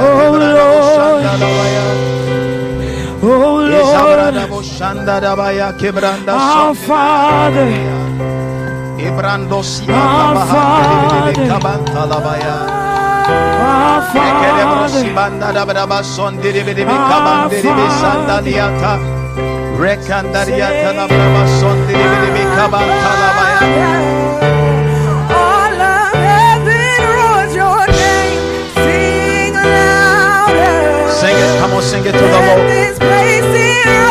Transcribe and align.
Oh 0.00 0.32
Lord. 0.32 1.22
Oh 3.22 3.60
Lord. 3.70 4.34
Our 6.32 6.74
Father. 6.74 7.68
Our 9.94 10.34
Father. 10.52 11.44
Our 16.90 16.96
Father. 17.62 17.70
Sing 31.80 32.04
it, 32.04 32.12
to 32.12 32.18
the 32.18 32.40
Lord. 32.46 34.09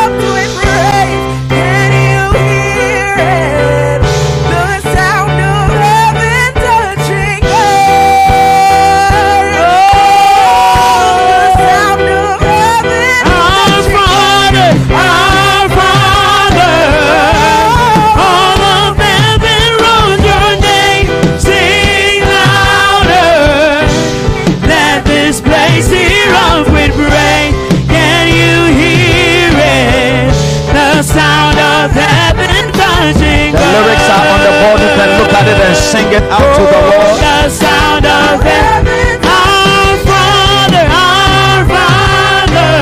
The. 34.60 34.84
You 34.84 34.90
can 35.00 35.10
look 35.20 35.32
at 35.34 35.46
it 35.48 35.60
and 35.60 35.76
sing 35.76 36.10
it 36.12 36.24
out 36.32 36.50
to 36.56 36.64
the 36.64 36.80
oh, 36.80 36.90
Lord. 36.92 37.18
The 37.20 37.50
sound 37.50 38.06
of 38.06 38.44
heaven. 38.44 39.20
Our 39.24 39.96
Father, 40.04 40.86
our 40.90 41.60
Father. 41.72 42.74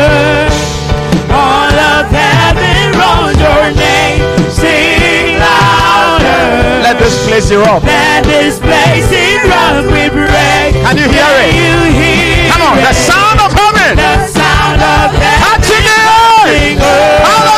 All 1.30 1.78
of 1.94 2.06
heaven 2.10 2.98
roars 2.98 3.38
your 3.38 3.66
name. 3.78 4.22
Sing 4.50 5.38
louder. 5.38 6.82
Let 6.82 6.98
this 6.98 7.16
place 7.26 7.52
erupt. 7.52 7.86
Let 7.86 8.24
this 8.26 8.60
place 8.60 9.10
erupt 9.12 9.88
with 9.94 10.14
praise. 10.14 10.74
Can 10.82 10.98
you 10.98 11.08
hear 11.10 11.30
Can 11.30 11.46
it? 11.46 11.54
you 11.54 11.76
hear 11.94 12.52
Come 12.52 12.62
on, 12.74 12.76
the 12.82 12.94
sound 12.94 13.38
of 13.44 13.52
heaven. 13.54 13.98
The 13.98 14.28
sound 14.28 14.82
of 14.82 15.14
heaven. 15.14 15.42
Touching 15.46 15.84
the 15.86 15.98
earth. 16.10 17.57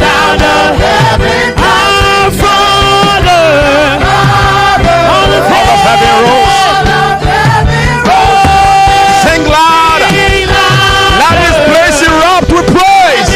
Sound 0.00 0.42
of 0.42 0.70
heaven. 0.78 1.54
Our 1.58 2.30
Father. 2.30 3.46
Of 3.98 4.86
All 5.12 5.30
of 5.34 5.80
heaven 5.86 6.14
rolls. 6.26 6.56
Sing 9.24 9.42
loud. 9.44 10.00
Let 11.20 11.34
this 11.42 11.58
place 11.68 11.98
erupt 12.08 12.50
with 12.54 12.66
praise. 12.76 13.28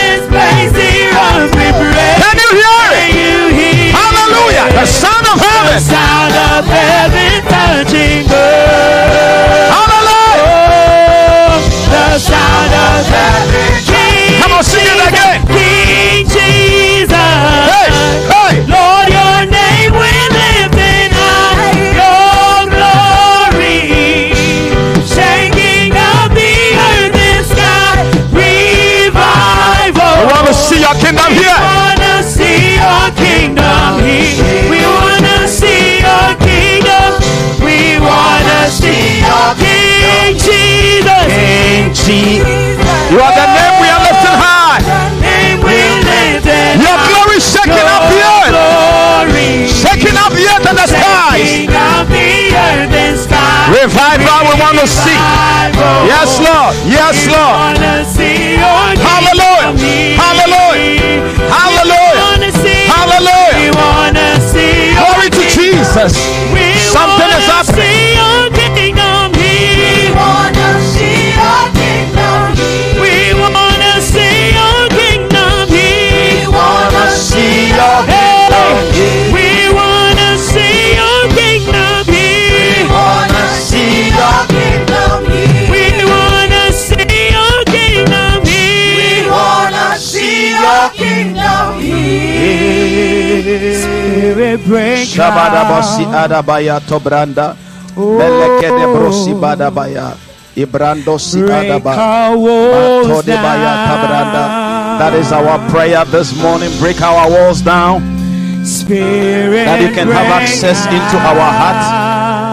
Can 2.23 2.37
you 2.43 2.51
hear 2.61 2.83
it? 3.03 3.95
Hallelujah. 3.99 4.67
The 4.79 4.87
sound 4.87 5.27
of 5.33 5.39
heaven. 5.41 5.75
the 5.75 5.81
sound 5.81 6.35
of 6.53 6.65
heaven 6.67 7.43
touching 7.51 8.27
earth? 8.31 9.73
Hallelujah. 9.75 10.47
Oh, 11.51 11.61
the 11.91 12.19
sound 12.19 12.73
of 12.73 13.07
heaven. 13.11 14.41
Come 14.43 14.53
on, 14.53 14.65
sing 14.65 14.87
it 14.87 15.09
again. 15.09 15.22
Your 30.93 31.01
kingdom 31.01 31.33
We 31.33 31.41
here. 31.41 31.57
wanna 31.57 32.23
see 32.23 32.77
your 32.77 33.05
kingdom 33.17 34.05
here. 34.05 34.69
We 34.69 34.81
wanna 34.85 35.49
see 35.49 36.01
your 36.05 36.29
kingdom. 36.37 37.11
We 37.65 37.99
wanna 37.99 38.69
see 38.69 39.25
your 39.25 39.55
King 39.57 40.37
Jesus. 40.37 41.27
King 41.33 41.93
Jesus. 41.95 42.45
You 43.11 43.21
are 43.21 43.33
the 43.33 43.47
name 43.57 43.75
we 43.81 43.89
are 43.89 44.03
lifting 44.05 44.37
high. 44.37 44.81
Name 45.21 45.61
we 45.65 45.81
lift 46.05 46.47
in 46.47 46.81
Your 46.85 46.99
glory 47.09 47.41
shaking 47.41 47.89
up 47.89 48.05
the 48.13 48.21
earth. 48.21 48.53
Shaking 49.73 50.17
up 50.17 50.33
the 50.33 50.45
earth 50.45 50.67
and 50.69 50.79
the 50.79 50.87
skies. 50.87 51.69
Revival 53.71 54.41
we 54.51 54.55
want 54.61 54.79
to 54.81 54.87
see. 54.87 55.15
Yes, 56.09 56.41
Lord. 56.43 56.75
Yes, 56.89 57.17
Lord. 57.31 57.79
Hallelujah. 58.99 59.77
Hallelujah. 60.19 61.23
Hallelujah. 61.47 62.19
Hallelujah. 62.91 63.73
Glory 64.99 65.31
to 65.31 65.43
Jesus. 65.55 66.15
Break 94.73 95.05
Shabadabosi 95.09 96.05
adabaya 96.09 96.81
tobranda. 96.81 97.57
Melekede 97.97 98.89
brosi 98.89 99.33
oh. 99.33 99.41
badabaya. 99.41 100.17
Ibrando 100.57 101.17
si 101.21 101.41
Break 101.41 101.69
adaba. 101.69 101.93
our 101.97 102.37
walls 102.37 103.07
Matodebaya 103.09 103.73
tabranda. 103.89 104.45
That 105.01 105.13
is 105.17 105.33
our 105.33 105.57
prayer 105.73 106.05
this 106.09 106.33
morning. 106.41 106.69
Break 106.81 107.01
our 107.01 107.29
walls 107.29 107.61
down. 107.65 108.01
Spirit 108.65 109.65
That 109.65 109.81
you 109.81 109.91
can 109.93 110.09
have 110.09 110.29
access 110.41 110.85
into 110.87 111.17
our 111.19 111.49
heart, 111.51 111.83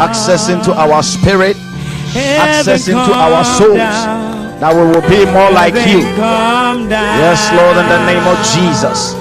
access 0.09 0.50
into 0.50 0.72
our 0.74 1.03
spirit, 1.03 1.56
access 2.16 2.88
into 2.88 3.12
our 3.13 3.44
souls. 3.46 3.78
down. 3.78 4.59
That 4.59 4.75
we 4.75 4.84
will 4.91 5.06
be 5.08 5.24
more 5.31 5.52
like 5.52 5.75
you. 5.88 6.03
Yes, 6.91 7.40
Lord, 7.56 7.78
in 7.79 7.88
the 7.88 8.02
name 8.12 8.25
of 8.28 8.40
Jesus. 8.52 9.16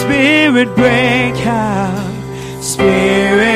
Spirit 0.00 0.74
break 0.74 1.46
out. 1.46 2.12
Spirit 2.60 3.53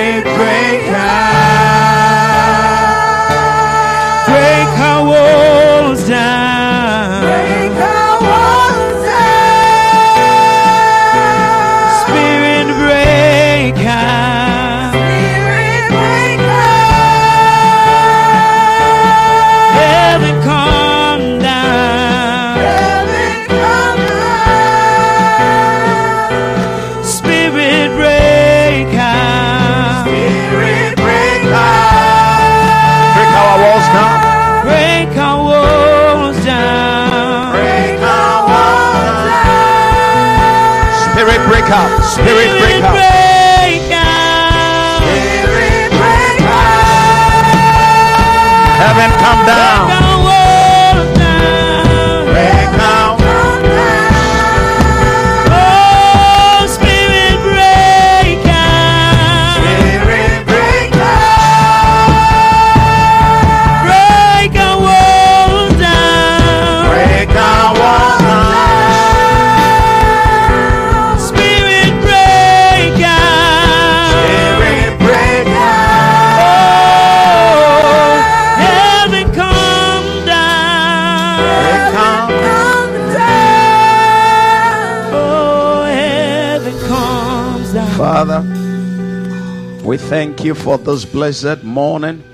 thank 90.09 90.43
you 90.43 90.55
for 90.55 90.79
this 90.79 91.05
blessed 91.05 91.63
morning, 91.63 92.25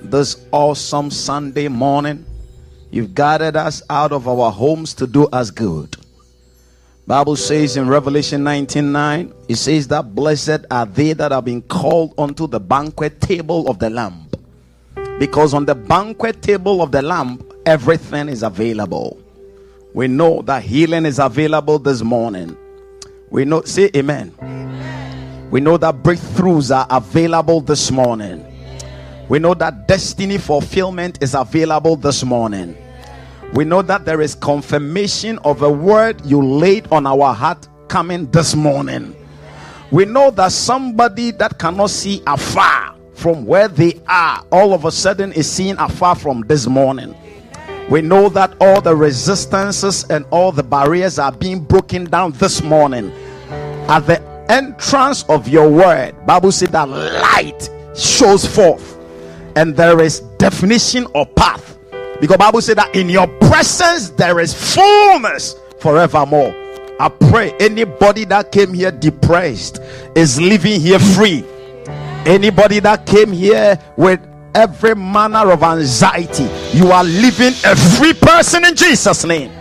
this 0.00 0.46
awesome 0.52 1.10
Sunday 1.10 1.66
morning. 1.66 2.24
You've 2.92 3.16
guided 3.16 3.56
us 3.56 3.82
out 3.90 4.12
of 4.12 4.28
our 4.28 4.52
homes 4.52 4.94
to 4.94 5.08
do 5.08 5.26
us 5.26 5.50
good. 5.50 5.96
Bible 7.04 7.34
says 7.34 7.76
in 7.76 7.88
Revelation 7.88 8.44
19:9, 8.44 9.32
it 9.48 9.56
says 9.56 9.88
that 9.88 10.14
blessed 10.14 10.66
are 10.70 10.86
they 10.86 11.14
that 11.14 11.32
have 11.32 11.44
been 11.44 11.62
called 11.62 12.14
unto 12.16 12.46
the 12.46 12.60
banquet 12.60 13.20
table 13.20 13.68
of 13.68 13.80
the 13.80 13.90
Lamb. 13.90 14.28
Because 15.18 15.52
on 15.52 15.66
the 15.66 15.74
banquet 15.74 16.40
table 16.42 16.80
of 16.80 16.92
the 16.92 17.02
Lamb, 17.02 17.42
everything 17.64 18.28
is 18.28 18.44
available. 18.44 19.18
We 19.94 20.06
know 20.06 20.42
that 20.42 20.62
healing 20.62 21.04
is 21.04 21.18
available 21.18 21.80
this 21.80 22.04
morning. 22.04 22.56
We 23.30 23.44
know, 23.44 23.62
say 23.62 23.90
amen. 23.96 24.32
We 25.50 25.60
know 25.60 25.76
that 25.76 26.02
breakthroughs 26.02 26.74
are 26.74 26.86
available 26.90 27.60
this 27.60 27.90
morning. 27.90 28.44
We 29.28 29.38
know 29.38 29.54
that 29.54 29.86
destiny 29.86 30.38
fulfillment 30.38 31.22
is 31.22 31.34
available 31.34 31.96
this 31.96 32.24
morning. 32.24 32.76
We 33.52 33.64
know 33.64 33.82
that 33.82 34.04
there 34.04 34.20
is 34.20 34.34
confirmation 34.34 35.38
of 35.38 35.62
a 35.62 35.70
word 35.70 36.24
you 36.26 36.44
laid 36.44 36.88
on 36.92 37.06
our 37.06 37.32
heart 37.32 37.68
coming 37.88 38.30
this 38.30 38.56
morning. 38.56 39.14
We 39.92 40.04
know 40.04 40.30
that 40.32 40.50
somebody 40.50 41.30
that 41.32 41.58
cannot 41.58 41.90
see 41.90 42.22
afar 42.26 42.96
from 43.14 43.46
where 43.46 43.68
they 43.68 44.00
are 44.08 44.44
all 44.50 44.74
of 44.74 44.84
a 44.84 44.90
sudden 44.90 45.32
is 45.32 45.50
seen 45.50 45.78
afar 45.78 46.16
from 46.16 46.42
this 46.42 46.66
morning. 46.66 47.14
We 47.88 48.02
know 48.02 48.28
that 48.30 48.52
all 48.60 48.80
the 48.80 48.96
resistances 48.96 50.04
and 50.10 50.26
all 50.30 50.50
the 50.50 50.64
barriers 50.64 51.20
are 51.20 51.30
being 51.30 51.60
broken 51.60 52.04
down 52.04 52.32
this 52.32 52.62
morning. 52.62 53.12
At 53.88 54.00
the 54.00 54.35
entrance 54.48 55.24
of 55.28 55.48
your 55.48 55.70
word, 55.70 56.14
Bible 56.26 56.52
said 56.52 56.70
that 56.70 56.88
light 56.88 57.70
shows 57.96 58.46
forth 58.46 58.96
and 59.56 59.74
there 59.74 60.00
is 60.00 60.20
definition 60.38 61.06
or 61.14 61.26
path. 61.26 61.78
Because 62.20 62.36
Bible 62.36 62.60
said 62.60 62.78
that 62.78 62.94
in 62.94 63.08
your 63.08 63.26
presence 63.26 64.10
there 64.10 64.38
is 64.40 64.54
fullness 64.54 65.56
forevermore. 65.80 66.54
I 66.98 67.08
pray 67.08 67.52
anybody 67.60 68.24
that 68.26 68.52
came 68.52 68.72
here 68.72 68.90
depressed 68.90 69.80
is 70.14 70.40
living 70.40 70.80
here 70.80 70.98
free. 70.98 71.44
Anybody 72.24 72.80
that 72.80 73.06
came 73.06 73.32
here 73.32 73.78
with 73.96 74.20
every 74.54 74.94
manner 74.94 75.50
of 75.52 75.62
anxiety. 75.62 76.48
You 76.76 76.90
are 76.90 77.04
living 77.04 77.52
a 77.64 77.76
free 77.76 78.14
person 78.14 78.64
in 78.64 78.74
Jesus' 78.74 79.24
name. 79.24 79.52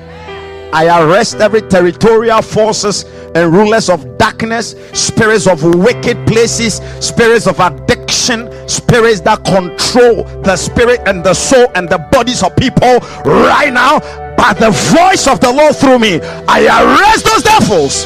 I 0.76 1.02
arrest 1.02 1.36
every 1.36 1.62
territorial 1.62 2.42
forces 2.42 3.04
and 3.34 3.54
rulers 3.54 3.90
of 3.90 4.18
darkness, 4.18 4.76
spirits 4.92 5.48
of 5.48 5.64
wicked 5.64 6.28
places, 6.28 6.82
spirits 7.00 7.48
of 7.48 7.62
addiction, 7.62 8.52
spirits 8.68 9.22
that 9.22 9.46
control 9.46 10.26
the 10.42 10.58
spirit 10.58 11.00
and 11.08 11.24
the 11.24 11.34
soul 11.34 11.72
and 11.76 11.88
the 11.88 12.00
bodies 12.12 12.44
of 12.44 12.54
people 12.58 13.00
right 13.24 13.72
now. 13.72 14.00
By 14.36 14.52
the 14.52 14.72
voice 14.92 15.28
of 15.28 15.40
the 15.40 15.54
Lord 15.54 15.78
through 15.78 16.00
me, 16.00 16.20
I 16.46 16.66
arrest 16.68 17.24
those 17.24 17.44
devils 17.44 18.04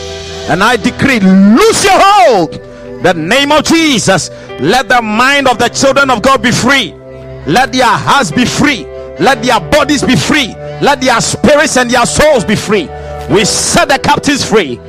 and 0.48 0.63
I 0.63 0.75
decree, 0.75 1.19
lose 1.22 1.83
your 1.83 1.98
hold 1.98 2.51
the 3.01 3.15
name 3.15 3.51
of 3.51 3.63
Jesus. 3.63 4.30
Let 4.60 4.89
the 4.89 5.01
mind 5.01 5.48
of 5.48 5.57
the 5.57 5.69
children 5.69 6.12
of 6.12 6.22
God 6.22 6.44
be 6.44 6.51
free. 6.51 6.94
Let 7.48 7.72
their 7.72 7.86
hearts 7.86 8.30
be 8.30 8.45
free. 8.45 8.86
Let 9.19 9.44
their 9.44 9.60
bodies 9.60 10.04
be 10.04 10.16
free. 10.16 10.56
Let 10.81 11.01
their 11.01 11.19
spirits 11.21 11.77
and 11.77 11.89
their 11.89 12.06
souls 12.06 12.45
be 12.45 12.56
free. 12.56 12.88
We 13.30 13.45
set 13.45 13.89
the 13.89 14.00
captives 14.00 14.44
free. 14.44 14.80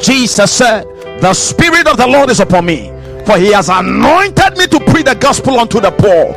Jesus 0.00 0.52
said, 0.52 0.84
The 1.20 1.32
Spirit 1.32 1.86
of 1.86 1.96
the 1.96 2.06
Lord 2.06 2.30
is 2.30 2.40
upon 2.40 2.66
me, 2.66 2.88
for 3.24 3.38
He 3.38 3.52
has 3.52 3.68
anointed 3.68 4.58
me 4.58 4.66
to 4.66 4.80
preach 4.90 5.06
the 5.06 5.14
gospel 5.14 5.58
unto 5.58 5.80
the 5.80 5.90
poor, 5.90 6.34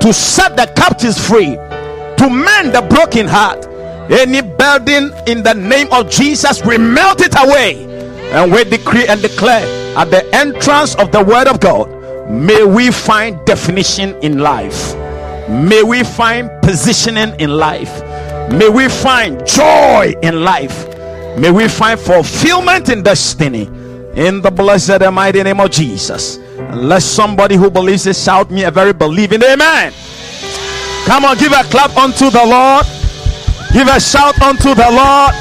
to 0.00 0.12
set 0.12 0.56
the 0.56 0.70
captives 0.76 1.18
free, 1.26 1.54
to 1.54 2.28
mend 2.30 2.74
the 2.74 2.86
broken 2.90 3.26
heart. 3.26 3.66
Any 4.10 4.42
burden 4.42 5.12
in 5.26 5.42
the 5.42 5.54
name 5.54 5.90
of 5.90 6.10
Jesus, 6.10 6.62
we 6.64 6.76
melt 6.76 7.22
it 7.22 7.34
away 7.38 7.94
and 8.32 8.52
we 8.52 8.64
decree 8.64 9.06
and 9.06 9.22
declare 9.22 9.64
at 9.96 10.10
the 10.10 10.22
entrance 10.34 10.94
of 10.96 11.12
the 11.12 11.22
word 11.22 11.46
of 11.46 11.60
God, 11.60 11.88
may 12.28 12.64
we 12.64 12.90
find 12.90 13.42
definition 13.46 14.14
in 14.22 14.38
life, 14.38 14.94
may 15.48 15.82
we 15.82 16.02
find 16.02 16.50
positioning 16.62 17.38
in 17.40 17.50
life, 17.50 18.02
may 18.50 18.68
we 18.68 18.88
find 18.88 19.44
joy 19.46 20.14
in 20.22 20.44
life, 20.44 20.86
may 21.38 21.50
we 21.50 21.68
find 21.68 21.98
fulfillment 21.98 22.88
in 22.88 23.02
destiny 23.02 23.68
in 24.16 24.40
the 24.40 24.50
blessed 24.50 25.02
and 25.02 25.14
mighty 25.14 25.42
name 25.42 25.60
of 25.60 25.70
Jesus. 25.70 26.38
Let 26.72 27.02
somebody 27.02 27.56
who 27.56 27.70
believes 27.70 28.06
it 28.06 28.16
shout 28.16 28.50
me 28.50 28.64
a 28.64 28.70
very 28.70 28.92
believing 28.92 29.42
amen. 29.42 29.92
Come 31.06 31.24
on, 31.24 31.36
give 31.36 31.52
a 31.52 31.62
clap 31.64 31.96
unto 31.96 32.30
the 32.30 32.44
Lord, 32.44 32.86
give 33.72 33.88
a 33.88 34.00
shout 34.00 34.40
unto 34.40 34.74
the 34.74 34.88
Lord. 34.90 35.34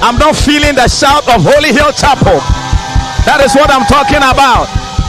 I'm 0.00 0.16
not 0.16 0.36
feeling 0.36 0.76
the 0.76 0.86
shout 0.86 1.26
of 1.28 1.42
Holy 1.42 1.72
Hill 1.72 1.90
Chapel. 1.92 2.38
That 3.26 3.40
is 3.44 3.54
what 3.54 3.68
I'm 3.70 3.84
talking 3.84 4.22
about. 4.22 4.68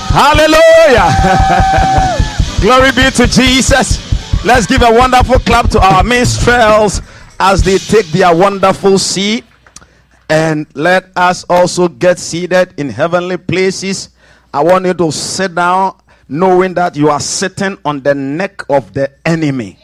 Hallelujah. 0.09 2.15
Glory 2.61 2.91
be 2.91 3.09
to 3.11 3.25
Jesus. 3.25 4.43
Let's 4.43 4.65
give 4.67 4.81
a 4.81 4.91
wonderful 4.91 5.39
clap 5.39 5.69
to 5.69 5.79
our 5.79 6.03
minstrels 6.03 7.01
as 7.39 7.63
they 7.63 7.77
take 7.77 8.05
their 8.07 8.35
wonderful 8.35 8.99
seat. 8.99 9.45
And 10.29 10.67
let 10.75 11.05
us 11.15 11.45
also 11.49 11.87
get 11.87 12.19
seated 12.19 12.73
in 12.77 12.89
heavenly 12.89 13.37
places. 13.37 14.09
I 14.53 14.61
want 14.61 14.85
you 14.85 14.93
to 14.93 15.09
sit 15.09 15.55
down 15.55 15.95
knowing 16.27 16.73
that 16.73 16.97
you 16.97 17.09
are 17.09 17.21
sitting 17.21 17.77
on 17.85 18.01
the 18.01 18.13
neck 18.13 18.61
of 18.69 18.93
the 18.93 19.09
enemy. 19.25 19.79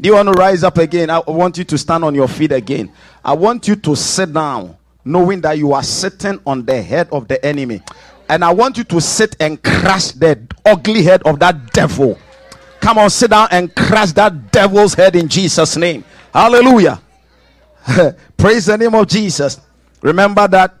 Do 0.00 0.08
you 0.08 0.14
want 0.14 0.28
to 0.28 0.32
rise 0.32 0.64
up 0.64 0.78
again? 0.78 1.10
I 1.10 1.18
want 1.20 1.58
you 1.58 1.64
to 1.64 1.76
stand 1.76 2.04
on 2.04 2.14
your 2.14 2.26
feet 2.26 2.52
again. 2.52 2.90
I 3.22 3.34
want 3.34 3.68
you 3.68 3.76
to 3.76 3.94
sit 3.94 4.32
down, 4.32 4.78
knowing 5.04 5.42
that 5.42 5.58
you 5.58 5.74
are 5.74 5.82
sitting 5.82 6.40
on 6.46 6.64
the 6.64 6.80
head 6.80 7.08
of 7.12 7.28
the 7.28 7.44
enemy. 7.44 7.82
And 8.30 8.44
I 8.44 8.52
want 8.52 8.78
you 8.78 8.84
to 8.84 9.00
sit 9.00 9.34
and 9.40 9.60
crush 9.60 10.12
the 10.12 10.40
ugly 10.64 11.02
head 11.02 11.20
of 11.24 11.40
that 11.40 11.72
devil. 11.72 12.16
Come 12.78 12.98
on, 12.98 13.10
sit 13.10 13.30
down 13.30 13.48
and 13.50 13.74
crush 13.74 14.12
that 14.12 14.52
devil's 14.52 14.94
head 14.94 15.16
in 15.16 15.26
Jesus' 15.26 15.76
name. 15.76 16.04
Hallelujah. 16.32 17.02
Praise 18.36 18.66
the 18.66 18.78
name 18.78 18.94
of 18.94 19.08
Jesus. 19.08 19.60
Remember 20.00 20.46
that 20.46 20.76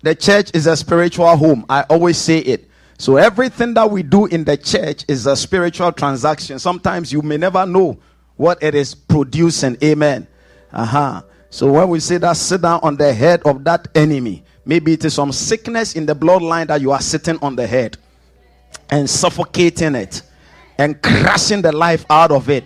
the 0.00 0.14
church 0.14 0.50
is 0.54 0.66
a 0.66 0.74
spiritual 0.74 1.36
home. 1.36 1.66
I 1.68 1.82
always 1.90 2.16
say 2.16 2.38
it. 2.38 2.70
So 2.96 3.18
everything 3.18 3.74
that 3.74 3.90
we 3.90 4.02
do 4.02 4.24
in 4.24 4.44
the 4.44 4.56
church 4.56 5.04
is 5.08 5.26
a 5.26 5.36
spiritual 5.36 5.92
transaction. 5.92 6.58
Sometimes 6.58 7.12
you 7.12 7.20
may 7.20 7.36
never 7.36 7.66
know 7.66 7.98
what 8.36 8.62
it 8.62 8.74
is 8.74 8.94
producing. 8.94 9.76
Amen. 9.84 10.26
Uh-huh. 10.72 11.20
So 11.50 11.70
when 11.70 11.90
we 11.90 12.00
say 12.00 12.16
that 12.16 12.38
sit 12.38 12.62
down 12.62 12.80
on 12.82 12.96
the 12.96 13.12
head 13.12 13.42
of 13.44 13.62
that 13.64 13.88
enemy, 13.94 14.42
maybe 14.68 14.92
it 14.92 15.04
is 15.04 15.14
some 15.14 15.32
sickness 15.32 15.96
in 15.96 16.06
the 16.06 16.14
bloodline 16.14 16.68
that 16.68 16.80
you 16.80 16.92
are 16.92 17.00
sitting 17.00 17.38
on 17.40 17.56
the 17.56 17.66
head 17.66 17.96
and 18.90 19.08
suffocating 19.08 19.94
it 19.94 20.22
and 20.76 21.02
crushing 21.02 21.62
the 21.62 21.72
life 21.72 22.04
out 22.10 22.30
of 22.30 22.50
it. 22.50 22.64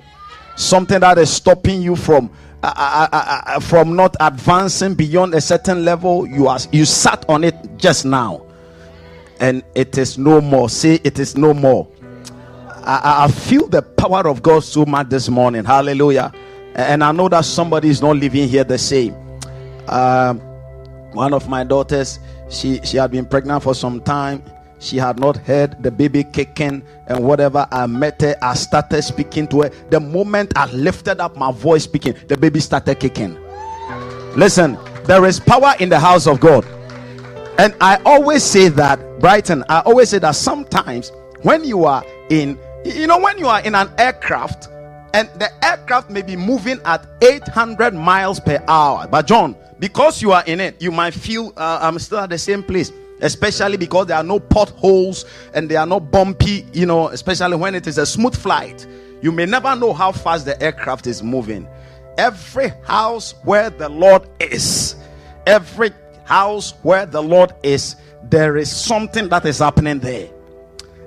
Something 0.57 1.01
that 1.01 1.17
is 1.17 1.31
stopping 1.31 1.81
you 1.81 1.97
from 1.97 2.31
uh, 2.63 2.73
uh, 2.77 3.09
uh, 3.13 3.43
uh, 3.47 3.61
from 3.61 3.97
not 3.97 4.15
advancing 4.21 4.95
beyond 4.95 5.35
a 5.35 5.41
certain 5.41 5.85
level. 5.85 6.27
You 6.27 6.49
are 6.49 6.59
you 6.73 6.85
sat 6.85 7.25
on 7.29 7.45
it 7.45 7.55
just 7.77 8.05
now, 8.05 8.47
and 9.41 9.63
it 9.75 9.97
is 9.97 10.19
no 10.19 10.41
more. 10.41 10.69
See, 10.69 11.01
it 11.05 11.19
is 11.19 11.37
no 11.37 11.55
more. 11.55 11.89
I, 12.85 13.25
I 13.25 13.29
feel 13.29 13.67
the 13.69 13.83
power 13.83 14.29
of 14.29 14.43
God 14.43 14.65
so 14.65 14.85
much 14.85 15.09
this 15.09 15.29
morning. 15.29 15.65
Hallelujah. 15.65 16.33
And 16.75 17.03
I 17.03 17.13
know 17.13 17.29
that 17.29 17.45
somebody 17.45 17.89
is 17.89 18.03
not 18.03 18.17
living 18.17 18.49
here 18.49 18.65
the 18.65 18.79
same. 18.79 19.15
Um, 19.89 20.41
one 21.15 21.35
of 21.35 21.49
my 21.49 21.65
daughters, 21.65 22.19
she, 22.49 22.81
she 22.85 22.97
had 22.97 23.11
been 23.11 23.27
pregnant 23.27 23.63
for 23.63 23.75
some 23.75 24.01
time. 24.01 24.43
She 24.79 24.97
had 24.97 25.21
not 25.21 25.37
heard 25.37 25.81
the 25.83 25.91
baby 25.91 26.25
kicking 26.25 26.83
and 27.07 27.25
whatever. 27.25 27.69
I 27.71 27.87
met 27.87 28.21
her, 28.23 28.37
I 28.43 28.55
started 28.55 29.03
speaking 29.03 29.47
to 29.49 29.63
her. 29.63 29.69
The 29.91 30.01
moment 30.01 30.53
I 30.57 30.67
lifted 30.73 31.21
up 31.21 31.37
my 31.37 31.53
voice 31.53 31.85
speaking, 31.85 32.15
the 32.27 32.37
baby 32.37 32.59
started 32.59 32.99
kicking. 32.99 33.39
Listen, 34.37 34.77
there 35.05 35.25
is 35.25 35.39
power 35.39 35.75
in 35.79 35.89
the 35.89 36.01
house 36.01 36.27
of 36.27 36.41
God. 36.41 36.65
And 37.59 37.75
I 37.81 38.01
always 38.05 38.43
say 38.43 38.69
that, 38.71 39.21
Brighton, 39.21 39.63
I 39.69 39.81
always 39.81 40.09
say 40.09 40.19
that 40.19 40.35
sometimes 40.35 41.13
when 41.43 41.63
you 41.63 41.85
are 41.85 42.05
in 42.31 42.59
you 42.85 43.07
know, 43.07 43.19
when 43.19 43.39
you 43.39 43.47
are 43.47 43.61
in 43.61 43.75
an 43.75 43.91
aircraft 43.99 44.69
and 45.15 45.29
the 45.39 45.51
aircraft 45.65 46.11
may 46.11 46.23
be 46.23 46.37
moving 46.37 46.81
at 46.85 47.07
800 47.21 47.95
miles 47.95 48.41
per 48.41 48.63
hour, 48.67 49.07
but 49.07 49.27
John, 49.27 49.57
because 49.79 50.23
you 50.23 50.33
are 50.33 50.45
in 50.47 50.61
it, 50.61 50.81
you 50.81 50.91
might 50.91 51.13
feel 51.13 51.53
uh, 51.57 51.79
I'm 51.83 51.99
still 51.99 52.19
at 52.19 52.31
the 52.31 52.39
same 52.39 52.63
place, 52.63 52.93
especially 53.21 53.77
because 53.77 54.07
there 54.07 54.17
are 54.17 54.23
no 54.23 54.39
potholes 54.39 55.25
and 55.55 55.69
they 55.69 55.77
are 55.77 55.87
no 55.87 56.01
bumpy, 56.01 56.67
you 56.73 56.87
know, 56.87 57.09
especially 57.09 57.57
when 57.57 57.75
it 57.75 57.87
is 57.87 57.99
a 57.99 58.07
smooth 58.07 58.37
flight. 58.37 58.87
You 59.23 59.33
may 59.33 59.47
never 59.47 59.75
know 59.77 59.93
how 59.93 60.13
fast 60.13 60.45
the 60.45 60.61
aircraft 60.63 61.07
is 61.07 61.23
moving. 61.23 61.69
Every 62.17 62.69
house 62.85 63.35
where 63.43 63.71
the 63.71 63.89
Lord 63.89 64.29
is, 64.41 64.97
every 65.47 65.91
house 66.25 66.75
where 66.83 67.07
the 67.07 67.23
Lord 67.23 67.53
is, 67.63 67.97
there 68.25 68.57
is 68.57 68.71
something 68.71 69.29
that 69.29 69.45
is 69.47 69.59
happening 69.59 69.99
there. 69.99 70.29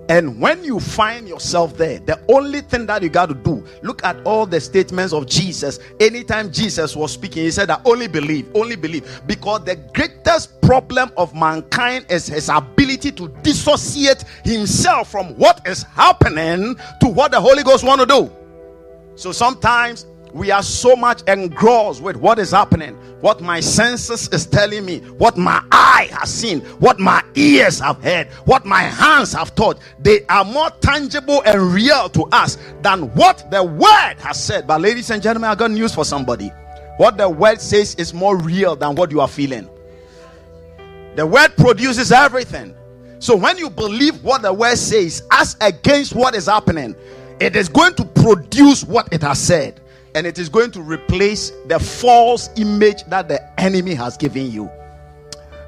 And 0.07 0.39
when 0.39 0.63
you 0.63 0.79
find 0.79 1.27
yourself 1.27 1.75
there, 1.77 1.99
the 1.99 2.19
only 2.29 2.61
thing 2.61 2.85
that 2.85 3.01
you 3.01 3.09
got 3.09 3.27
to 3.27 3.33
do, 3.33 3.65
look 3.81 4.03
at 4.03 4.15
all 4.23 4.45
the 4.45 4.61
statements 4.61 5.13
of 5.13 5.25
Jesus. 5.25 5.79
Anytime 5.99 6.51
Jesus 6.51 6.95
was 6.95 7.13
speaking, 7.13 7.43
he 7.43 7.51
said 7.51 7.69
that 7.69 7.81
only 7.85 8.07
believe, 8.07 8.47
only 8.53 8.75
believe. 8.75 9.21
Because 9.25 9.63
the 9.63 9.75
greatest 9.95 10.61
problem 10.61 11.11
of 11.17 11.33
mankind 11.33 12.05
is 12.09 12.27
his 12.27 12.49
ability 12.49 13.11
to 13.13 13.29
dissociate 13.41 14.23
himself 14.43 15.09
from 15.09 15.35
what 15.37 15.67
is 15.67 15.81
happening 15.83 16.75
to 17.01 17.07
what 17.07 17.31
the 17.31 17.41
Holy 17.41 17.63
Ghost 17.63 17.83
want 17.83 17.99
to 18.01 18.05
do. 18.05 18.31
So 19.15 19.31
sometimes 19.31 20.05
we 20.35 20.51
are 20.51 20.61
so 20.63 20.97
much 20.97 21.21
engrossed 21.29 22.01
with 22.01 22.17
what 22.17 22.39
is 22.39 22.51
happening, 22.51 22.93
what 23.21 23.39
my 23.39 23.61
senses 23.61 24.27
is 24.33 24.45
telling 24.45 24.83
me, 24.83 24.99
what 25.17 25.37
my 25.37 25.63
eye 25.71 26.09
has 26.11 26.29
seen, 26.29 26.59
what 26.81 26.99
my 26.99 27.23
ears 27.35 27.79
have 27.79 28.03
heard, 28.03 28.27
what 28.43 28.65
my 28.65 28.81
hands 28.81 29.31
have 29.31 29.55
taught. 29.55 29.79
They 29.97 30.25
are 30.25 30.43
more 30.43 30.71
tangible 30.81 31.41
and 31.45 31.73
real 31.73 32.09
to 32.09 32.23
us 32.33 32.57
than 32.81 33.03
what 33.15 33.49
the 33.49 33.63
word 33.63 34.15
has 34.19 34.43
said. 34.43 34.67
But, 34.67 34.81
ladies 34.81 35.09
and 35.09 35.23
gentlemen, 35.23 35.49
I 35.49 35.55
got 35.55 35.71
news 35.71 35.95
for 35.95 36.03
somebody. 36.03 36.51
What 36.97 37.17
the 37.17 37.29
word 37.29 37.61
says 37.61 37.95
is 37.95 38.13
more 38.13 38.35
real 38.35 38.75
than 38.75 38.95
what 38.95 39.11
you 39.11 39.21
are 39.21 39.29
feeling. 39.29 39.69
The 41.15 41.25
word 41.25 41.55
produces 41.55 42.11
everything. 42.11 42.75
So, 43.19 43.37
when 43.37 43.57
you 43.57 43.69
believe 43.69 44.21
what 44.21 44.41
the 44.41 44.51
word 44.51 44.75
says 44.75 45.23
as 45.31 45.55
against 45.61 46.13
what 46.13 46.35
is 46.35 46.47
happening, 46.47 46.93
it 47.39 47.55
is 47.55 47.69
going 47.69 47.93
to 47.95 48.03
produce 48.03 48.83
what 48.83 49.07
it 49.13 49.21
has 49.21 49.39
said 49.39 49.79
and 50.15 50.25
it 50.25 50.39
is 50.39 50.47
going 50.49 50.71
to 50.71 50.81
replace 50.81 51.51
the 51.67 51.77
false 51.77 52.49
image 52.55 53.03
that 53.05 53.27
the 53.27 53.59
enemy 53.59 53.93
has 53.93 54.15
given 54.17 54.49
you. 54.49 54.71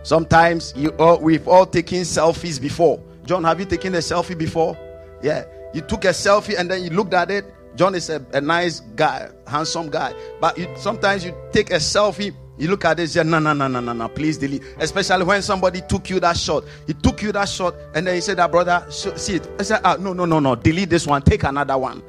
Sometimes 0.04 0.74
you 0.76 0.90
all, 0.92 1.20
we've 1.20 1.48
all 1.50 1.66
taken 1.66 2.02
selfies 2.02 2.60
before. 2.60 3.00
John, 3.26 3.44
have 3.44 3.60
you 3.60 3.66
taken 3.66 3.94
a 3.96 3.98
selfie 3.98 4.38
before? 4.38 4.78
Yeah, 5.22 5.44
you 5.74 5.82
took 5.82 6.06
a 6.06 6.10
selfie 6.10 6.58
and 6.58 6.72
then 6.72 6.82
you 6.82 6.90
looked 6.90 7.14
at 7.14 7.30
it. 7.30 7.46
John 7.76 7.94
is 7.94 8.10
a, 8.10 8.26
a 8.34 8.40
nice 8.40 8.80
guy, 8.96 9.30
handsome 9.46 9.90
guy, 9.90 10.14
but 10.40 10.58
you, 10.58 10.68
sometimes 10.78 11.26
you 11.26 11.36
take 11.52 11.72
a 11.72 11.76
selfie. 11.76 12.34
You 12.58 12.70
look 12.70 12.86
at 12.86 13.00
it, 13.00 13.14
yeah, 13.14 13.22
no, 13.22 13.38
no, 13.38 13.54
no, 13.54 13.68
no, 13.68 13.82
no, 13.82 13.94
no, 13.94 14.08
please 14.08 14.38
delete. 14.38 14.64
Especially 14.80 15.24
when 15.26 15.44
somebody 15.44 15.82
took 15.82 16.10
you 16.10 16.20
that 16.22 16.38
shot. 16.38 16.64
He 16.88 16.94
took 16.94 17.22
you 17.22 17.32
that 17.34 17.50
shot, 17.50 17.76
and 17.94 18.08
then 18.08 18.16
he 18.16 18.22
said, 18.22 18.38
that 18.38 18.50
brother, 18.50 18.84
see 18.90 19.36
it. 19.36 19.48
I 19.60 19.64
said, 19.64 19.82
ah, 19.84 19.98
no, 20.00 20.14
no, 20.14 20.26
no, 20.26 20.40
no, 20.40 20.56
delete 20.56 20.90
this 20.90 21.06
one, 21.06 21.22
take 21.22 21.44
another 21.44 21.78
one. 21.78 22.02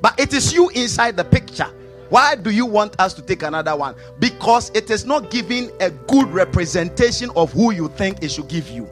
But 0.00 0.20
it 0.20 0.32
is 0.32 0.52
you 0.52 0.68
inside 0.68 1.16
the 1.16 1.24
picture. 1.24 1.72
Why 2.08 2.36
do 2.36 2.50
you 2.50 2.66
want 2.66 2.98
us 3.00 3.14
to 3.14 3.22
take 3.22 3.42
another 3.42 3.76
one? 3.76 3.94
Because 4.18 4.70
it 4.74 4.90
is 4.90 5.04
not 5.04 5.30
giving 5.30 5.70
a 5.80 5.90
good 5.90 6.28
representation 6.28 7.30
of 7.36 7.52
who 7.52 7.72
you 7.72 7.88
think 7.88 8.22
it 8.22 8.30
should 8.30 8.48
give 8.48 8.68
you. 8.68 8.88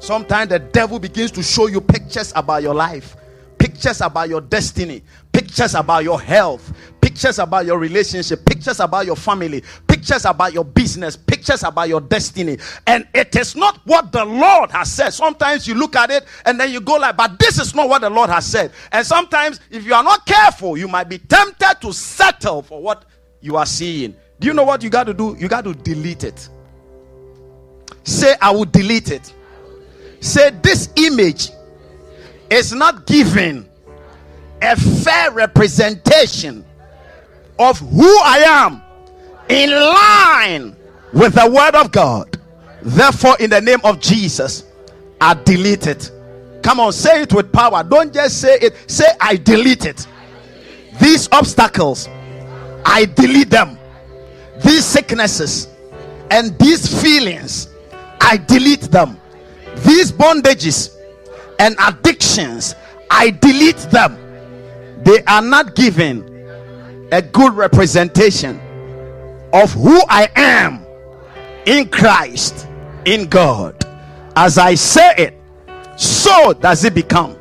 Sometimes 0.00 0.50
the 0.50 0.58
devil 0.58 0.98
begins 0.98 1.30
to 1.32 1.42
show 1.42 1.68
you 1.68 1.80
pictures 1.80 2.32
about 2.34 2.62
your 2.62 2.74
life, 2.74 3.16
pictures 3.58 4.00
about 4.00 4.28
your 4.28 4.40
destiny, 4.40 5.02
pictures 5.32 5.76
about 5.76 6.02
your 6.02 6.20
health, 6.20 6.72
pictures 7.00 7.38
about 7.38 7.66
your 7.66 7.78
relationship, 7.78 8.44
pictures 8.44 8.80
about 8.80 9.06
your 9.06 9.14
family, 9.16 9.62
pictures 10.02 10.24
about 10.24 10.52
your 10.52 10.64
business, 10.64 11.16
pictures 11.16 11.62
about 11.62 11.88
your 11.88 12.00
destiny. 12.00 12.58
And 12.88 13.06
it 13.14 13.36
is 13.36 13.54
not 13.54 13.78
what 13.84 14.10
the 14.10 14.24
Lord 14.24 14.72
has 14.72 14.90
said. 14.90 15.10
Sometimes 15.10 15.68
you 15.68 15.74
look 15.74 15.94
at 15.94 16.10
it 16.10 16.24
and 16.44 16.58
then 16.58 16.72
you 16.72 16.80
go 16.80 16.94
like, 16.94 17.16
but 17.16 17.38
this 17.38 17.60
is 17.60 17.72
not 17.72 17.88
what 17.88 18.00
the 18.00 18.10
Lord 18.10 18.28
has 18.28 18.44
said. 18.44 18.72
And 18.90 19.06
sometimes 19.06 19.60
if 19.70 19.86
you 19.86 19.94
are 19.94 20.02
not 20.02 20.26
careful, 20.26 20.76
you 20.76 20.88
might 20.88 21.08
be 21.08 21.18
tempted 21.18 21.76
to 21.82 21.92
settle 21.92 22.62
for 22.62 22.82
what 22.82 23.04
you 23.40 23.56
are 23.56 23.64
seeing. 23.64 24.16
Do 24.40 24.48
you 24.48 24.54
know 24.54 24.64
what 24.64 24.82
you 24.82 24.90
got 24.90 25.04
to 25.04 25.14
do? 25.14 25.36
You 25.38 25.46
got 25.46 25.62
to 25.64 25.72
delete 25.72 26.24
it. 26.24 26.48
Say, 28.02 28.34
I 28.42 28.50
will 28.50 28.64
delete 28.64 29.12
it. 29.12 29.32
Say, 30.18 30.50
this 30.62 30.92
image 30.96 31.50
is 32.50 32.72
not 32.72 33.06
giving 33.06 33.68
a 34.60 34.74
fair 34.74 35.30
representation 35.30 36.64
of 37.60 37.78
who 37.78 38.18
I 38.24 38.38
am 38.44 38.81
in 39.48 39.70
line 39.70 40.76
with 41.12 41.34
the 41.34 41.50
word 41.50 41.74
of 41.74 41.92
God. 41.92 42.38
Therefore, 42.82 43.36
in 43.38 43.50
the 43.50 43.60
name 43.60 43.80
of 43.84 44.00
Jesus, 44.00 44.64
I 45.20 45.34
delete 45.34 45.86
it. 45.86 46.10
Come 46.62 46.80
on, 46.80 46.92
say 46.92 47.22
it 47.22 47.32
with 47.32 47.52
power. 47.52 47.82
Don't 47.82 48.12
just 48.12 48.40
say 48.40 48.58
it, 48.60 48.74
say, 48.90 49.06
I 49.20 49.36
delete 49.36 49.84
it. 49.84 50.06
These 51.00 51.28
obstacles, 51.32 52.08
I 52.84 53.04
delete 53.04 53.50
them. 53.50 53.78
These 54.64 54.84
sicknesses 54.84 55.68
and 56.30 56.56
these 56.58 57.02
feelings, 57.02 57.68
I 58.20 58.36
delete 58.36 58.82
them. 58.82 59.20
These 59.78 60.12
bondages 60.12 60.96
and 61.58 61.76
addictions, 61.80 62.74
I 63.10 63.30
delete 63.30 63.78
them. 63.90 64.16
They 65.04 65.22
are 65.24 65.42
not 65.42 65.74
given 65.74 66.28
a 67.10 67.20
good 67.20 67.54
representation 67.54 68.60
of 69.52 69.72
who 69.72 70.00
I 70.08 70.28
am 70.36 70.84
in 71.66 71.88
Christ, 71.88 72.66
in 73.04 73.28
God. 73.28 73.84
As 74.34 74.58
I 74.58 74.74
say 74.74 75.14
it, 75.18 75.40
so 75.96 76.52
does 76.54 76.84
it 76.84 76.94
become. 76.94 77.36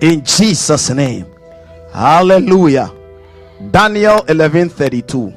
In 0.00 0.24
Jesus' 0.24 0.90
name. 0.90 1.26
Hallelujah. 1.92 2.92
Daniel 3.70 4.22
11 4.28 4.68
32. 4.68 5.32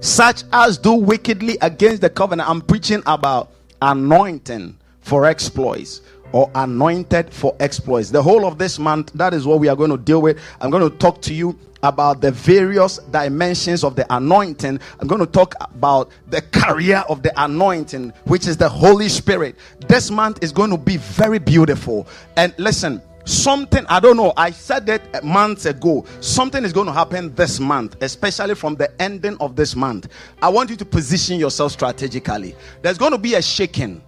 Such 0.00 0.44
as 0.52 0.78
do 0.78 0.94
wickedly 0.94 1.56
against 1.60 2.02
the 2.02 2.10
covenant. 2.10 2.48
I'm 2.48 2.60
preaching 2.60 3.02
about 3.06 3.52
anointing 3.80 4.76
for 5.00 5.24
exploits 5.24 6.02
or 6.32 6.50
anointed 6.54 7.32
for 7.32 7.56
exploits. 7.60 8.10
The 8.10 8.22
whole 8.22 8.46
of 8.46 8.58
this 8.58 8.78
month, 8.78 9.12
that 9.14 9.34
is 9.34 9.46
what 9.46 9.60
we 9.60 9.68
are 9.68 9.76
going 9.76 9.90
to 9.90 9.98
deal 9.98 10.22
with. 10.22 10.38
I'm 10.60 10.70
going 10.70 10.88
to 10.88 10.96
talk 10.98 11.20
to 11.22 11.34
you 11.34 11.58
about 11.82 12.20
the 12.20 12.30
various 12.30 12.98
dimensions 12.98 13.84
of 13.84 13.94
the 13.96 14.06
anointing. 14.14 14.80
I'm 14.98 15.06
going 15.06 15.20
to 15.20 15.26
talk 15.26 15.54
about 15.60 16.10
the 16.28 16.42
career 16.42 17.04
of 17.08 17.22
the 17.22 17.32
anointing, 17.42 18.12
which 18.24 18.46
is 18.46 18.56
the 18.56 18.68
Holy 18.68 19.08
Spirit. 19.08 19.56
This 19.86 20.10
month 20.10 20.42
is 20.42 20.52
going 20.52 20.70
to 20.70 20.76
be 20.76 20.96
very 20.96 21.38
beautiful. 21.38 22.08
And 22.36 22.52
listen, 22.58 23.00
something 23.24 23.84
I 23.88 24.00
don't 24.00 24.16
know. 24.16 24.32
I 24.36 24.50
said 24.50 24.88
it 24.88 25.22
months 25.22 25.66
ago. 25.66 26.04
Something 26.20 26.64
is 26.64 26.72
going 26.72 26.86
to 26.86 26.92
happen 26.92 27.34
this 27.34 27.60
month, 27.60 27.96
especially 28.00 28.54
from 28.54 28.74
the 28.74 28.90
ending 29.00 29.36
of 29.38 29.54
this 29.54 29.76
month. 29.76 30.08
I 30.42 30.48
want 30.48 30.70
you 30.70 30.76
to 30.76 30.84
position 30.84 31.38
yourself 31.38 31.72
strategically. 31.72 32.56
There's 32.82 32.98
going 32.98 33.12
to 33.12 33.18
be 33.18 33.34
a 33.34 33.42
shaking. 33.42 34.02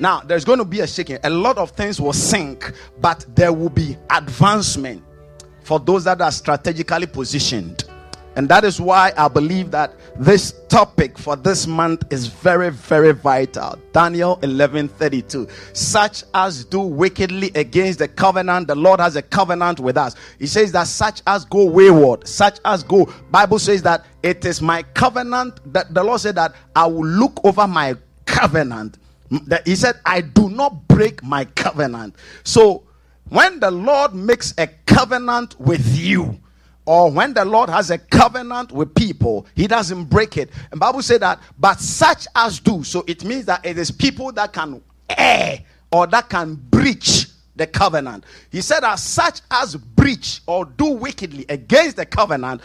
Now, 0.00 0.20
there's 0.20 0.46
going 0.46 0.58
to 0.58 0.64
be 0.64 0.80
a 0.80 0.86
shaking. 0.86 1.18
A 1.22 1.30
lot 1.30 1.58
of 1.58 1.72
things 1.72 2.00
will 2.00 2.14
sink, 2.14 2.72
but 3.00 3.26
there 3.36 3.52
will 3.52 3.68
be 3.68 3.98
advancement 4.08 5.04
for 5.62 5.78
those 5.78 6.04
that 6.04 6.22
are 6.22 6.32
strategically 6.32 7.06
positioned. 7.06 7.84
And 8.36 8.48
that 8.48 8.64
is 8.64 8.80
why 8.80 9.12
I 9.16 9.28
believe 9.28 9.70
that 9.72 9.92
this 10.16 10.54
topic 10.68 11.18
for 11.18 11.36
this 11.36 11.66
month 11.66 12.04
is 12.10 12.28
very, 12.28 12.70
very 12.70 13.12
vital. 13.12 13.78
Daniel 13.92 14.38
11 14.42 14.88
32. 14.88 15.46
Such 15.74 16.24
as 16.32 16.64
do 16.64 16.80
wickedly 16.80 17.50
against 17.54 17.98
the 17.98 18.08
covenant, 18.08 18.68
the 18.68 18.76
Lord 18.76 19.00
has 19.00 19.16
a 19.16 19.22
covenant 19.22 19.80
with 19.80 19.96
us. 19.98 20.14
He 20.38 20.46
says 20.46 20.72
that 20.72 20.86
such 20.86 21.22
as 21.26 21.44
go 21.44 21.64
wayward, 21.64 22.26
such 22.26 22.60
as 22.64 22.82
go. 22.84 23.12
Bible 23.30 23.58
says 23.58 23.82
that 23.82 24.06
it 24.22 24.44
is 24.44 24.62
my 24.62 24.84
covenant 24.94 25.60
that 25.72 25.92
the 25.92 26.02
Lord 26.02 26.20
said 26.20 26.36
that 26.36 26.54
I 26.74 26.86
will 26.86 27.04
look 27.04 27.44
over 27.44 27.66
my 27.66 27.96
covenant. 28.24 28.96
He 29.64 29.76
said, 29.76 30.00
I 30.04 30.20
do 30.22 30.48
not 30.48 30.88
break 30.88 31.22
my 31.22 31.44
covenant. 31.44 32.16
So 32.44 32.84
when 33.28 33.60
the 33.60 33.70
Lord 33.70 34.14
makes 34.14 34.54
a 34.58 34.66
covenant 34.86 35.58
with 35.60 35.96
you, 35.96 36.40
or 36.84 37.10
when 37.10 37.34
the 37.34 37.44
Lord 37.44 37.70
has 37.70 37.90
a 37.90 37.98
covenant 37.98 38.72
with 38.72 38.92
people, 38.94 39.46
he 39.54 39.68
doesn't 39.68 40.06
break 40.06 40.36
it. 40.36 40.50
And 40.72 40.80
Bible 40.80 41.02
said 41.02 41.20
that, 41.20 41.40
but 41.58 41.78
such 41.78 42.26
as 42.34 42.58
do. 42.58 42.82
So 42.82 43.04
it 43.06 43.24
means 43.24 43.44
that 43.44 43.64
it 43.64 43.78
is 43.78 43.92
people 43.92 44.32
that 44.32 44.52
can 44.52 44.82
err 45.08 45.60
or 45.92 46.06
that 46.08 46.28
can 46.28 46.54
breach 46.54 47.26
the 47.54 47.66
covenant. 47.66 48.24
He 48.50 48.60
said 48.62 48.80
that 48.80 48.98
such 48.98 49.40
as 49.50 49.76
breach 49.76 50.40
or 50.46 50.64
do 50.64 50.86
wickedly 50.86 51.46
against 51.48 51.96
the 51.96 52.06
covenant, 52.06 52.62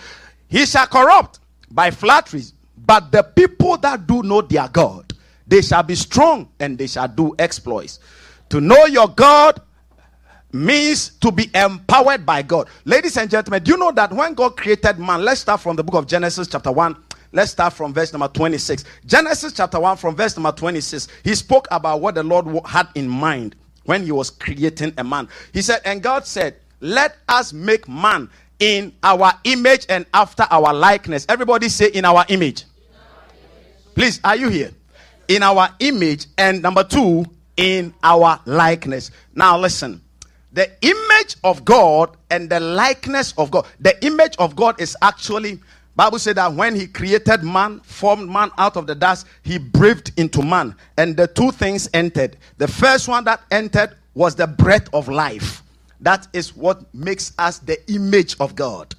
he 0.47 0.65
shall 0.65 0.87
corrupt 0.87 1.39
by 1.69 1.91
flatteries. 1.91 2.53
But 2.77 3.11
the 3.11 3.21
people 3.21 3.77
that 3.77 4.07
do 4.07 4.23
know 4.23 4.41
their 4.41 4.67
God, 4.69 5.04
they 5.47 5.61
shall 5.61 5.83
be 5.83 5.95
strong 5.95 6.49
and 6.59 6.77
they 6.77 6.87
shall 6.87 7.07
do 7.07 7.35
exploits. 7.39 7.99
To 8.49 8.61
know 8.61 8.85
your 8.85 9.07
God 9.07 9.61
means 10.51 11.09
to 11.19 11.31
be 11.31 11.49
empowered 11.53 12.25
by 12.25 12.41
God. 12.41 12.69
Ladies 12.85 13.17
and 13.17 13.29
gentlemen, 13.29 13.63
do 13.63 13.71
you 13.71 13.77
know 13.77 13.91
that 13.91 14.11
when 14.13 14.33
God 14.33 14.55
created 14.55 14.97
man, 14.99 15.23
let's 15.23 15.41
start 15.41 15.59
from 15.61 15.75
the 15.75 15.83
book 15.83 15.95
of 15.95 16.07
Genesis, 16.07 16.47
chapter 16.47 16.71
1. 16.71 16.95
Let's 17.31 17.51
start 17.51 17.73
from 17.73 17.93
verse 17.93 18.13
number 18.13 18.29
26. 18.29 18.85
Genesis 19.05 19.51
chapter 19.51 19.79
1, 19.79 19.97
from 19.97 20.15
verse 20.15 20.37
number 20.37 20.53
26. 20.53 21.09
He 21.23 21.35
spoke 21.35 21.67
about 21.69 21.99
what 21.99 22.15
the 22.15 22.23
Lord 22.23 22.47
had 22.65 22.87
in 22.95 23.09
mind 23.09 23.55
when 23.83 24.03
he 24.03 24.11
was 24.11 24.29
creating 24.29 24.93
a 24.97 25.03
man. 25.03 25.27
He 25.51 25.61
said, 25.61 25.81
And 25.83 26.01
God 26.01 26.25
said, 26.25 26.55
Let 26.79 27.17
us 27.27 27.51
make 27.51 27.89
man 27.89 28.29
in 28.59 28.93
our 29.03 29.33
image 29.43 29.85
and 29.89 30.05
after 30.13 30.47
our 30.49 30.73
likeness. 30.73 31.25
Everybody 31.27 31.67
say, 31.67 31.89
In 31.89 32.05
our 32.05 32.25
image. 32.29 32.63
Please, 33.95 34.21
are 34.23 34.35
you 34.37 34.47
here? 34.49 34.71
In 35.27 35.43
our 35.43 35.69
image, 35.79 36.27
and 36.37 36.61
number 36.61 36.83
two, 36.83 37.25
in 37.57 37.93
our 38.03 38.39
likeness. 38.45 39.11
Now, 39.33 39.57
listen 39.57 40.01
the 40.51 40.71
image 40.83 41.35
of 41.43 41.65
God 41.65 42.15
and 42.31 42.49
the 42.49 42.61
likeness 42.61 43.33
of 43.37 43.51
God. 43.51 43.65
The 43.81 44.03
image 44.05 44.37
of 44.39 44.55
God 44.55 44.79
is 44.79 44.95
actually 45.01 45.59
Bible 45.95 46.19
said 46.19 46.35
that 46.35 46.53
when 46.53 46.75
he 46.75 46.87
created 46.87 47.41
man, 47.43 47.79
formed 47.79 48.29
man 48.29 48.51
out 48.57 48.75
of 48.75 48.85
the 48.85 48.95
dust, 48.95 49.27
he 49.43 49.57
breathed 49.57 50.11
into 50.17 50.43
man, 50.43 50.75
and 50.97 51.15
the 51.15 51.27
two 51.27 51.51
things 51.51 51.87
entered. 51.93 52.35
The 52.57 52.67
first 52.67 53.07
one 53.07 53.23
that 53.23 53.41
entered 53.49 53.95
was 54.13 54.35
the 54.35 54.45
breath 54.45 54.93
of 54.93 55.07
life. 55.07 55.63
That 56.01 56.27
is 56.33 56.53
what 56.53 56.93
makes 56.93 57.31
us 57.39 57.59
the 57.59 57.79
image 57.89 58.35
of 58.41 58.55
God. 58.55 58.93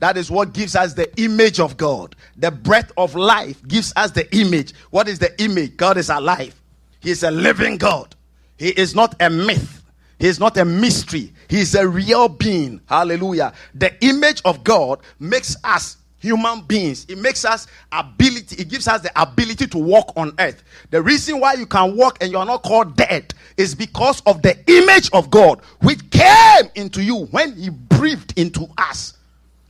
That 0.00 0.16
is 0.16 0.30
what 0.30 0.52
gives 0.52 0.76
us 0.76 0.94
the 0.94 1.10
image 1.20 1.58
of 1.58 1.76
God. 1.76 2.14
The 2.36 2.50
breath 2.50 2.92
of 2.96 3.14
life 3.14 3.66
gives 3.66 3.92
us 3.96 4.12
the 4.12 4.32
image. 4.36 4.72
What 4.90 5.08
is 5.08 5.18
the 5.18 5.40
image? 5.42 5.76
God 5.76 5.96
is 5.96 6.08
alive. 6.08 6.54
He 7.00 7.10
is 7.10 7.22
a 7.22 7.30
living 7.30 7.76
God. 7.76 8.14
He 8.56 8.68
is 8.68 8.94
not 8.94 9.14
a 9.20 9.28
myth. 9.30 9.82
He 10.18 10.26
is 10.26 10.40
not 10.40 10.56
a 10.56 10.64
mystery. 10.64 11.32
He 11.48 11.60
is 11.60 11.74
a 11.74 11.86
real 11.86 12.28
being. 12.28 12.80
Hallelujah. 12.86 13.52
The 13.74 13.92
image 14.04 14.42
of 14.44 14.64
God 14.64 15.00
makes 15.18 15.56
us 15.62 15.96
human 16.18 16.62
beings. 16.62 17.06
It 17.08 17.18
makes 17.18 17.44
us 17.44 17.66
ability. 17.92 18.56
It 18.56 18.68
gives 18.68 18.88
us 18.88 19.00
the 19.00 19.20
ability 19.20 19.68
to 19.68 19.78
walk 19.78 20.12
on 20.16 20.32
earth. 20.38 20.62
The 20.90 21.00
reason 21.00 21.38
why 21.40 21.54
you 21.54 21.66
can 21.66 21.96
walk 21.96 22.18
and 22.20 22.30
you 22.32 22.38
are 22.38 22.46
not 22.46 22.62
called 22.62 22.96
dead 22.96 23.32
is 23.56 23.74
because 23.74 24.20
of 24.26 24.42
the 24.42 24.56
image 24.66 25.10
of 25.12 25.30
God 25.30 25.60
which 25.80 26.10
came 26.10 26.70
into 26.74 27.02
you 27.02 27.26
when 27.26 27.54
He 27.54 27.70
breathed 27.70 28.36
into 28.36 28.66
us. 28.76 29.14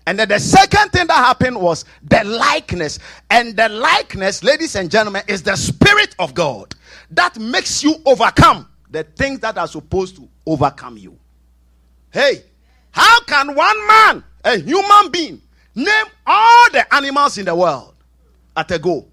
And 0.09 0.19
then 0.19 0.29
the 0.31 0.41
second 0.41 0.89
thing 0.89 1.07
that 1.09 1.17
happened 1.17 1.61
was 1.61 1.85
the 2.03 2.25
likeness. 2.25 2.99
And 3.29 3.55
the 3.55 3.69
likeness, 3.69 4.43
ladies 4.43 4.75
and 4.75 4.91
gentlemen, 4.91 5.23
is 5.29 5.43
the 5.43 5.55
Spirit 5.55 6.15
of 6.19 6.33
God 6.33 6.75
that 7.11 7.39
makes 7.39 7.85
you 7.85 7.95
overcome 8.07 8.67
the 8.89 9.03
things 9.03 9.41
that 9.41 9.59
are 9.59 9.69
supposed 9.69 10.17
to 10.17 10.27
overcome 10.47 10.97
you. 10.97 11.15
Hey, 12.11 12.43
how 12.91 13.21
can 13.25 13.55
one 13.55 13.87
man, 13.87 14.25
a 14.45 14.57
human 14.57 15.11
being, 15.11 15.43
name 15.75 16.07
all 16.27 16.71
the 16.71 16.87
animals 16.95 17.37
in 17.37 17.45
the 17.45 17.55
world 17.55 17.95
at 18.57 18.71
a 18.71 18.79
go? 18.79 19.07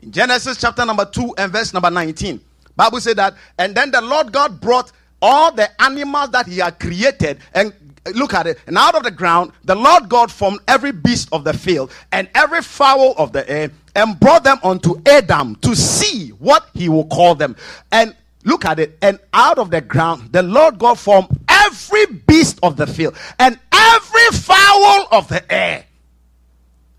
In 0.00 0.12
Genesis 0.12 0.60
chapter 0.60 0.84
number 0.84 1.06
2 1.06 1.36
and 1.38 1.50
verse 1.50 1.72
number 1.72 1.90
19, 1.90 2.38
Bible 2.76 3.00
said 3.00 3.16
that, 3.16 3.34
and 3.58 3.74
then 3.74 3.90
the 3.92 4.02
Lord 4.02 4.30
God 4.30 4.60
brought 4.60 4.92
all 5.22 5.52
the 5.52 5.70
animals 5.82 6.32
that 6.32 6.46
he 6.46 6.58
had 6.58 6.78
created 6.78 7.38
and 7.54 7.72
look 8.14 8.34
at 8.34 8.46
it. 8.46 8.58
And 8.66 8.76
out 8.76 8.94
of 8.94 9.02
the 9.02 9.10
ground, 9.10 9.52
the 9.64 9.74
Lord 9.74 10.08
God 10.08 10.30
formed 10.30 10.60
every 10.66 10.92
beast 10.92 11.28
of 11.32 11.44
the 11.44 11.52
field 11.52 11.92
and 12.12 12.28
every 12.34 12.62
fowl 12.62 13.14
of 13.16 13.32
the 13.32 13.48
air 13.48 13.70
and 13.94 14.18
brought 14.18 14.44
them 14.44 14.58
unto 14.62 15.00
Adam 15.06 15.56
to 15.56 15.74
see 15.74 16.28
what 16.30 16.68
he 16.74 16.88
will 16.88 17.06
call 17.06 17.34
them. 17.34 17.56
And 17.92 18.14
look 18.44 18.64
at 18.64 18.78
it. 18.78 18.96
And 19.02 19.18
out 19.34 19.58
of 19.58 19.70
the 19.70 19.80
ground, 19.80 20.32
the 20.32 20.42
Lord 20.42 20.78
God 20.78 20.98
formed 20.98 21.28
every 21.48 22.06
beast 22.06 22.58
of 22.62 22.76
the 22.76 22.86
field 22.86 23.16
and 23.38 23.58
every 23.72 24.26
fowl 24.32 25.08
of 25.12 25.28
the 25.28 25.44
air. 25.52 25.84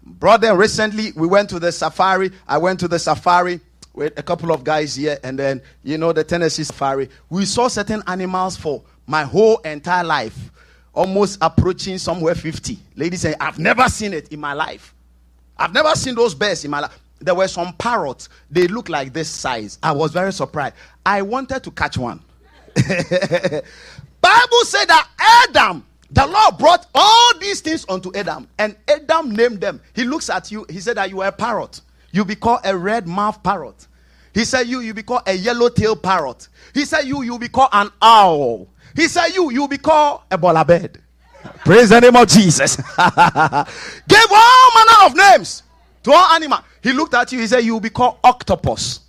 Brother, 0.03 0.55
recently 0.55 1.13
we 1.15 1.27
went 1.27 1.49
to 1.49 1.59
the 1.59 1.71
safari. 1.71 2.31
I 2.47 2.57
went 2.57 2.79
to 2.81 2.87
the 2.87 2.99
safari 2.99 3.59
with 3.93 4.17
a 4.17 4.23
couple 4.23 4.51
of 4.51 4.63
guys 4.63 4.95
here, 4.95 5.17
and 5.23 5.37
then 5.37 5.61
you 5.83 5.97
know 5.97 6.13
the 6.13 6.23
Tennessee 6.23 6.63
safari. 6.63 7.09
We 7.29 7.45
saw 7.45 7.67
certain 7.67 8.03
animals 8.07 8.55
for 8.55 8.83
my 9.07 9.23
whole 9.23 9.57
entire 9.59 10.03
life 10.03 10.51
almost 10.93 11.37
approaching 11.41 11.97
somewhere 11.97 12.35
50. 12.35 12.77
Ladies 12.95 13.21
say, 13.21 13.35
I've 13.39 13.59
never 13.59 13.87
seen 13.87 14.13
it 14.13 14.31
in 14.31 14.39
my 14.39 14.53
life. 14.53 14.93
I've 15.57 15.73
never 15.73 15.93
seen 15.95 16.15
those 16.15 16.33
bears 16.33 16.65
in 16.65 16.71
my 16.71 16.81
life. 16.81 16.99
There 17.19 17.35
were 17.35 17.47
some 17.47 17.73
parrots. 17.73 18.29
They 18.49 18.67
look 18.67 18.89
like 18.89 19.13
this 19.13 19.29
size. 19.29 19.77
I 19.83 19.91
was 19.91 20.11
very 20.11 20.33
surprised. 20.33 20.75
I 21.05 21.21
wanted 21.21 21.63
to 21.63 21.71
catch 21.71 21.97
one. 21.97 22.19
Bible 22.75 24.63
said 24.63 24.85
that 24.85 25.07
Adam, 25.47 25.85
the 26.09 26.25
Lord 26.25 26.57
brought 26.57 26.87
all 26.95 27.37
these 27.39 27.61
things 27.61 27.85
unto 27.87 28.11
Adam, 28.15 28.47
and 28.57 28.75
Adam 28.87 29.31
named 29.31 29.61
them. 29.61 29.81
He 29.93 30.03
looks 30.03 30.29
at 30.29 30.51
you. 30.51 30.65
He 30.69 30.79
said 30.79 30.97
that 30.97 31.09
you 31.09 31.21
are 31.21 31.27
a 31.27 31.31
parrot. 31.31 31.81
You 32.11 32.25
be 32.25 32.35
called 32.35 32.61
a 32.65 32.75
red 32.75 33.07
mouth 33.07 33.41
parrot. 33.43 33.87
He 34.33 34.45
said 34.45 34.67
you 34.67 34.79
you 34.79 34.93
be 34.93 35.03
called 35.03 35.23
a 35.27 35.33
yellow 35.33 35.69
tail 35.69 35.95
parrot. 35.95 36.47
He 36.73 36.85
said 36.85 37.03
you 37.03 37.21
you 37.23 37.37
be 37.37 37.49
called 37.49 37.69
an 37.73 37.89
owl. 38.01 38.67
He 38.95 39.07
said, 39.07 39.29
You, 39.29 39.51
you'll 39.51 39.67
be 39.67 39.77
called 39.77 40.21
a 40.29 40.65
bed. 40.65 41.01
Praise 41.65 41.89
the 41.89 41.99
name 41.99 42.15
of 42.15 42.27
Jesus. 42.27 42.75
Gave 44.07 44.25
all 44.31 44.71
manner 44.75 45.05
of 45.05 45.15
names 45.15 45.63
to 46.03 46.11
all 46.11 46.33
animal. 46.33 46.59
He 46.81 46.91
looked 46.93 47.13
at 47.13 47.31
you, 47.31 47.39
he 47.39 47.47
said, 47.47 47.63
You'll 47.63 47.79
be 47.79 47.89
called 47.89 48.17
octopus. 48.23 49.01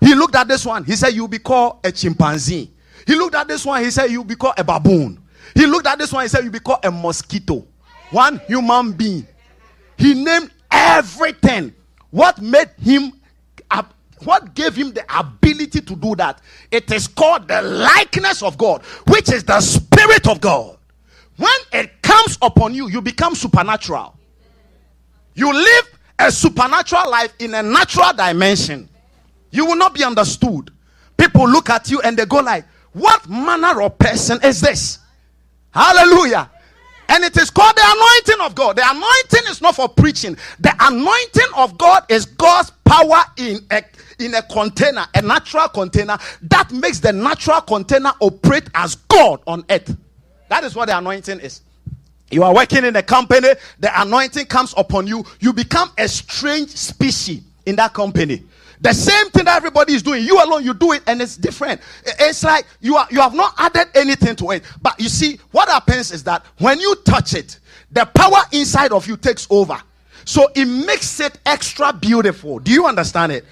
He 0.00 0.14
looked 0.14 0.34
at 0.34 0.48
this 0.48 0.64
one, 0.64 0.84
he 0.84 0.96
said, 0.96 1.14
You'll 1.14 1.28
be 1.28 1.38
called 1.38 1.78
a 1.84 1.92
chimpanzee. 1.92 2.70
He 3.06 3.14
looked 3.14 3.34
at 3.34 3.48
this 3.48 3.64
one, 3.64 3.82
he 3.82 3.90
said, 3.90 4.10
You'll 4.10 4.24
be 4.24 4.36
called 4.36 4.54
a 4.58 4.64
baboon. 4.64 5.20
He 5.54 5.66
looked 5.66 5.86
at 5.86 5.98
this 5.98 6.12
one, 6.12 6.22
he 6.22 6.28
said, 6.28 6.42
You'll 6.42 6.52
be 6.52 6.60
called 6.60 6.84
a 6.84 6.90
mosquito. 6.90 7.66
One 8.10 8.40
human 8.46 8.92
being. 8.92 9.26
He 9.96 10.14
named 10.14 10.50
everything. 10.70 11.74
What 12.10 12.40
made 12.40 12.70
him 12.80 13.12
what 14.24 14.54
gave 14.54 14.74
him 14.76 14.92
the 14.92 15.04
ability 15.18 15.80
to 15.80 15.96
do 15.96 16.14
that? 16.16 16.40
It 16.70 16.90
is 16.92 17.06
called 17.06 17.48
the 17.48 17.62
likeness 17.62 18.42
of 18.42 18.58
God, 18.58 18.82
which 19.08 19.32
is 19.32 19.44
the 19.44 19.60
Spirit 19.60 20.28
of 20.28 20.40
God. 20.40 20.76
When 21.36 21.50
it 21.72 22.02
comes 22.02 22.36
upon 22.42 22.74
you, 22.74 22.88
you 22.88 23.00
become 23.00 23.34
supernatural. 23.34 24.16
You 25.34 25.52
live 25.52 25.98
a 26.18 26.30
supernatural 26.30 27.10
life 27.10 27.32
in 27.38 27.54
a 27.54 27.62
natural 27.62 28.12
dimension. 28.12 28.88
You 29.50 29.64
will 29.64 29.76
not 29.76 29.94
be 29.94 30.04
understood. 30.04 30.70
People 31.16 31.48
look 31.48 31.70
at 31.70 31.90
you 31.90 32.00
and 32.02 32.16
they 32.16 32.26
go 32.26 32.40
like, 32.40 32.64
"What 32.92 33.28
manner 33.28 33.80
of 33.82 33.98
person 33.98 34.38
is 34.42 34.60
this?" 34.60 34.98
Hallelujah. 35.72 36.50
And 37.10 37.24
it 37.24 37.36
is 37.36 37.50
called 37.50 37.74
the 37.74 37.82
anointing 37.84 38.46
of 38.46 38.54
God. 38.54 38.76
The 38.76 38.84
anointing 38.88 39.50
is 39.50 39.60
not 39.60 39.74
for 39.74 39.88
preaching. 39.88 40.36
The 40.60 40.72
anointing 40.78 41.52
of 41.56 41.76
God 41.76 42.04
is 42.08 42.24
God's 42.24 42.70
power 42.84 43.22
in 43.36 43.58
a, 43.72 43.82
in 44.20 44.32
a 44.34 44.42
container, 44.42 45.04
a 45.12 45.20
natural 45.20 45.68
container 45.68 46.16
that 46.42 46.70
makes 46.70 47.00
the 47.00 47.12
natural 47.12 47.62
container 47.62 48.12
operate 48.20 48.68
as 48.74 48.94
God 48.94 49.40
on 49.48 49.64
earth. 49.70 49.96
That 50.48 50.62
is 50.62 50.76
what 50.76 50.86
the 50.86 50.96
anointing 50.96 51.40
is. 51.40 51.62
You 52.30 52.44
are 52.44 52.54
working 52.54 52.84
in 52.84 52.94
a 52.94 53.02
company, 53.02 53.48
the 53.80 54.00
anointing 54.00 54.46
comes 54.46 54.72
upon 54.76 55.08
you, 55.08 55.24
you 55.40 55.52
become 55.52 55.90
a 55.98 56.06
strange 56.06 56.70
species 56.70 57.42
in 57.66 57.74
that 57.74 57.92
company. 57.92 58.44
The 58.80 58.94
same 58.94 59.26
thing 59.30 59.44
that 59.44 59.56
everybody 59.56 59.92
is 59.92 60.02
doing, 60.02 60.24
you 60.24 60.42
alone, 60.42 60.64
you 60.64 60.72
do 60.72 60.92
it, 60.92 61.02
and 61.06 61.20
it's 61.20 61.36
different. 61.36 61.82
It's 62.04 62.42
like 62.42 62.64
you 62.80 62.96
are 62.96 63.06
you 63.10 63.20
have 63.20 63.34
not 63.34 63.54
added 63.58 63.88
anything 63.94 64.34
to 64.36 64.52
it. 64.52 64.64
But 64.80 64.98
you 64.98 65.08
see, 65.08 65.38
what 65.50 65.68
happens 65.68 66.12
is 66.12 66.24
that 66.24 66.44
when 66.58 66.80
you 66.80 66.94
touch 67.04 67.34
it, 67.34 67.58
the 67.90 68.06
power 68.06 68.42
inside 68.52 68.92
of 68.92 69.06
you 69.06 69.16
takes 69.18 69.46
over. 69.50 69.78
So 70.24 70.48
it 70.54 70.64
makes 70.64 71.20
it 71.20 71.38
extra 71.44 71.92
beautiful. 71.92 72.58
Do 72.58 72.72
you 72.72 72.86
understand 72.86 73.32
it? 73.32 73.44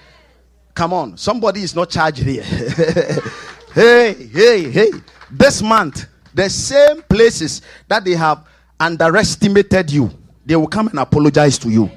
Come 0.75 0.93
on, 0.93 1.17
somebody 1.17 1.63
is 1.63 1.75
not 1.75 1.91
charged 1.91 2.23
here. 2.23 2.43
hey, 3.75 4.15
hey, 4.33 4.71
hey. 4.71 4.91
This 5.31 5.61
month, 5.61 6.07
the 6.33 6.49
same 6.49 7.03
places 7.03 7.63
that 7.89 8.05
they 8.05 8.13
have 8.15 8.47
underestimated 8.81 9.91
you, 9.91 10.11
they 10.47 10.57
will 10.57 10.69
come 10.69 10.89
and 10.89 11.01
apologize 11.01 11.59
to 11.59 11.69
you. 11.69 11.91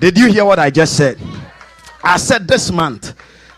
Did 0.00 0.18
you 0.18 0.26
hear 0.30 0.44
what 0.44 0.58
I 0.58 0.70
just 0.70 0.96
said? 0.96 1.18
I 2.02 2.16
said 2.16 2.48
this 2.48 2.70
month, 2.70 3.14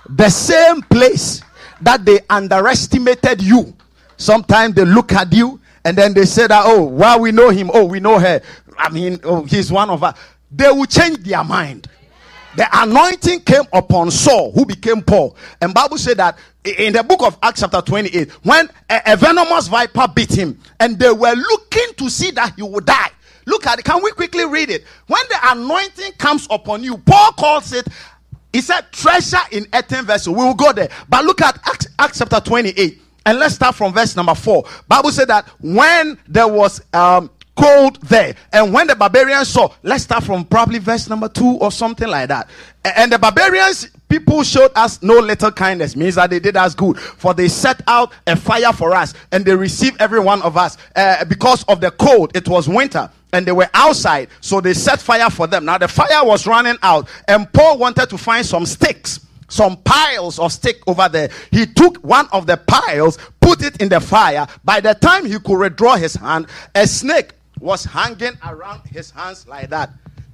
the 0.08 0.28
same 0.28 0.82
place 0.82 1.42
that 1.80 2.04
they 2.04 2.20
underestimated 2.28 3.42
you. 3.42 3.74
Sometimes 4.16 4.74
they 4.74 4.84
look 4.84 5.12
at 5.12 5.32
you 5.32 5.60
and 5.84 5.96
then 5.96 6.14
they 6.14 6.24
say 6.24 6.46
that, 6.46 6.62
oh, 6.64 6.84
well, 6.84 7.20
we 7.20 7.32
know 7.32 7.50
him. 7.50 7.70
Oh, 7.72 7.84
we 7.84 8.00
know 8.00 8.18
her. 8.18 8.40
I 8.76 8.88
mean, 8.90 9.20
oh, 9.24 9.44
he's 9.44 9.70
one 9.70 9.90
of 9.90 10.02
us. 10.02 10.18
They 10.50 10.70
will 10.70 10.86
change 10.86 11.18
their 11.18 11.42
mind. 11.44 11.88
The 12.54 12.68
anointing 12.72 13.40
came 13.40 13.64
upon 13.72 14.10
Saul, 14.10 14.52
who 14.52 14.66
became 14.66 15.00
Paul. 15.00 15.36
And 15.60 15.72
Bible 15.72 15.96
said 15.96 16.18
that 16.18 16.38
in 16.64 16.92
the 16.92 17.02
book 17.02 17.22
of 17.22 17.38
Acts 17.42 17.60
chapter 17.60 17.80
28, 17.80 18.30
when 18.44 18.68
a, 18.90 19.00
a 19.06 19.16
venomous 19.16 19.68
viper 19.68 20.06
bit 20.14 20.32
him, 20.32 20.58
and 20.78 20.98
they 20.98 21.10
were 21.10 21.32
looking 21.34 21.94
to 21.96 22.10
see 22.10 22.30
that 22.32 22.54
he 22.56 22.62
would 22.62 22.84
die. 22.84 23.10
Look 23.46 23.66
at 23.66 23.78
it. 23.78 23.84
Can 23.84 24.02
we 24.02 24.12
quickly 24.12 24.44
read 24.44 24.70
it? 24.70 24.84
When 25.06 25.22
the 25.28 25.38
anointing 25.50 26.12
comes 26.12 26.46
upon 26.50 26.84
you, 26.84 26.98
Paul 26.98 27.32
calls 27.32 27.72
it 27.72 27.88
he 28.52 28.60
said, 28.60 28.82
treasure 28.92 29.38
in 29.50 29.66
earthen 29.72 30.04
vessel. 30.04 30.34
We 30.34 30.44
will 30.44 30.54
go 30.54 30.72
there. 30.72 30.90
But 31.08 31.24
look 31.24 31.40
at 31.40 31.58
Acts, 31.66 31.86
Acts 31.98 32.18
chapter 32.18 32.40
28. 32.40 33.00
And 33.24 33.38
let's 33.38 33.54
start 33.54 33.74
from 33.74 33.92
verse 33.92 34.16
number 34.16 34.34
4. 34.34 34.64
Bible 34.88 35.10
said 35.10 35.28
that 35.28 35.48
when 35.60 36.18
there 36.28 36.48
was 36.48 36.82
um, 36.92 37.30
cold 37.56 38.00
there, 38.02 38.34
and 38.52 38.72
when 38.72 38.88
the 38.88 38.96
barbarians 38.96 39.48
saw, 39.48 39.72
let's 39.82 40.04
start 40.04 40.24
from 40.24 40.44
probably 40.44 40.78
verse 40.78 41.08
number 41.08 41.28
2 41.28 41.44
or 41.44 41.70
something 41.70 42.08
like 42.08 42.28
that. 42.28 42.50
And 42.84 43.12
the 43.12 43.18
barbarians 43.18 43.88
people 44.12 44.42
showed 44.42 44.70
us 44.74 45.02
no 45.02 45.18
little 45.18 45.50
kindness 45.50 45.96
means 45.96 46.16
that 46.16 46.28
they 46.28 46.38
did 46.38 46.54
us 46.54 46.74
good 46.74 46.98
for 46.98 47.32
they 47.32 47.48
set 47.48 47.80
out 47.86 48.12
a 48.26 48.36
fire 48.36 48.70
for 48.70 48.92
us 48.92 49.14
and 49.30 49.42
they 49.42 49.56
received 49.56 49.98
every 50.02 50.20
one 50.20 50.42
of 50.42 50.54
us 50.54 50.76
uh, 50.96 51.24
because 51.24 51.64
of 51.64 51.80
the 51.80 51.90
cold 51.92 52.30
it 52.36 52.46
was 52.46 52.68
winter 52.68 53.10
and 53.32 53.46
they 53.46 53.52
were 53.52 53.68
outside, 53.74 54.28
so 54.40 54.60
they 54.60 54.74
set 54.74 55.00
fire 55.00 55.30
for 55.30 55.46
them. 55.46 55.64
Now 55.64 55.78
the 55.78 55.88
fire 55.88 56.24
was 56.24 56.46
running 56.46 56.76
out, 56.82 57.08
and 57.28 57.50
Paul 57.52 57.78
wanted 57.78 58.10
to 58.10 58.18
find 58.18 58.44
some 58.44 58.66
sticks 58.66 59.20
some 59.52 59.76
piles 59.82 60.38
of 60.38 60.50
stick 60.50 60.80
over 60.86 61.08
there. 61.08 61.28
He 61.50 61.66
took 61.66 61.98
one 61.98 62.26
of 62.32 62.46
the 62.46 62.56
piles, 62.56 63.18
put 63.40 63.62
it 63.62 63.80
in 63.82 63.90
the 63.90 64.00
fire. 64.00 64.46
By 64.64 64.80
the 64.80 64.94
time 64.94 65.26
he 65.26 65.38
could 65.38 65.58
withdraw 65.58 65.96
his 65.96 66.14
hand, 66.14 66.46
a 66.74 66.86
snake 66.86 67.32
was 67.60 67.84
hanging 67.84 68.32
around 68.46 68.80
his 68.86 69.10
hands 69.10 69.46
like 69.46 69.68
that. 69.70 69.90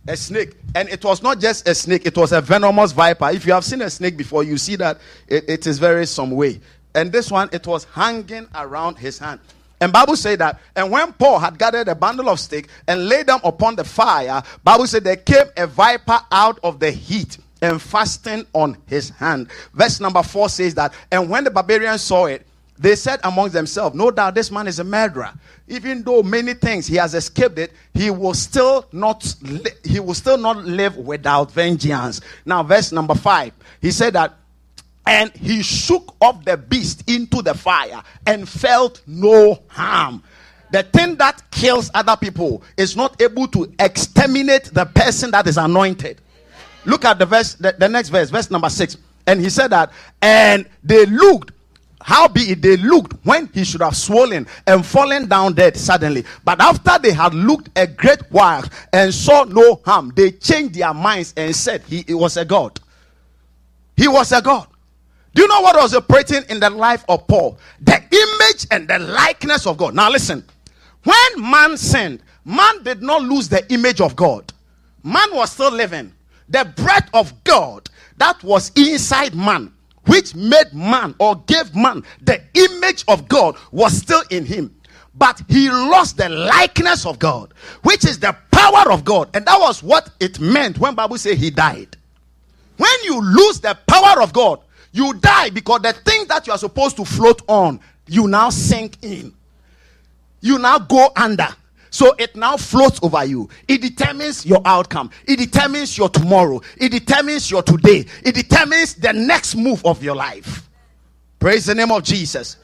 A 0.06 0.16
snake. 0.16 0.54
And 0.74 0.88
it 0.88 1.04
was 1.04 1.22
not 1.22 1.40
just 1.40 1.68
a 1.68 1.74
snake, 1.74 2.06
it 2.06 2.16
was 2.16 2.32
a 2.32 2.40
venomous 2.40 2.92
viper. 2.92 3.28
If 3.30 3.44
you 3.44 3.52
have 3.52 3.64
seen 3.64 3.82
a 3.82 3.90
snake 3.90 4.16
before, 4.16 4.44
you 4.44 4.56
see 4.56 4.76
that 4.76 4.98
it, 5.26 5.44
it 5.48 5.66
is 5.66 5.78
very 5.78 6.06
some 6.06 6.30
way. 6.30 6.60
And 6.94 7.12
this 7.12 7.30
one, 7.30 7.50
it 7.52 7.66
was 7.66 7.84
hanging 7.84 8.46
around 8.54 8.96
his 8.96 9.18
hand. 9.18 9.40
And 9.80 9.92
Bible 9.92 10.16
said 10.16 10.40
that, 10.40 10.60
and 10.74 10.90
when 10.90 11.12
Paul 11.12 11.38
had 11.38 11.58
gathered 11.58 11.88
a 11.88 11.94
bundle 11.94 12.28
of 12.28 12.40
sticks 12.40 12.72
and 12.86 13.08
laid 13.08 13.26
them 13.26 13.40
upon 13.44 13.76
the 13.76 13.84
fire, 13.84 14.42
Bible 14.64 14.86
said 14.86 15.04
there 15.04 15.16
came 15.16 15.46
a 15.56 15.66
viper 15.66 16.18
out 16.32 16.58
of 16.62 16.80
the 16.80 16.90
heat 16.90 17.38
and 17.62 17.80
fastened 17.80 18.46
on 18.52 18.76
his 18.86 19.10
hand. 19.10 19.48
Verse 19.72 20.00
number 20.00 20.22
four 20.22 20.48
says 20.48 20.74
that, 20.74 20.92
and 21.10 21.28
when 21.28 21.44
the 21.44 21.50
barbarians 21.50 22.02
saw 22.02 22.26
it, 22.26 22.44
they 22.78 22.94
said 22.94 23.18
among 23.24 23.50
themselves, 23.50 23.96
No 23.96 24.10
doubt 24.10 24.34
this 24.34 24.50
man 24.50 24.68
is 24.68 24.78
a 24.78 24.84
murderer. 24.84 25.32
Even 25.66 26.02
though 26.02 26.22
many 26.22 26.54
things 26.54 26.86
he 26.86 26.96
has 26.96 27.14
escaped 27.14 27.58
it, 27.58 27.72
he 27.92 28.10
will 28.10 28.34
still 28.34 28.86
not 28.92 29.34
li- 29.42 29.72
he 29.84 29.98
will 29.98 30.14
still 30.14 30.38
not 30.38 30.58
live 30.58 30.96
without 30.96 31.50
vengeance. 31.50 32.20
Now, 32.44 32.62
verse 32.62 32.92
number 32.92 33.14
five, 33.14 33.52
he 33.82 33.90
said 33.90 34.12
that, 34.14 34.34
and 35.08 35.34
he 35.34 35.62
shook 35.62 36.14
off 36.20 36.44
the 36.44 36.58
beast 36.58 37.08
into 37.08 37.40
the 37.40 37.54
fire 37.54 38.02
and 38.26 38.46
felt 38.46 39.00
no 39.06 39.58
harm. 39.68 40.22
The 40.70 40.82
thing 40.82 41.16
that 41.16 41.42
kills 41.50 41.90
other 41.94 42.14
people 42.14 42.62
is 42.76 42.94
not 42.94 43.20
able 43.22 43.48
to 43.48 43.72
exterminate 43.78 44.64
the 44.64 44.84
person 44.84 45.30
that 45.30 45.46
is 45.46 45.56
anointed. 45.56 46.20
Look 46.84 47.06
at 47.06 47.18
the 47.18 47.24
verse, 47.24 47.54
the, 47.54 47.74
the 47.78 47.88
next 47.88 48.10
verse, 48.10 48.28
verse 48.28 48.50
number 48.50 48.68
six. 48.68 48.98
And 49.26 49.40
he 49.40 49.48
said 49.48 49.68
that, 49.68 49.92
and 50.20 50.68
they 50.84 51.06
looked, 51.06 51.52
how 52.02 52.28
be 52.28 52.42
it 52.52 52.60
they 52.60 52.76
looked 52.76 53.14
when 53.24 53.48
he 53.54 53.64
should 53.64 53.80
have 53.80 53.96
swollen 53.96 54.46
and 54.66 54.84
fallen 54.84 55.26
down 55.26 55.54
dead 55.54 55.78
suddenly. 55.78 56.26
But 56.44 56.60
after 56.60 56.98
they 56.98 57.12
had 57.12 57.32
looked 57.32 57.70
a 57.76 57.86
great 57.86 58.30
while 58.30 58.64
and 58.92 59.12
saw 59.12 59.44
no 59.44 59.80
harm, 59.86 60.12
they 60.14 60.32
changed 60.32 60.74
their 60.74 60.92
minds 60.92 61.32
and 61.34 61.56
said 61.56 61.80
he, 61.84 62.02
he 62.06 62.12
was 62.12 62.36
a 62.36 62.44
god. 62.44 62.78
He 63.96 64.06
was 64.06 64.32
a 64.32 64.42
god. 64.42 64.68
Do 65.34 65.42
you 65.42 65.48
know 65.48 65.60
what 65.60 65.76
was 65.76 65.94
operating 65.94 66.42
in 66.48 66.60
the 66.60 66.70
life 66.70 67.04
of 67.08 67.26
Paul? 67.26 67.58
The 67.80 67.96
image 67.96 68.66
and 68.70 68.88
the 68.88 68.98
likeness 68.98 69.66
of 69.66 69.76
God. 69.76 69.94
Now 69.94 70.10
listen. 70.10 70.44
When 71.04 71.50
man 71.50 71.76
sinned, 71.76 72.22
man 72.44 72.82
did 72.82 73.02
not 73.02 73.22
lose 73.22 73.48
the 73.48 73.70
image 73.72 74.00
of 74.00 74.16
God. 74.16 74.52
Man 75.04 75.28
was 75.32 75.52
still 75.52 75.70
living. 75.70 76.12
The 76.48 76.64
breath 76.76 77.08
of 77.14 77.32
God 77.44 77.88
that 78.18 78.42
was 78.42 78.72
inside 78.76 79.34
man, 79.34 79.72
which 80.06 80.34
made 80.34 80.72
man 80.72 81.14
or 81.18 81.36
gave 81.46 81.74
man 81.74 82.02
the 82.20 82.42
image 82.54 83.04
of 83.08 83.28
God, 83.28 83.56
was 83.70 83.96
still 83.96 84.22
in 84.30 84.44
him. 84.44 84.74
But 85.14 85.42
he 85.48 85.70
lost 85.70 86.16
the 86.16 86.28
likeness 86.28 87.04
of 87.06 87.18
God, 87.18 87.52
which 87.82 88.04
is 88.04 88.18
the 88.18 88.36
power 88.50 88.92
of 88.92 89.04
God. 89.04 89.30
And 89.34 89.46
that 89.46 89.58
was 89.58 89.82
what 89.82 90.10
it 90.20 90.38
meant 90.40 90.78
when 90.78 90.94
Bible 90.94 91.18
say 91.18 91.34
he 91.34 91.50
died. 91.50 91.96
When 92.76 93.04
you 93.04 93.20
lose 93.20 93.60
the 93.60 93.76
power 93.86 94.22
of 94.22 94.32
God, 94.32 94.60
you 94.98 95.14
die 95.14 95.50
because 95.50 95.80
the 95.82 95.92
thing 95.92 96.26
that 96.26 96.46
you 96.46 96.52
are 96.52 96.58
supposed 96.58 96.96
to 96.96 97.04
float 97.04 97.40
on, 97.46 97.78
you 98.06 98.26
now 98.26 98.50
sink 98.50 98.96
in. 99.02 99.32
You 100.40 100.58
now 100.58 100.78
go 100.80 101.10
under. 101.14 101.48
So 101.90 102.14
it 102.18 102.36
now 102.36 102.56
floats 102.56 103.00
over 103.02 103.24
you. 103.24 103.48
It 103.66 103.80
determines 103.80 104.44
your 104.44 104.60
outcome. 104.64 105.10
It 105.26 105.36
determines 105.36 105.96
your 105.96 106.08
tomorrow. 106.08 106.60
It 106.76 106.90
determines 106.90 107.50
your 107.50 107.62
today. 107.62 108.04
It 108.24 108.34
determines 108.34 108.94
the 108.94 109.12
next 109.12 109.54
move 109.54 109.84
of 109.86 110.02
your 110.02 110.16
life. 110.16 110.68
Praise 111.38 111.66
the 111.66 111.74
name 111.74 111.92
of 111.92 112.02
Jesus. 112.02 112.56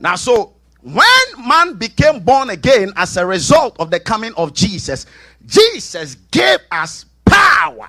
Now, 0.00 0.16
so 0.16 0.54
when 0.82 1.06
man 1.46 1.74
became 1.74 2.20
born 2.20 2.50
again 2.50 2.92
as 2.96 3.16
a 3.16 3.24
result 3.24 3.76
of 3.78 3.90
the 3.90 4.00
coming 4.00 4.34
of 4.36 4.52
Jesus, 4.52 5.06
Jesus 5.46 6.16
gave 6.30 6.58
us 6.70 7.06
power. 7.24 7.88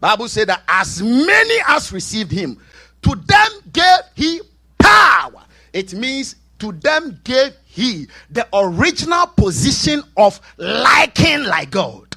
Bible 0.00 0.28
said 0.28 0.48
that 0.48 0.62
as 0.68 1.02
many 1.02 1.62
as 1.66 1.92
received 1.92 2.30
him, 2.30 2.58
to 3.02 3.14
them 3.14 3.50
gave 3.72 4.00
he 4.14 4.40
power. 4.78 5.44
It 5.72 5.94
means 5.94 6.36
to 6.58 6.72
them 6.72 7.20
gave 7.24 7.52
he 7.64 8.08
the 8.30 8.46
original 8.52 9.26
position 9.26 10.02
of 10.16 10.40
liking 10.56 11.44
like 11.44 11.70
God. 11.70 12.16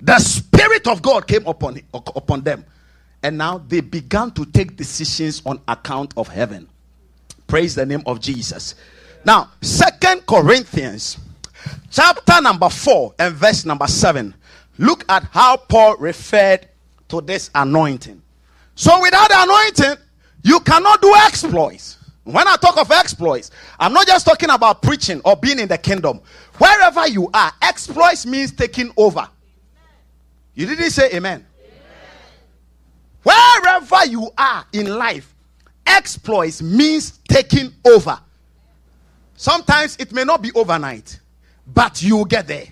The 0.00 0.18
Spirit 0.18 0.86
of 0.86 1.02
God 1.02 1.26
came 1.26 1.46
upon, 1.46 1.80
upon 1.94 2.42
them. 2.42 2.64
And 3.22 3.38
now 3.38 3.58
they 3.58 3.80
began 3.80 4.30
to 4.32 4.44
take 4.44 4.76
decisions 4.76 5.42
on 5.46 5.60
account 5.68 6.12
of 6.16 6.28
heaven. 6.28 6.68
Praise 7.46 7.74
the 7.74 7.86
name 7.86 8.02
of 8.06 8.20
Jesus. 8.20 8.74
Now, 9.24 9.50
Second 9.62 10.26
Corinthians 10.26 11.18
chapter 11.90 12.40
number 12.40 12.68
4 12.68 13.14
and 13.18 13.34
verse 13.34 13.64
number 13.64 13.86
7. 13.86 14.34
Look 14.78 15.04
at 15.08 15.24
how 15.24 15.56
Paul 15.56 15.96
referred 15.96 16.68
to 17.08 17.20
this 17.20 17.50
anointing. 17.54 18.22
So 18.76 19.00
without 19.00 19.28
the 19.28 19.42
anointing, 19.42 20.04
you 20.42 20.60
cannot 20.60 21.00
do 21.00 21.12
exploits. 21.24 21.96
When 22.24 22.46
I 22.46 22.56
talk 22.56 22.76
of 22.76 22.90
exploits, 22.90 23.50
I'm 23.80 23.92
not 23.92 24.06
just 24.06 24.26
talking 24.26 24.50
about 24.50 24.82
preaching 24.82 25.20
or 25.24 25.34
being 25.34 25.58
in 25.58 25.68
the 25.68 25.78
kingdom. 25.78 26.20
Wherever 26.58 27.08
you 27.08 27.30
are, 27.32 27.52
exploits 27.62 28.26
means 28.26 28.52
taking 28.52 28.92
over. 28.96 29.28
You 30.54 30.66
didn't 30.66 30.90
say 30.90 31.10
amen. 31.14 31.46
Wherever 33.22 34.06
you 34.06 34.30
are 34.36 34.64
in 34.72 34.86
life, 34.98 35.34
exploits 35.86 36.62
means 36.62 37.18
taking 37.28 37.72
over. 37.84 38.20
Sometimes 39.36 39.96
it 39.98 40.12
may 40.12 40.24
not 40.24 40.42
be 40.42 40.52
overnight, 40.54 41.18
but 41.66 42.02
you 42.02 42.16
will 42.16 42.24
get 42.24 42.46
there. 42.46 42.66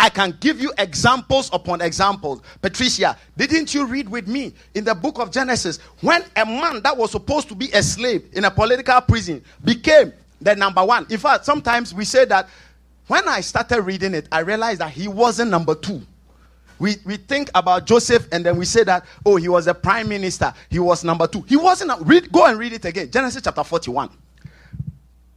I 0.00 0.08
can 0.08 0.34
give 0.40 0.62
you 0.62 0.72
examples 0.78 1.50
upon 1.52 1.82
examples. 1.82 2.40
Patricia, 2.62 3.18
didn't 3.36 3.74
you 3.74 3.84
read 3.84 4.08
with 4.08 4.26
me 4.26 4.54
in 4.74 4.82
the 4.82 4.94
book 4.94 5.18
of 5.18 5.30
Genesis 5.30 5.76
when 6.00 6.24
a 6.36 6.46
man 6.46 6.80
that 6.84 6.96
was 6.96 7.10
supposed 7.10 7.50
to 7.50 7.54
be 7.54 7.70
a 7.72 7.82
slave 7.82 8.26
in 8.32 8.46
a 8.46 8.50
political 8.50 8.98
prison 9.02 9.44
became 9.62 10.10
the 10.40 10.56
number 10.56 10.82
one? 10.82 11.06
In 11.10 11.18
fact, 11.18 11.44
sometimes 11.44 11.92
we 11.92 12.06
say 12.06 12.24
that 12.24 12.48
when 13.08 13.28
I 13.28 13.42
started 13.42 13.82
reading 13.82 14.14
it, 14.14 14.26
I 14.32 14.38
realized 14.38 14.80
that 14.80 14.90
he 14.90 15.06
wasn't 15.06 15.50
number 15.50 15.74
two. 15.74 16.00
We, 16.78 16.96
we 17.04 17.18
think 17.18 17.50
about 17.54 17.84
Joseph 17.86 18.26
and 18.32 18.42
then 18.46 18.56
we 18.56 18.64
say 18.64 18.84
that, 18.84 19.04
oh, 19.26 19.36
he 19.36 19.48
was 19.48 19.66
a 19.66 19.74
prime 19.74 20.08
minister. 20.08 20.54
He 20.70 20.78
was 20.78 21.04
number 21.04 21.26
two. 21.26 21.42
He 21.42 21.56
wasn't. 21.56 21.92
Read, 22.06 22.32
go 22.32 22.46
and 22.46 22.58
read 22.58 22.72
it 22.72 22.86
again. 22.86 23.10
Genesis 23.10 23.42
chapter 23.44 23.62
41. 23.62 24.08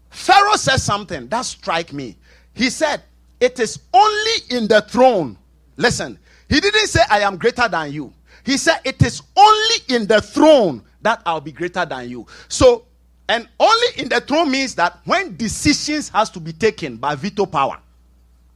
Pharaoh 0.10 0.56
says 0.56 0.84
something 0.84 1.28
that 1.28 1.42
strike 1.42 1.92
me. 1.92 2.16
He 2.54 2.70
said, 2.70 3.04
it 3.44 3.60
is 3.60 3.78
only 3.94 4.32
in 4.50 4.68
the 4.68 4.82
throne. 4.82 5.38
Listen, 5.76 6.18
he 6.48 6.62
didn't 6.62 6.88
say, 6.88 7.02
I 7.10 7.20
am 7.20 7.36
greater 7.36 7.68
than 7.68 7.92
you. 7.92 8.14
He 8.46 8.58
said, 8.58 8.80
It 8.86 9.02
is 9.02 9.22
only 9.36 9.76
in 9.90 10.08
the 10.08 10.22
throne 10.22 10.82
that 11.02 11.22
I'll 11.26 11.42
be 11.42 11.52
greater 11.52 11.86
than 11.86 12.10
you. 12.10 12.26
So, 12.48 12.86
and 13.28 13.50
only 13.60 13.88
in 13.98 14.08
the 14.08 14.22
throne 14.22 14.50
means 14.50 14.76
that 14.76 15.00
when 15.04 15.36
decisions 15.36 16.08
has 16.10 16.30
to 16.32 16.40
be 16.40 16.54
taken 16.54 16.96
by 16.96 17.16
veto 17.16 17.46
power, 17.46 17.80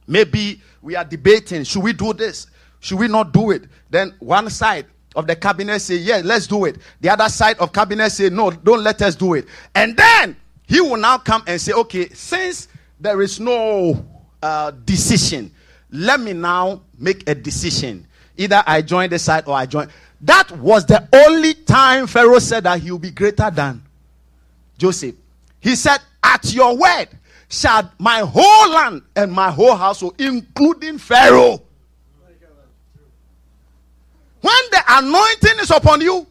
maybe 0.06 0.60
we 0.80 0.96
are 0.96 1.04
debating, 1.04 1.64
should 1.64 1.82
we 1.82 1.92
do 1.92 2.14
this? 2.14 2.46
Should 2.80 2.98
we 2.98 3.08
not 3.08 3.32
do 3.32 3.50
it? 3.50 3.64
Then 3.90 4.14
one 4.20 4.48
side 4.48 4.86
of 5.16 5.26
the 5.26 5.36
cabinet 5.36 5.80
say, 5.80 5.96
yeah, 5.96 6.22
let's 6.24 6.46
do 6.46 6.64
it. 6.64 6.78
The 7.02 7.10
other 7.10 7.28
side 7.28 7.58
of 7.58 7.74
cabinet 7.74 8.10
say, 8.10 8.30
no, 8.30 8.50
don't 8.50 8.82
let 8.82 9.02
us 9.02 9.16
do 9.16 9.34
it. 9.34 9.46
And 9.74 9.96
then 9.96 10.36
he 10.66 10.80
will 10.80 10.96
now 10.96 11.18
come 11.18 11.42
and 11.46 11.60
say, 11.60 11.72
okay, 11.72 12.08
since 12.10 12.68
there 13.00 13.20
is 13.20 13.38
no 13.38 14.06
uh, 14.42 14.72
decision. 14.84 15.50
Let 15.90 16.20
me 16.20 16.32
now 16.32 16.82
make 16.98 17.28
a 17.28 17.34
decision. 17.34 18.06
Either 18.36 18.62
I 18.66 18.82
join 18.82 19.10
the 19.10 19.18
side 19.18 19.44
or 19.46 19.54
I 19.54 19.66
join. 19.66 19.88
That 20.20 20.50
was 20.52 20.84
the 20.86 21.08
only 21.12 21.54
time 21.54 22.06
Pharaoh 22.06 22.38
said 22.38 22.64
that 22.64 22.80
he 22.80 22.90
will 22.90 22.98
be 22.98 23.10
greater 23.10 23.50
than 23.50 23.82
Joseph. 24.76 25.14
He 25.60 25.74
said, 25.76 25.98
At 26.22 26.52
your 26.52 26.76
word 26.76 27.08
shall 27.48 27.90
my 27.98 28.20
whole 28.20 28.70
land 28.70 29.02
and 29.16 29.32
my 29.32 29.50
whole 29.50 29.74
household, 29.74 30.20
including 30.20 30.98
Pharaoh. 30.98 31.62
When 34.40 34.62
the 34.70 34.82
anointing 34.88 35.58
is 35.60 35.70
upon 35.70 36.00
you, 36.00 36.26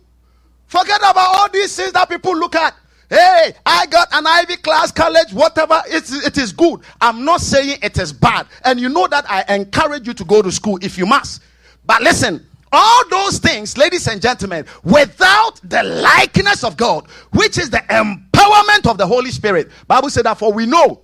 forget 0.68 1.00
about 1.00 1.36
all 1.36 1.50
these 1.50 1.76
things 1.76 1.92
that 1.92 2.10
people 2.10 2.36
look 2.38 2.56
at. 2.56 2.74
Hey, 3.10 3.54
I 3.66 3.86
got 3.86 4.10
an 4.12 4.28
Ivy 4.28 4.58
class 4.58 4.92
college, 4.92 5.32
whatever. 5.32 5.82
It's, 5.88 6.12
it 6.12 6.38
is 6.38 6.52
good. 6.52 6.82
I'm 7.00 7.24
not 7.24 7.40
saying 7.40 7.80
it 7.82 7.98
is 7.98 8.12
bad. 8.12 8.48
And 8.66 8.80
you 8.80 8.90
know 8.90 9.08
that 9.08 9.30
I 9.30 9.46
encourage 9.56 10.08
you 10.08 10.14
to 10.14 10.26
go 10.26 10.42
to 10.42 10.52
school 10.52 10.78
if 10.82 10.98
you 10.98 11.06
must. 11.06 11.42
But 11.86 12.02
listen, 12.02 12.46
all 12.72 13.10
those 13.10 13.40
things, 13.40 13.78
ladies 13.78 14.08
and 14.08 14.22
gentlemen, 14.22 14.66
without 14.84 15.62
the 15.64 15.84
likeness 15.84 16.66
of 16.66 16.76
God, 16.76 17.08
which 17.32 17.58
is 17.58 17.70
the 17.70 17.78
empowerment 17.78 18.90
of 18.90 18.98
the 18.98 19.08
Holy 19.08 19.32
Spirit, 19.32 19.70
Bible 19.88 20.10
said 20.10 20.26
that 20.26 20.38
for 20.38 20.52
we 20.52 20.66
know 20.66 21.02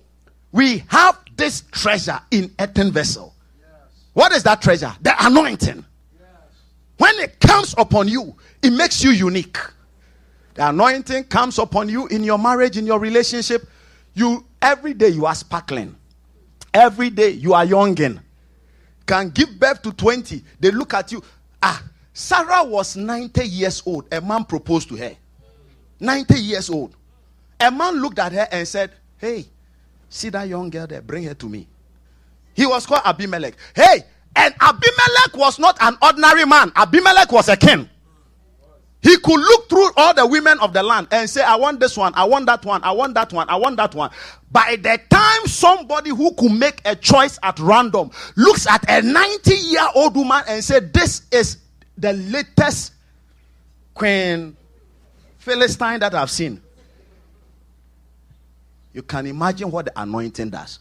we 0.52 0.84
have 0.88 1.18
this 1.36 1.62
treasure 1.72 2.20
in 2.30 2.54
earthen 2.60 2.92
vessel. 2.92 3.34
Yes. 3.58 3.68
What 4.12 4.32
is 4.32 4.42
that 4.42 4.60
treasure? 4.60 4.92
The 5.00 5.14
anointing. 5.26 5.84
Yes. 6.18 6.28
When 6.98 7.18
it 7.20 7.40
comes 7.40 7.74
upon 7.78 8.08
you, 8.08 8.36
it 8.62 8.72
makes 8.72 9.02
you 9.02 9.10
unique. 9.10 9.56
The 10.54 10.68
anointing 10.68 11.24
comes 11.24 11.58
upon 11.58 11.88
you 11.88 12.06
in 12.08 12.22
your 12.22 12.38
marriage, 12.38 12.76
in 12.76 12.86
your 12.86 12.98
relationship. 12.98 13.68
You 14.14 14.44
every 14.62 14.94
day 14.94 15.08
you 15.08 15.26
are 15.26 15.34
sparkling. 15.34 15.96
Every 16.72 17.10
day 17.10 17.30
you 17.30 17.54
are 17.54 17.64
younging. 17.64 18.20
Can 19.06 19.30
give 19.30 19.58
birth 19.58 19.82
to 19.82 19.92
20. 19.92 20.42
They 20.60 20.70
look 20.70 20.94
at 20.94 21.12
you. 21.12 21.22
Ah, 21.62 21.82
Sarah 22.12 22.64
was 22.64 22.96
90 22.96 23.46
years 23.46 23.82
old. 23.84 24.06
A 24.12 24.20
man 24.20 24.44
proposed 24.44 24.88
to 24.90 24.96
her. 24.96 25.16
90 26.00 26.34
years 26.40 26.70
old. 26.70 26.94
A 27.60 27.70
man 27.70 28.00
looked 28.00 28.18
at 28.18 28.32
her 28.32 28.48
and 28.50 28.66
said, 28.66 28.92
Hey, 29.18 29.46
see 30.08 30.28
that 30.30 30.48
young 30.48 30.70
girl 30.70 30.86
there? 30.86 31.02
Bring 31.02 31.24
her 31.24 31.34
to 31.34 31.48
me. 31.48 31.66
He 32.54 32.66
was 32.66 32.86
called 32.86 33.02
Abimelech. 33.04 33.54
Hey, 33.74 34.04
and 34.36 34.54
Abimelech 34.60 35.34
was 35.34 35.58
not 35.58 35.76
an 35.80 35.96
ordinary 36.00 36.44
man. 36.44 36.72
Abimelech 36.76 37.30
was 37.32 37.48
a 37.48 37.56
king. 37.56 37.88
He 39.04 39.18
could 39.18 39.38
look 39.38 39.68
through 39.68 39.90
all 39.98 40.14
the 40.14 40.26
women 40.26 40.58
of 40.60 40.72
the 40.72 40.82
land 40.82 41.08
and 41.10 41.28
say, 41.28 41.42
I 41.42 41.56
want 41.56 41.78
this 41.78 41.94
one, 41.94 42.14
I 42.14 42.24
want 42.24 42.46
that 42.46 42.64
one, 42.64 42.82
I 42.82 42.90
want 42.90 43.12
that 43.12 43.34
one, 43.34 43.46
I 43.50 43.56
want 43.56 43.76
that 43.76 43.94
one. 43.94 44.10
By 44.50 44.76
the 44.80 44.98
time 45.10 45.46
somebody 45.46 46.08
who 46.08 46.32
could 46.32 46.52
make 46.52 46.80
a 46.86 46.96
choice 46.96 47.38
at 47.42 47.60
random 47.60 48.10
looks 48.34 48.66
at 48.66 48.82
a 48.88 49.02
90 49.02 49.54
year 49.56 49.86
old 49.94 50.16
woman 50.16 50.42
and 50.48 50.64
say, 50.64 50.80
This 50.80 51.26
is 51.30 51.58
the 51.98 52.14
latest 52.14 52.94
Queen 53.92 54.56
Philistine 55.36 56.00
that 56.00 56.14
I've 56.14 56.30
seen. 56.30 56.62
You 58.94 59.02
can 59.02 59.26
imagine 59.26 59.70
what 59.70 59.84
the 59.84 59.92
anointing 60.00 60.48
does. 60.48 60.78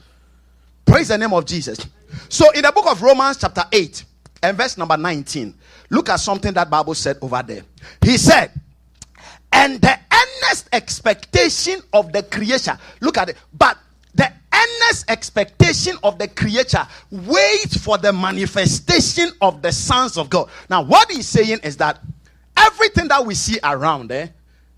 Praise 0.86 1.10
the 1.10 1.18
name 1.18 1.34
of 1.34 1.44
Jesus. 1.46 1.86
So 2.30 2.50
in 2.52 2.62
the 2.62 2.72
book 2.72 2.86
of 2.90 3.02
Romans, 3.02 3.36
chapter 3.36 3.66
8, 3.70 4.06
and 4.44 4.56
verse 4.56 4.78
number 4.78 4.96
19, 4.96 5.54
look 5.90 6.10
at 6.10 6.18
something 6.18 6.54
that 6.54 6.70
Bible 6.70 6.96
said 6.96 7.18
over 7.22 7.42
there. 7.46 7.64
He 8.04 8.18
said, 8.18 8.52
and 9.54 9.80
the 9.80 10.00
earnest 10.12 10.68
expectation 10.74 11.80
of 11.94 12.12
the 12.12 12.24
creation. 12.24 12.76
Look 13.02 13.18
at 13.18 13.30
it. 13.30 13.38
But 13.54 13.78
the 14.16 14.32
earnest 14.54 15.10
expectation 15.10 15.96
of 16.04 16.18
the 16.18 16.28
creature 16.28 16.86
waits 17.12 17.78
for 17.78 17.98
the 17.98 18.12
manifestation 18.12 19.30
of 19.42 19.62
the 19.62 19.72
sons 19.72 20.18
of 20.18 20.30
God. 20.30 20.50
Now, 20.70 20.82
what 20.82 21.12
he's 21.12 21.28
saying 21.28 21.60
is 21.64 21.78
that 21.78 22.00
everything 22.58 23.08
that 23.10 23.26
we 23.26 23.36
see 23.36 23.60
around, 23.64 24.12
eh, 24.12 24.28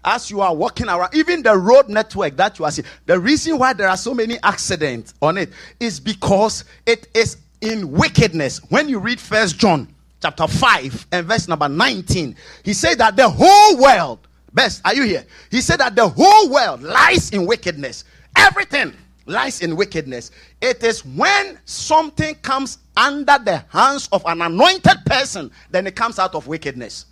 as 0.04 0.30
you 0.30 0.42
are 0.42 0.54
walking 0.54 0.88
around, 0.88 1.14
even 1.16 1.42
the 1.42 1.58
road 1.58 1.90
network 1.90 2.36
that 2.38 2.60
you 2.60 2.66
are 2.66 2.72
seeing, 2.72 2.88
the 3.06 3.20
reason 3.20 3.58
why 3.58 3.74
there 3.74 3.88
are 3.88 3.98
so 3.98 4.14
many 4.14 4.38
accidents 4.44 5.14
on 5.22 5.38
it 5.38 5.50
is 5.80 6.00
because 6.00 6.66
it 6.86 7.08
is 7.14 7.38
in 7.62 7.92
wickedness. 7.92 8.60
When 8.70 8.88
you 8.88 9.00
read 9.00 9.20
First 9.20 9.58
John 9.58 9.95
chapter 10.26 10.48
5 10.48 11.08
and 11.12 11.28
verse 11.28 11.48
number 11.48 11.70
19, 11.70 12.36
he 12.64 12.74
said 12.74 12.98
that 12.98 13.16
the 13.16 13.30
whole 13.30 13.78
world, 13.78 14.28
best, 14.52 14.82
are 14.84 14.96
you 14.96 15.04
here? 15.04 15.24
He 15.52 15.62
said 15.62 15.78
that 15.78 15.96
the 15.96 16.08
whole 16.08 16.50
world 16.50 16.82
lies 16.82 17.30
in 17.30 17.46
wickedness. 17.46 18.06
Everything 18.36 18.92
lies 19.28 19.62
in 19.62 19.76
wickedness. 19.76 20.32
It 20.62 20.84
is 20.84 21.06
when 21.06 21.60
something 21.66 22.34
comes 22.42 22.80
under 22.98 23.38
the 23.38 23.64
hands 23.70 24.10
of 24.12 24.24
an 24.26 24.42
anointed 24.42 24.98
person, 25.06 25.52
then 25.70 25.86
it 25.86 25.96
comes 25.96 26.18
out 26.18 26.34
of 26.34 26.48
wickedness. 26.48 27.06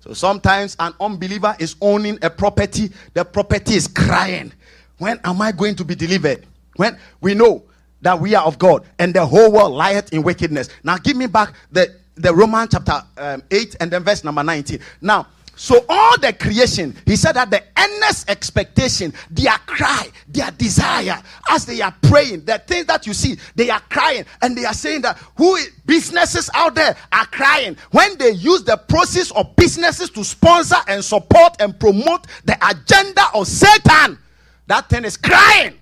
So 0.00 0.14
sometimes 0.14 0.74
an 0.78 0.94
unbeliever 1.00 1.54
is 1.58 1.76
owning 1.82 2.18
a 2.22 2.30
property, 2.30 2.90
the 3.12 3.26
property 3.26 3.74
is 3.74 3.86
crying. 3.86 4.54
When 4.96 5.20
am 5.22 5.42
I 5.42 5.52
going 5.52 5.76
to 5.76 5.84
be 5.84 5.94
delivered? 5.94 6.46
When 6.76 6.96
we 7.20 7.34
know 7.34 7.64
that 8.00 8.18
we 8.18 8.34
are 8.34 8.44
of 8.44 8.58
God 8.58 8.86
and 8.98 9.12
the 9.12 9.26
whole 9.26 9.52
world 9.52 9.72
lieth 9.72 10.14
in 10.14 10.22
wickedness. 10.22 10.70
Now 10.82 10.96
give 10.96 11.16
me 11.16 11.26
back 11.26 11.52
the, 11.70 11.94
the 12.16 12.34
Roman 12.34 12.68
chapter 12.68 13.02
um, 13.18 13.42
8 13.50 13.76
and 13.80 13.90
then 13.90 14.04
verse 14.04 14.24
number 14.24 14.42
19. 14.42 14.78
Now, 15.00 15.26
so 15.56 15.84
all 15.88 16.18
the 16.18 16.32
creation, 16.32 16.96
he 17.06 17.14
said 17.16 17.32
that 17.32 17.50
the 17.50 17.62
earnest 17.78 18.28
expectation, 18.28 19.12
their 19.30 19.56
cry, 19.66 20.08
their 20.28 20.50
desire, 20.52 21.22
as 21.50 21.64
they 21.64 21.80
are 21.80 21.94
praying, 22.02 22.44
the 22.44 22.58
things 22.58 22.86
that 22.86 23.06
you 23.06 23.14
see, 23.14 23.36
they 23.54 23.70
are 23.70 23.80
crying 23.88 24.24
and 24.42 24.56
they 24.56 24.64
are 24.64 24.74
saying 24.74 25.02
that 25.02 25.16
who 25.36 25.56
businesses 25.86 26.50
out 26.54 26.74
there 26.74 26.96
are 27.12 27.26
crying 27.26 27.76
when 27.92 28.18
they 28.18 28.32
use 28.32 28.64
the 28.64 28.76
process 28.76 29.30
of 29.32 29.54
businesses 29.54 30.10
to 30.10 30.24
sponsor 30.24 30.76
and 30.88 31.04
support 31.04 31.56
and 31.60 31.78
promote 31.78 32.26
the 32.44 32.56
agenda 32.68 33.22
of 33.34 33.46
Satan. 33.46 34.18
That 34.66 34.88
thing 34.88 35.04
is 35.04 35.16
crying. 35.16 35.78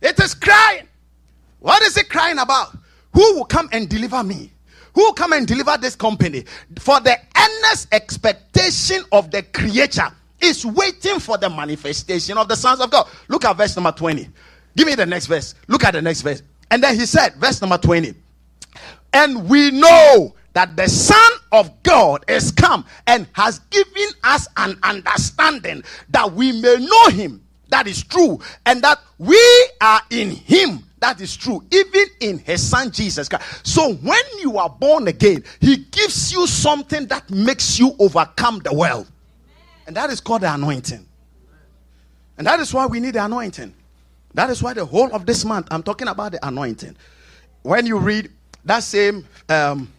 It 0.00 0.18
is 0.18 0.34
crying. 0.34 0.88
What 1.60 1.82
is 1.82 1.96
it 1.96 2.08
crying 2.08 2.38
about? 2.38 2.76
Who 3.12 3.34
will 3.36 3.44
come 3.44 3.68
and 3.70 3.88
deliver 3.88 4.24
me? 4.24 4.51
Who 4.94 5.12
come 5.14 5.32
and 5.32 5.46
deliver 5.46 5.76
this 5.78 5.96
company? 5.96 6.44
For 6.78 7.00
the 7.00 7.16
earnest 7.36 7.88
expectation 7.92 9.04
of 9.12 9.30
the 9.30 9.42
creature 9.42 10.10
is 10.40 10.66
waiting 10.66 11.18
for 11.18 11.38
the 11.38 11.48
manifestation 11.48 12.36
of 12.36 12.48
the 12.48 12.56
sons 12.56 12.80
of 12.80 12.90
God. 12.90 13.08
Look 13.28 13.44
at 13.44 13.56
verse 13.56 13.76
number 13.76 13.92
20. 13.92 14.28
Give 14.76 14.86
me 14.86 14.94
the 14.94 15.06
next 15.06 15.26
verse. 15.26 15.54
Look 15.68 15.84
at 15.84 15.92
the 15.92 16.02
next 16.02 16.22
verse. 16.22 16.42
And 16.70 16.82
then 16.82 16.94
he 16.94 17.06
said, 17.06 17.34
verse 17.34 17.60
number 17.60 17.78
20. 17.78 18.14
And 19.12 19.48
we 19.48 19.70
know 19.70 20.34
that 20.54 20.76
the 20.76 20.88
Son 20.88 21.32
of 21.52 21.82
God 21.82 22.24
is 22.28 22.50
come 22.50 22.84
and 23.06 23.26
has 23.32 23.58
given 23.70 24.08
us 24.24 24.48
an 24.56 24.78
understanding 24.82 25.82
that 26.10 26.32
we 26.32 26.52
may 26.60 26.76
know 26.76 27.08
him. 27.08 27.42
That 27.68 27.86
is 27.86 28.02
true. 28.02 28.40
And 28.66 28.82
that 28.82 29.00
we 29.18 29.40
are 29.80 30.00
in 30.10 30.30
him. 30.30 30.84
That 31.02 31.20
is 31.20 31.36
true. 31.36 31.64
Even 31.72 32.04
in 32.20 32.38
his 32.38 32.62
son 32.62 32.92
Jesus 32.92 33.28
Christ. 33.28 33.66
So 33.66 33.94
when 33.94 34.22
you 34.38 34.56
are 34.56 34.70
born 34.70 35.08
again, 35.08 35.42
he 35.60 35.78
gives 35.78 36.32
you 36.32 36.46
something 36.46 37.06
that 37.08 37.28
makes 37.28 37.76
you 37.76 37.96
overcome 37.98 38.60
the 38.60 38.72
world. 38.72 39.10
And 39.88 39.96
that 39.96 40.10
is 40.10 40.20
called 40.20 40.42
the 40.42 40.54
anointing. 40.54 41.04
And 42.38 42.46
that 42.46 42.60
is 42.60 42.72
why 42.72 42.86
we 42.86 43.00
need 43.00 43.14
the 43.14 43.24
anointing. 43.24 43.74
That 44.34 44.48
is 44.50 44.62
why 44.62 44.74
the 44.74 44.84
whole 44.84 45.12
of 45.12 45.26
this 45.26 45.44
month 45.44 45.66
I'm 45.72 45.82
talking 45.82 46.06
about 46.06 46.32
the 46.32 46.46
anointing. 46.46 46.96
When 47.62 47.84
you 47.84 47.98
read 47.98 48.30
that 48.64 48.84
same 48.84 49.26
um, 49.48 49.92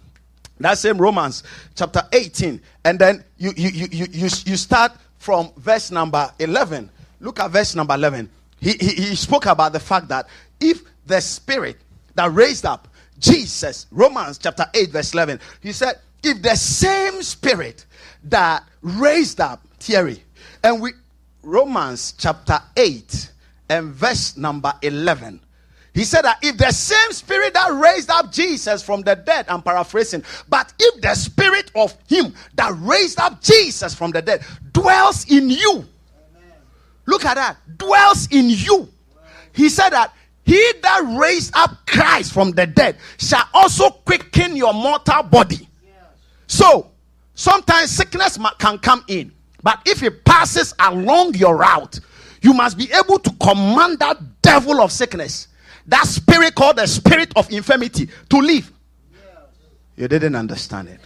that 0.61 0.77
same 0.77 0.97
Romans 0.97 1.43
chapter 1.75 2.03
18, 2.13 2.61
and 2.85 2.97
then 2.97 3.25
you 3.37 3.51
you 3.57 3.69
you 3.71 3.87
you 3.91 4.05
you, 4.09 4.29
you 4.45 4.55
start 4.55 4.93
from 5.17 5.51
verse 5.57 5.91
number 5.91 6.31
11. 6.39 6.89
Look 7.19 7.41
at 7.41 7.51
verse 7.51 7.75
number 7.75 7.93
11. 7.93 8.29
He, 8.61 8.71
he, 8.79 8.87
he 8.93 9.15
spoke 9.15 9.47
about 9.47 9.73
the 9.73 9.81
fact 9.81 10.07
that 10.07 10.29
if 10.61 10.81
the 11.05 11.19
spirit 11.19 11.77
that 12.15 12.31
raised 12.33 12.65
up 12.65 12.87
Jesus, 13.19 13.87
Romans 13.91 14.37
chapter 14.37 14.65
8, 14.73 14.91
verse 14.91 15.13
11, 15.13 15.39
he 15.61 15.71
said, 15.71 15.99
if 16.23 16.41
the 16.41 16.55
same 16.55 17.21
spirit 17.21 17.85
that 18.25 18.63
raised 18.81 19.39
up 19.39 19.65
Thierry, 19.79 20.23
and 20.63 20.81
we, 20.81 20.91
Romans 21.41 22.13
chapter 22.17 22.59
8 22.75 23.31
and 23.69 23.93
verse 23.93 24.37
number 24.37 24.73
11, 24.81 25.39
he 25.93 26.05
said 26.05 26.23
that 26.23 26.39
if 26.41 26.57
the 26.57 26.71
same 26.71 27.11
spirit 27.11 27.53
that 27.53 27.71
raised 27.71 28.09
up 28.09 28.31
Jesus 28.31 28.81
from 28.81 29.01
the 29.01 29.15
dead, 29.15 29.45
I'm 29.47 29.61
paraphrasing, 29.61 30.23
but 30.49 30.73
if 30.79 31.01
the 31.01 31.13
spirit 31.13 31.71
of 31.75 31.95
him 32.07 32.33
that 32.55 32.73
raised 32.79 33.19
up 33.19 33.41
Jesus 33.41 33.93
from 33.93 34.11
the 34.11 34.21
dead 34.21 34.43
dwells 34.71 35.29
in 35.31 35.49
you, 35.49 35.85
look 37.05 37.25
at 37.25 37.35
that, 37.35 37.57
dwells 37.77 38.27
in 38.31 38.49
you. 38.49 38.89
He 39.53 39.69
said 39.69 39.91
that 39.91 40.13
he 40.45 40.73
that 40.81 41.17
raised 41.19 41.55
up 41.55 41.85
Christ 41.87 42.33
from 42.33 42.51
the 42.51 42.67
dead 42.67 42.97
shall 43.17 43.47
also 43.53 43.89
quicken 43.89 44.55
your 44.55 44.73
mortal 44.73 45.23
body. 45.23 45.67
So, 46.47 46.91
sometimes 47.33 47.91
sickness 47.91 48.37
can 48.59 48.77
come 48.79 49.03
in, 49.07 49.31
but 49.61 49.79
if 49.85 50.03
it 50.03 50.25
passes 50.25 50.73
along 50.79 51.35
your 51.35 51.57
route, 51.57 51.99
you 52.41 52.53
must 52.53 52.77
be 52.77 52.91
able 52.91 53.19
to 53.19 53.31
command 53.41 53.99
that 53.99 54.41
devil 54.41 54.81
of 54.81 54.91
sickness, 54.91 55.47
that 55.87 56.05
spirit 56.05 56.53
called 56.55 56.75
the 56.75 56.87
spirit 56.87 57.31
of 57.35 57.49
infirmity, 57.51 58.09
to 58.29 58.37
leave. 58.37 58.71
You 59.95 60.07
didn't 60.07 60.35
understand 60.35 60.89
it. 60.89 60.99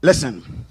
Listen, 0.00 0.64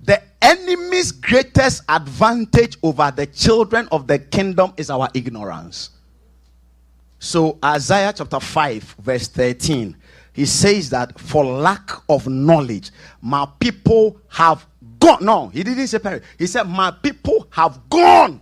the 0.00 0.20
enemy's 0.42 1.12
greatest 1.12 1.82
advantage 1.88 2.76
over 2.82 3.12
the 3.14 3.26
children 3.26 3.88
of 3.92 4.06
the 4.06 4.18
kingdom 4.18 4.74
is 4.76 4.90
our 4.90 5.08
ignorance. 5.14 5.90
So, 7.18 7.58
Isaiah 7.64 8.12
chapter 8.14 8.40
5, 8.40 8.96
verse 8.98 9.28
13, 9.28 9.96
he 10.32 10.44
says 10.44 10.90
that 10.90 11.18
for 11.20 11.44
lack 11.44 11.90
of 12.08 12.26
knowledge, 12.26 12.90
my 13.20 13.46
people 13.60 14.18
have 14.28 14.66
gone. 14.98 15.24
No, 15.24 15.48
he 15.48 15.62
didn't 15.62 15.86
say 15.86 15.98
perish. 15.98 16.24
He 16.38 16.46
said, 16.46 16.64
My 16.64 16.90
people 16.90 17.46
have 17.50 17.78
gone. 17.88 18.40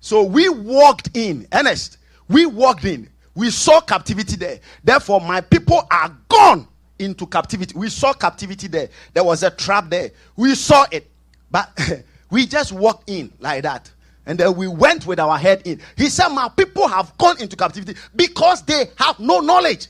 So 0.00 0.22
we 0.22 0.48
walked 0.48 1.10
in, 1.16 1.46
Ernest, 1.52 1.98
we 2.28 2.46
walked 2.46 2.84
in. 2.84 3.08
We 3.34 3.50
saw 3.50 3.80
captivity 3.80 4.36
there. 4.36 4.60
Therefore, 4.82 5.20
my 5.20 5.40
people 5.40 5.86
are 5.90 6.16
gone 6.28 6.66
into 6.98 7.26
captivity. 7.26 7.76
We 7.76 7.88
saw 7.88 8.12
captivity 8.12 8.66
there. 8.68 8.88
There 9.14 9.22
was 9.22 9.42
a 9.42 9.50
trap 9.50 9.90
there. 9.90 10.10
We 10.36 10.54
saw 10.54 10.86
it. 10.90 11.08
But 11.50 11.78
we 12.30 12.46
just 12.46 12.72
walked 12.72 13.08
in 13.08 13.32
like 13.40 13.62
that. 13.62 13.90
And 14.26 14.38
then 14.38 14.56
we 14.56 14.68
went 14.68 15.06
with 15.06 15.18
our 15.18 15.38
head 15.38 15.62
in. 15.64 15.80
He 15.96 16.10
said, 16.10 16.28
My 16.28 16.50
people 16.50 16.86
have 16.86 17.16
gone 17.16 17.40
into 17.40 17.56
captivity 17.56 17.98
because 18.14 18.62
they 18.62 18.90
have 18.96 19.18
no 19.18 19.40
knowledge. 19.40 19.88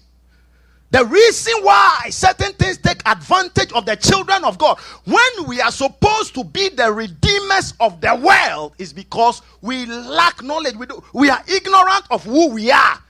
The 0.91 1.05
reason 1.05 1.53
why 1.63 2.07
certain 2.11 2.53
things 2.55 2.79
take 2.79 3.07
advantage 3.07 3.73
of 3.73 3.85
the 3.85 3.95
children 3.97 4.43
of 4.45 4.57
God 4.57 4.79
when 5.05 5.47
we 5.47 5.61
are 5.61 5.71
supposed 5.71 6.35
to 6.35 6.45
be 6.45 6.71
the 6.71 6.91
redeemers 6.91 7.75
of 7.79 8.01
the 8.01 8.15
world 8.15 8.73
is 8.79 8.95
because 8.95 9.43
we 9.61 9.85
lack 9.85 10.43
knowledge. 10.43 10.77
We, 10.77 10.87
do, 10.87 11.03
we 11.13 11.29
are 11.29 11.43
ignorant 11.47 12.05
of 12.11 12.25
who 12.25 12.49
we 12.51 12.71
are 12.71 13.03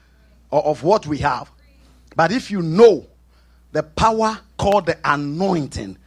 or 0.51 0.65
of 0.65 0.83
what 0.83 1.07
we 1.07 1.19
have. 1.19 1.49
But 2.17 2.33
if 2.33 2.51
you 2.51 2.61
know 2.61 3.05
the 3.71 3.83
power 3.83 4.37
called 4.57 4.87
the 4.87 4.97
anointing 5.05 5.97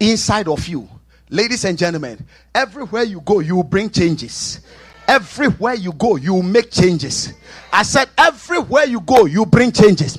inside 0.00 0.48
of 0.48 0.66
you, 0.66 0.88
ladies 1.30 1.64
and 1.64 1.78
gentlemen, 1.78 2.24
everywhere 2.54 3.04
you 3.04 3.20
go, 3.22 3.40
you 3.40 3.62
bring 3.62 3.88
changes. 3.90 4.60
Everywhere 5.08 5.74
you 5.74 5.92
go, 5.92 6.16
you 6.16 6.42
make 6.42 6.70
changes. 6.70 7.32
I 7.72 7.82
said, 7.82 8.08
everywhere 8.18 8.84
you 8.84 9.00
go, 9.00 9.24
you 9.26 9.46
bring 9.46 9.72
changes. 9.72 10.18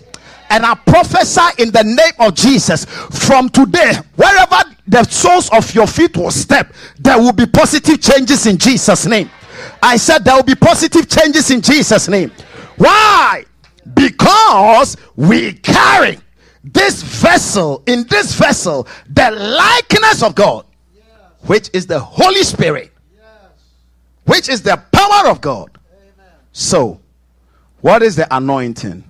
And 0.50 0.65
I 0.65 0.76
prophesy 0.76 1.63
in 1.63 1.71
the 1.71 1.84
name 1.84 2.13
of 2.19 2.36
Jesus 2.36 2.84
from 2.86 3.50
today, 3.50 3.93
wherever 4.15 4.58
the 4.88 5.04
soles 5.06 5.50
of 5.52 5.74
your 5.74 5.88
feet 5.88 6.17
will 6.17 6.32
step, 6.32 6.74
there 7.00 7.17
will 7.17 7.32
be 7.32 7.45
positive 7.45 8.02
changes 8.02 8.45
in 8.45 8.58
Jesus' 8.58 9.06
name. 9.06 9.30
I 9.82 9.95
said 9.95 10.26
there 10.26 10.36
will 10.36 10.43
be 10.43 10.56
positive 10.56 11.08
changes 11.08 11.52
in 11.52 11.62
Jesus' 11.62 12.10
name. 12.10 12.32
Why? 12.76 13.45
Because 13.93 14.97
we 15.15 15.54
carry 15.54 16.19
this 16.63 17.02
vessel, 17.02 17.84
in 17.88 18.06
this 18.08 18.34
vessel, 18.36 18.88
the 19.10 19.32
likeness 19.32 20.21
of 20.21 20.36
God, 20.36 20.65
which 21.45 21.69
is 21.73 21.88
the 21.88 21.99
Holy 21.99 22.43
Spirit, 22.43 22.91
which 24.25 24.49
is 24.49 24.62
the 24.62 24.82
power 24.91 25.30
of 25.30 25.41
God. 25.41 25.77
So, 26.51 26.99
what 27.82 28.04
is 28.04 28.15
the 28.15 28.34
anointing? 28.36 29.04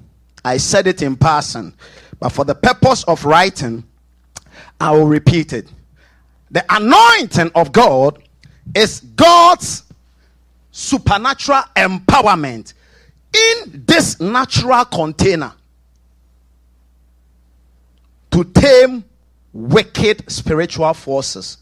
I 0.44 0.58
said 0.58 0.88
it 0.88 1.02
in 1.02 1.16
passing, 1.16 1.74
but 2.20 2.30
for 2.30 2.46
the 2.46 2.56
purpose 2.56 3.04
of 3.04 3.26
writing, 3.26 3.84
I 4.80 4.92
will 4.92 5.08
repeat 5.08 5.54
it. 5.54 5.68
The 6.50 6.66
anointing 6.70 7.52
of 7.56 7.72
God 7.72 8.22
is 8.76 9.02
God's 9.02 9.84
supernatural 10.72 11.64
empowerment 11.76 12.74
in 13.34 13.84
this 13.86 14.20
natural 14.20 14.86
container 14.86 15.54
to 18.32 18.44
tame 18.46 19.04
wicked 19.54 20.30
spiritual 20.32 20.94
forces 20.94 21.58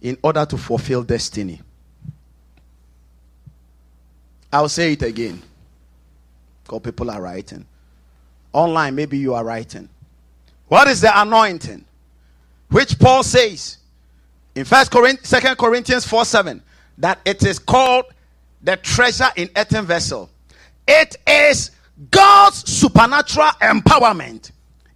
in 0.00 0.16
order 0.22 0.44
to 0.46 0.56
fulfill 0.56 1.02
destiny. 1.02 1.60
I'll 4.52 4.68
say 4.68 4.92
it 4.92 5.02
again 5.02 5.42
because 6.62 6.80
people 6.80 7.10
are 7.10 7.20
writing. 7.20 7.66
Online, 8.52 8.94
maybe 8.94 9.18
you 9.18 9.34
are 9.34 9.44
writing. 9.44 9.88
What 10.68 10.88
is 10.88 11.00
the 11.00 11.20
anointing? 11.20 11.84
Which 12.70 12.98
Paul 12.98 13.22
says 13.22 13.78
in 14.54 14.64
First 14.64 14.90
Corinthians, 14.90 15.28
Second 15.28 15.56
Corinthians 15.56 16.06
4 16.06 16.24
7 16.24 16.62
that 16.98 17.20
it 17.24 17.44
is 17.44 17.58
called 17.58 18.06
the 18.62 18.76
treasure 18.76 19.28
in 19.36 19.50
earthen 19.56 19.84
vessel. 19.84 20.30
It 20.88 21.16
is 21.26 21.72
God's 22.10 22.70
supernatural 22.70 23.50
empowerment 23.60 24.50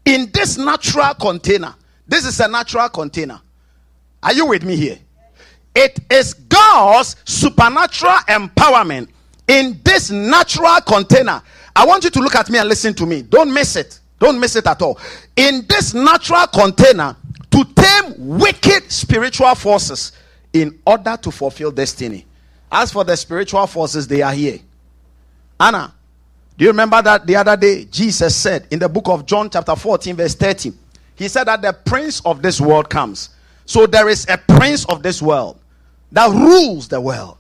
in 0.05 0.31
this 0.33 0.57
natural 0.57 1.15
container. 1.15 1.75
This 2.07 2.25
is 2.25 2.41
a 2.41 2.49
natural 2.49 2.89
container. 2.89 3.41
Are 4.23 4.33
you 4.33 4.47
with 4.47 4.65
me 4.65 4.77
here? 4.77 4.99
It 5.75 5.99
is 6.11 6.35
God's 6.35 7.17
supernatural 7.25 8.19
empowerment 8.29 9.09
in 9.49 9.81
this 9.85 10.11
natural 10.11 10.81
container. 10.81 11.43
I 11.75 11.87
want 11.87 12.05
you 12.05 12.11
to 12.11 12.21
look 12.21 12.35
at 12.35 12.51
me 12.51 12.59
and 12.59 12.69
listen 12.69 12.95
to 12.95 13.07
me. 13.07 13.23
Don't 13.23 13.53
miss 13.53 13.77
it. 13.77 14.01
Don't 14.19 14.39
miss 14.39 14.57
it 14.57 14.67
at 14.67 14.83
all. 14.83 14.99
In 15.37 15.65
this 15.69 15.95
natural 15.95 16.47
container, 16.49 17.17
to 17.51 17.65
tame 17.75 18.15
wicked 18.39 18.91
spiritual 18.91 19.55
forces 19.55 20.13
in 20.53 20.79
order 20.87 21.17
to 21.17 21.31
fulfill 21.31 21.71
destiny. 21.71 22.27
As 22.71 22.93
for 22.93 23.05
the 23.05 23.17
spiritual 23.17 23.67
forces, 23.67 24.07
they 24.07 24.23
are 24.23 24.33
here. 24.33 24.59
Anna, 25.59 25.93
do 26.57 26.65
you 26.65 26.71
remember 26.71 27.03
that 27.03 27.27
the 27.27 27.37
other 27.37 27.57
day 27.57 27.85
Jesus 27.87 28.37
said 28.37 28.67
in 28.71 28.79
the 28.79 28.89
book 28.89 29.09
of 29.09 29.27
John, 29.27 29.51
chapter 29.51 29.75
14, 29.75 30.17
verse 30.17 30.35
30, 30.35 30.73
he 31.17 31.29
said 31.29 31.45
that 31.45 31.63
the 31.63 31.73
prince 31.73 32.21
of 32.25 32.43
this 32.43 32.61
world 32.61 32.89
comes. 32.89 33.31
So 33.71 33.87
there 33.87 34.09
is 34.09 34.27
a 34.29 34.37
prince 34.37 34.85
of 34.87 35.01
this 35.01 35.23
world 35.23 35.57
that 36.11 36.29
rules 36.29 36.89
the 36.89 37.01
world. 37.01 37.39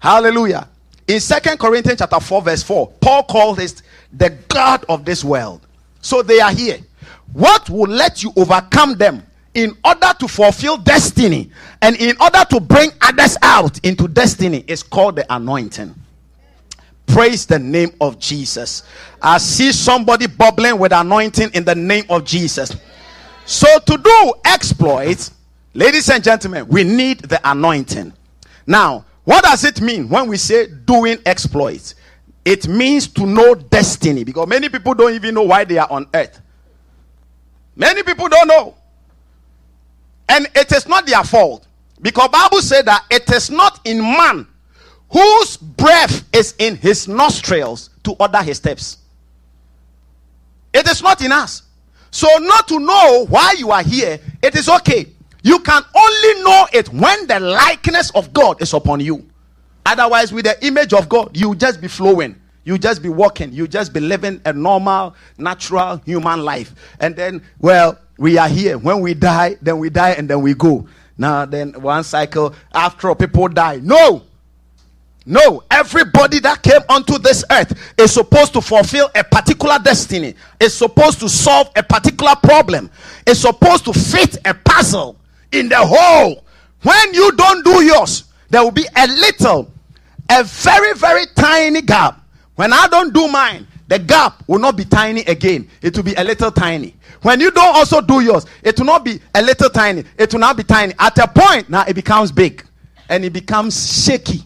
Hallelujah. 0.00 0.68
In 1.06 1.20
Second 1.20 1.60
Corinthians 1.60 2.00
chapter 2.00 2.18
4, 2.18 2.42
verse 2.42 2.64
4, 2.64 2.88
Paul 3.00 3.22
called 3.22 3.58
this 3.58 3.80
the 4.12 4.30
God 4.48 4.84
of 4.88 5.04
this 5.04 5.22
world. 5.22 5.64
So 6.00 6.20
they 6.20 6.40
are 6.40 6.50
here. 6.50 6.78
What 7.32 7.70
will 7.70 7.88
let 7.88 8.24
you 8.24 8.32
overcome 8.34 8.96
them 8.96 9.22
in 9.54 9.76
order 9.84 10.10
to 10.18 10.26
fulfill 10.26 10.78
destiny 10.78 11.48
and 11.80 11.94
in 11.94 12.16
order 12.20 12.44
to 12.50 12.58
bring 12.58 12.90
others 13.00 13.36
out 13.40 13.78
into 13.86 14.08
destiny 14.08 14.64
is 14.66 14.82
called 14.82 15.14
the 15.14 15.32
anointing. 15.32 15.94
Praise 17.06 17.46
the 17.46 17.60
name 17.60 17.94
of 18.00 18.18
Jesus. 18.18 18.82
I 19.22 19.38
see 19.38 19.70
somebody 19.70 20.26
bubbling 20.26 20.76
with 20.76 20.90
anointing 20.90 21.50
in 21.54 21.64
the 21.64 21.76
name 21.76 22.04
of 22.08 22.24
Jesus. 22.24 22.74
So, 23.46 23.78
to 23.78 23.98
do 23.98 24.34
exploits, 24.44 25.32
ladies 25.74 26.08
and 26.08 26.24
gentlemen, 26.24 26.66
we 26.68 26.82
need 26.82 27.20
the 27.20 27.40
anointing. 27.48 28.12
Now, 28.66 29.04
what 29.24 29.44
does 29.44 29.64
it 29.64 29.80
mean 29.80 30.08
when 30.08 30.28
we 30.28 30.36
say 30.36 30.66
doing 30.66 31.18
exploits? 31.26 31.94
It 32.44 32.68
means 32.68 33.08
to 33.08 33.26
know 33.26 33.54
destiny 33.54 34.24
because 34.24 34.46
many 34.48 34.68
people 34.68 34.94
don't 34.94 35.14
even 35.14 35.34
know 35.34 35.42
why 35.42 35.64
they 35.64 35.78
are 35.78 35.90
on 35.90 36.06
earth. 36.14 36.40
Many 37.74 38.02
people 38.02 38.28
don't 38.28 38.48
know. 38.48 38.74
And 40.28 40.46
it 40.54 40.72
is 40.72 40.86
not 40.86 41.06
their 41.06 41.24
fault 41.24 41.66
because 42.00 42.28
Bible 42.28 42.60
said 42.60 42.86
that 42.86 43.04
it 43.10 43.30
is 43.30 43.50
not 43.50 43.80
in 43.84 44.00
man 44.00 44.46
whose 45.10 45.56
breath 45.56 46.24
is 46.34 46.54
in 46.58 46.76
his 46.76 47.08
nostrils 47.08 47.90
to 48.04 48.12
order 48.12 48.42
his 48.42 48.58
steps. 48.58 48.98
It 50.72 50.88
is 50.88 51.02
not 51.02 51.22
in 51.22 51.30
us. 51.30 51.62
So, 52.14 52.28
not 52.38 52.68
to 52.68 52.78
know 52.78 53.26
why 53.28 53.56
you 53.58 53.72
are 53.72 53.82
here, 53.82 54.20
it 54.40 54.54
is 54.54 54.68
okay. 54.68 55.06
You 55.42 55.58
can 55.58 55.82
only 55.96 56.42
know 56.44 56.68
it 56.72 56.88
when 56.92 57.26
the 57.26 57.40
likeness 57.40 58.12
of 58.14 58.32
God 58.32 58.62
is 58.62 58.72
upon 58.72 59.00
you. 59.00 59.28
Otherwise, 59.84 60.32
with 60.32 60.44
the 60.44 60.64
image 60.64 60.92
of 60.92 61.08
God, 61.08 61.36
you 61.36 61.56
just 61.56 61.80
be 61.80 61.88
flowing. 61.88 62.36
You 62.62 62.78
just 62.78 63.02
be 63.02 63.08
walking. 63.08 63.52
You 63.52 63.66
just 63.66 63.92
be 63.92 63.98
living 63.98 64.40
a 64.44 64.52
normal, 64.52 65.16
natural 65.38 65.96
human 66.06 66.44
life. 66.44 66.72
And 67.00 67.16
then, 67.16 67.42
well, 67.58 67.98
we 68.16 68.38
are 68.38 68.48
here. 68.48 68.78
When 68.78 69.00
we 69.00 69.14
die, 69.14 69.56
then 69.60 69.78
we 69.78 69.90
die 69.90 70.10
and 70.10 70.30
then 70.30 70.40
we 70.40 70.54
go. 70.54 70.86
Now, 71.18 71.46
then 71.46 71.72
one 71.82 72.04
cycle 72.04 72.54
after 72.72 73.08
all, 73.08 73.16
people 73.16 73.48
die. 73.48 73.80
No, 73.82 74.22
no, 75.26 75.62
everybody 75.70 76.38
that 76.40 76.62
came 76.62 76.82
onto 76.88 77.18
this 77.18 77.44
earth 77.50 77.94
is 77.98 78.12
supposed 78.12 78.52
to 78.52 78.60
fulfill 78.60 79.10
a 79.14 79.24
particular 79.24 79.78
destiny, 79.78 80.34
is 80.60 80.74
supposed 80.74 81.18
to 81.20 81.28
solve 81.30 81.70
a 81.76 81.82
particular 81.82 82.34
problem, 82.42 82.90
is 83.26 83.40
supposed 83.40 83.86
to 83.86 83.92
fit 83.94 84.36
a 84.44 84.52
puzzle 84.52 85.16
in 85.52 85.68
the 85.70 85.78
whole. 85.78 86.44
When 86.82 87.14
you 87.14 87.32
don't 87.32 87.64
do 87.64 87.82
yours, 87.82 88.24
there 88.50 88.62
will 88.62 88.70
be 88.70 88.86
a 88.96 89.06
little, 89.06 89.72
a 90.30 90.44
very, 90.44 90.92
very 90.94 91.24
tiny 91.34 91.80
gap. 91.80 92.20
When 92.56 92.74
I 92.74 92.86
don't 92.88 93.14
do 93.14 93.26
mine, 93.26 93.66
the 93.88 93.98
gap 93.98 94.42
will 94.46 94.58
not 94.58 94.76
be 94.76 94.84
tiny 94.84 95.22
again. 95.22 95.68
It 95.80 95.96
will 95.96 96.04
be 96.04 96.14
a 96.14 96.24
little 96.24 96.50
tiny. 96.50 96.96
When 97.22 97.40
you 97.40 97.50
don't 97.50 97.74
also 97.74 98.02
do 98.02 98.20
yours, 98.20 98.44
it 98.62 98.78
will 98.78 98.86
not 98.86 99.06
be 99.06 99.20
a 99.34 99.40
little 99.40 99.70
tiny. 99.70 100.04
It 100.18 100.34
will 100.34 100.40
not 100.40 100.58
be 100.58 100.64
tiny. 100.64 100.92
At 100.98 101.16
a 101.16 101.26
point, 101.26 101.70
now 101.70 101.84
it 101.88 101.94
becomes 101.94 102.30
big 102.30 102.64
and 103.08 103.24
it 103.24 103.32
becomes 103.32 104.04
shaky 104.04 104.42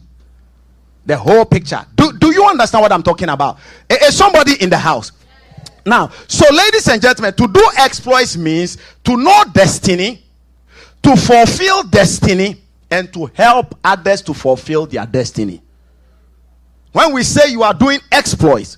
the 1.09 1.17
whole 1.17 1.47
picture. 1.47 1.85
Do, 1.97 2.13
do 2.19 2.33
you 2.33 2.45
understand 2.45 2.83
what 2.83 2.93
I'm 2.93 3.03
talking 3.03 3.31
about? 3.31 3.59
Is 3.89 4.17
somebody 4.17 4.63
in 4.63 4.69
the 4.69 4.77
house? 4.77 5.11
Now, 5.87 6.11
so 6.29 6.45
ladies 6.55 6.87
and 6.87 7.01
gentlemen, 7.01 7.33
to 7.33 7.49
do 7.49 7.67
exploits 7.79 8.37
means 8.37 8.77
to 9.05 9.17
know 9.17 9.45
destiny, 9.51 10.23
to 11.03 11.17
fulfill 11.17 11.85
destiny, 11.85 12.61
and 12.91 13.11
to 13.15 13.25
help 13.33 13.75
others 13.83 14.21
to 14.23 14.35
fulfill 14.35 14.85
their 14.85 15.07
destiny. 15.07 15.63
When 16.93 17.15
we 17.15 17.23
say 17.23 17.51
you 17.51 17.63
are 17.63 17.75
doing 17.75 18.01
exploits, 18.13 18.77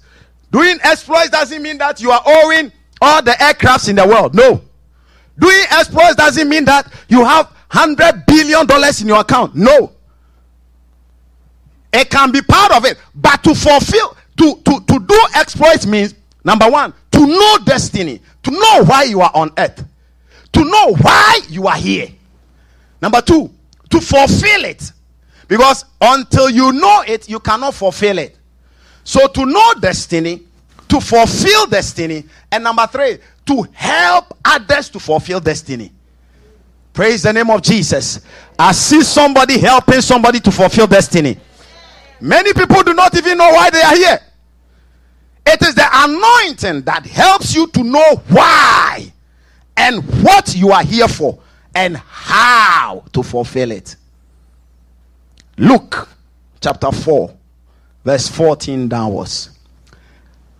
doing 0.52 0.78
exploits 0.84 1.30
doesn't 1.30 1.60
mean 1.60 1.78
that 1.78 2.00
you 2.00 2.12
are 2.12 2.22
owing 2.24 2.70
all 3.02 3.22
the 3.22 3.32
aircrafts 3.32 3.88
in 3.88 3.96
the 3.96 4.06
world. 4.06 4.36
No. 4.36 4.62
Doing 5.36 5.64
exploits 5.70 6.14
doesn't 6.14 6.48
mean 6.48 6.64
that 6.66 6.92
you 7.08 7.24
have 7.24 7.52
hundred 7.68 8.24
billion 8.24 8.66
dollars 8.66 9.00
in 9.02 9.08
your 9.08 9.18
account. 9.20 9.56
No. 9.56 9.92
It 11.92 12.10
can 12.10 12.30
be 12.30 12.40
part 12.42 12.72
of 12.72 12.84
it, 12.84 12.98
but 13.14 13.42
to 13.44 13.54
fulfill, 13.54 14.16
to, 14.38 14.56
to, 14.64 14.80
to 14.80 15.00
do 15.06 15.26
exploits 15.34 15.86
means 15.86 16.14
number 16.44 16.68
one, 16.70 16.94
to 17.12 17.26
know 17.26 17.58
destiny, 17.64 18.20
to 18.42 18.50
know 18.50 18.84
why 18.84 19.04
you 19.04 19.20
are 19.20 19.32
on 19.34 19.52
earth, 19.58 19.84
to 20.52 20.64
know 20.64 20.94
why 20.94 21.40
you 21.48 21.66
are 21.66 21.76
here. 21.76 22.08
Number 23.02 23.20
two, 23.20 23.50
to 23.90 24.00
fulfill 24.00 24.64
it. 24.64 24.92
Because 25.48 25.84
until 26.00 26.48
you 26.48 26.72
know 26.72 27.02
it, 27.06 27.28
you 27.28 27.40
cannot 27.40 27.74
fulfill 27.74 28.18
it. 28.18 28.38
So, 29.02 29.26
to 29.26 29.44
know 29.44 29.74
destiny, 29.80 30.42
to 30.88 31.00
fulfill 31.00 31.66
destiny. 31.66 32.24
And 32.52 32.62
number 32.62 32.86
three, 32.86 33.18
to 33.46 33.66
help 33.72 34.36
others 34.44 34.88
to 34.90 35.00
fulfill 35.00 35.40
destiny. 35.40 35.90
Praise 36.92 37.22
the 37.22 37.32
name 37.32 37.50
of 37.50 37.62
Jesus. 37.62 38.20
I 38.58 38.72
see 38.72 39.02
somebody 39.02 39.58
helping 39.58 40.00
somebody 40.00 40.38
to 40.40 40.52
fulfill 40.52 40.86
destiny. 40.86 41.38
Many 42.20 42.52
people 42.52 42.82
do 42.82 42.94
not 42.94 43.16
even 43.16 43.38
know 43.38 43.50
why 43.50 43.70
they 43.70 43.82
are 43.82 43.96
here. 43.96 44.18
It 45.46 45.62
is 45.62 45.74
the 45.74 45.88
anointing 45.90 46.82
that 46.82 47.06
helps 47.06 47.54
you 47.54 47.66
to 47.68 47.82
know 47.82 48.22
why 48.28 49.12
and 49.76 50.04
what 50.22 50.54
you 50.54 50.70
are 50.70 50.84
here 50.84 51.08
for 51.08 51.38
and 51.74 51.96
how 51.96 53.04
to 53.12 53.22
fulfill 53.22 53.70
it. 53.70 53.96
Luke 55.56 56.08
chapter 56.60 56.92
4, 56.92 57.34
verse 58.04 58.28
14 58.28 58.88
downwards. 58.88 59.50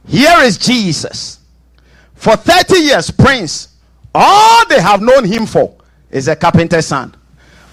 Here 0.07 0.41
is 0.43 0.57
Jesus. 0.59 1.41
For 2.15 2.37
30 2.37 2.79
years, 2.81 3.11
Prince, 3.11 3.77
all 4.15 4.67
they 4.67 4.81
have 4.81 5.01
known 5.01 5.25
him 5.25 5.47
for 5.47 5.77
is 6.11 6.29
a 6.29 6.37
carpenter's 6.37 6.87
son 6.87 7.15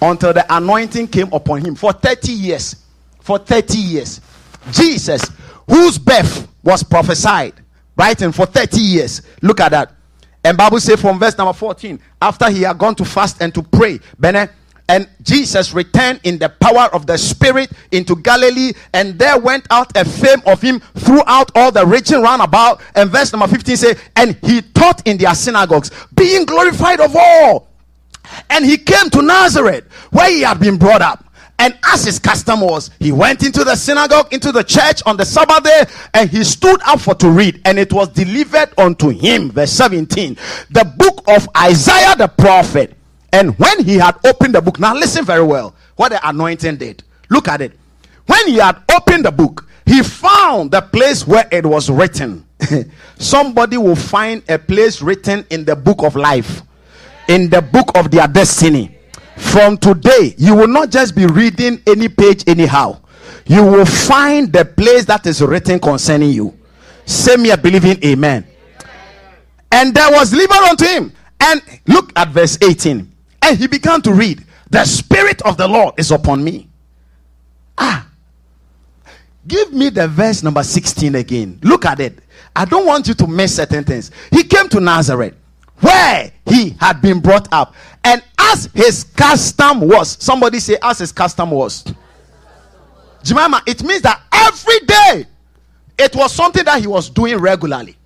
until 0.00 0.32
the 0.32 0.46
anointing 0.54 1.08
came 1.08 1.32
upon 1.32 1.64
him. 1.64 1.74
For 1.74 1.92
30 1.92 2.32
years, 2.32 2.76
for 3.28 3.38
30 3.38 3.76
years, 3.76 4.22
Jesus, 4.70 5.22
whose 5.68 5.98
birth 5.98 6.48
was 6.62 6.82
prophesied, 6.82 7.52
right? 7.94 8.18
And 8.22 8.34
for 8.34 8.46
30 8.46 8.80
years, 8.80 9.20
look 9.42 9.60
at 9.60 9.72
that. 9.72 9.92
And 10.42 10.56
Bible 10.56 10.80
say 10.80 10.96
from 10.96 11.18
verse 11.18 11.36
number 11.36 11.52
14, 11.52 12.00
after 12.22 12.48
he 12.50 12.62
had 12.62 12.78
gone 12.78 12.94
to 12.94 13.04
fast 13.04 13.42
and 13.42 13.54
to 13.54 13.62
pray, 13.62 14.00
Bene, 14.18 14.48
and 14.88 15.06
Jesus 15.20 15.74
returned 15.74 16.20
in 16.22 16.38
the 16.38 16.48
power 16.48 16.88
of 16.94 17.06
the 17.06 17.18
Spirit 17.18 17.70
into 17.92 18.16
Galilee, 18.16 18.72
and 18.94 19.18
there 19.18 19.38
went 19.38 19.66
out 19.68 19.94
a 19.94 20.06
fame 20.06 20.40
of 20.46 20.62
him 20.62 20.80
throughout 20.96 21.50
all 21.54 21.70
the 21.70 21.84
region 21.84 22.22
round 22.22 22.40
about. 22.40 22.80
And 22.94 23.10
verse 23.10 23.30
number 23.30 23.46
15 23.46 23.76
say, 23.76 23.94
And 24.16 24.38
he 24.42 24.62
taught 24.62 25.06
in 25.06 25.18
their 25.18 25.34
synagogues, 25.34 25.90
being 26.14 26.46
glorified 26.46 27.00
of 27.00 27.14
all. 27.14 27.68
And 28.48 28.64
he 28.64 28.78
came 28.78 29.10
to 29.10 29.20
Nazareth, 29.20 29.84
where 30.12 30.30
he 30.30 30.40
had 30.40 30.58
been 30.60 30.78
brought 30.78 31.02
up. 31.02 31.27
And 31.58 31.76
as 31.84 32.04
his 32.04 32.18
custom 32.18 32.60
was, 32.60 32.90
he 33.00 33.10
went 33.10 33.42
into 33.42 33.64
the 33.64 33.74
synagogue, 33.74 34.32
into 34.32 34.52
the 34.52 34.62
church 34.62 35.02
on 35.06 35.16
the 35.16 35.24
Sabbath 35.24 35.64
day, 35.64 35.84
and 36.14 36.30
he 36.30 36.44
stood 36.44 36.80
up 36.82 37.00
for 37.00 37.14
to 37.16 37.30
read. 37.30 37.60
And 37.64 37.78
it 37.78 37.92
was 37.92 38.08
delivered 38.10 38.70
unto 38.78 39.08
him, 39.08 39.50
verse 39.50 39.72
17, 39.72 40.36
the 40.70 40.84
book 40.96 41.24
of 41.26 41.48
Isaiah 41.56 42.14
the 42.16 42.28
prophet. 42.28 42.94
And 43.32 43.58
when 43.58 43.84
he 43.84 43.96
had 43.96 44.16
opened 44.24 44.54
the 44.54 44.62
book, 44.62 44.78
now 44.78 44.94
listen 44.94 45.24
very 45.24 45.42
well 45.42 45.74
what 45.96 46.10
the 46.10 46.28
anointing 46.28 46.76
did. 46.76 47.02
Look 47.28 47.48
at 47.48 47.60
it. 47.60 47.72
When 48.26 48.46
he 48.46 48.56
had 48.56 48.80
opened 48.94 49.24
the 49.24 49.32
book, 49.32 49.66
he 49.84 50.02
found 50.02 50.70
the 50.70 50.82
place 50.82 51.26
where 51.26 51.48
it 51.50 51.66
was 51.66 51.90
written. 51.90 52.46
Somebody 53.18 53.78
will 53.78 53.96
find 53.96 54.42
a 54.48 54.58
place 54.58 55.02
written 55.02 55.44
in 55.50 55.64
the 55.64 55.74
book 55.74 56.02
of 56.02 56.14
life, 56.14 56.62
in 57.26 57.48
the 57.50 57.62
book 57.62 57.90
of 57.96 58.10
their 58.10 58.28
destiny. 58.28 58.97
From 59.38 59.78
today, 59.78 60.34
you 60.36 60.54
will 60.54 60.68
not 60.68 60.90
just 60.90 61.14
be 61.14 61.24
reading 61.26 61.80
any 61.86 62.08
page 62.08 62.44
anyhow. 62.46 63.00
You 63.46 63.64
will 63.64 63.86
find 63.86 64.52
the 64.52 64.64
place 64.64 65.04
that 65.06 65.26
is 65.26 65.40
written 65.40 65.78
concerning 65.78 66.30
you. 66.30 66.58
Say 67.06 67.36
me 67.36 67.50
a 67.50 67.56
believing 67.56 68.02
amen. 68.04 68.46
And 69.70 69.94
there 69.94 70.10
was 70.10 70.30
delivered 70.30 70.68
unto 70.68 70.84
him. 70.84 71.12
And 71.40 71.62
look 71.86 72.12
at 72.16 72.28
verse 72.28 72.58
18. 72.60 73.10
And 73.42 73.58
he 73.58 73.68
began 73.68 74.02
to 74.02 74.12
read, 74.12 74.44
The 74.70 74.84
Spirit 74.84 75.40
of 75.42 75.56
the 75.56 75.68
Lord 75.68 75.94
is 75.98 76.10
upon 76.10 76.42
me. 76.42 76.68
Ah. 77.78 78.06
Give 79.46 79.72
me 79.72 79.88
the 79.88 80.08
verse 80.08 80.42
number 80.42 80.62
16 80.62 81.14
again. 81.14 81.58
Look 81.62 81.86
at 81.86 82.00
it. 82.00 82.18
I 82.54 82.64
don't 82.64 82.86
want 82.86 83.06
you 83.08 83.14
to 83.14 83.26
miss 83.26 83.56
certain 83.56 83.84
things. 83.84 84.10
He 84.30 84.42
came 84.42 84.68
to 84.70 84.80
Nazareth 84.80 85.36
where 85.80 86.32
he 86.46 86.70
had 86.80 87.00
been 87.00 87.20
brought 87.20 87.48
up. 87.52 87.74
And 88.04 88.22
as 88.38 88.68
his 88.74 89.04
custom 89.04 89.80
was, 89.80 90.16
somebody 90.22 90.60
say, 90.60 90.76
as 90.82 90.98
his 90.98 91.12
custom 91.12 91.50
was. 91.50 91.84
Jemima, 93.22 93.62
it 93.66 93.82
means 93.82 94.02
that 94.02 94.22
every 94.32 94.78
day 94.80 95.26
it 95.98 96.14
was 96.14 96.32
something 96.32 96.64
that 96.64 96.80
he 96.80 96.86
was 96.86 97.10
doing 97.10 97.36
regularly. 97.38 97.96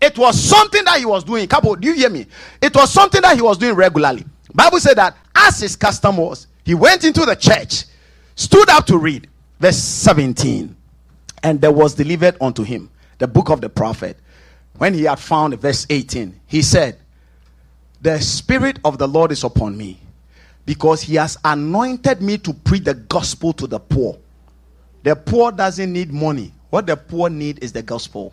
It 0.00 0.18
was 0.18 0.40
something 0.40 0.84
that 0.84 0.98
he 0.98 1.04
was 1.04 1.24
doing. 1.24 1.46
Couple, 1.46 1.76
do 1.76 1.88
you 1.88 1.94
hear 1.94 2.10
me? 2.10 2.26
It 2.60 2.74
was 2.74 2.90
something 2.90 3.20
that 3.22 3.36
he 3.36 3.42
was 3.42 3.58
doing 3.58 3.74
regularly. 3.74 4.24
Bible 4.54 4.80
said 4.80 4.96
that 4.96 5.16
as 5.34 5.60
his 5.60 5.76
custom 5.76 6.16
was, 6.16 6.46
he 6.64 6.74
went 6.74 7.04
into 7.04 7.24
the 7.24 7.36
church, 7.36 7.84
stood 8.34 8.68
up 8.68 8.86
to 8.86 8.98
read. 8.98 9.28
Verse 9.60 9.76
17. 9.76 10.74
And 11.42 11.60
there 11.60 11.72
was 11.72 11.94
delivered 11.94 12.36
unto 12.40 12.62
him 12.62 12.90
the 13.18 13.28
book 13.28 13.50
of 13.50 13.60
the 13.60 13.68
prophet. 13.68 14.18
When 14.78 14.94
he 14.94 15.04
had 15.04 15.18
found 15.18 15.58
verse 15.60 15.86
18, 15.90 16.40
he 16.46 16.62
said, 16.62 16.98
The 18.00 18.20
Spirit 18.20 18.78
of 18.84 18.98
the 18.98 19.06
Lord 19.06 19.32
is 19.32 19.44
upon 19.44 19.76
me 19.76 20.00
because 20.64 21.02
he 21.02 21.16
has 21.16 21.36
anointed 21.44 22.22
me 22.22 22.38
to 22.38 22.52
preach 22.52 22.84
the 22.84 22.94
gospel 22.94 23.52
to 23.54 23.66
the 23.66 23.78
poor. 23.78 24.18
The 25.02 25.16
poor 25.16 25.52
doesn't 25.52 25.92
need 25.92 26.12
money. 26.12 26.52
What 26.70 26.86
the 26.86 26.96
poor 26.96 27.28
need 27.28 27.62
is 27.62 27.72
the 27.72 27.82
gospel. 27.82 28.32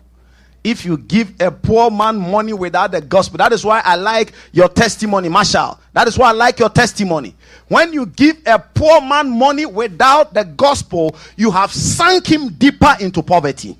If 0.64 0.84
you 0.84 0.98
give 0.98 1.40
a 1.40 1.50
poor 1.50 1.90
man 1.90 2.18
money 2.18 2.52
without 2.52 2.90
the 2.90 3.00
gospel, 3.00 3.38
that 3.38 3.52
is 3.52 3.64
why 3.64 3.80
I 3.84 3.96
like 3.96 4.32
your 4.52 4.68
testimony, 4.68 5.28
Marshall. 5.28 5.78
That 5.92 6.08
is 6.08 6.18
why 6.18 6.28
I 6.30 6.32
like 6.32 6.58
your 6.58 6.68
testimony. 6.68 7.34
When 7.68 7.92
you 7.92 8.06
give 8.06 8.36
a 8.44 8.58
poor 8.58 9.00
man 9.00 9.30
money 9.30 9.66
without 9.66 10.34
the 10.34 10.44
gospel, 10.44 11.16
you 11.36 11.50
have 11.50 11.72
sunk 11.72 12.26
him 12.26 12.48
deeper 12.50 12.96
into 13.00 13.22
poverty. 13.22 13.76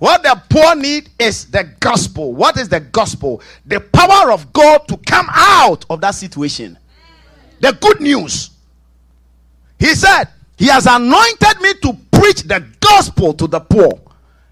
What 0.00 0.22
the 0.22 0.42
poor 0.48 0.74
need 0.74 1.10
is 1.18 1.44
the 1.44 1.62
gospel. 1.78 2.32
What 2.32 2.56
is 2.56 2.70
the 2.70 2.80
gospel? 2.80 3.42
The 3.66 3.80
power 3.80 4.32
of 4.32 4.50
God 4.50 4.88
to 4.88 4.96
come 4.96 5.26
out 5.28 5.84
of 5.90 6.00
that 6.00 6.14
situation. 6.14 6.78
The 7.60 7.76
good 7.78 8.00
news. 8.00 8.48
He 9.78 9.94
said, 9.94 10.28
He 10.56 10.68
has 10.68 10.86
anointed 10.86 11.60
me 11.60 11.74
to 11.82 11.98
preach 12.12 12.44
the 12.44 12.66
gospel 12.80 13.34
to 13.34 13.46
the 13.46 13.60
poor. 13.60 14.00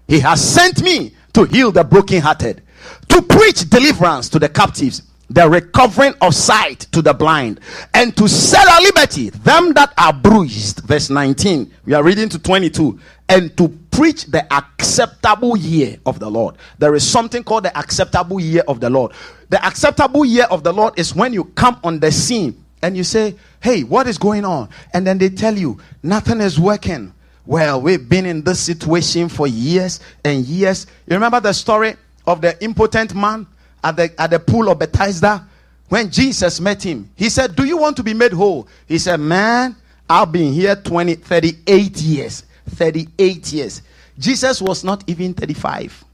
He 0.07 0.19
has 0.19 0.39
sent 0.47 0.83
me 0.83 1.15
to 1.33 1.45
heal 1.45 1.71
the 1.71 1.83
brokenhearted, 1.83 2.61
to 3.07 3.21
preach 3.23 3.67
deliverance 3.71 4.29
to 4.29 4.37
the 4.37 4.49
captives, 4.49 5.01
the 5.29 5.47
recovering 5.47 6.13
of 6.21 6.33
sight 6.33 6.79
to 6.91 7.01
the 7.01 7.13
blind, 7.13 7.59
and 7.93 8.15
to 8.17 8.27
set 8.27 8.67
at 8.67 8.81
liberty 8.81 9.29
them 9.29 9.73
that 9.73 9.93
are 9.97 10.13
bruised. 10.13 10.81
Verse 10.81 11.09
19. 11.09 11.71
We 11.85 11.93
are 11.93 12.03
reading 12.03 12.29
to 12.29 12.39
22. 12.39 12.99
And 13.27 13.55
to 13.57 13.69
preach 13.91 14.25
the 14.25 14.51
acceptable 14.51 15.55
year 15.55 15.97
of 16.05 16.19
the 16.19 16.29
Lord. 16.29 16.55
There 16.79 16.95
is 16.95 17.07
something 17.07 17.43
called 17.43 17.65
the 17.65 17.77
acceptable 17.77 18.39
year 18.39 18.63
of 18.67 18.79
the 18.79 18.89
Lord. 18.89 19.11
The 19.49 19.63
acceptable 19.63 20.25
year 20.25 20.45
of 20.45 20.63
the 20.63 20.73
Lord 20.73 20.97
is 20.97 21.13
when 21.13 21.33
you 21.33 21.43
come 21.43 21.79
on 21.83 21.99
the 21.99 22.11
scene 22.11 22.63
and 22.81 22.97
you 22.97 23.03
say, 23.03 23.35
Hey, 23.59 23.83
what 23.83 24.07
is 24.07 24.17
going 24.17 24.45
on? 24.45 24.69
And 24.93 25.05
then 25.05 25.17
they 25.17 25.29
tell 25.29 25.55
you, 25.55 25.79
Nothing 26.01 26.41
is 26.41 26.59
working. 26.59 27.13
Well, 27.45 27.81
we've 27.81 28.07
been 28.07 28.25
in 28.25 28.43
this 28.43 28.59
situation 28.59 29.27
for 29.27 29.47
years 29.47 29.99
and 30.23 30.45
years. 30.45 30.87
You 31.07 31.15
remember 31.15 31.39
the 31.39 31.53
story 31.53 31.95
of 32.25 32.41
the 32.41 32.61
impotent 32.63 33.13
man 33.13 33.47
at 33.83 33.95
the, 33.95 34.21
at 34.21 34.31
the 34.31 34.39
pool 34.39 34.69
of 34.69 34.79
Bethesda? 34.79 35.45
When 35.89 36.11
Jesus 36.11 36.59
met 36.59 36.83
him, 36.83 37.09
he 37.15 37.29
said, 37.29 37.55
Do 37.55 37.65
you 37.65 37.77
want 37.77 37.97
to 37.97 38.03
be 38.03 38.13
made 38.13 38.31
whole? 38.31 38.67
He 38.87 38.99
said, 38.99 39.17
Man, 39.19 39.75
I've 40.09 40.31
been 40.31 40.53
here 40.53 40.75
20, 40.75 41.15
38 41.15 41.97
years. 42.01 42.43
38 42.69 43.51
years. 43.53 43.81
Jesus 44.17 44.61
was 44.61 44.83
not 44.83 45.03
even 45.07 45.33
35. 45.33 46.05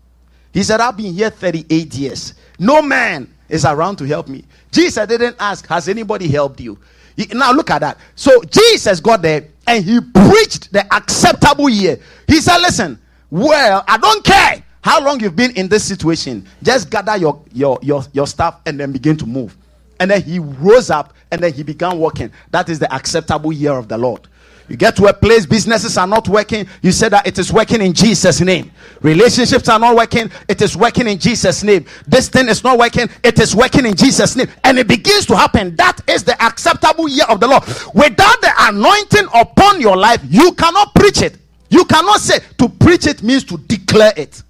He 0.53 0.63
said, 0.63 0.80
I've 0.80 0.95
been 0.95 1.13
here 1.13 1.30
38 1.30 1.93
years. 1.95 2.34
No 2.57 2.82
man 2.82 3.34
is 3.49 3.66
around 3.66 3.97
to 3.97 4.05
help 4.05 4.30
me. 4.30 4.45
Jesus 4.72 5.05
didn't 5.07 5.36
ask, 5.39 5.68
Has 5.68 5.89
anybody 5.89 6.30
helped 6.30 6.61
you? 6.61 6.78
He- 7.18 7.28
now 7.34 7.51
look 7.51 7.70
at 7.72 7.80
that. 7.80 7.97
So 8.16 8.41
Jesus 8.43 9.01
got 9.01 9.22
there 9.22 9.47
and 9.68 9.84
he 9.84 9.99
preached 9.99 10.72
the 10.72 10.86
acceptable 10.93 11.68
year. 11.68 11.99
He 12.28 12.39
said, 12.39 12.59
Listen, 12.59 12.99
well, 13.30 13.84
I 13.88 13.97
don't 13.97 14.24
care 14.24 14.63
how 14.86 15.03
long 15.03 15.19
you've 15.19 15.36
been 15.36 15.49
in 15.57 15.67
this 15.67 15.83
situation. 15.83 16.47
Just 16.61 16.91
gather 16.91 17.17
your, 17.17 17.41
your, 17.51 17.79
your, 17.81 18.03
your 18.13 18.27
stuff 18.27 18.61
and 18.67 18.79
then 18.79 18.91
begin 18.91 19.17
to 19.17 19.25
move. 19.25 19.57
And 19.99 20.11
then 20.11 20.21
he 20.21 20.38
rose 20.38 20.91
up 20.91 21.15
and 21.31 21.41
then 21.41 21.51
he 21.51 21.63
began 21.63 21.97
working. 21.97 22.31
That 22.51 22.69
is 22.69 22.77
the 22.77 22.93
acceptable 22.93 23.51
year 23.51 23.71
of 23.71 23.88
the 23.88 23.97
Lord. 23.97 24.27
You 24.69 24.77
get 24.77 24.95
to 24.97 25.05
a 25.07 25.13
place, 25.13 25.47
businesses 25.47 25.97
are 25.97 26.05
not 26.05 26.29
working. 26.29 26.67
You 26.83 26.91
say 26.91 27.09
that 27.09 27.25
it 27.25 27.39
is 27.39 27.51
working 27.51 27.81
in 27.81 27.93
Jesus' 27.93 28.41
name. 28.41 28.69
Relationships 29.01 29.67
are 29.69 29.79
not 29.79 29.95
working. 29.95 30.29
It 30.47 30.61
is 30.61 30.77
working 30.77 31.07
in 31.07 31.17
Jesus' 31.17 31.63
name. 31.63 31.86
This 32.05 32.29
thing 32.29 32.47
is 32.47 32.63
not 32.63 32.77
working. 32.77 33.09
It 33.23 33.39
is 33.39 33.55
working 33.55 33.88
in 33.88 33.95
Jesus' 33.95 34.36
name. 34.36 34.49
And 34.63 34.77
it 34.77 34.88
begins 34.88 35.25
to 35.25 35.36
happen. 35.36 35.75
That 35.77 35.99
is 36.07 36.23
the 36.23 36.39
acceptable 36.43 37.09
year 37.09 37.25
of 37.27 37.39
the 37.39 37.47
Lord. 37.47 37.63
Without 37.95 38.39
the 38.41 38.53
anointing 38.55 39.29
upon 39.33 39.81
your 39.81 39.97
life, 39.97 40.21
you 40.29 40.51
cannot 40.51 40.93
preach 40.93 41.23
it. 41.23 41.39
You 41.69 41.86
cannot 41.86 42.21
say 42.21 42.38
to 42.59 42.69
preach 42.69 43.07
it 43.07 43.23
means 43.23 43.43
to 43.45 43.57
declare 43.57 44.13
it. 44.15 44.43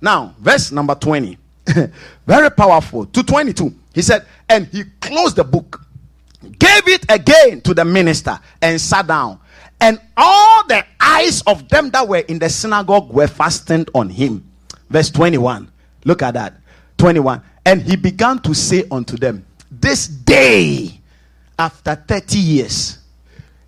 Now, 0.00 0.34
verse 0.38 0.72
number 0.72 0.94
20. 0.94 1.38
Very 2.26 2.50
powerful. 2.50 3.06
To 3.06 3.22
22. 3.22 3.74
He 3.94 4.02
said, 4.02 4.26
And 4.48 4.66
he 4.68 4.84
closed 5.00 5.36
the 5.36 5.44
book, 5.44 5.80
gave 6.58 6.88
it 6.88 7.04
again 7.08 7.60
to 7.62 7.74
the 7.74 7.84
minister, 7.84 8.38
and 8.62 8.80
sat 8.80 9.06
down. 9.06 9.40
And 9.80 10.00
all 10.16 10.66
the 10.66 10.84
eyes 11.00 11.42
of 11.42 11.68
them 11.68 11.90
that 11.90 12.06
were 12.06 12.18
in 12.18 12.38
the 12.38 12.48
synagogue 12.48 13.10
were 13.10 13.28
fastened 13.28 13.90
on 13.94 14.08
him. 14.10 14.46
Verse 14.88 15.10
21. 15.10 15.70
Look 16.04 16.22
at 16.22 16.34
that. 16.34 16.54
21. 16.98 17.42
And 17.64 17.82
he 17.82 17.96
began 17.96 18.38
to 18.40 18.54
say 18.54 18.84
unto 18.90 19.16
them, 19.16 19.44
This 19.70 20.06
day, 20.06 21.00
after 21.58 21.94
30 21.94 22.38
years, 22.38 22.98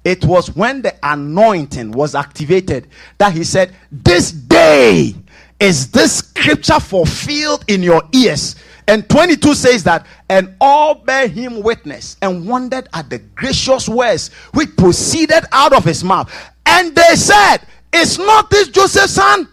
it 0.05 0.25
was 0.25 0.55
when 0.55 0.83
the 0.83 0.95
anointing 1.03 1.93
was 1.93 2.15
activated 2.15 2.89
that 3.19 3.33
he 3.33 3.45
said, 3.45 3.75
This 3.91 4.33
day 4.33 5.15
is 5.63 5.93
this 5.93 6.17
scripture 6.19 6.81
fulfilled 6.81 7.65
in 7.69 7.85
your 7.85 8.03
ears. 8.13 8.57
And 8.89 9.09
22 9.09 9.55
says 9.55 9.85
that, 9.85 10.07
and 10.29 10.57
all 10.61 10.97
bear 10.97 11.29
him 11.29 11.63
witness 11.63 12.17
and 12.21 12.49
wondered 12.49 12.89
at 12.93 13.09
the 13.09 13.21
gracious 13.21 13.89
words 13.89 14.33
which 14.55 14.77
proceeded 14.77 15.45
out 15.53 15.73
of 15.73 15.85
his 15.85 16.03
mouth. 16.03 16.33
And 16.67 16.95
they 16.97 17.15
said, 17.15 17.59
Is 17.93 18.19
not 18.19 18.51
this 18.51 18.69
Joseph's 18.69 19.15
son? 19.15 19.49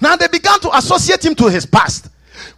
Now 0.00 0.14
they 0.14 0.28
began 0.28 0.60
to 0.60 0.76
associate 0.76 1.24
him 1.24 1.34
to 1.34 1.48
his 1.48 1.66
past. 1.66 2.08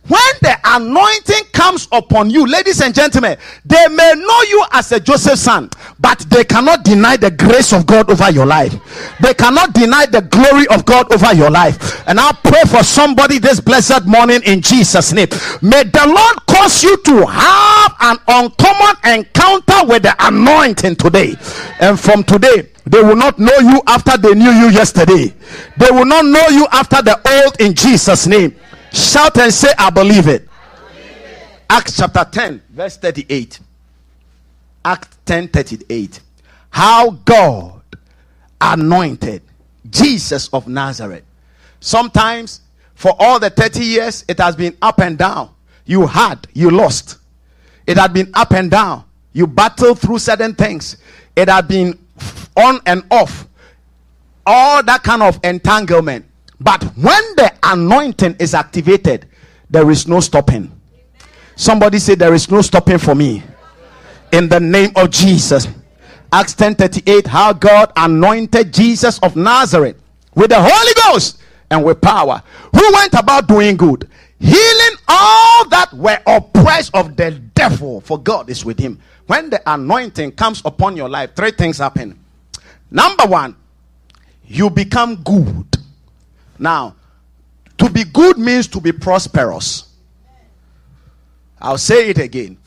When 0.09 0.20
the 0.40 0.59
anointing 0.64 1.44
comes 1.53 1.86
upon 1.92 2.28
you, 2.30 2.44
ladies 2.44 2.80
and 2.80 2.92
gentlemen, 2.92 3.36
they 3.64 3.86
may 3.88 4.14
know 4.16 4.42
you 4.42 4.64
as 4.72 4.90
a 4.90 4.98
Joseph 4.98 5.38
son, 5.38 5.70
but 6.00 6.18
they 6.28 6.42
cannot 6.42 6.84
deny 6.84 7.16
the 7.16 7.30
grace 7.30 7.72
of 7.72 7.86
God 7.86 8.11
over 8.11 8.28
your 8.30 8.44
life. 8.44 8.74
They 9.20 9.32
cannot 9.32 9.74
deny 9.74 10.07
the 10.07 10.22
glory 10.22 10.66
of 10.68 10.84
God 10.84 11.12
over 11.12 11.32
your 11.34 11.50
life. 11.50 12.03
And 12.09 12.18
I 12.18 12.32
pray 12.32 12.62
for 12.66 12.82
somebody 12.82 13.38
this 13.38 13.61
blessed 13.61 14.05
morning 14.07 14.42
in 14.44 14.61
Jesus' 14.61 15.12
name. 15.12 15.28
May 15.62 15.84
the 15.84 16.05
Lord 16.07 16.46
cause 16.46 16.82
you 16.82 16.96
to 16.96 17.26
have 17.26 17.94
an 18.00 18.18
uncommon 18.26 18.96
encounter 19.05 19.86
with 19.86 20.03
the 20.03 20.16
anointing 20.18 20.96
today. 20.96 21.36
And 21.78 21.98
from 21.98 22.24
today, 22.24 22.70
they 22.86 23.00
will 23.00 23.16
not 23.16 23.38
know 23.38 23.57
you 23.61 23.80
after 23.86 24.16
they 24.16 24.34
knew 24.34 24.50
you 24.50 24.68
yesterday. 24.70 25.32
They 25.76 25.90
will 25.92 26.07
not 26.07 26.24
know 26.24 26.48
you 26.48 26.66
after 26.72 27.00
the 27.03 27.20
old 27.44 27.61
in 27.61 27.74
Jesus' 27.74 28.26
name. 28.26 28.57
Shout 28.93 29.38
and 29.38 29.53
say, 29.53 29.68
I 29.78 29.90
believe 29.90 30.28
it. 30.28 30.49
Acts 31.68 31.97
chapter 31.97 32.26
10, 32.30 32.62
verse 32.70 32.97
38. 32.99 33.61
Act 34.84 35.16
10 35.24 35.49
38. 35.49 36.20
How 36.70 37.11
God 37.11 37.82
anointed 38.61 39.43
Jesus 39.88 40.49
of 40.49 40.68
Nazareth. 40.68 41.24
Sometimes, 41.80 42.61
for 42.95 43.14
all 43.18 43.40
the 43.40 43.51
30 43.51 43.84
years, 43.84 44.24
it 44.28 44.38
has 44.38 44.55
been 44.55 44.76
up 44.82 45.01
and 45.01 45.16
down. 45.18 45.51
You 45.84 46.07
had, 46.07 46.47
you 46.53 46.70
lost. 46.70 47.18
It 47.86 47.97
had 47.97 48.12
been 48.12 48.30
up 48.34 48.53
and 48.53 48.70
down. 48.70 49.05
You 49.32 49.47
battled 49.47 49.99
through 49.99 50.18
certain 50.18 50.55
things. 50.55 50.99
It 51.34 51.49
had 51.49 51.66
been 51.66 51.99
on 52.57 52.80
and 52.86 53.05
off. 53.11 53.47
All 54.47 54.82
that 54.82 55.03
kind 55.03 55.22
of 55.22 55.40
entanglement. 55.43 56.26
But 56.62 56.84
when 56.96 57.22
the 57.36 57.52
anointing 57.62 58.36
is 58.38 58.54
activated, 58.54 59.26
there 59.68 59.90
is 59.90 60.06
no 60.06 60.20
stopping. 60.20 60.70
Somebody 61.56 61.98
say, 61.98 62.14
There 62.14 62.34
is 62.34 62.50
no 62.50 62.62
stopping 62.62 62.98
for 62.98 63.14
me. 63.14 63.42
In 64.32 64.48
the 64.48 64.60
name 64.60 64.92
of 64.96 65.10
Jesus. 65.10 65.66
Acts 66.32 66.54
10 66.54 66.76
38, 66.76 67.26
how 67.26 67.52
God 67.52 67.92
anointed 67.94 68.72
Jesus 68.72 69.18
of 69.18 69.36
Nazareth 69.36 69.96
with 70.34 70.48
the 70.48 70.56
Holy 70.58 70.92
Ghost 71.04 71.38
and 71.70 71.84
with 71.84 72.00
power, 72.00 72.42
who 72.74 72.92
went 72.94 73.12
about 73.12 73.48
doing 73.48 73.76
good, 73.76 74.08
healing 74.38 74.96
all 75.08 75.68
that 75.68 75.92
were 75.92 76.18
oppressed 76.26 76.94
of 76.94 77.16
the 77.16 77.32
devil, 77.54 78.00
for 78.00 78.18
God 78.18 78.48
is 78.48 78.64
with 78.64 78.78
him. 78.78 78.98
When 79.26 79.50
the 79.50 79.60
anointing 79.70 80.32
comes 80.32 80.62
upon 80.64 80.96
your 80.96 81.10
life, 81.10 81.34
three 81.36 81.50
things 81.50 81.78
happen. 81.78 82.18
Number 82.90 83.24
one, 83.26 83.56
you 84.46 84.70
become 84.70 85.16
good. 85.22 85.81
Now, 86.59 86.94
to 87.78 87.90
be 87.90 88.05
good 88.05 88.38
means 88.38 88.66
to 88.68 88.80
be 88.80 88.92
prosperous. 88.92 89.88
I'll 91.61 91.78
say 91.78 92.11
it 92.11 92.18
again. 92.18 92.59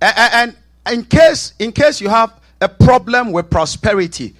And, 0.00 0.56
in 0.90 1.04
case 1.04 1.52
in 1.58 1.72
case 1.72 2.00
you 2.00 2.08
have 2.08 2.32
a 2.60 2.68
problem 2.68 3.32
with 3.32 3.50
prosperity, 3.50 4.34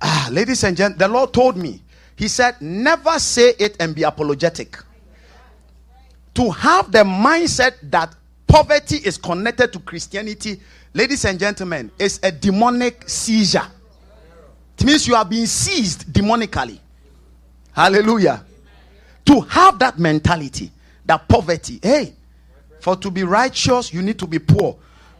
ah, 0.00 0.28
ladies 0.30 0.64
and 0.64 0.76
gentlemen, 0.76 0.98
the 0.98 1.08
Lord 1.08 1.32
told 1.32 1.56
me. 1.56 1.82
He 2.16 2.28
said, 2.28 2.60
never 2.60 3.18
say 3.18 3.54
it 3.58 3.76
and 3.80 3.94
be 3.94 4.02
apologetic. 4.02 4.76
To 6.34 6.50
have 6.50 6.92
the 6.92 6.98
mindset 6.98 7.74
that 7.84 8.14
poverty 8.46 8.96
is 8.96 9.16
connected 9.16 9.72
to 9.72 9.78
Christianity, 9.78 10.60
ladies 10.92 11.24
and 11.24 11.38
gentlemen, 11.38 11.90
is 11.98 12.20
a 12.22 12.30
demonic 12.30 13.08
seizure. 13.08 13.66
It 14.78 14.84
means 14.84 15.06
you 15.06 15.14
are 15.14 15.24
being 15.24 15.46
seized 15.46 16.12
demonically. 16.12 16.78
Hallelujah. 17.72 18.44
To 19.26 19.40
have 19.40 19.78
that 19.78 19.98
mentality, 19.98 20.70
that 21.06 21.28
poverty, 21.28 21.78
hey, 21.82 22.14
for 22.80 22.96
to 22.96 23.10
be 23.10 23.22
righteous, 23.24 23.92
you 23.92 24.02
need 24.02 24.18
to 24.18 24.26
be 24.26 24.38
poor. 24.38 24.76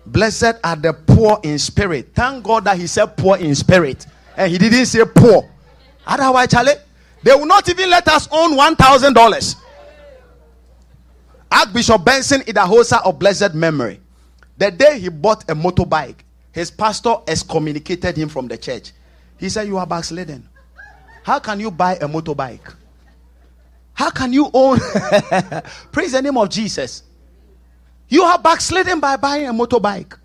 Blessed 0.06 0.54
are 0.64 0.76
the 0.76 0.92
poor 0.92 1.38
in 1.42 1.58
spirit. 1.58 2.10
Thank 2.14 2.44
God 2.44 2.64
that 2.64 2.78
He 2.78 2.86
said 2.86 3.16
poor 3.16 3.36
in 3.36 3.54
spirit, 3.54 4.06
and 4.36 4.50
He 4.50 4.58
didn't 4.58 4.86
say 4.86 5.04
poor. 5.04 5.48
Otherwise, 6.06 6.48
Charlie, 6.48 6.72
they 7.22 7.34
will 7.34 7.46
not 7.46 7.68
even 7.68 7.90
let 7.90 8.08
us 8.08 8.26
own 8.32 8.56
one 8.56 8.74
thousand 8.76 9.12
dollars. 9.12 9.56
Archbishop 11.52 12.04
Benson 12.04 12.40
Idahosa 12.42 13.04
of 13.04 13.18
blessed 13.18 13.54
memory, 13.54 14.00
the 14.56 14.70
day 14.70 14.98
he 14.98 15.08
bought 15.08 15.42
a 15.50 15.54
motorbike, 15.54 16.16
his 16.52 16.70
pastor 16.70 17.16
excommunicated 17.26 18.16
him 18.16 18.28
from 18.28 18.48
the 18.48 18.56
church. 18.56 18.92
He 19.38 19.48
said, 19.48 19.66
"You 19.66 19.76
are 19.78 19.86
backslidden." 19.86 20.48
How 21.22 21.38
can 21.38 21.60
you 21.60 21.70
buy 21.70 21.94
a 21.96 22.08
motorbike? 22.08 22.74
How 23.94 24.10
can 24.10 24.32
you 24.32 24.50
own? 24.52 24.78
Praise 25.92 26.12
the 26.12 26.22
name 26.22 26.38
of 26.38 26.48
Jesus. 26.48 27.02
You 28.08 28.22
are 28.22 28.38
backsliding 28.38 28.98
by 29.00 29.16
buying 29.16 29.46
a 29.46 29.52
motorbike. 29.52 30.18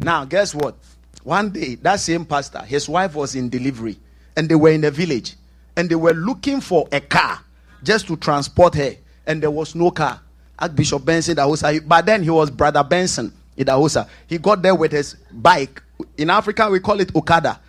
Now, 0.00 0.24
guess 0.24 0.54
what? 0.54 0.76
One 1.22 1.50
day, 1.50 1.76
that 1.76 2.00
same 2.00 2.24
pastor, 2.24 2.60
his 2.60 2.88
wife 2.88 3.14
was 3.14 3.34
in 3.34 3.48
delivery, 3.48 3.98
and 4.36 4.48
they 4.48 4.54
were 4.54 4.70
in 4.70 4.84
a 4.84 4.90
village, 4.90 5.34
and 5.76 5.88
they 5.88 5.94
were 5.94 6.12
looking 6.12 6.60
for 6.60 6.88
a 6.92 7.00
car 7.00 7.40
just 7.82 8.06
to 8.08 8.16
transport 8.16 8.74
her, 8.74 8.92
and 9.26 9.42
there 9.42 9.50
was 9.50 9.74
no 9.74 9.90
car. 9.90 10.20
Archbishop 10.58 11.04
Benson 11.04 11.36
Idahosa, 11.36 11.86
but 11.86 12.06
then 12.06 12.22
he 12.22 12.30
was 12.30 12.50
Brother 12.50 12.82
Benson 12.82 13.32
Idahosa. 13.56 14.08
He 14.26 14.38
got 14.38 14.62
there 14.62 14.74
with 14.74 14.92
his 14.92 15.14
bike. 15.30 15.82
In 16.16 16.30
Africa, 16.30 16.68
we 16.70 16.80
call 16.80 17.00
it 17.00 17.14
Okada. 17.14 17.60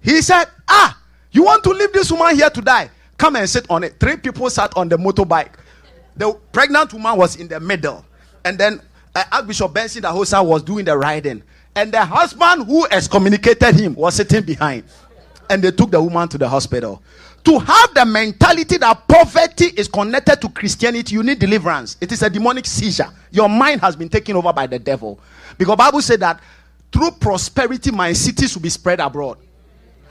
He 0.00 0.22
said, 0.22 0.46
Ah, 0.68 0.98
you 1.32 1.44
want 1.44 1.64
to 1.64 1.70
leave 1.70 1.92
this 1.92 2.10
woman 2.12 2.36
here 2.36 2.50
to 2.50 2.60
die? 2.60 2.90
Come 3.18 3.36
and 3.36 3.48
sit 3.48 3.66
on 3.70 3.84
it. 3.84 3.98
Three 3.98 4.16
people 4.16 4.48
sat 4.50 4.76
on 4.76 4.88
the 4.88 4.96
motorbike. 4.96 5.52
The 6.16 6.32
pregnant 6.52 6.92
woman 6.92 7.16
was 7.16 7.36
in 7.36 7.48
the 7.48 7.58
middle. 7.58 8.04
And 8.44 8.58
then 8.58 8.80
uh, 9.14 9.24
Archbishop 9.32 9.72
Benson 9.72 10.02
Idahosa 10.02 10.44
was 10.44 10.62
doing 10.62 10.84
the 10.84 10.96
riding. 10.96 11.42
And 11.74 11.92
the 11.92 12.04
husband 12.04 12.66
who 12.66 12.86
excommunicated 12.90 13.74
him 13.76 13.94
was 13.94 14.16
sitting 14.16 14.42
behind. 14.44 14.84
And 15.48 15.62
they 15.62 15.70
took 15.70 15.90
the 15.90 16.02
woman 16.02 16.28
to 16.28 16.38
the 16.38 16.48
hospital. 16.48 17.02
To 17.44 17.58
have 17.58 17.94
the 17.94 18.04
mentality 18.04 18.76
that 18.76 19.08
poverty 19.08 19.66
is 19.76 19.88
connected 19.88 20.40
to 20.42 20.48
Christianity, 20.48 21.14
you 21.14 21.22
need 21.22 21.38
deliverance. 21.38 21.96
It 22.00 22.12
is 22.12 22.22
a 22.22 22.30
demonic 22.30 22.66
seizure. 22.66 23.08
Your 23.30 23.48
mind 23.48 23.80
has 23.80 23.96
been 23.96 24.08
taken 24.08 24.36
over 24.36 24.52
by 24.52 24.66
the 24.66 24.78
devil. 24.78 25.18
Because 25.58 25.76
Bible 25.76 26.02
said 26.02 26.20
that 26.20 26.40
through 26.92 27.12
prosperity, 27.12 27.90
my 27.90 28.12
cities 28.12 28.54
will 28.54 28.62
be 28.62 28.68
spread 28.68 29.00
abroad. 29.00 29.38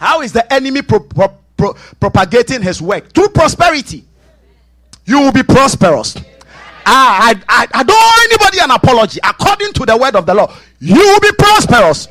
How 0.02 0.22
is 0.22 0.34
the 0.34 0.52
enemy 0.52 0.82
pro- 0.82 0.99
pro- 0.99 1.38
pro- 1.56 1.76
propagating 1.99 2.64
his 2.64 2.82
work? 2.82 3.14
Through 3.14 3.30
prosperity. 3.30 4.04
You 5.06 5.20
will 5.20 5.32
be 5.32 5.43
prosperous. 5.43 6.18
Ah, 6.88 7.30
I, 7.30 7.41
I, 7.47 7.68
I 7.72 7.84
don't 7.84 7.95
owe 7.95 8.22
anybody 8.26 8.58
an 8.64 8.72
apology. 8.72 9.20
According 9.24 9.74
to 9.74 9.86
the 9.86 9.95
word 9.95 10.16
of 10.16 10.26
the 10.26 10.34
Lord, 10.34 10.49
you 10.80 10.95
will 10.95 11.20
be 11.20 11.32
prosperous. 11.38 12.08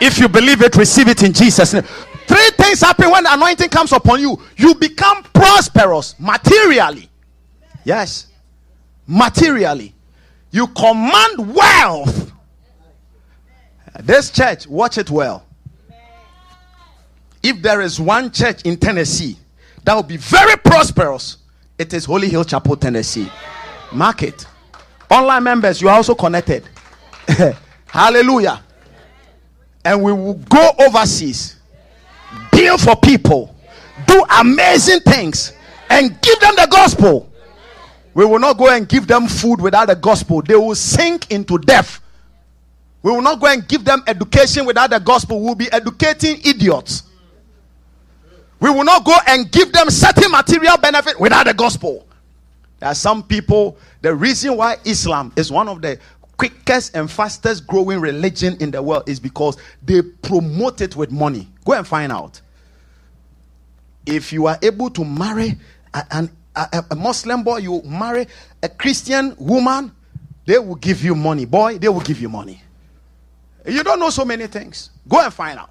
If 0.00 0.20
you 0.20 0.28
believe 0.28 0.62
it, 0.62 0.76
receive 0.76 1.08
it 1.08 1.24
in 1.24 1.32
Jesus' 1.32 1.74
name. 1.74 1.82
Three 2.28 2.50
things 2.50 2.80
happen 2.80 3.10
when 3.10 3.24
the 3.24 3.34
anointing 3.34 3.70
comes 3.70 3.90
upon 3.90 4.20
you. 4.20 4.40
You 4.56 4.76
become 4.76 5.24
prosperous 5.24 6.14
materially. 6.20 7.10
Yes. 7.84 8.28
Materially. 9.08 9.96
You 10.52 10.68
command 10.68 11.52
wealth. 11.52 12.30
This 13.98 14.30
church, 14.30 14.68
watch 14.68 14.96
it 14.96 15.10
well 15.10 15.44
if 17.42 17.60
there 17.60 17.80
is 17.80 18.00
one 18.00 18.30
church 18.30 18.62
in 18.62 18.76
Tennessee 18.76 19.36
that 19.84 19.94
will 19.94 20.02
be 20.02 20.16
very 20.16 20.56
prosperous, 20.56 21.38
it 21.78 21.92
is 21.92 22.04
Holy 22.04 22.28
Hill 22.28 22.44
Chapel, 22.44 22.76
Tennessee. 22.76 23.30
Mark 23.92 24.22
it. 24.22 24.46
Online 25.10 25.42
members, 25.42 25.82
you 25.82 25.88
are 25.88 25.96
also 25.96 26.14
connected. 26.14 26.64
Hallelujah. 27.86 28.62
And 29.84 30.02
we 30.02 30.12
will 30.12 30.34
go 30.34 30.70
overseas, 30.78 31.56
build 32.52 32.80
for 32.80 32.96
people, 32.96 33.54
do 34.06 34.24
amazing 34.38 35.00
things, 35.00 35.52
and 35.90 36.20
give 36.22 36.40
them 36.40 36.54
the 36.56 36.68
gospel. 36.70 37.28
We 38.14 38.24
will 38.24 38.38
not 38.38 38.58
go 38.58 38.70
and 38.70 38.88
give 38.88 39.06
them 39.06 39.26
food 39.26 39.60
without 39.60 39.88
the 39.88 39.96
gospel, 39.96 40.42
they 40.42 40.54
will 40.54 40.74
sink 40.74 41.30
into 41.30 41.58
death. 41.58 42.00
We 43.02 43.10
will 43.10 43.22
not 43.22 43.40
go 43.40 43.48
and 43.48 43.66
give 43.66 43.84
them 43.84 44.04
education 44.06 44.64
without 44.64 44.90
the 44.90 45.00
gospel, 45.00 45.40
we 45.40 45.46
will 45.48 45.54
be 45.56 45.72
educating 45.72 46.40
idiots. 46.44 47.02
We 48.62 48.70
will 48.70 48.84
not 48.84 49.04
go 49.04 49.16
and 49.26 49.50
give 49.50 49.72
them 49.72 49.90
certain 49.90 50.30
material 50.30 50.76
benefit 50.78 51.18
without 51.18 51.46
the 51.46 51.52
gospel. 51.52 52.06
There 52.78 52.88
are 52.88 52.94
some 52.94 53.24
people, 53.24 53.76
the 54.02 54.14
reason 54.14 54.56
why 54.56 54.76
Islam 54.84 55.32
is 55.34 55.50
one 55.50 55.68
of 55.68 55.82
the 55.82 55.98
quickest 56.36 56.96
and 56.96 57.10
fastest 57.10 57.66
growing 57.66 58.00
religion 58.00 58.56
in 58.60 58.70
the 58.70 58.80
world 58.80 59.08
is 59.08 59.18
because 59.18 59.56
they 59.82 60.00
promote 60.00 60.80
it 60.80 60.94
with 60.94 61.10
money. 61.10 61.48
Go 61.64 61.72
and 61.72 61.84
find 61.84 62.12
out. 62.12 62.40
If 64.06 64.32
you 64.32 64.46
are 64.46 64.60
able 64.62 64.90
to 64.90 65.04
marry 65.04 65.56
a, 65.92 66.28
a, 66.54 66.84
a 66.92 66.94
Muslim 66.94 67.42
boy, 67.42 67.56
you 67.56 67.82
marry 67.82 68.28
a 68.62 68.68
Christian 68.68 69.34
woman, 69.40 69.90
they 70.46 70.60
will 70.60 70.76
give 70.76 71.02
you 71.02 71.16
money. 71.16 71.46
Boy, 71.46 71.78
they 71.78 71.88
will 71.88 72.00
give 72.00 72.20
you 72.20 72.28
money. 72.28 72.62
You 73.66 73.82
don't 73.82 73.98
know 73.98 74.10
so 74.10 74.24
many 74.24 74.46
things. 74.46 74.90
Go 75.08 75.20
and 75.20 75.34
find 75.34 75.58
out. 75.58 75.70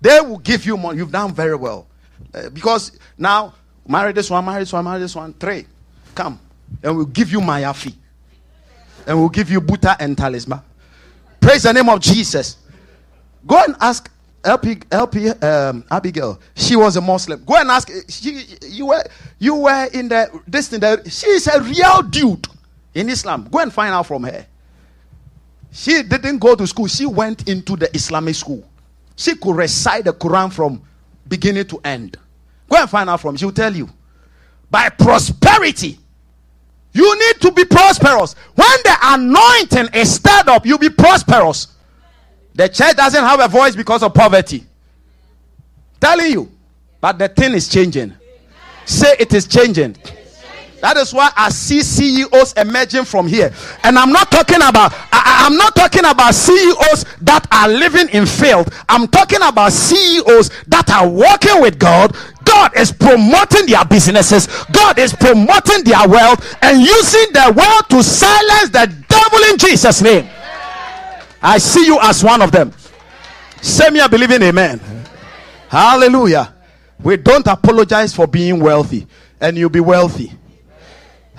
They 0.00 0.20
will 0.20 0.38
give 0.38 0.66
you 0.66 0.76
money. 0.76 0.98
You've 0.98 1.12
done 1.12 1.32
very 1.32 1.54
well. 1.54 1.86
Uh, 2.34 2.50
because 2.50 2.92
now, 3.16 3.54
marry 3.86 4.12
this 4.12 4.30
one, 4.30 4.44
marry 4.44 4.60
this 4.60 4.72
one, 4.72 4.84
marry 4.84 5.00
this 5.00 5.14
one. 5.14 5.32
Three. 5.34 5.66
Come. 6.14 6.38
And 6.82 6.96
we'll 6.96 7.06
give 7.06 7.32
you 7.32 7.40
Maya 7.40 7.72
fee. 7.72 7.94
And 9.06 9.18
we'll 9.18 9.28
give 9.28 9.50
you 9.50 9.60
Buta 9.60 9.96
and 9.98 10.16
talisman. 10.16 10.60
Praise 11.40 11.62
the 11.62 11.72
name 11.72 11.88
of 11.88 12.00
Jesus. 12.00 12.58
Go 13.46 13.62
and 13.64 13.74
ask 13.80 14.10
LP, 14.44 14.78
LP 14.90 15.30
um, 15.30 15.84
Abigail. 15.90 16.40
She 16.54 16.76
was 16.76 16.96
a 16.96 17.00
Muslim. 17.00 17.42
Go 17.44 17.56
and 17.56 17.70
ask. 17.70 17.90
She, 18.08 18.44
you 18.66 18.86
were 18.86 19.04
you 19.38 19.54
were 19.56 19.88
in 19.92 20.08
the 20.08 20.40
this 20.46 20.68
thing. 20.68 20.80
That, 20.80 21.10
she 21.10 21.26
is 21.28 21.46
a 21.46 21.60
real 21.60 22.02
dude 22.02 22.46
in 22.94 23.08
Islam. 23.08 23.48
Go 23.50 23.58
and 23.60 23.72
find 23.72 23.94
out 23.94 24.06
from 24.06 24.24
her. 24.24 24.46
She 25.72 26.02
didn't 26.02 26.38
go 26.38 26.54
to 26.54 26.66
school. 26.66 26.86
She 26.86 27.06
went 27.06 27.48
into 27.48 27.76
the 27.76 27.94
Islamic 27.94 28.34
school. 28.34 28.64
She 29.16 29.34
could 29.34 29.56
recite 29.56 30.04
the 30.04 30.12
Quran 30.12 30.52
from 30.52 30.82
beginning 31.28 31.66
to 31.66 31.80
end. 31.84 32.16
Go 32.68 32.76
and 32.76 32.90
find 32.90 33.08
out 33.08 33.20
from. 33.20 33.36
She'll 33.36 33.52
tell 33.52 33.74
you. 33.74 33.88
By 34.70 34.90
prosperity, 34.90 35.98
you 36.92 37.18
need 37.18 37.40
to 37.40 37.52
be 37.52 37.64
prosperous. 37.64 38.34
When 38.54 38.68
the 38.84 38.96
anointing 39.02 39.94
is 39.94 40.14
stirred 40.14 40.48
up, 40.48 40.66
you'll 40.66 40.78
be 40.78 40.90
prosperous. 40.90 41.68
The 42.54 42.68
church 42.68 42.96
doesn't 42.96 43.22
have 43.22 43.40
a 43.40 43.48
voice 43.48 43.76
because 43.76 44.02
of 44.02 44.12
poverty. 44.12 44.66
Telling 46.00 46.32
you. 46.32 46.52
But 47.00 47.18
the 47.18 47.28
thing 47.28 47.54
is 47.54 47.68
changing. 47.68 48.14
Say 48.84 49.14
it 49.18 49.32
is 49.32 49.46
changing. 49.46 49.96
That 50.80 50.96
is 50.96 51.12
why 51.12 51.30
I 51.36 51.50
see 51.50 51.82
CEOs 51.82 52.52
emerging 52.52 53.04
from 53.04 53.26
here. 53.26 53.52
And 53.82 53.98
I'm 53.98 54.12
not 54.12 54.30
talking 54.30 54.62
about 54.62 54.94
I, 55.12 55.46
am 55.46 55.56
not 55.56 55.74
talking 55.74 56.04
about 56.04 56.34
CEOs 56.34 57.04
that 57.22 57.46
are 57.50 57.68
living 57.68 58.08
in 58.10 58.26
field. 58.26 58.72
I'm 58.88 59.08
talking 59.08 59.42
about 59.42 59.72
CEOs 59.72 60.50
that 60.68 60.88
are 60.90 61.08
working 61.08 61.60
with 61.60 61.78
God. 61.78 62.16
God 62.44 62.76
is 62.76 62.92
promoting 62.92 63.66
their 63.66 63.84
businesses. 63.84 64.46
God 64.72 64.98
is 64.98 65.12
promoting 65.12 65.84
their 65.84 66.08
wealth 66.08 66.56
and 66.62 66.80
using 66.80 67.32
their 67.32 67.52
wealth 67.52 67.88
to 67.88 68.02
silence 68.02 68.70
the 68.70 68.86
devil 69.08 69.38
in 69.50 69.58
Jesus' 69.58 70.00
name. 70.00 70.28
I 71.42 71.58
see 71.58 71.86
you 71.86 71.98
as 72.02 72.22
one 72.22 72.42
of 72.42 72.52
them. 72.52 72.72
Say 73.60 73.90
me 73.90 74.00
believing 74.08 74.42
amen. 74.42 74.80
Hallelujah. 75.68 76.54
We 77.02 77.16
don't 77.16 77.46
apologize 77.46 78.14
for 78.14 78.26
being 78.26 78.60
wealthy, 78.60 79.06
and 79.40 79.56
you'll 79.56 79.70
be 79.70 79.80
wealthy. 79.80 80.32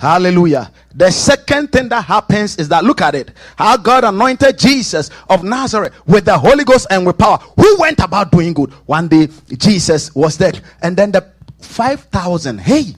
Hallelujah. 0.00 0.72
The 0.94 1.10
second 1.10 1.72
thing 1.72 1.90
that 1.90 2.06
happens 2.06 2.56
is 2.56 2.70
that 2.70 2.84
look 2.84 3.02
at 3.02 3.14
it. 3.14 3.32
How 3.56 3.76
God 3.76 4.02
anointed 4.02 4.58
Jesus 4.58 5.10
of 5.28 5.44
Nazareth 5.44 5.92
with 6.06 6.24
the 6.24 6.38
Holy 6.38 6.64
Ghost 6.64 6.86
and 6.88 7.06
with 7.06 7.18
power. 7.18 7.36
Who 7.36 7.76
went 7.78 8.00
about 8.00 8.32
doing 8.32 8.54
good? 8.54 8.72
One 8.86 9.08
day 9.08 9.28
Jesus 9.58 10.14
was 10.14 10.38
dead. 10.38 10.62
And 10.80 10.96
then 10.96 11.12
the 11.12 11.30
5,000. 11.60 12.62
Hey, 12.62 12.94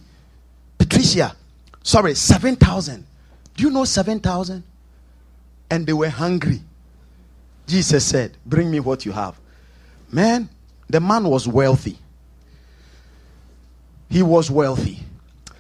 Patricia. 0.78 1.34
Sorry, 1.82 2.14
7,000. 2.14 3.04
Do 3.56 3.64
you 3.64 3.70
know 3.70 3.84
7,000? 3.84 4.62
And 5.72 5.84
they 5.84 5.92
were 5.92 6.08
hungry. 6.08 6.60
Jesus 7.66 8.04
said, 8.04 8.36
Bring 8.46 8.70
me 8.70 8.78
what 8.78 9.04
you 9.04 9.10
have. 9.10 9.36
Man, 10.12 10.48
the 10.88 11.00
man 11.00 11.24
was 11.24 11.48
wealthy. 11.48 11.98
He 14.08 14.22
was 14.22 14.52
wealthy. 14.52 15.00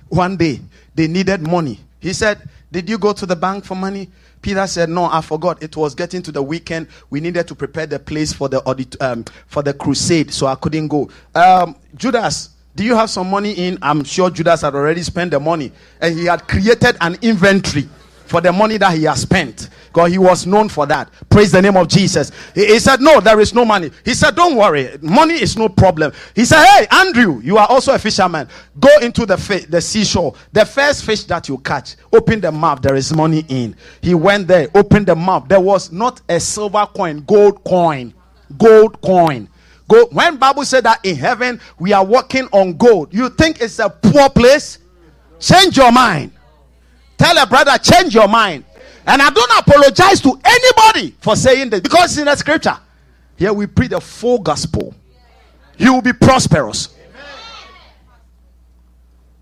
One 0.08 0.36
day, 0.36 0.60
they 0.94 1.08
needed 1.08 1.42
money. 1.42 1.80
He 2.00 2.12
said, 2.12 2.48
Did 2.70 2.88
you 2.88 2.98
go 2.98 3.12
to 3.12 3.26
the 3.26 3.36
bank 3.36 3.64
for 3.64 3.74
money? 3.74 4.10
Peter 4.40 4.66
said, 4.66 4.88
No, 4.88 5.04
I 5.04 5.20
forgot. 5.20 5.62
It 5.62 5.76
was 5.76 5.94
getting 5.94 6.22
to 6.22 6.32
the 6.32 6.42
weekend. 6.42 6.88
We 7.10 7.20
needed 7.20 7.46
to 7.48 7.54
prepare 7.54 7.86
the 7.86 7.98
place 7.98 8.32
for 8.32 8.48
the 8.48 8.60
audit, 8.64 9.00
um, 9.00 9.24
for 9.46 9.62
the 9.62 9.72
crusade, 9.72 10.32
so 10.32 10.46
I 10.46 10.56
couldn't 10.56 10.88
go. 10.88 11.08
Um, 11.34 11.76
Judas, 11.94 12.50
do 12.74 12.84
you 12.84 12.96
have 12.96 13.10
some 13.10 13.30
money 13.30 13.52
in? 13.52 13.78
I'm 13.82 14.02
sure 14.02 14.30
Judas 14.30 14.62
had 14.62 14.74
already 14.74 15.02
spent 15.02 15.30
the 15.30 15.40
money, 15.40 15.72
and 16.00 16.18
he 16.18 16.24
had 16.26 16.48
created 16.48 16.96
an 17.00 17.16
inventory 17.22 17.88
for 18.26 18.40
the 18.40 18.52
money 18.52 18.78
that 18.78 18.96
he 18.96 19.04
has 19.04 19.22
spent. 19.22 19.68
Because 19.92 20.10
he 20.10 20.18
was 20.18 20.46
known 20.46 20.68
for 20.68 20.86
that. 20.86 21.10
Praise 21.28 21.52
the 21.52 21.60
name 21.60 21.76
of 21.76 21.86
Jesus. 21.86 22.32
He, 22.54 22.66
he, 22.66 22.78
said, 22.78 23.00
No, 23.00 23.20
there 23.20 23.38
is 23.40 23.52
no 23.52 23.64
money. 23.64 23.90
He 24.04 24.14
said, 24.14 24.34
Don't 24.34 24.56
worry, 24.56 24.96
money 25.02 25.34
is 25.34 25.56
no 25.56 25.68
problem. 25.68 26.12
He 26.34 26.44
said, 26.44 26.64
Hey, 26.64 26.86
Andrew, 26.90 27.40
you 27.42 27.58
are 27.58 27.66
also 27.68 27.94
a 27.94 27.98
fisherman. 27.98 28.48
Go 28.80 28.88
into 29.02 29.26
the, 29.26 29.36
fi- 29.36 29.66
the 29.66 29.80
seashore. 29.80 30.34
The 30.52 30.64
first 30.64 31.04
fish 31.04 31.24
that 31.24 31.48
you 31.48 31.58
catch, 31.58 31.96
open 32.12 32.40
the 32.40 32.50
mouth, 32.50 32.80
there 32.80 32.94
is 32.94 33.14
money 33.14 33.44
in. 33.48 33.76
He 34.00 34.14
went 34.14 34.48
there, 34.48 34.68
opened 34.74 35.06
the 35.06 35.16
mouth. 35.16 35.46
There 35.48 35.60
was 35.60 35.92
not 35.92 36.22
a 36.28 36.40
silver 36.40 36.86
coin, 36.86 37.22
gold 37.26 37.62
coin. 37.64 38.14
Gold 38.56 39.00
coin. 39.02 39.48
Go, 39.88 40.06
when 40.06 40.36
Bible 40.38 40.64
said 40.64 40.84
that 40.84 41.04
in 41.04 41.16
heaven 41.16 41.60
we 41.78 41.92
are 41.92 42.04
walking 42.04 42.48
on 42.52 42.74
gold, 42.78 43.12
you 43.12 43.28
think 43.28 43.60
it's 43.60 43.78
a 43.78 43.90
poor 43.90 44.30
place? 44.30 44.78
Change 45.38 45.76
your 45.76 45.92
mind. 45.92 46.32
Tell 47.18 47.36
a 47.36 47.46
brother, 47.46 47.76
change 47.78 48.14
your 48.14 48.28
mind. 48.28 48.64
And 49.06 49.20
I 49.20 49.30
don't 49.30 49.58
apologize 49.58 50.20
to 50.20 50.38
anybody 50.44 51.14
for 51.20 51.34
saying 51.34 51.70
this 51.70 51.80
because 51.80 52.12
it's 52.12 52.18
in 52.18 52.26
the 52.26 52.36
scripture. 52.36 52.78
Here 53.36 53.52
we 53.52 53.66
preach 53.66 53.90
the 53.90 54.00
full 54.00 54.38
gospel. 54.38 54.94
You 55.76 55.94
will 55.94 56.02
be 56.02 56.12
prosperous. 56.12 56.94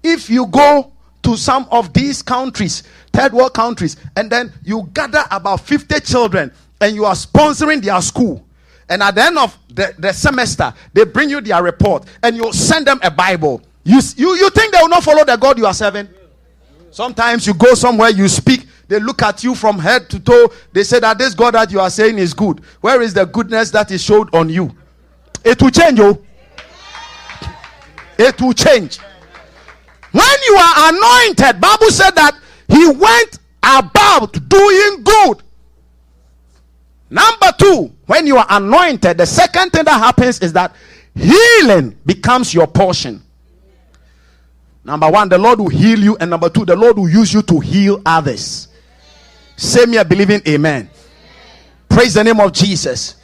If 0.03 0.31
you 0.31 0.47
go 0.47 0.93
to 1.23 1.37
some 1.37 1.67
of 1.71 1.93
these 1.93 2.23
countries, 2.23 2.83
third 3.13 3.33
world 3.33 3.53
countries, 3.53 3.97
and 4.17 4.31
then 4.31 4.53
you 4.65 4.89
gather 4.95 5.25
about 5.31 5.61
50 5.61 6.01
children 6.01 6.51
and 6.81 6.95
you 6.95 7.05
are 7.05 7.15
sponsoring 7.15 7.83
their 7.83 8.01
school. 8.01 8.47
And 8.89 9.03
at 9.03 9.15
the 9.15 9.23
end 9.23 9.39
of 9.39 9.57
the, 9.69 9.95
the 9.99 10.13
semester, 10.13 10.73
they 10.93 11.05
bring 11.05 11.29
you 11.29 11.41
their 11.41 11.63
report 11.63 12.07
and 12.23 12.37
you 12.37 12.53
send 12.53 12.87
them 12.87 12.99
a 13.03 13.11
Bible. 13.11 13.63
You, 13.85 14.01
you, 14.17 14.35
you 14.37 14.51
think 14.51 14.73
they 14.73 14.81
will 14.81 14.89
not 14.89 15.05
follow 15.05 15.25
the 15.25 15.37
God 15.37 15.59
you 15.59 15.67
are 15.67 15.75
serving? 15.75 16.09
Sometimes 16.91 17.47
you 17.47 17.55
go 17.55 17.75
somewhere, 17.75 18.11
you 18.11 18.27
speak, 18.29 18.67
they 18.91 18.99
look 18.99 19.23
at 19.23 19.45
you 19.45 19.55
from 19.55 19.79
head 19.79 20.11
to 20.11 20.19
toe. 20.19 20.53
They 20.73 20.83
say 20.83 20.99
that 20.99 21.17
this 21.17 21.33
God 21.33 21.55
that 21.55 21.71
you 21.71 21.79
are 21.79 21.89
saying 21.89 22.19
is 22.19 22.35
good. 22.35 22.61
Where 22.81 23.01
is 23.01 23.15
the 23.15 23.25
goodness 23.25 23.71
that 23.71 23.93
is 23.93 24.03
showed 24.03 24.35
on 24.35 24.49
you? 24.49 24.75
It 25.45 25.63
will 25.63 25.71
change, 25.71 26.01
oh. 26.01 26.21
It 28.19 28.41
will 28.41 28.53
change. 28.53 28.99
When 30.11 30.25
you 30.45 30.55
are 30.57 30.93
anointed, 30.93 31.61
Bible 31.61 31.91
said 31.91 32.11
that 32.17 32.37
he 32.67 32.89
went 32.89 33.39
about 33.63 34.33
doing 34.49 35.05
good. 35.05 35.43
Number 37.11 37.53
two, 37.57 37.95
when 38.07 38.27
you 38.27 38.39
are 38.39 38.47
anointed, 38.51 39.19
the 39.19 39.27
second 39.27 39.71
thing 39.71 39.85
that 39.85 39.99
happens 39.99 40.41
is 40.41 40.53
that 40.55 40.75
healing 41.15 41.97
becomes 42.05 42.53
your 42.53 42.67
portion. 42.67 43.23
Number 44.85 45.09
one, 45.09 45.29
the 45.29 45.39
Lord 45.39 45.61
will 45.61 45.69
heal 45.69 46.01
you. 46.01 46.17
And 46.17 46.31
number 46.31 46.49
two, 46.49 46.65
the 46.65 46.75
Lord 46.75 46.97
will 46.97 47.09
use 47.09 47.33
you 47.33 47.43
to 47.43 47.61
heal 47.61 48.03
others. 48.05 48.67
Say 49.61 49.85
me 49.85 49.99
a 49.99 50.05
believing 50.07 50.41
amen. 50.49 50.89
Praise 51.87 52.15
the 52.15 52.25
name 52.25 52.41
of 52.41 52.51
Jesus. 52.51 53.17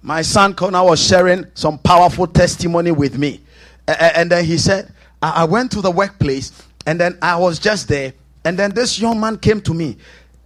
My 0.00 0.22
son 0.22 0.54
Connor 0.54 0.82
was 0.82 1.06
sharing 1.06 1.44
some 1.52 1.76
powerful 1.76 2.26
testimony 2.26 2.92
with 2.92 3.18
me. 3.18 3.42
And 3.86 4.30
then 4.30 4.46
he 4.46 4.56
said, 4.56 4.90
I 5.20 5.44
went 5.44 5.70
to 5.72 5.82
the 5.82 5.90
workplace 5.90 6.50
and 6.86 6.98
then 6.98 7.18
I 7.20 7.36
was 7.36 7.58
just 7.58 7.88
there. 7.88 8.14
And 8.42 8.58
then 8.58 8.70
this 8.72 8.98
young 8.98 9.20
man 9.20 9.36
came 9.36 9.60
to 9.60 9.74
me. 9.74 9.98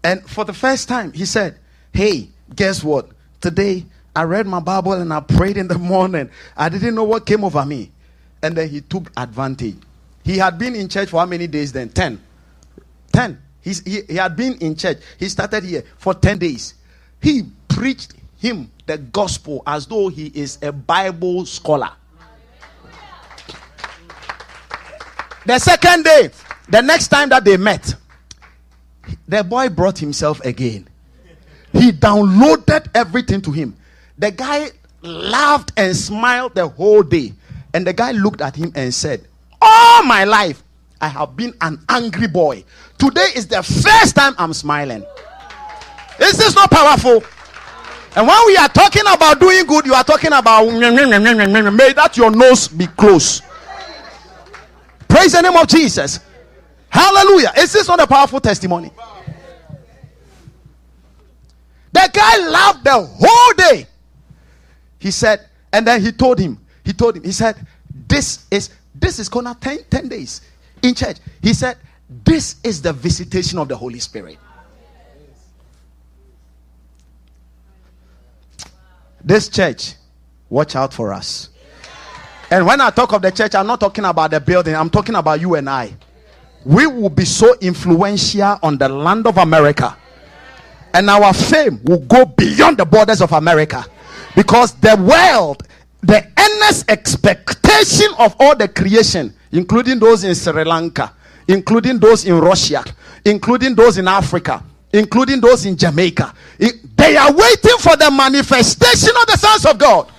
And 0.03 0.28
for 0.28 0.45
the 0.45 0.53
first 0.53 0.89
time, 0.89 1.12
he 1.12 1.24
said, 1.24 1.57
Hey, 1.93 2.28
guess 2.57 2.82
what? 2.82 3.11
Today 3.41 3.87
I 4.16 4.24
read 4.24 4.49
my 4.49 4.59
Bible 4.59 4.95
and 4.95 5.12
I 5.12 5.20
prayed 5.20 5.57
in 5.57 5.68
the 5.68 5.78
morning. 5.95 6.28
I 6.57 6.68
didn't 6.68 6.97
know 6.97 7.05
what 7.05 7.24
came 7.24 7.45
over 7.45 7.64
me 7.64 7.93
and 8.43 8.57
then 8.57 8.68
he 8.68 8.80
took 8.80 9.12
advantage. 9.16 9.76
He 10.24 10.39
had 10.39 10.59
been 10.59 10.74
in 10.74 10.89
church 10.89 11.11
for 11.11 11.20
how 11.20 11.26
many 11.26 11.47
days 11.47 11.70
then? 11.70 11.89
10. 11.91 12.20
10. 13.12 13.43
He's, 13.67 13.81
he, 13.81 14.03
he 14.09 14.14
had 14.14 14.37
been 14.37 14.55
in 14.59 14.77
church. 14.77 14.99
He 15.19 15.29
started 15.29 15.64
here 15.64 15.83
for 15.99 16.14
10 16.14 16.39
days. 16.39 16.75
He 17.21 17.43
preached 17.67 18.14
him 18.39 18.71
the 18.87 18.97
gospel 18.97 19.64
as 19.67 19.87
though 19.87 20.07
he 20.07 20.27
is 20.27 20.57
a 20.62 20.71
Bible 20.71 21.45
scholar. 21.47 21.91
The 25.45 25.59
second 25.59 26.05
day, 26.05 26.31
the 26.69 26.81
next 26.81 27.09
time 27.09 27.29
that 27.31 27.45
they 27.45 27.57
met, 27.57 27.93
the 29.27 29.43
boy 29.43 29.69
brought 29.69 29.99
himself 29.99 30.41
again. 30.45 30.87
He 31.73 31.91
downloaded 31.91 32.87
everything 32.95 33.43
to 33.43 33.51
him. 33.51 33.77
The 34.17 34.31
guy 34.31 34.71
laughed 35.03 35.73
and 35.77 35.97
smiled 35.97 36.55
the 36.55 36.69
whole 36.69 37.03
day. 37.03 37.33
And 37.75 37.85
the 37.85 37.93
guy 37.93 38.12
looked 38.12 38.43
at 38.43 38.55
him 38.55 38.71
and 38.77 38.95
said, 38.95 39.27
All 39.61 40.05
my 40.05 40.23
life, 40.23 40.62
I 41.01 41.09
have 41.09 41.36
been 41.36 41.55
an 41.61 41.78
angry 41.88 42.26
boy. 42.26 42.64
Today 42.99 43.28
is 43.34 43.47
the 43.47 43.62
first 43.62 44.16
time 44.16 44.34
I'm 44.38 44.53
smiling. 44.53 45.05
Is 46.18 46.38
this 46.38 46.55
not 46.55 46.70
powerful? 46.70 47.22
And 48.16 48.26
when 48.26 48.47
we 48.47 48.57
are 48.57 48.68
talking 48.68 49.03
about 49.12 49.38
doing 49.38 49.66
good, 49.66 49.84
you 49.84 49.92
are 49.92 50.05
talking 50.05 50.32
about 50.32 50.64
may 50.72 51.92
that 51.92 52.16
your 52.16 52.30
nose 52.30 52.68
be 52.68 52.86
close. 52.86 53.42
Praise 55.07 55.32
the 55.32 55.42
name 55.42 55.57
of 55.57 55.66
Jesus. 55.68 56.20
Hallelujah. 56.88 57.53
Is 57.59 57.72
this 57.72 57.86
not 57.86 58.01
a 58.01 58.07
powerful 58.07 58.40
testimony? 58.40 58.90
The 61.92 62.11
guy 62.12 62.49
laughed 62.49 62.84
the 62.84 62.92
whole 62.92 63.53
day. 63.55 63.86
He 64.99 65.11
said, 65.11 65.47
and 65.72 65.86
then 65.86 66.01
he 66.01 66.11
told 66.12 66.38
him, 66.38 66.59
he 66.84 66.94
told 66.94 67.16
him, 67.16 67.24
he 67.24 67.32
said, 67.32 67.57
This 68.09 68.47
is 68.51 68.70
this 68.94 69.18
is 69.18 69.28
gonna 69.28 69.57
10, 69.61 69.78
10 69.90 70.09
days 70.09 70.40
in 70.87 70.95
church. 70.95 71.18
He 71.43 71.53
said, 71.53 71.76
This 72.24 72.57
is 72.64 72.82
the 72.82 72.93
visitation 72.93 73.59
of 73.59 73.68
the 73.68 73.76
Holy 73.76 73.99
Spirit. 73.99 74.39
This 79.22 79.49
church, 79.49 79.95
watch 80.49 80.76
out 80.76 80.95
for 80.95 81.12
us. 81.12 81.51
And 82.51 82.64
when 82.64 82.80
I 82.80 82.91
talk 82.91 83.12
of 83.12 83.22
the 83.22 83.32
church, 83.32 83.57
I'm 83.57 83.66
not 83.66 83.80
talking 83.80 84.05
about 84.05 84.30
the 84.30 84.41
building, 84.41 84.76
I'm 84.76 84.89
talking 84.91 85.16
about 85.16 85.41
you 85.41 85.57
and 85.57 85.68
I. 85.68 85.97
We 86.64 86.87
will 86.87 87.11
be 87.11 87.24
so 87.24 87.55
influential 87.61 88.59
on 88.62 88.78
the 88.78 88.89
land 88.89 89.26
of 89.26 89.39
America, 89.39 89.97
and 90.95 91.11
our 91.11 91.32
fame 91.32 91.80
will 91.84 92.01
go 92.01 92.24
beyond 92.24 92.78
the 92.78 92.84
borders 92.84 93.20
of 93.20 93.32
America 93.32 93.84
because 94.34 94.74
the 94.74 94.97
world, 94.97 95.62
the 96.03 96.24
earnest 96.39 96.91
expectation 96.91 98.09
of 98.18 98.34
all 98.39 98.57
the 98.57 98.68
creation, 98.68 99.36
including 99.53 99.99
those 99.99 100.24
in 100.24 100.34
Sri 100.34 100.64
Lanka, 100.64 101.12
including 101.49 101.99
those 101.99 102.24
in 102.24 102.38
Russia, 102.38 102.84
including 103.24 103.74
those 103.74 103.99
in 103.99 104.09
Africa, 104.09 104.62
including 104.92 105.40
those 105.40 105.66
in 105.66 105.76
Jamaica. 105.76 106.32
they 106.59 107.16
are 107.16 107.32
waiting 107.32 107.78
for 107.78 107.97
the 107.97 108.11
manifestation 108.11 109.14
of 109.20 109.26
the 109.26 109.36
sons 109.36 109.66
of 109.66 109.78
God. 109.78 110.11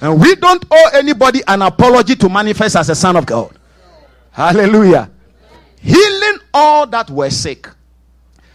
And 0.00 0.20
we 0.20 0.34
don't 0.36 0.64
owe 0.70 0.90
anybody 0.92 1.40
an 1.46 1.62
apology 1.62 2.16
to 2.16 2.28
manifest 2.28 2.76
as 2.76 2.90
a 2.90 2.94
son 2.94 3.16
of 3.16 3.24
God. 3.24 3.56
Hallelujah. 4.30 5.10
Healing 5.80 6.38
all 6.52 6.86
that 6.88 7.08
were 7.10 7.30
sick. 7.30 7.68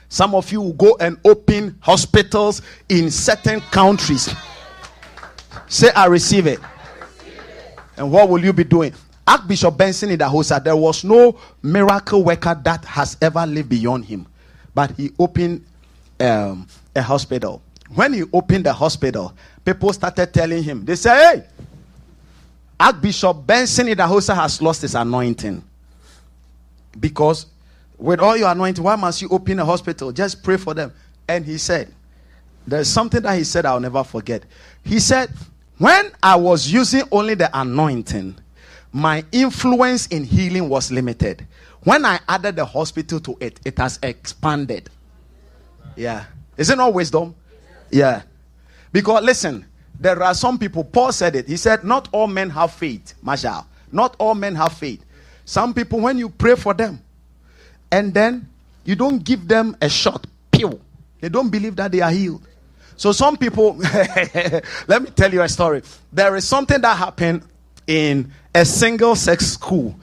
Some 0.09 0.35
of 0.35 0.51
you 0.51 0.61
will 0.61 0.73
go 0.73 0.97
and 0.99 1.17
open 1.23 1.77
hospitals 1.79 2.61
in 2.89 3.09
certain 3.09 3.61
countries. 3.61 4.33
Say, 5.67 5.89
I 5.91 6.05
receive 6.07 6.47
it. 6.47 6.59
And 7.97 8.11
what 8.11 8.29
will 8.29 8.43
you 8.43 8.51
be 8.51 8.65
doing? 8.65 8.93
Archbishop 9.31 9.77
Benson 9.77 10.09
in 10.09 10.19
the 10.19 10.25
Idahosa, 10.25 10.63
there 10.63 10.75
was 10.75 11.03
no 11.03 11.39
miracle 11.63 12.23
worker 12.23 12.59
that 12.63 12.83
has 12.85 13.17
ever 13.21 13.45
lived 13.45 13.69
beyond 13.69 14.05
him 14.05 14.27
but 14.73 14.91
he 14.91 15.11
opened 15.19 15.65
um, 16.19 16.67
a 16.95 17.01
hospital. 17.01 17.61
When 17.93 18.13
he 18.13 18.23
opened 18.31 18.65
the 18.65 18.73
hospital, 18.73 19.33
people 19.65 19.91
started 19.93 20.33
telling 20.33 20.63
him, 20.63 20.85
they 20.85 20.95
say, 20.95 21.09
hey, 21.09 21.43
Archbishop 22.79 23.45
Benson 23.45 23.87
Idahosa 23.87 24.33
has 24.33 24.61
lost 24.61 24.81
his 24.81 24.95
anointing. 24.95 25.63
Because 26.99 27.47
with 27.97 28.19
all 28.19 28.35
your 28.37 28.49
anointing, 28.49 28.83
why 28.83 28.95
must 28.95 29.21
you 29.21 29.29
open 29.29 29.59
a 29.59 29.65
hospital? 29.65 30.11
Just 30.11 30.43
pray 30.43 30.57
for 30.57 30.73
them. 30.73 30.91
And 31.27 31.45
he 31.45 31.57
said, 31.57 31.93
there's 32.65 32.87
something 32.87 33.21
that 33.21 33.37
he 33.37 33.43
said 33.43 33.65
I'll 33.65 33.79
never 33.79 34.03
forget. 34.03 34.43
He 34.83 34.99
said, 34.99 35.29
when 35.77 36.11
I 36.21 36.35
was 36.35 36.71
using 36.71 37.03
only 37.11 37.33
the 37.33 37.49
anointing, 37.59 38.35
my 38.91 39.23
influence 39.31 40.07
in 40.07 40.23
healing 40.23 40.69
was 40.69 40.91
limited. 40.91 41.47
When 41.83 42.05
I 42.05 42.19
added 42.27 42.57
the 42.57 42.65
hospital 42.65 43.19
to 43.21 43.37
it, 43.39 43.59
it 43.65 43.77
has 43.77 43.99
expanded. 44.03 44.89
Yeah. 45.95 46.25
Is 46.57 46.69
it 46.69 46.77
not 46.77 46.93
wisdom? 46.93 47.35
Yeah. 47.89 48.23
Because 48.91 49.23
listen, 49.23 49.65
there 49.99 50.21
are 50.21 50.33
some 50.33 50.57
people, 50.57 50.83
Paul 50.83 51.11
said 51.11 51.35
it. 51.35 51.47
He 51.47 51.57
said, 51.57 51.83
Not 51.83 52.09
all 52.11 52.27
men 52.27 52.49
have 52.49 52.73
faith, 52.73 53.13
Marshall. 53.21 53.65
Not 53.91 54.15
all 54.19 54.35
men 54.35 54.55
have 54.55 54.73
faith. 54.73 55.03
Some 55.45 55.73
people, 55.73 55.99
when 55.99 56.17
you 56.17 56.29
pray 56.29 56.55
for 56.55 56.73
them, 56.73 57.01
and 57.91 58.13
then 58.13 58.47
you 58.83 58.95
don't 58.95 59.23
give 59.23 59.47
them 59.47 59.75
a 59.81 59.89
shot, 59.89 60.25
pew, 60.51 60.79
they 61.19 61.29
don't 61.29 61.49
believe 61.49 61.75
that 61.75 61.91
they 61.91 62.01
are 62.01 62.11
healed. 62.11 62.47
So 62.95 63.11
some 63.11 63.37
people, 63.37 63.77
let 64.87 65.01
me 65.01 65.09
tell 65.15 65.31
you 65.33 65.41
a 65.41 65.49
story. 65.49 65.81
There 66.11 66.35
is 66.35 66.47
something 66.47 66.79
that 66.81 66.97
happened 66.97 67.43
in 67.87 68.31
a 68.53 68.65
single 68.65 69.15
sex 69.15 69.47
school 69.47 69.95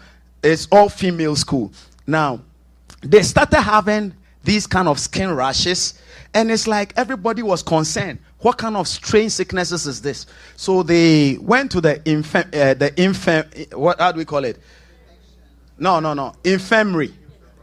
it's 0.42 0.68
all 0.70 0.88
female 0.88 1.36
school. 1.36 1.72
Now, 2.06 2.40
they 3.02 3.22
started 3.22 3.60
having 3.60 4.14
these 4.44 4.66
kind 4.66 4.88
of 4.88 4.98
skin 4.98 5.34
rashes, 5.34 6.00
and 6.34 6.50
it's 6.50 6.66
like 6.66 6.92
everybody 6.96 7.42
was 7.42 7.62
concerned. 7.62 8.18
What 8.40 8.56
kind 8.56 8.76
of 8.76 8.86
strange 8.86 9.32
sicknesses 9.32 9.86
is 9.86 10.00
this? 10.00 10.26
So 10.56 10.82
they 10.82 11.38
went 11.38 11.72
to 11.72 11.80
the 11.80 12.00
infirm, 12.08 12.44
uh, 12.54 12.74
the 12.74 12.92
infirm, 12.96 13.46
what 13.72 14.00
how 14.00 14.12
do 14.12 14.18
we 14.18 14.24
call 14.24 14.44
it? 14.44 14.60
No, 15.78 16.00
no, 16.00 16.14
no, 16.14 16.34
infirmary. 16.44 17.14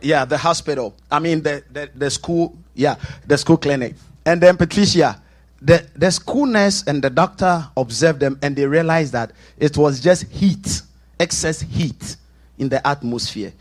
Yeah, 0.02 0.26
the 0.26 0.38
hospital. 0.38 0.96
I 1.10 1.20
mean 1.20 1.42
the, 1.42 1.64
the, 1.72 1.90
the 1.96 2.10
school. 2.10 2.58
Yeah, 2.74 2.96
the 3.26 3.38
school 3.38 3.58
clinic. 3.58 3.96
And 4.26 4.42
then 4.42 4.58
Patricia, 4.58 5.22
the 5.66 5.86
the 5.96 6.12
school 6.12 6.46
nurse 6.46 6.84
and 6.86 7.04
the 7.04 7.10
doctor 7.10 7.68
observed 7.76 8.20
them, 8.20 8.38
and 8.44 8.56
they 8.56 8.68
realized 8.68 9.14
that 9.14 9.32
it 9.58 9.78
was 9.78 10.00
just 10.00 10.24
heat, 10.32 10.82
excess 11.20 11.60
heat 11.60 12.18
in 12.60 12.70
the 12.70 12.86
atmosphere. 12.88 13.52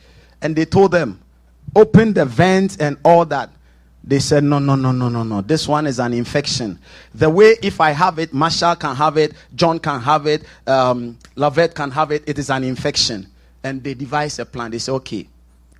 And 0.42 0.54
they 0.54 0.66
told 0.66 0.92
them, 0.92 1.20
open 1.74 2.12
the 2.12 2.26
vents 2.26 2.76
and 2.76 2.98
all 3.04 3.24
that. 3.26 3.50
They 4.06 4.18
said, 4.18 4.44
no, 4.44 4.58
no, 4.58 4.74
no, 4.74 4.92
no, 4.92 5.08
no, 5.08 5.22
no. 5.22 5.40
This 5.40 5.66
one 5.66 5.86
is 5.86 5.98
an 5.98 6.12
infection. 6.12 6.78
The 7.14 7.30
way 7.30 7.56
if 7.62 7.80
I 7.80 7.92
have 7.92 8.18
it, 8.18 8.34
Marshall 8.34 8.76
can 8.76 8.94
have 8.94 9.16
it, 9.16 9.32
John 9.54 9.78
can 9.78 9.98
have 10.02 10.26
it, 10.26 10.44
um, 10.66 11.18
Lavette 11.36 11.74
can 11.74 11.90
have 11.90 12.10
it, 12.10 12.22
it 12.26 12.38
is 12.38 12.50
an 12.50 12.64
infection. 12.64 13.26
And 13.62 13.82
they 13.82 13.94
devised 13.94 14.38
a 14.40 14.44
plan. 14.44 14.72
They 14.72 14.78
said, 14.78 14.92
okay, 14.96 15.26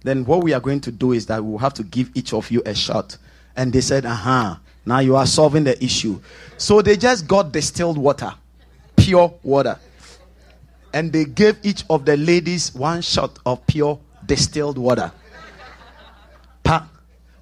then 0.05 0.25
what 0.25 0.43
we 0.43 0.55
are 0.55 0.61
going 0.61 0.81
to 0.81 0.91
do 0.91 1.13
is 1.13 1.27
that 1.27 1.45
we 1.45 1.51
will 1.51 1.59
have 1.59 1.75
to 1.75 1.83
give 1.83 2.11
each 2.15 2.33
of 2.33 2.51
you 2.51 2.63
a 2.65 2.75
shot. 2.75 3.19
And 3.57 3.75
they 3.75 3.83
said, 3.83 4.07
uh 4.07 4.15
huh, 4.15 4.57
now 4.87 4.99
you 4.99 5.17
are 5.17 5.27
solving 5.27 5.65
the 5.65 5.83
issue. 5.83 6.21
So 6.57 6.83
they 6.83 6.97
just 6.97 7.27
got 7.27 7.53
distilled 7.53 7.99
water, 7.99 8.33
pure 8.97 9.35
water 9.43 9.79
and 10.95 11.13
they 11.13 11.25
gave 11.25 11.59
each 11.65 11.85
of 11.91 12.05
the 12.07 12.17
ladies 12.17 12.73
one 12.73 13.03
shot 13.03 13.41
of 13.45 13.67
pure 13.67 13.99
distilled 14.25 14.79
water. 14.79 15.11
Pa. 16.63 16.89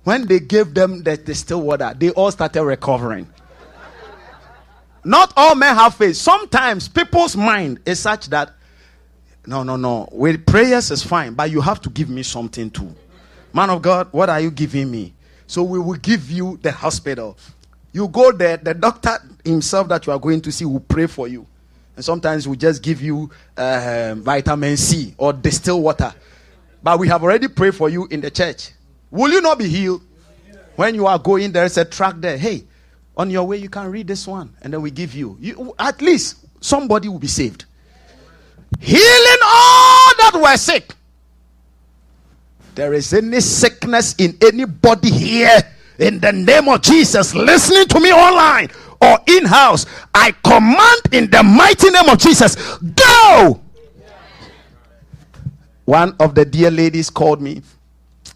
When 0.05 0.27
they 0.27 0.41
gave 0.41 0.73
them 0.73 1.03
the 1.03 1.19
distilled 1.19 1.63
water, 1.63 1.95
they 1.97 2.11
all 2.11 2.31
started 2.31 2.65
recovering. 2.65 3.29
Not 5.05 5.35
all 5.37 5.55
men 5.55 5.77
have 5.77 5.95
faith. 5.95 6.17
Sometimes 6.17 6.89
people's 6.89 7.37
mind 7.37 7.81
is 7.85 8.01
such 8.01 8.29
that 8.31 8.55
no, 9.47 9.63
no, 9.63 9.77
no. 9.77 10.09
With 10.13 10.47
prayers 10.47 10.91
is 10.91 11.03
fine, 11.03 11.35
but 11.35 11.51
you 11.51 11.61
have 11.61 11.81
to 11.83 11.91
give 11.91 12.09
me 12.09 12.23
something 12.23 12.71
too. 12.71 12.95
Man 13.53 13.69
of 13.69 13.83
God, 13.83 14.09
what 14.13 14.31
are 14.31 14.41
you 14.41 14.51
giving 14.51 14.91
me? 14.91 15.13
So 15.53 15.63
we 15.63 15.79
will 15.79 15.99
give 15.99 16.31
you 16.31 16.59
the 16.63 16.73
hospital. 16.73 17.37
You 17.93 18.09
go 18.09 18.33
there, 18.33 18.57
the 18.57 18.73
doctor 18.73 19.19
himself 19.45 19.87
that 19.89 20.07
you 20.07 20.15
are 20.15 20.19
going 20.19 20.41
to 20.41 20.51
see 20.51 20.65
will 20.65 20.81
pray 20.81 21.07
for 21.07 21.29
you. 21.29 21.47
And 21.95 22.03
sometimes 22.03 22.49
we 22.49 22.57
just 22.57 22.83
give 22.83 23.03
you 23.03 23.31
uh, 23.55 24.15
vitamin 24.17 24.79
C 24.79 25.15
or 25.19 25.35
distilled 25.35 25.83
water. 25.83 26.15
But 26.83 26.99
we 26.99 27.07
have 27.09 27.23
already 27.23 27.49
prayed 27.49 27.75
for 27.75 27.91
you 27.91 28.07
in 28.07 28.23
the 28.23 28.31
church. 28.31 28.71
Will 29.11 29.31
you 29.31 29.43
not 29.43 29.59
be 29.59 29.69
healed? 29.69 30.01
When 30.77 30.95
you 30.95 31.07
are 31.07 31.19
going, 31.19 31.53
there 31.53 31.67
is 31.67 31.77
a 31.77 31.85
track 31.85 32.15
there. 32.17 32.39
Hey, 32.39 32.65
on 33.15 33.29
your 33.29 33.47
way, 33.47 33.59
you 33.59 33.69
can 33.69 33.91
read 33.91 34.07
this 34.07 34.27
one. 34.27 34.57
And 34.63 34.73
then 34.73 34.81
we 34.81 34.91
give 34.91 35.15
you. 35.15 35.37
you 35.39 35.75
at 35.79 36.01
least 36.01 36.47
somebody 36.63 37.11
will 37.11 37.19
be 37.19 37.27
saved. 37.27 37.67
Healing 38.81 39.43
all 39.45 40.13
that 40.17 40.33
were 40.33 40.57
sick. 40.57 40.95
There 42.75 42.95
is 42.95 43.13
any 43.13 43.41
sickness 43.41 44.15
in 44.17 44.37
anybody 44.41 45.11
here 45.11 45.59
in 45.99 46.21
the 46.21 46.33
name 46.33 46.69
of 46.69 46.83
Jesus 46.83 47.35
listening 47.35 47.87
to 47.87 48.01
me 48.01 48.13
online 48.13 48.71
or 49.03 49.19
in 49.27 49.45
house, 49.45 49.85
I 50.15 50.33
command 50.45 51.01
in 51.11 51.31
the 51.31 51.43
mighty 51.43 51.91
name 51.91 52.09
of 52.09 52.19
Jesus, 52.19 52.57
go. 52.79 53.61
One 55.85 56.15
of 56.21 56.35
the 56.37 56.45
dear 56.45 56.71
ladies 56.71 57.11
called 57.11 57.43
me. 57.43 57.63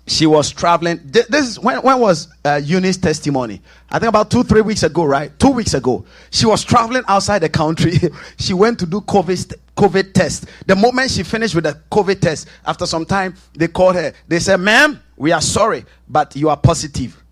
She 0.08 0.26
was 0.26 0.50
traveling. 0.50 1.00
This 1.04 1.48
is 1.48 1.58
when, 1.58 1.78
when 1.82 1.98
was 1.98 2.28
uh, 2.44 2.60
Eunice's 2.62 2.98
testimony? 3.00 3.60
I 3.90 3.98
think 3.98 4.08
about 4.08 4.30
two, 4.30 4.44
three 4.44 4.60
weeks 4.60 4.82
ago, 4.82 5.04
right? 5.04 5.36
Two 5.38 5.50
weeks 5.50 5.74
ago. 5.74 6.04
She 6.30 6.46
was 6.46 6.64
traveling 6.64 7.02
outside 7.08 7.40
the 7.40 7.48
country. 7.48 7.98
she 8.38 8.52
went 8.52 8.78
to 8.80 8.86
do 8.86 9.00
COVID, 9.00 9.54
COVID 9.76 10.12
test. 10.12 10.46
The 10.66 10.74
moment 10.74 11.10
she 11.10 11.22
finished 11.22 11.54
with 11.54 11.64
the 11.64 11.80
COVID 11.90 12.20
test, 12.20 12.48
after 12.64 12.86
some 12.86 13.04
time, 13.04 13.34
they 13.54 13.68
called 13.68 13.96
her. 13.96 14.12
They 14.26 14.38
said, 14.40 14.58
Ma'am, 14.58 15.00
we 15.16 15.32
are 15.32 15.40
sorry, 15.40 15.84
but 16.08 16.34
you 16.34 16.48
are 16.48 16.56
positive. 16.56 17.22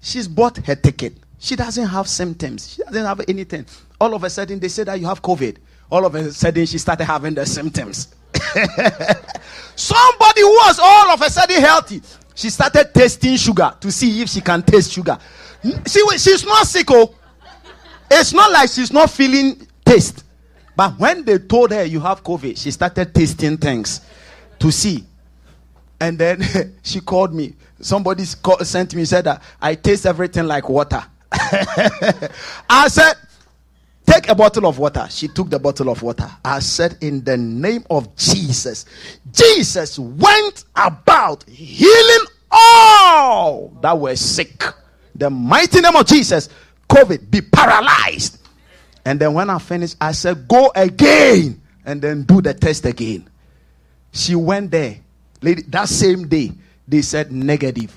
She's 0.00 0.28
bought 0.28 0.58
her 0.58 0.74
ticket. 0.74 1.14
She 1.38 1.56
doesn't 1.56 1.86
have 1.86 2.08
symptoms. 2.08 2.74
She 2.74 2.82
doesn't 2.82 3.04
have 3.04 3.20
anything. 3.28 3.66
All 4.00 4.14
of 4.14 4.24
a 4.24 4.30
sudden, 4.30 4.58
they 4.58 4.68
say 4.68 4.84
that 4.84 5.00
you 5.00 5.06
have 5.06 5.22
COVID. 5.22 5.56
All 5.90 6.04
of 6.04 6.14
a 6.14 6.32
sudden, 6.32 6.66
she 6.66 6.78
started 6.78 7.04
having 7.04 7.34
the 7.34 7.46
symptoms. 7.46 8.14
Somebody 9.76 10.40
who 10.40 10.50
was 10.50 10.78
all 10.78 11.10
of 11.10 11.20
a 11.20 11.30
sudden 11.30 11.60
healthy, 11.60 12.02
she 12.34 12.50
started 12.50 12.92
tasting 12.92 13.36
sugar 13.36 13.74
to 13.80 13.90
see 13.92 14.22
if 14.22 14.28
she 14.28 14.40
can 14.40 14.62
taste 14.62 14.92
sugar. 14.92 15.18
She, 15.86 16.00
she's 16.18 16.44
not 16.44 16.66
sick, 16.66 16.86
oh. 16.90 17.14
It's 18.10 18.32
not 18.32 18.50
like 18.52 18.70
she's 18.70 18.92
not 18.92 19.10
feeling 19.10 19.66
taste. 19.84 20.23
But 20.76 20.98
when 20.98 21.24
they 21.24 21.38
told 21.38 21.70
her 21.70 21.84
you 21.84 22.00
have 22.00 22.22
COVID, 22.22 22.58
she 22.58 22.70
started 22.70 23.14
tasting 23.14 23.56
things 23.56 24.00
to 24.58 24.70
see. 24.72 25.04
And 26.00 26.18
then 26.18 26.74
she 26.82 27.00
called 27.00 27.34
me. 27.34 27.54
Somebody 27.80 28.24
called, 28.42 28.66
sent 28.66 28.94
me, 28.94 29.04
said 29.04 29.24
that 29.24 29.42
I 29.60 29.74
taste 29.74 30.06
everything 30.06 30.46
like 30.46 30.68
water. 30.68 31.04
I 31.32 32.88
said, 32.88 33.14
Take 34.06 34.28
a 34.28 34.34
bottle 34.34 34.66
of 34.66 34.78
water. 34.78 35.06
She 35.10 35.28
took 35.28 35.48
the 35.48 35.58
bottle 35.58 35.88
of 35.88 36.02
water. 36.02 36.30
I 36.44 36.58
said, 36.58 36.98
In 37.00 37.24
the 37.24 37.36
name 37.36 37.84
of 37.88 38.14
Jesus, 38.16 38.84
Jesus 39.32 39.98
went 39.98 40.64
about 40.76 41.44
healing 41.48 42.26
all 42.50 43.68
that 43.80 43.98
were 43.98 44.14
sick. 44.16 44.62
The 45.14 45.30
mighty 45.30 45.80
name 45.80 45.96
of 45.96 46.06
Jesus, 46.06 46.48
COVID, 46.88 47.30
be 47.30 47.40
paralyzed. 47.40 48.43
And 49.04 49.20
then 49.20 49.34
when 49.34 49.50
I 49.50 49.58
finished, 49.58 49.96
I 50.00 50.12
said, 50.12 50.48
Go 50.48 50.72
again 50.74 51.60
and 51.84 52.00
then 52.00 52.22
do 52.22 52.40
the 52.40 52.54
test 52.54 52.86
again. 52.86 53.28
She 54.12 54.34
went 54.34 54.70
there. 54.70 54.98
That 55.40 55.88
same 55.88 56.28
day, 56.28 56.52
they 56.88 57.02
said 57.02 57.32
negative. 57.32 57.94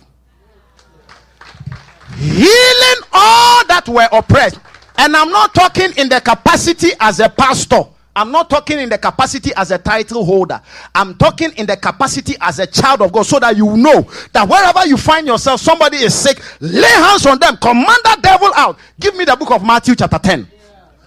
Healing 2.17 3.03
all 3.13 3.65
that 3.67 3.83
were 3.87 4.07
oppressed. 4.11 4.59
And 4.97 5.15
I'm 5.15 5.29
not 5.29 5.53
talking 5.53 5.91
in 5.97 6.09
the 6.09 6.19
capacity 6.19 6.89
as 6.99 7.19
a 7.19 7.29
pastor. 7.29 7.83
I'm 8.15 8.31
not 8.31 8.49
talking 8.49 8.79
in 8.79 8.89
the 8.89 8.97
capacity 8.97 9.51
as 9.55 9.69
a 9.69 9.77
title 9.77 10.25
holder. 10.25 10.59
I'm 10.95 11.15
talking 11.15 11.51
in 11.51 11.67
the 11.67 11.77
capacity 11.77 12.33
as 12.41 12.57
a 12.57 12.65
child 12.65 13.03
of 13.03 13.11
God 13.11 13.27
so 13.27 13.37
that 13.37 13.55
you 13.55 13.77
know 13.77 14.01
that 14.33 14.49
wherever 14.49 14.87
you 14.87 14.97
find 14.97 15.27
yourself, 15.27 15.61
somebody 15.61 15.97
is 15.97 16.15
sick, 16.15 16.41
lay 16.59 16.81
hands 16.81 17.27
on 17.27 17.37
them, 17.37 17.57
command 17.57 17.99
that 18.05 18.19
devil 18.23 18.51
out. 18.55 18.79
Give 18.99 19.15
me 19.15 19.23
the 19.23 19.35
book 19.35 19.51
of 19.51 19.63
Matthew, 19.63 19.93
chapter 19.93 20.17
10. 20.17 20.47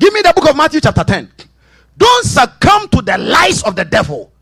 Give 0.01 0.14
me 0.14 0.22
the 0.22 0.32
book 0.34 0.48
of 0.48 0.57
Matthew, 0.57 0.80
chapter 0.80 1.05
10. 1.05 1.30
Don't 1.98 2.24
succumb 2.24 2.88
to 2.88 3.03
the 3.03 3.18
lies 3.18 3.62
of 3.62 3.76
the 3.76 3.84
devil. 3.84 4.32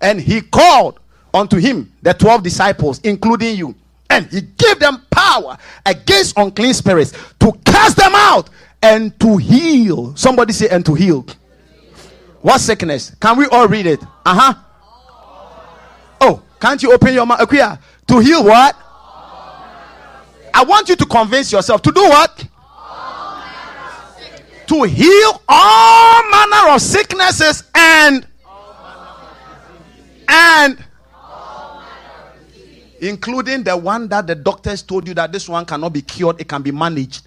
And 0.00 0.20
he 0.20 0.40
called 0.40 1.00
unto 1.34 1.56
him 1.56 1.92
the 2.02 2.14
12 2.14 2.42
disciples, 2.44 3.00
including 3.00 3.56
you. 3.56 3.74
And 4.08 4.26
he 4.26 4.42
gave 4.42 4.78
them 4.78 5.04
power 5.10 5.58
against 5.84 6.38
unclean 6.38 6.72
spirits 6.72 7.12
to 7.40 7.52
cast 7.64 7.96
them 7.96 8.12
out 8.14 8.48
and 8.80 9.18
to 9.18 9.38
heal. 9.38 10.14
Somebody 10.14 10.52
say, 10.52 10.68
and 10.68 10.86
to 10.86 10.94
heal. 10.94 11.26
What 12.40 12.60
sickness? 12.60 13.14
Can 13.20 13.36
we 13.36 13.46
all 13.46 13.66
read 13.66 13.86
it? 13.86 14.02
Uh 14.24 14.34
huh. 14.38 14.54
Oh, 16.20 16.42
can't 16.60 16.80
you 16.80 16.92
open 16.92 17.12
your 17.12 17.26
mouth? 17.26 17.40
To 17.48 18.18
heal 18.20 18.44
what? 18.44 18.76
I 20.54 20.64
want 20.64 20.88
you 20.88 20.94
to 20.96 21.06
convince 21.06 21.50
yourself 21.50 21.82
to 21.82 21.90
do 21.90 22.02
what? 22.02 22.46
To 24.72 24.84
heal 24.84 25.42
all 25.50 26.30
manner 26.30 26.70
of 26.74 26.80
sicknesses 26.80 27.62
and 27.74 28.26
and 30.26 30.82
including 32.98 33.64
the 33.64 33.76
one 33.76 34.08
that 34.08 34.26
the 34.26 34.34
doctors 34.34 34.80
told 34.80 35.06
you 35.06 35.12
that 35.12 35.30
this 35.30 35.46
one 35.46 35.66
cannot 35.66 35.92
be 35.92 36.00
cured, 36.00 36.40
it 36.40 36.48
can 36.48 36.62
be 36.62 36.70
managed. 36.70 37.26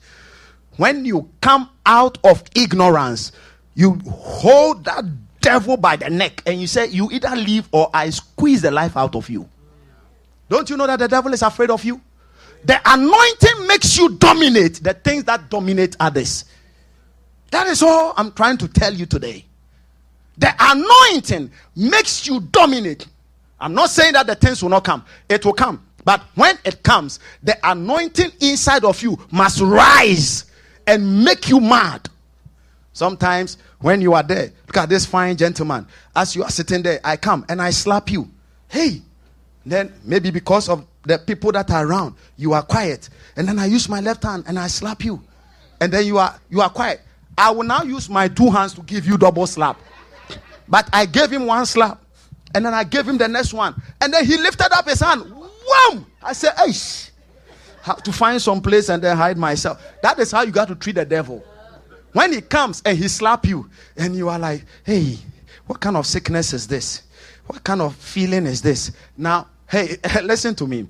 When 0.77 1.05
you 1.05 1.29
come 1.39 1.69
out 1.85 2.17
of 2.23 2.41
ignorance, 2.55 3.31
you 3.75 3.99
hold 4.09 4.83
that 4.85 5.05
devil 5.39 5.77
by 5.77 5.97
the 5.97 6.09
neck 6.09 6.41
and 6.47 6.59
you 6.59 6.65
say, 6.65 6.87
You 6.87 7.11
either 7.11 7.35
leave 7.35 7.69
or 7.71 7.91
I 7.93 8.09
squeeze 8.09 8.63
the 8.63 8.71
life 8.71 8.97
out 8.97 9.15
of 9.15 9.29
you. 9.29 9.47
Don't 10.49 10.67
you 10.67 10.77
know 10.77 10.87
that 10.87 10.97
the 10.97 11.07
devil 11.07 11.31
is 11.31 11.43
afraid 11.43 11.69
of 11.69 11.85
you? 11.85 12.01
The 12.63 12.81
anointing 12.83 13.67
makes 13.67 13.95
you 13.99 14.09
dominate 14.17 14.83
the 14.83 14.95
things 14.95 15.25
that 15.25 15.47
dominate 15.51 15.95
others. 15.99 16.45
That 17.51 17.67
is 17.67 17.81
all 17.81 18.13
I'm 18.17 18.31
trying 18.31 18.57
to 18.57 18.67
tell 18.67 18.93
you 18.93 19.05
today. 19.05 19.45
The 20.37 20.53
anointing 20.59 21.51
makes 21.75 22.27
you 22.27 22.41
dominate. 22.41 23.07
I'm 23.59 23.73
not 23.73 23.89
saying 23.89 24.13
that 24.13 24.27
the 24.27 24.35
things 24.35 24.61
will 24.61 24.69
not 24.69 24.83
come, 24.83 25.05
it 25.29 25.45
will 25.45 25.53
come. 25.53 25.85
But 26.03 26.21
when 26.35 26.57
it 26.63 26.83
comes, 26.83 27.19
the 27.41 27.57
anointing 27.63 28.31
inside 28.39 28.83
of 28.85 29.01
you 29.01 29.17
must 29.31 29.59
rise 29.59 30.45
and 30.85 31.23
make 31.23 31.49
you 31.49 31.59
mad. 31.59 32.09
Sometimes 32.93 33.57
when 33.79 34.01
you 34.01 34.13
are 34.13 34.23
there, 34.23 34.51
look 34.67 34.77
at 34.77 34.87
this 34.89 35.05
fine 35.05 35.35
gentleman. 35.35 35.87
As 36.15 36.35
you 36.35 36.43
are 36.43 36.49
sitting 36.49 36.83
there, 36.83 36.99
I 37.03 37.17
come 37.17 37.43
and 37.49 37.61
I 37.61 37.71
slap 37.71 38.11
you. 38.11 38.29
Hey, 38.67 39.01
then 39.65 39.91
maybe 40.03 40.29
because 40.29 40.69
of 40.69 40.85
the 41.03 41.17
people 41.17 41.51
that 41.53 41.71
are 41.71 41.85
around, 41.85 42.15
you 42.37 42.53
are 42.53 42.61
quiet. 42.61 43.09
And 43.35 43.47
then 43.47 43.57
I 43.59 43.65
use 43.65 43.89
my 43.89 43.99
left 43.99 44.23
hand 44.23 44.45
and 44.47 44.59
I 44.59 44.67
slap 44.67 45.03
you. 45.03 45.21
And 45.81 45.91
then 45.91 46.05
you 46.05 46.19
are 46.19 46.39
you 46.49 46.61
are 46.61 46.69
quiet. 46.69 47.01
I 47.38 47.51
will 47.51 47.63
now 47.63 47.83
use 47.83 48.09
my 48.09 48.27
two 48.27 48.49
hands 48.49 48.73
to 48.75 48.81
give 48.81 49.05
you 49.05 49.17
double 49.17 49.47
slap. 49.47 49.79
But 50.67 50.89
I 50.93 51.05
gave 51.05 51.31
him 51.31 51.45
one 51.45 51.65
slap. 51.65 52.01
And 52.53 52.65
then 52.65 52.73
I 52.73 52.86
gave 52.86 53.07
him 53.07 53.17
the 53.17 53.27
next 53.27 53.53
one. 53.53 53.81
And 53.99 54.13
then 54.13 54.25
he 54.25 54.38
lifted 54.38 54.71
up 54.71 54.88
his 54.88 55.01
hand. 55.01 55.23
Wham! 55.29 56.05
I 56.23 56.33
said, 56.33 56.53
hey, 56.57 56.71
have 57.81 58.01
to 58.03 58.13
find 58.13 58.41
some 58.41 58.61
place 58.61 58.89
and 58.89 59.03
then 59.03 59.17
hide 59.17 59.38
myself. 59.38 59.83
That 60.01 60.17
is 60.19 60.31
how 60.31 60.43
you 60.43 60.51
got 60.51 60.69
to 60.69 60.75
treat 60.75 60.95
the 60.95 61.05
devil. 61.05 61.43
When 62.13 62.31
he 62.31 62.39
comes 62.39 62.81
and 62.86 62.97
he 62.97 63.09
slap 63.09 63.45
you, 63.45 63.69
and 63.97 64.15
you 64.15 64.29
are 64.29 64.39
like, 64.39 64.63
hey, 64.86 65.17
what 65.67 65.81
kind 65.81 65.97
of 65.97 66.05
sickness 66.05 66.53
is 66.53 66.65
this? 66.65 67.03
What 67.47 67.63
kind 67.63 67.81
of 67.81 67.95
feeling 67.95 68.45
is 68.45 68.61
this? 68.61 68.91
Now, 69.17 69.47
hey, 69.69 69.97
listen 70.23 70.55
to 70.55 70.67
me. 70.67 70.88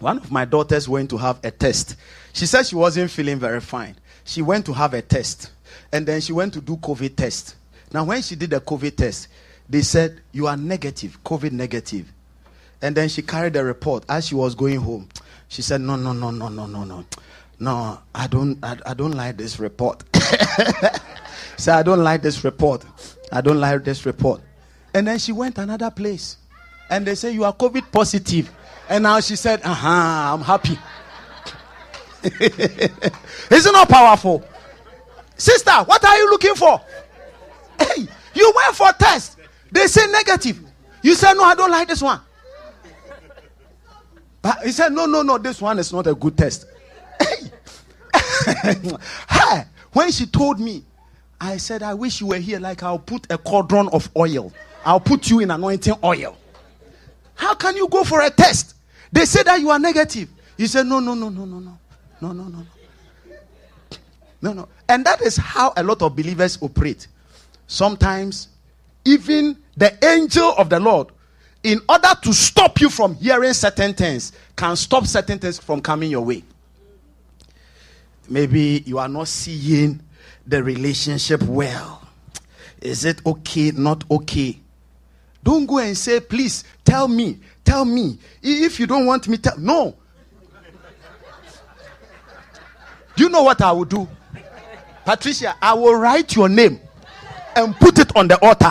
One 0.00 0.18
of 0.18 0.32
my 0.32 0.44
daughters 0.44 0.88
went 0.88 1.10
to 1.10 1.18
have 1.18 1.38
a 1.44 1.50
test. 1.50 1.96
She 2.32 2.46
said 2.46 2.66
she 2.66 2.74
wasn't 2.74 3.10
feeling 3.10 3.38
very 3.38 3.60
fine. 3.60 3.96
She 4.24 4.42
went 4.42 4.66
to 4.66 4.72
have 4.72 4.94
a 4.94 5.02
test. 5.02 5.50
And 5.92 6.06
then 6.06 6.20
she 6.20 6.32
went 6.32 6.52
to 6.54 6.60
do 6.60 6.76
COVID 6.76 7.16
test. 7.16 7.56
Now, 7.92 8.04
when 8.04 8.22
she 8.22 8.36
did 8.36 8.50
the 8.50 8.60
COVID 8.60 8.96
test, 8.96 9.28
they 9.68 9.82
said, 9.82 10.20
You 10.32 10.46
are 10.46 10.56
negative, 10.56 11.18
COVID 11.24 11.52
negative. 11.52 12.12
And 12.82 12.96
then 12.96 13.08
she 13.08 13.22
carried 13.22 13.54
the 13.54 13.64
report 13.64 14.04
as 14.08 14.26
she 14.28 14.34
was 14.34 14.54
going 14.54 14.80
home. 14.80 15.08
She 15.48 15.62
said, 15.62 15.80
No, 15.80 15.96
no, 15.96 16.12
no, 16.12 16.30
no, 16.30 16.48
no, 16.48 16.66
no, 16.66 16.84
no. 16.84 17.04
No, 17.58 18.00
I 18.14 18.26
don't 18.26 18.58
I, 18.64 18.78
I 18.86 18.94
don't 18.94 19.12
like 19.12 19.36
this 19.36 19.58
report. 19.58 20.02
Say, 21.56 21.72
I 21.72 21.82
don't 21.82 22.02
like 22.02 22.22
this 22.22 22.42
report. 22.42 22.84
I 23.30 23.42
don't 23.42 23.60
like 23.60 23.84
this 23.84 24.06
report. 24.06 24.40
And 24.94 25.06
then 25.06 25.18
she 25.18 25.32
went 25.32 25.58
another 25.58 25.90
place. 25.90 26.38
And 26.88 27.06
they 27.06 27.14
say, 27.14 27.32
You 27.32 27.44
are 27.44 27.52
COVID 27.52 27.92
positive. 27.92 28.50
And 28.88 29.02
now 29.04 29.20
she 29.20 29.36
said, 29.36 29.60
Uh 29.62 29.74
huh, 29.74 30.34
I'm 30.34 30.40
happy. 30.40 30.78
Isn't 32.40 33.72
that 33.72 33.86
powerful? 33.88 34.42
Sister, 35.40 35.72
what 35.84 36.04
are 36.04 36.16
you 36.18 36.30
looking 36.30 36.54
for? 36.54 36.78
Hey, 37.78 38.06
you 38.34 38.52
went 38.54 38.76
for 38.76 38.90
a 38.90 38.92
test. 38.92 39.38
They 39.72 39.86
say 39.86 40.06
negative. 40.12 40.60
You 41.02 41.14
say, 41.14 41.32
No, 41.32 41.44
I 41.44 41.54
don't 41.54 41.70
like 41.70 41.88
this 41.88 42.02
one. 42.02 42.20
But 44.42 44.58
he 44.62 44.70
said, 44.70 44.92
No, 44.92 45.06
no, 45.06 45.22
no, 45.22 45.38
this 45.38 45.62
one 45.62 45.78
is 45.78 45.94
not 45.94 46.06
a 46.06 46.14
good 46.14 46.36
test. 46.36 46.66
hey, 48.64 49.64
when 49.92 50.10
she 50.12 50.26
told 50.26 50.60
me, 50.60 50.84
I 51.40 51.56
said, 51.56 51.82
I 51.82 51.94
wish 51.94 52.20
you 52.20 52.26
were 52.26 52.36
here, 52.36 52.60
like 52.60 52.82
I'll 52.82 52.98
put 52.98 53.26
a 53.32 53.38
cauldron 53.38 53.88
of 53.94 54.10
oil. 54.14 54.52
I'll 54.84 55.00
put 55.00 55.30
you 55.30 55.40
in 55.40 55.50
anointing 55.50 55.94
oil. 56.04 56.36
How 57.34 57.54
can 57.54 57.76
you 57.76 57.88
go 57.88 58.04
for 58.04 58.20
a 58.20 58.28
test? 58.28 58.74
They 59.10 59.24
say 59.24 59.42
that 59.44 59.58
you 59.58 59.70
are 59.70 59.78
negative. 59.78 60.28
You 60.58 60.66
said, 60.66 60.86
No, 60.86 61.00
no, 61.00 61.14
no, 61.14 61.30
no, 61.30 61.46
no, 61.46 61.60
no. 61.60 61.78
No, 62.20 62.32
no, 62.32 62.44
no. 62.44 62.66
No, 64.42 64.52
no. 64.52 64.68
And 64.88 65.04
that 65.04 65.20
is 65.20 65.36
how 65.36 65.72
a 65.76 65.82
lot 65.82 66.02
of 66.02 66.16
believers 66.16 66.58
operate. 66.62 67.06
Sometimes, 67.66 68.48
even 69.04 69.56
the 69.76 69.96
angel 70.04 70.54
of 70.56 70.70
the 70.70 70.80
Lord 70.80 71.08
in 71.62 71.80
order 71.88 72.08
to 72.22 72.32
stop 72.32 72.80
you 72.80 72.88
from 72.88 73.14
hearing 73.16 73.52
certain 73.52 73.92
things, 73.92 74.32
can 74.56 74.76
stop 74.76 75.06
certain 75.06 75.38
things 75.38 75.58
from 75.58 75.80
coming 75.80 76.10
your 76.10 76.24
way. 76.24 76.42
Maybe 78.28 78.82
you 78.86 78.98
are 78.98 79.08
not 79.08 79.28
seeing 79.28 80.00
the 80.46 80.62
relationship 80.62 81.42
well. 81.42 82.02
Is 82.80 83.04
it 83.04 83.20
okay, 83.26 83.72
not 83.72 84.04
okay? 84.10 84.58
Don't 85.42 85.66
go 85.66 85.78
and 85.78 85.96
say, 85.96 86.20
please 86.20 86.64
tell 86.84 87.08
me, 87.08 87.38
tell 87.64 87.84
me. 87.84 88.18
If 88.42 88.80
you 88.80 88.86
don't 88.86 89.04
want 89.04 89.28
me, 89.28 89.36
tell 89.36 89.58
no. 89.58 89.96
Do 93.16 93.24
you 93.24 93.28
know 93.28 93.42
what 93.42 93.60
I 93.60 93.72
will 93.72 93.84
do? 93.84 94.08
Patricia, 95.10 95.56
I 95.60 95.74
will 95.74 95.96
write 95.96 96.36
your 96.36 96.48
name 96.48 96.78
and 97.56 97.74
put 97.74 97.98
it 97.98 98.16
on 98.16 98.28
the 98.28 98.38
altar. 98.46 98.70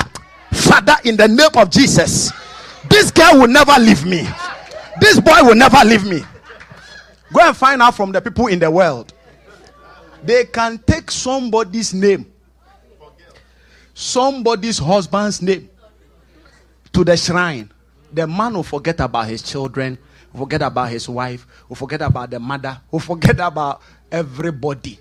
Father, 0.53 0.95
in 1.03 1.17
the 1.17 1.27
name 1.27 1.49
of 1.57 1.69
Jesus, 1.69 2.31
this 2.89 3.11
girl 3.11 3.41
will 3.41 3.49
never 3.49 3.73
leave 3.77 4.05
me. 4.05 4.25
This 5.01 5.19
boy 5.19 5.41
will 5.41 5.55
never 5.55 5.83
leave 5.83 6.05
me. 6.05 6.21
Go 7.33 7.41
and 7.41 7.57
find 7.57 7.81
out 7.81 7.93
from 7.93 8.13
the 8.13 8.21
people 8.21 8.47
in 8.47 8.57
the 8.57 8.71
world. 8.71 9.13
They 10.23 10.45
can 10.45 10.77
take 10.77 11.11
somebody's 11.11 11.93
name, 11.93 12.31
somebody's 13.93 14.77
husband's 14.77 15.41
name 15.41 15.69
to 16.93 17.03
the 17.03 17.17
shrine 17.17 17.69
the 18.13 18.25
man 18.25 18.53
will 18.53 18.63
forget 18.63 19.01
about 19.01 19.27
his 19.27 19.41
children, 19.41 19.97
forget 20.33 20.61
about 20.61 20.89
his 20.89 21.09
wife, 21.09 21.45
will 21.67 21.75
forget 21.75 22.01
about 22.01 22.29
the 22.29 22.39
mother, 22.39 22.79
will 22.91 22.99
forget 22.99 23.41
about 23.41 23.81
everybody. 24.09 24.99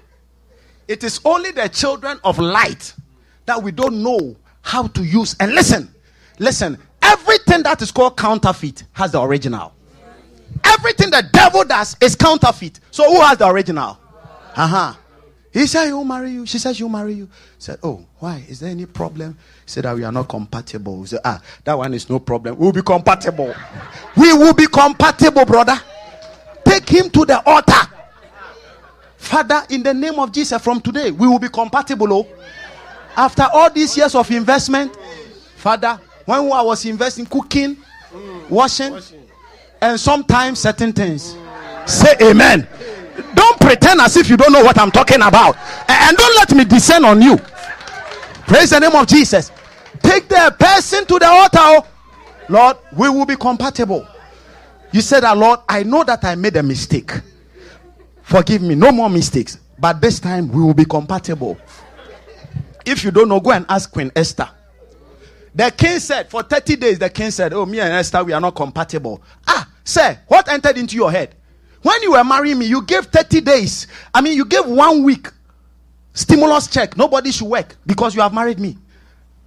It 0.88 1.04
is 1.04 1.20
only 1.24 1.50
the 1.52 1.68
children 1.68 2.18
of 2.24 2.38
light 2.38 2.94
that 3.44 3.62
we 3.62 3.70
don't 3.70 4.02
know 4.02 4.36
how 4.62 4.86
to 4.88 5.04
use. 5.04 5.36
And 5.38 5.52
listen, 5.52 5.94
listen, 6.38 6.78
everything 7.02 7.62
that 7.62 7.82
is 7.82 7.92
called 7.92 8.16
counterfeit 8.16 8.84
has 8.92 9.12
the 9.12 9.20
original. 9.20 9.74
Everything 10.64 11.10
the 11.10 11.22
devil 11.32 11.64
does 11.64 11.94
is 12.00 12.16
counterfeit. 12.16 12.80
So 12.90 13.04
who 13.04 13.20
has 13.20 13.38
the 13.38 13.46
original? 13.46 13.98
Uh 14.56 14.66
huh. 14.66 14.94
He 15.52 15.66
said, 15.66 15.86
He'll 15.86 16.04
marry 16.04 16.30
you. 16.30 16.46
She 16.46 16.58
said, 16.58 16.76
She'll 16.76 16.88
marry 16.88 17.14
you. 17.14 17.24
He 17.26 17.30
said, 17.60 17.78
Oh, 17.82 18.04
why? 18.18 18.44
Is 18.48 18.60
there 18.60 18.70
any 18.70 18.86
problem? 18.86 19.36
He 19.64 19.70
said 19.70 19.84
that 19.84 19.94
we 19.94 20.04
are 20.04 20.12
not 20.12 20.28
compatible. 20.28 21.00
He 21.02 21.08
said, 21.08 21.20
Ah, 21.24 21.40
that 21.64 21.76
one 21.76 21.94
is 21.94 22.08
no 22.08 22.18
problem. 22.18 22.56
We'll 22.56 22.72
be 22.72 22.82
compatible. 22.82 23.54
we 24.16 24.32
will 24.32 24.54
be 24.54 24.66
compatible, 24.66 25.44
brother. 25.44 25.78
Take 26.64 26.88
him 26.88 27.10
to 27.10 27.24
the 27.24 27.42
altar. 27.46 27.94
Father, 29.18 29.62
in 29.68 29.82
the 29.82 29.92
name 29.92 30.18
of 30.18 30.32
Jesus, 30.32 30.62
from 30.62 30.80
today, 30.80 31.10
we 31.10 31.26
will 31.26 31.38
be 31.38 31.48
compatible. 31.48 32.12
Oh. 32.12 32.26
After 33.16 33.46
all 33.52 33.68
these 33.68 33.96
years 33.96 34.14
of 34.14 34.30
investment, 34.30 34.96
Father, 35.56 36.00
when 36.24 36.52
I 36.52 36.62
was 36.62 36.84
investing, 36.86 37.26
cooking, 37.26 37.76
washing, 38.48 38.98
and 39.80 39.98
sometimes 39.98 40.60
certain 40.60 40.92
things. 40.92 41.36
Say 41.86 42.14
amen. 42.22 42.66
Don't 43.34 43.60
pretend 43.60 44.00
as 44.00 44.16
if 44.16 44.30
you 44.30 44.36
don't 44.36 44.52
know 44.52 44.62
what 44.62 44.78
I'm 44.78 44.90
talking 44.90 45.20
about. 45.22 45.56
And 45.88 46.16
don't 46.16 46.36
let 46.36 46.54
me 46.54 46.64
descend 46.64 47.04
on 47.04 47.20
you. 47.20 47.36
Praise 48.46 48.70
the 48.70 48.78
name 48.78 48.94
of 48.94 49.06
Jesus. 49.06 49.50
Take 50.00 50.28
the 50.28 50.54
person 50.58 51.04
to 51.06 51.18
the 51.18 51.26
altar. 51.26 51.58
oh. 51.60 51.86
Lord, 52.48 52.76
we 52.96 53.08
will 53.08 53.26
be 53.26 53.36
compatible. 53.36 54.06
You 54.92 55.00
said 55.02 55.20
that, 55.20 55.36
Lord, 55.36 55.60
I 55.68 55.82
know 55.82 56.04
that 56.04 56.24
I 56.24 56.34
made 56.34 56.56
a 56.56 56.62
mistake. 56.62 57.10
Forgive 58.28 58.60
me, 58.60 58.74
no 58.74 58.92
more 58.92 59.08
mistakes. 59.08 59.56
But 59.78 60.02
this 60.02 60.20
time 60.20 60.48
we 60.48 60.62
will 60.62 60.74
be 60.74 60.84
compatible. 60.84 61.56
If 62.84 63.02
you 63.02 63.10
don't 63.10 63.26
know, 63.26 63.40
go 63.40 63.52
and 63.52 63.64
ask 63.70 63.90
Queen 63.90 64.12
Esther. 64.14 64.50
The 65.54 65.70
king 65.70 65.98
said, 65.98 66.28
for 66.28 66.42
30 66.42 66.76
days, 66.76 66.98
the 66.98 67.08
king 67.08 67.30
said, 67.30 67.54
Oh, 67.54 67.64
me 67.64 67.80
and 67.80 67.90
Esther, 67.90 68.22
we 68.22 68.34
are 68.34 68.40
not 68.40 68.54
compatible. 68.54 69.22
Ah, 69.46 69.66
sir, 69.82 70.18
what 70.28 70.46
entered 70.50 70.76
into 70.76 70.94
your 70.94 71.10
head? 71.10 71.36
When 71.80 72.02
you 72.02 72.12
were 72.12 72.22
marrying 72.24 72.58
me, 72.58 72.66
you 72.66 72.82
gave 72.82 73.06
30 73.06 73.40
days. 73.40 73.86
I 74.12 74.20
mean, 74.20 74.36
you 74.36 74.44
gave 74.44 74.66
one 74.66 75.04
week 75.04 75.28
stimulus 76.12 76.66
check. 76.66 76.98
Nobody 76.98 77.30
should 77.30 77.48
work 77.48 77.76
because 77.86 78.14
you 78.14 78.20
have 78.20 78.34
married 78.34 78.60
me. 78.60 78.76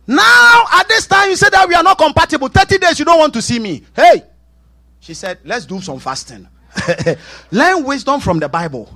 Now, 0.08 0.64
at 0.74 0.88
this 0.88 1.06
time, 1.06 1.30
you 1.30 1.36
said 1.36 1.52
that 1.52 1.68
we 1.70 1.76
are 1.76 1.84
not 1.84 2.00
compatible. 2.00 2.48
30 2.48 2.80
days, 2.80 2.98
you 2.98 3.06
don't 3.06 3.20
want 3.20 3.34
to 3.36 3.44
see 3.44 3.60
me. 3.60 3.84
Hey, 3.96 4.24
she 5.00 5.14
said, 5.14 5.38
Let's 5.44 5.68
do 5.68 5.80
some 5.82 6.00
fasting. 6.00 6.48
Learn 7.52 7.84
wisdom 7.84 8.20
from 8.20 8.40
the 8.40 8.50
Bible. 8.50 8.94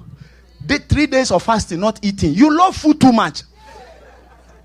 Did 0.66 0.90
three 0.90 1.06
days 1.08 1.32
of 1.32 1.44
fasting, 1.44 1.80
not 1.80 2.00
eating. 2.04 2.34
You 2.34 2.56
love 2.56 2.76
food 2.76 3.00
too 3.00 3.12
much. 3.12 3.44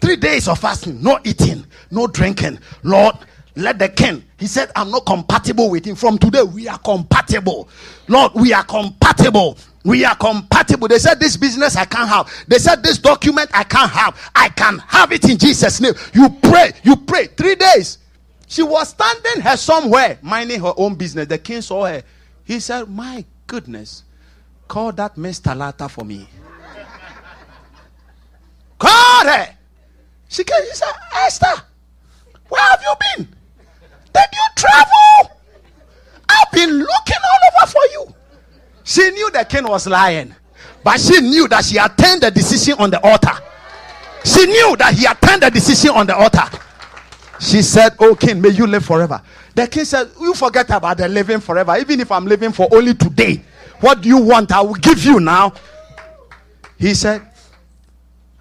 Three 0.01 0.16
days 0.16 0.49
of 0.49 0.59
fasting, 0.59 1.03
no 1.03 1.18
eating, 1.25 1.66
no 1.91 2.07
drinking. 2.07 2.59
Lord, 2.83 3.16
let 3.55 3.79
the 3.79 3.89
king. 3.89 4.25
He 4.39 4.47
said, 4.47 4.71
I'm 4.75 4.91
not 4.91 5.05
compatible 5.05 5.71
with 5.71 5.85
him. 5.85 5.95
From 5.95 6.16
today, 6.16 6.43
we 6.43 6.68
are 6.68 6.79
compatible. 6.79 7.68
Lord, 8.09 8.33
we 8.35 8.55
are 8.55 8.64
compatible. 8.64 9.59
We 9.85 10.05
are 10.05 10.14
compatible. 10.14 10.89
They 10.89 10.99
said, 10.99 11.21
This 11.21 11.37
business 11.37 11.77
I 11.77 11.85
can't 11.85 12.09
have. 12.09 12.31
They 12.49 12.59
said, 12.59 12.83
This 12.83 12.99
document 12.99 13.51
I 13.53 13.64
can't 13.64 13.91
have. 13.91 14.31
I 14.35 14.49
can 14.51 14.79
have 14.79 15.12
it 15.12 15.29
in 15.29 15.37
Jesus' 15.37 15.81
name. 15.81 15.95
You 16.14 16.31
pray, 16.43 16.73
you 16.83 16.97
pray. 16.97 17.27
Three 17.27 17.57
days. 17.57 17.99
She 18.47 18.62
was 18.62 18.89
standing 18.89 19.43
her 19.43 19.57
somewhere, 19.57 20.18
minding 20.23 20.61
her 20.61 20.73
own 20.77 20.95
business. 20.97 21.29
The 21.29 21.39
king 21.39 21.62
saw 21.62 21.87
her. 21.87 22.03
He 22.51 22.59
said, 22.59 22.88
My 22.88 23.24
goodness, 23.46 24.03
call 24.66 24.90
that 24.94 25.16
Miss 25.16 25.38
Talata 25.38 25.88
for 25.88 26.05
me. 26.05 26.28
Call 28.76 29.24
her. 29.24 29.57
She 30.28 30.42
came. 30.42 30.64
She 30.64 30.74
said, 30.74 30.88
Esther, 31.14 31.62
where 32.48 32.61
have 32.61 32.82
you 32.82 32.94
been? 33.14 33.28
Did 34.12 34.24
you 34.32 34.46
travel? 34.57 35.38
I've 36.28 36.51
been 36.51 36.70
looking 36.70 37.22
all 37.22 37.62
over 37.62 37.70
for 37.70 37.82
you. 37.92 38.14
She 38.82 39.09
knew 39.12 39.30
the 39.30 39.44
king 39.44 39.68
was 39.68 39.86
lying, 39.86 40.34
but 40.82 40.98
she 40.98 41.20
knew 41.20 41.46
that 41.46 41.64
she 41.64 41.76
had 41.76 41.96
turned 41.96 42.22
the 42.22 42.32
decision 42.32 42.74
on 42.80 42.90
the 42.90 43.01
altar. 43.07 43.38
She 44.24 44.46
knew 44.46 44.74
that 44.76 44.94
he 44.94 45.05
had 45.05 45.22
turned 45.22 45.44
the 45.44 45.53
decision 45.53 45.90
on 45.90 46.09
the 46.09 46.16
altar. 46.16 46.51
She 47.38 47.62
said, 47.62 47.94
Oh, 48.01 48.16
king, 48.16 48.40
may 48.40 48.48
you 48.48 48.66
live 48.66 48.84
forever. 48.84 49.22
The 49.61 49.69
king 49.69 49.85
said, 49.85 50.11
You 50.19 50.33
forget 50.33 50.71
about 50.71 50.97
the 50.97 51.07
living 51.07 51.39
forever. 51.39 51.77
Even 51.77 52.01
if 52.01 52.11
I'm 52.11 52.25
living 52.25 52.51
for 52.51 52.67
only 52.73 52.95
today, 52.95 53.43
what 53.81 54.01
do 54.01 54.09
you 54.09 54.17
want? 54.17 54.51
I 54.53 54.63
will 54.63 54.73
give 54.73 55.05
you 55.05 55.21
now. 55.21 55.53
He 56.79 56.95
said, 56.95 57.21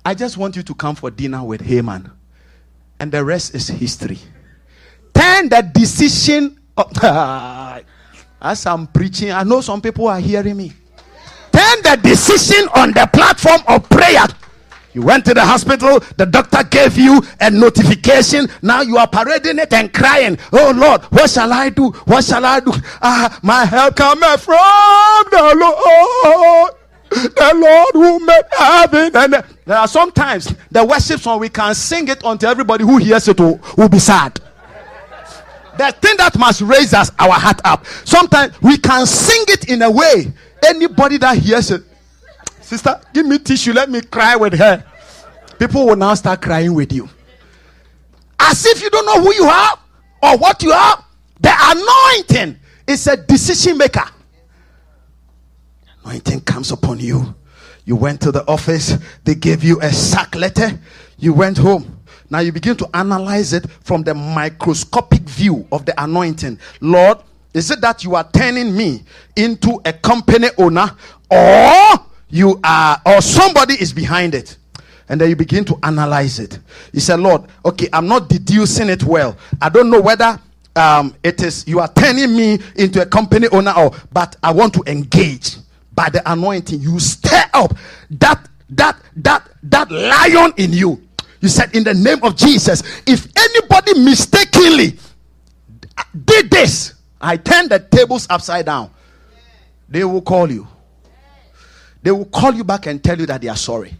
I 0.05 0.13
just 0.13 0.37
want 0.37 0.55
you 0.55 0.63
to 0.63 0.73
come 0.73 0.95
for 0.95 1.11
dinner 1.11 1.43
with 1.43 1.59
Haman. 1.59 2.09
And 3.01 3.11
the 3.11 3.25
rest 3.25 3.53
is 3.53 3.67
history. 3.67 4.17
Turn 5.13 5.49
the 5.49 5.61
decision. 5.73 6.57
As 8.41 8.65
I'm 8.65 8.87
preaching, 8.87 9.33
I 9.33 9.43
know 9.43 9.59
some 9.59 9.81
people 9.81 10.07
are 10.07 10.21
hearing 10.21 10.55
me. 10.55 10.71
Turn 11.51 11.81
the 11.83 11.99
decision 12.01 12.69
on 12.75 12.93
the 12.93 13.09
platform 13.11 13.59
of 13.67 13.89
prayer. 13.89 14.25
You 14.93 15.03
went 15.03 15.25
to 15.25 15.33
the 15.33 15.45
hospital, 15.45 15.99
the 16.17 16.25
doctor 16.25 16.63
gave 16.63 16.97
you 16.97 17.21
a 17.39 17.51
notification. 17.51 18.47
Now 18.61 18.81
you 18.81 18.97
are 18.97 19.07
parading 19.07 19.59
it 19.59 19.71
and 19.71 19.93
crying, 19.93 20.37
Oh 20.51 20.73
Lord, 20.75 21.03
what 21.03 21.29
shall 21.29 21.53
I 21.53 21.69
do? 21.69 21.91
What 22.05 22.23
shall 22.23 22.43
I 22.43 22.59
do? 22.59 22.71
Ah, 23.01 23.39
my 23.43 23.65
help 23.65 23.95
cometh 23.95 24.41
from 24.41 25.25
the 25.31 25.55
Lord. 25.59 26.73
The 27.11 27.51
Lord 27.55 27.93
who 27.93 28.25
made 28.25 28.43
heaven 28.51 29.15
and 29.15 29.45
there 29.65 29.77
are 29.77 29.87
sometimes 29.87 30.53
the 30.71 30.83
worship 30.85 31.19
song 31.19 31.39
we 31.39 31.49
can 31.49 31.73
sing 31.73 32.07
it 32.07 32.21
until 32.23 32.49
everybody 32.49 32.83
who 32.83 32.97
hears 32.97 33.27
it 33.27 33.39
will, 33.39 33.59
will 33.77 33.89
be 33.89 33.99
sad. 33.99 34.39
The 35.77 35.91
thing 36.01 36.17
that 36.17 36.37
must 36.37 36.61
raise 36.61 36.93
us 36.93 37.11
our 37.17 37.31
heart 37.31 37.61
up. 37.63 37.85
Sometimes 38.05 38.59
we 38.61 38.77
can 38.77 39.05
sing 39.05 39.45
it 39.47 39.69
in 39.69 39.81
a 39.81 39.89
way 39.89 40.31
anybody 40.67 41.17
that 41.17 41.37
hears 41.37 41.71
it 41.71 41.83
Sister, 42.69 43.01
give 43.15 43.25
me 43.25 43.39
tissue. 43.39 43.73
Let 43.73 43.89
me 43.89 43.99
cry 43.99 44.35
with 44.35 44.53
her. 44.53 44.85
People 45.57 45.87
will 45.87 45.95
now 45.95 46.13
start 46.13 46.39
crying 46.39 46.75
with 46.75 46.93
you. 46.93 47.09
As 48.39 48.63
if 48.63 48.83
you 48.83 48.91
don't 48.91 49.07
know 49.07 49.23
who 49.23 49.33
you 49.33 49.45
are 49.45 49.79
or 50.21 50.37
what 50.37 50.61
you 50.61 50.71
are. 50.71 51.03
The 51.39 51.51
anointing 51.51 52.59
is 52.85 53.07
a 53.07 53.17
decision 53.17 53.75
maker. 53.75 54.05
Anointing 56.05 56.41
comes 56.41 56.71
upon 56.71 56.99
you. 56.99 57.33
You 57.85 57.95
went 57.95 58.21
to 58.21 58.31
the 58.31 58.47
office, 58.47 58.99
they 59.23 59.33
gave 59.33 59.63
you 59.63 59.81
a 59.81 59.91
sack 59.91 60.35
letter. 60.35 60.79
You 61.17 61.33
went 61.33 61.57
home. 61.57 61.99
Now 62.29 62.37
you 62.41 62.51
begin 62.51 62.75
to 62.75 62.89
analyze 62.93 63.51
it 63.51 63.67
from 63.81 64.03
the 64.03 64.13
microscopic 64.13 65.21
view 65.21 65.67
of 65.71 65.87
the 65.87 66.03
anointing. 66.03 66.59
Lord, 66.81 67.17
is 67.51 67.71
it 67.71 67.81
that 67.81 68.03
you 68.03 68.13
are 68.13 68.29
turning 68.31 68.77
me 68.77 69.05
into 69.35 69.81
a 69.85 69.91
company 69.91 70.49
owner 70.59 70.95
or 71.31 72.08
you 72.29 72.59
are 72.63 73.01
or 73.05 73.21
somebody 73.21 73.73
is 73.75 73.93
behind 73.93 74.35
it. 74.35 74.57
And 75.07 75.19
then 75.19 75.29
you 75.29 75.35
begin 75.35 75.65
to 75.65 75.79
analyze 75.83 76.39
it. 76.39 76.59
You 76.93 76.99
say 76.99 77.15
lord 77.15 77.43
okay 77.65 77.89
i'm 77.93 78.07
not 78.07 78.29
deducing 78.29 78.89
it 78.89 79.03
well. 79.03 79.37
I 79.61 79.69
don't 79.69 79.89
know 79.89 80.01
whether 80.01 80.39
um, 80.75 81.15
it 81.23 81.41
is 81.41 81.67
you 81.67 81.79
are 81.79 81.91
turning 81.93 82.35
me 82.37 82.59
into 82.75 83.01
a 83.01 83.05
company 83.05 83.47
owner 83.51 83.73
or 83.75 83.91
but 84.11 84.35
i 84.43 84.51
want 84.51 84.73
to 84.75 84.83
engage. 84.87 85.57
By 85.93 86.09
the 86.09 86.21
anointing 86.31 86.79
you 86.79 86.99
stir 86.99 87.43
up 87.53 87.73
that 88.11 88.47
that 88.69 88.97
that 89.17 89.49
that 89.63 89.91
lion 89.91 90.53
in 90.57 90.71
you. 90.71 91.01
You 91.41 91.49
said 91.49 91.75
in 91.75 91.83
the 91.83 91.93
name 91.93 92.23
of 92.23 92.35
jesus 92.35 92.83
if 93.07 93.27
anybody 93.35 93.99
mistakenly 93.99 94.97
did 96.25 96.49
this 96.51 96.93
i 97.19 97.35
turn 97.35 97.67
the 97.67 97.79
tables 97.79 98.27
upside 98.29 98.65
down. 98.67 98.91
They 99.89 100.03
will 100.03 100.21
call 100.21 100.51
you 100.51 100.67
they 102.01 102.11
will 102.11 102.25
call 102.25 102.53
you 102.53 102.63
back 102.63 102.85
and 102.87 103.03
tell 103.03 103.19
you 103.19 103.25
that 103.25 103.41
they 103.41 103.47
are 103.47 103.55
sorry. 103.57 103.93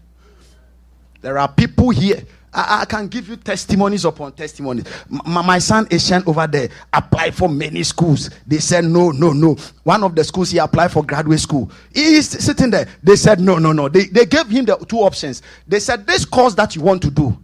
There 1.22 1.38
are 1.38 1.52
people 1.52 1.89
here. 1.89 2.24
I, 2.54 2.82
I 2.82 2.86
can 2.86 3.08
give 3.08 3.28
you 3.28 3.36
testimonies 3.36 4.06
upon 4.06 4.32
testimonies. 4.34 4.86
M- 5.12 5.45
my 5.45 5.60
son 5.60 5.88
Asian 5.91 6.24
over 6.26 6.47
there 6.47 6.70
applied 6.91 7.36
for 7.36 7.50
many 7.50 7.84
schools. 7.84 8.30
They 8.47 8.60
said 8.60 8.86
no, 8.86 9.12
no, 9.12 9.34
no. 9.34 9.56
One 9.84 10.04
of 10.04 10.16
the 10.16 10.24
schools 10.24 10.50
he 10.50 10.58
applied 10.58 10.91
for 10.91 11.04
graduate 11.04 11.39
school. 11.39 11.70
He 11.93 12.16
is 12.16 12.30
sitting 12.30 12.72
there. 12.72 12.88
They 13.04 13.16
said 13.16 13.39
no, 13.39 13.58
no, 13.60 13.72
no. 13.72 13.89
They, 13.89 14.06
they 14.06 14.26
gave 14.26 14.47
him 14.47 14.66
the 14.66 14.78
two 14.78 15.00
options. 15.00 15.41
They 15.68 15.80
said 15.80 16.08
this 16.08 16.26
course 16.26 16.56
that 16.56 16.76
you 16.76 16.82
want 16.82 17.02
to 17.04 17.12
do, 17.12 17.38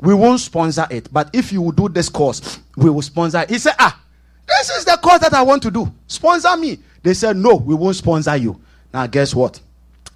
we 0.00 0.14
won't 0.14 0.40
sponsor 0.40 0.86
it. 0.90 1.10
But 1.12 1.30
if 1.32 1.52
you 1.52 1.62
will 1.62 1.72
do 1.72 1.88
this 1.88 2.08
course, 2.08 2.58
we 2.76 2.90
will 2.90 3.02
sponsor 3.02 3.40
it. 3.40 3.50
He 3.50 3.58
said, 3.58 3.74
ah, 3.78 3.98
this 4.46 4.68
is 4.70 4.84
the 4.84 4.98
course 5.02 5.20
that 5.20 5.32
I 5.32 5.42
want 5.42 5.62
to 5.62 5.70
do. 5.70 5.90
Sponsor 6.08 6.56
me. 6.56 6.78
They 7.02 7.14
said 7.14 7.36
no, 7.36 7.54
we 7.54 7.74
won't 7.74 7.96
sponsor 7.96 8.36
you. 8.36 8.60
Now 8.92 9.06
guess 9.06 9.34
what? 9.34 9.60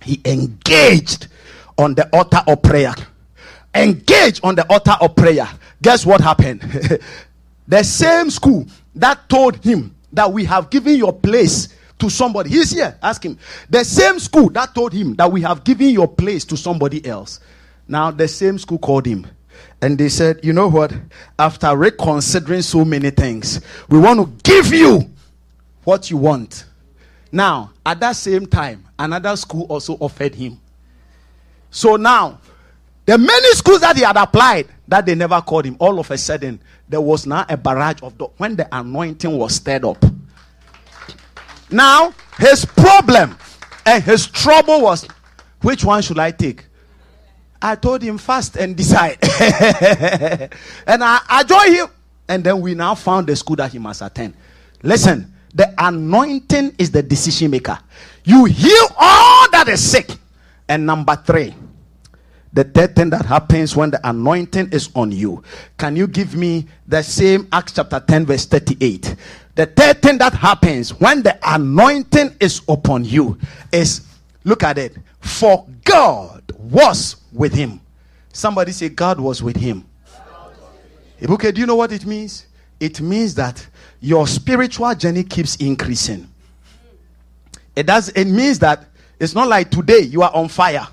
He 0.02 0.20
engaged 0.24 1.28
on 1.78 1.94
the 1.94 2.08
altar 2.14 2.40
of 2.46 2.62
prayer. 2.62 2.94
Engaged 3.74 4.40
on 4.42 4.54
the 4.54 4.66
altar 4.70 4.96
of 5.00 5.14
prayer. 5.14 5.48
Guess 5.82 6.06
what 6.06 6.20
happened? 6.20 6.60
the 7.68 7.82
same 7.82 8.30
school 8.30 8.66
that 8.94 9.28
told 9.28 9.56
him 9.56 9.94
that 10.12 10.32
we 10.32 10.44
have 10.44 10.70
given 10.70 10.96
your 10.96 11.12
place 11.12 11.68
to 11.98 12.10
somebody. 12.10 12.50
He's 12.50 12.70
here. 12.70 12.96
Ask 13.02 13.24
him. 13.24 13.38
The 13.68 13.84
same 13.84 14.18
school 14.18 14.48
that 14.50 14.74
told 14.74 14.92
him 14.92 15.14
that 15.16 15.30
we 15.30 15.42
have 15.42 15.64
given 15.64 15.90
your 15.90 16.08
place 16.08 16.44
to 16.46 16.56
somebody 16.56 17.04
else. 17.06 17.40
Now, 17.88 18.10
the 18.10 18.28
same 18.28 18.58
school 18.58 18.78
called 18.78 19.06
him. 19.06 19.26
And 19.80 19.98
they 19.98 20.08
said, 20.08 20.40
You 20.42 20.52
know 20.52 20.68
what? 20.68 20.92
After 21.38 21.76
reconsidering 21.76 22.62
so 22.62 22.84
many 22.84 23.10
things, 23.10 23.60
we 23.88 23.98
want 23.98 24.20
to 24.20 24.50
give 24.50 24.72
you 24.72 25.10
what 25.84 26.10
you 26.10 26.16
want. 26.16 26.64
Now, 27.32 27.72
at 27.84 28.00
that 28.00 28.12
same 28.16 28.46
time, 28.46 28.84
another 28.98 29.36
school 29.36 29.66
also 29.68 29.94
offered 29.94 30.34
him. 30.34 30.60
So 31.70 31.96
now, 31.96 32.40
the 33.04 33.18
many 33.18 33.52
schools 33.52 33.80
that 33.80 33.96
he 33.96 34.02
had 34.02 34.16
applied 34.16 34.68
that 34.88 35.06
they 35.06 35.14
never 35.14 35.40
called 35.40 35.64
him, 35.64 35.76
all 35.78 35.98
of 35.98 36.10
a 36.10 36.18
sudden, 36.18 36.60
there 36.88 37.00
was 37.00 37.26
now 37.26 37.44
a 37.48 37.56
barrage 37.56 38.02
of 38.02 38.14
when 38.36 38.56
the 38.56 38.68
anointing 38.76 39.36
was 39.36 39.56
stirred 39.56 39.84
up. 39.84 40.04
Now, 41.70 42.14
his 42.38 42.64
problem 42.64 43.36
and 43.84 44.02
his 44.02 44.26
trouble 44.26 44.82
was 44.82 45.06
which 45.62 45.84
one 45.84 46.02
should 46.02 46.18
I 46.18 46.30
take? 46.30 46.66
I 47.60 47.74
told 47.74 48.02
him 48.02 48.18
fast 48.18 48.56
and 48.56 48.76
decide. 48.76 49.18
and 50.86 51.02
I, 51.02 51.20
I 51.28 51.44
joined 51.44 51.74
him. 51.74 51.86
And 52.28 52.44
then 52.44 52.60
we 52.60 52.74
now 52.74 52.94
found 52.94 53.26
the 53.26 53.36
school 53.36 53.56
that 53.56 53.72
he 53.72 53.78
must 53.78 54.02
attend. 54.02 54.34
Listen, 54.82 55.32
the 55.56 55.72
anointing 55.78 56.74
is 56.78 56.90
the 56.90 57.02
decision 57.02 57.50
maker. 57.50 57.78
You 58.24 58.44
heal 58.44 58.86
all 58.98 59.50
that 59.50 59.68
is 59.68 59.90
sick. 59.90 60.10
And 60.68 60.84
number 60.84 61.16
three, 61.16 61.54
the 62.52 62.64
third 62.64 62.94
thing 62.94 63.08
that 63.10 63.24
happens 63.24 63.74
when 63.74 63.90
the 63.90 64.00
anointing 64.06 64.68
is 64.70 64.90
on 64.94 65.12
you. 65.12 65.42
Can 65.78 65.96
you 65.96 66.06
give 66.06 66.34
me 66.34 66.66
the 66.86 67.02
same 67.02 67.48
Acts 67.52 67.72
chapter 67.72 68.00
10, 68.00 68.26
verse 68.26 68.44
38? 68.44 69.16
The 69.54 69.64
third 69.64 70.02
thing 70.02 70.18
that 70.18 70.34
happens 70.34 70.90
when 71.00 71.22
the 71.22 71.38
anointing 71.42 72.36
is 72.38 72.60
upon 72.68 73.06
you 73.06 73.38
is 73.72 74.06
look 74.44 74.62
at 74.62 74.76
it. 74.76 74.96
For 75.20 75.66
God 75.84 76.42
was 76.58 77.16
with 77.32 77.54
him. 77.54 77.80
Somebody 78.30 78.72
say, 78.72 78.90
God 78.90 79.18
was 79.18 79.42
with 79.42 79.56
him. 79.56 79.86
Okay, 81.26 81.50
do 81.50 81.62
you 81.62 81.66
know 81.66 81.76
what 81.76 81.92
it 81.92 82.04
means? 82.04 82.46
It 82.78 83.00
means 83.00 83.34
that 83.36 83.66
your 84.00 84.26
spiritual 84.26 84.94
journey 84.94 85.24
keeps 85.24 85.56
increasing. 85.56 86.28
It 87.74 87.86
does 87.86 88.08
it 88.10 88.24
means 88.26 88.58
that 88.60 88.84
it's 89.18 89.34
not 89.34 89.48
like 89.48 89.70
today 89.70 90.00
you 90.00 90.22
are 90.22 90.34
on 90.34 90.48
fire. 90.48 90.86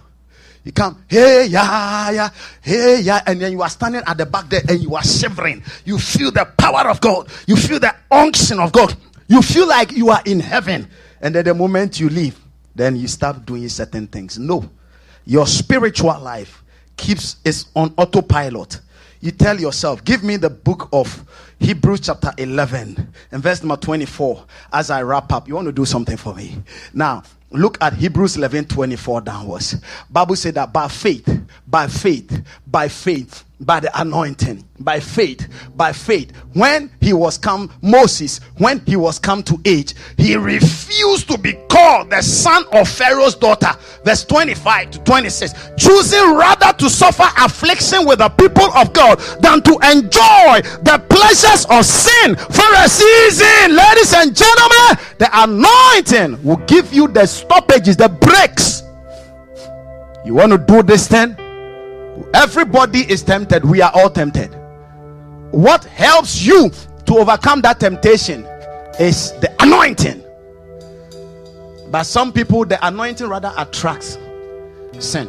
You 0.64 0.72
come, 0.72 1.04
hey, 1.10 1.48
yeah, 1.50 2.10
yeah, 2.12 2.30
hey, 2.62 3.02
yeah, 3.02 3.22
and 3.28 3.42
then 3.42 3.52
you 3.52 3.62
are 3.62 3.70
standing 3.70 4.02
at 4.08 4.18
the 4.18 4.26
back 4.26 4.50
there 4.50 4.62
and 4.70 4.82
you 4.82 4.96
are 4.96 5.04
shivering. 5.04 5.62
You 5.84 6.00
feel 6.00 6.32
the 6.32 6.46
power 6.58 6.90
of 6.90 7.02
God, 7.02 7.28
you 7.48 7.58
feel 7.58 7.80
the 7.80 7.94
unction 8.10 8.60
of 8.60 8.72
God, 8.72 8.96
you 9.28 9.42
feel 9.42 9.68
like 9.68 9.92
you 9.92 10.10
are 10.10 10.22
in 10.26 10.40
heaven. 10.40 10.88
And 11.22 11.36
then 11.36 11.46
the 11.46 11.54
moment 11.54 12.00
you 12.00 12.10
leave, 12.10 12.40
then 12.76 12.96
you 12.96 13.10
start 13.10 13.46
doing 13.46 13.68
certain 13.68 14.08
things. 14.08 14.40
No, 14.40 14.70
your 15.26 15.48
spiritual 15.48 16.18
life 16.20 16.64
keeps 16.96 17.38
is 17.44 17.66
on 17.76 17.94
autopilot. 17.98 18.80
You 19.24 19.32
tell 19.32 19.58
yourself, 19.58 20.04
give 20.04 20.22
me 20.22 20.36
the 20.36 20.50
book 20.50 20.90
of 20.92 21.24
Hebrews 21.60 22.02
chapter 22.02 22.34
11 22.38 23.14
and 23.32 23.42
verse 23.42 23.64
number 23.64 23.78
24 23.78 24.44
as 24.74 24.90
I 24.90 25.02
wrap 25.02 25.32
up. 25.32 25.48
You 25.48 25.56
want 25.56 25.68
to 25.68 25.72
do 25.72 25.86
something 25.86 26.18
for 26.18 26.36
me. 26.36 26.58
Now, 26.94 27.24
look 27.50 27.78
at 27.80 27.94
Hebrews 27.94 28.36
11 28.36 28.66
24 28.66 29.22
downwards. 29.22 29.78
Bible 30.10 30.36
said 30.36 30.56
that 30.56 30.74
by 30.74 30.90
faith, 30.90 31.42
by 31.66 31.88
faith, 31.88 32.44
by 32.68 32.90
faith, 32.90 33.46
by 33.64 33.80
the 33.80 34.02
anointing, 34.02 34.64
by 34.80 35.00
faith, 35.00 35.48
by 35.76 35.92
faith. 35.92 36.32
When 36.54 36.92
he 37.00 37.14
was 37.14 37.38
come, 37.38 37.72
Moses, 37.82 38.40
when 38.58 38.80
he 38.86 38.96
was 38.96 39.20
come 39.20 39.44
to 39.44 39.60
age, 39.66 39.94
he 40.18 40.36
refused 40.36 41.30
to 41.30 41.38
be 41.38 41.54
called 41.70 42.10
the 42.10 42.22
son 42.22 42.66
of 42.74 42.88
Pharaoh's 42.90 43.36
daughter. 43.36 43.72
Verse 44.04 44.26
25 44.26 44.92
to 44.92 45.00
26, 45.00 45.54
choosing 45.78 46.36
rather 46.36 46.74
to 46.74 46.90
suffer 46.90 47.26
affliction 47.38 48.06
with 48.06 48.20
the 48.20 48.30
people 48.30 48.72
of 48.74 48.94
God 48.94 49.20
than 49.42 49.62
to 49.64 49.74
enjoy 49.92 50.62
the 50.84 51.04
pleasures 51.10 51.66
of 51.70 51.86
sin 51.86 52.36
for 52.36 52.74
a 52.78 52.90
season. 52.90 53.76
Ladies 53.76 54.14
and 54.14 54.36
gentlemen, 54.36 54.98
the 55.18 55.30
anointing 55.34 56.44
will 56.44 56.64
give 56.66 56.94
you 56.94 57.08
the 57.08 57.26
stoppages, 57.26 57.98
the 57.98 58.10
breaks. 58.10 58.84
You 60.26 60.36
want 60.36 60.52
to 60.52 60.58
do 60.58 60.84
this 60.84 61.08
thing? 61.08 61.36
Everybody 62.34 63.00
is 63.10 63.24
tempted. 63.24 63.64
We 63.66 63.82
are 63.82 63.92
all 63.94 64.10
tempted. 64.10 64.54
What 65.52 65.86
helps 65.86 66.42
you 66.44 66.72
to 67.06 67.18
overcome 67.18 67.62
that 67.62 67.80
temptation 67.80 68.46
is 69.00 69.32
the 69.34 69.54
anointing. 69.60 70.24
But 71.92 72.04
some 72.04 72.34
people, 72.34 72.66
the 72.66 72.86
anointing 72.86 73.28
rather 73.28 73.54
attracts 73.58 74.18
sin. 75.00 75.28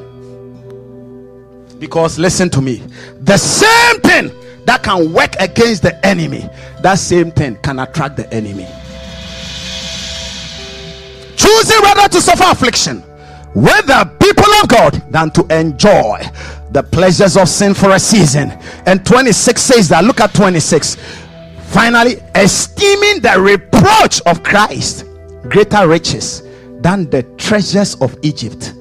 Because 1.79 2.19
listen 2.19 2.49
to 2.51 2.63
me, 2.63 2.83
the 3.21 3.37
same 3.37 4.01
thing 4.01 4.31
that 4.65 4.83
can 4.83 5.13
work 5.13 5.35
against 5.41 5.83
the 5.83 6.05
enemy, 6.07 6.49
that 6.83 6.95
same 6.95 7.31
thing 7.31 7.57
can 7.57 7.81
attract 7.81 8.17
the 8.17 8.33
enemy. 8.33 8.67
Choosing 11.37 11.83
rather 11.83 12.09
to 12.09 12.21
suffer 12.21 12.45
affliction 12.45 13.03
with 13.55 13.87
the 13.87 14.11
people 14.19 14.51
of 14.63 14.69
God 14.69 15.13
than 15.13 15.31
to 15.33 15.47
enjoy 15.55 16.23
the 16.75 16.83
pleasures 16.83 17.37
of 17.37 17.49
sin 17.49 17.73
for 17.73 17.93
a 17.93 18.01
season. 18.01 18.51
And 18.85 19.07
26 19.07 19.63
says 19.63 19.89
that. 19.91 20.05
Look 20.05 20.21
at 20.21 20.35
26. 20.35 20.97
Finally, 21.69 22.17
esteeming 22.35 23.21
the 23.21 23.41
reproach 23.41 24.21
of 24.27 24.43
Christ 24.43 25.07
greater 25.49 25.87
riches 25.87 26.43
than 26.81 27.09
the 27.11 27.23
treasures 27.39 27.95
of 27.97 28.19
Egypt. 28.23 28.75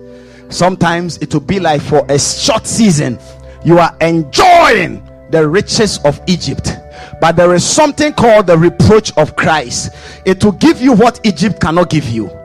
Sometimes 0.49 1.18
it 1.20 1.34
will 1.34 1.41
be 1.41 1.60
like 1.60 1.82
for 1.82 2.03
a 2.10 2.18
short 2.18 2.65
season, 2.65 3.20
you 3.64 3.78
are 3.78 3.95
enjoying 4.02 5.07
the 5.30 5.48
riches 5.48 5.99
of 5.99 6.20
Egypt. 6.28 6.76
But 7.22 7.36
there 7.36 7.53
is 7.53 7.64
something 7.64 8.14
called 8.14 8.48
the 8.48 8.57
reproach 8.57 9.15
of 9.18 9.36
Christ. 9.36 9.94
It 10.26 10.44
will 10.44 10.52
give 10.53 10.82
you 10.82 10.94
what 10.94 11.20
Egypt 11.24 11.61
cannot 11.61 11.90
give 11.90 12.10
you. 12.10 12.43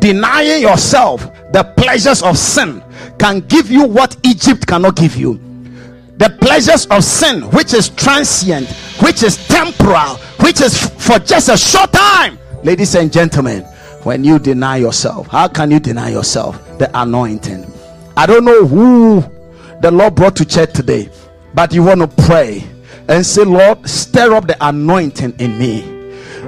Denying 0.00 0.62
yourself 0.62 1.30
the 1.52 1.62
pleasures 1.76 2.22
of 2.22 2.38
sin 2.38 2.82
can 3.18 3.40
give 3.40 3.70
you 3.70 3.84
what 3.84 4.16
Egypt 4.24 4.66
cannot 4.66 4.96
give 4.96 5.16
you. 5.16 5.34
The 6.16 6.36
pleasures 6.40 6.86
of 6.86 7.04
sin, 7.04 7.42
which 7.50 7.74
is 7.74 7.88
transient, 7.90 8.68
which 9.02 9.22
is 9.22 9.46
temporal, 9.48 10.16
which 10.40 10.60
is 10.60 10.88
for 11.04 11.18
just 11.18 11.48
a 11.48 11.56
short 11.56 11.92
time. 11.92 12.38
Ladies 12.62 12.94
and 12.94 13.12
gentlemen, 13.12 13.62
when 14.02 14.24
you 14.24 14.38
deny 14.38 14.76
yourself, 14.76 15.26
how 15.28 15.48
can 15.48 15.70
you 15.70 15.80
deny 15.80 16.10
yourself? 16.10 16.78
The 16.78 16.90
anointing. 16.98 17.70
I 18.16 18.26
don't 18.26 18.44
know 18.44 18.66
who 18.66 19.20
the 19.80 19.90
Lord 19.90 20.14
brought 20.14 20.36
to 20.36 20.44
church 20.44 20.72
today, 20.72 21.10
but 21.54 21.72
you 21.72 21.82
want 21.82 22.00
to 22.00 22.24
pray 22.24 22.64
and 23.08 23.24
say, 23.24 23.44
Lord, 23.44 23.88
stir 23.88 24.34
up 24.34 24.46
the 24.46 24.56
anointing 24.66 25.34
in 25.38 25.58
me. 25.58 25.82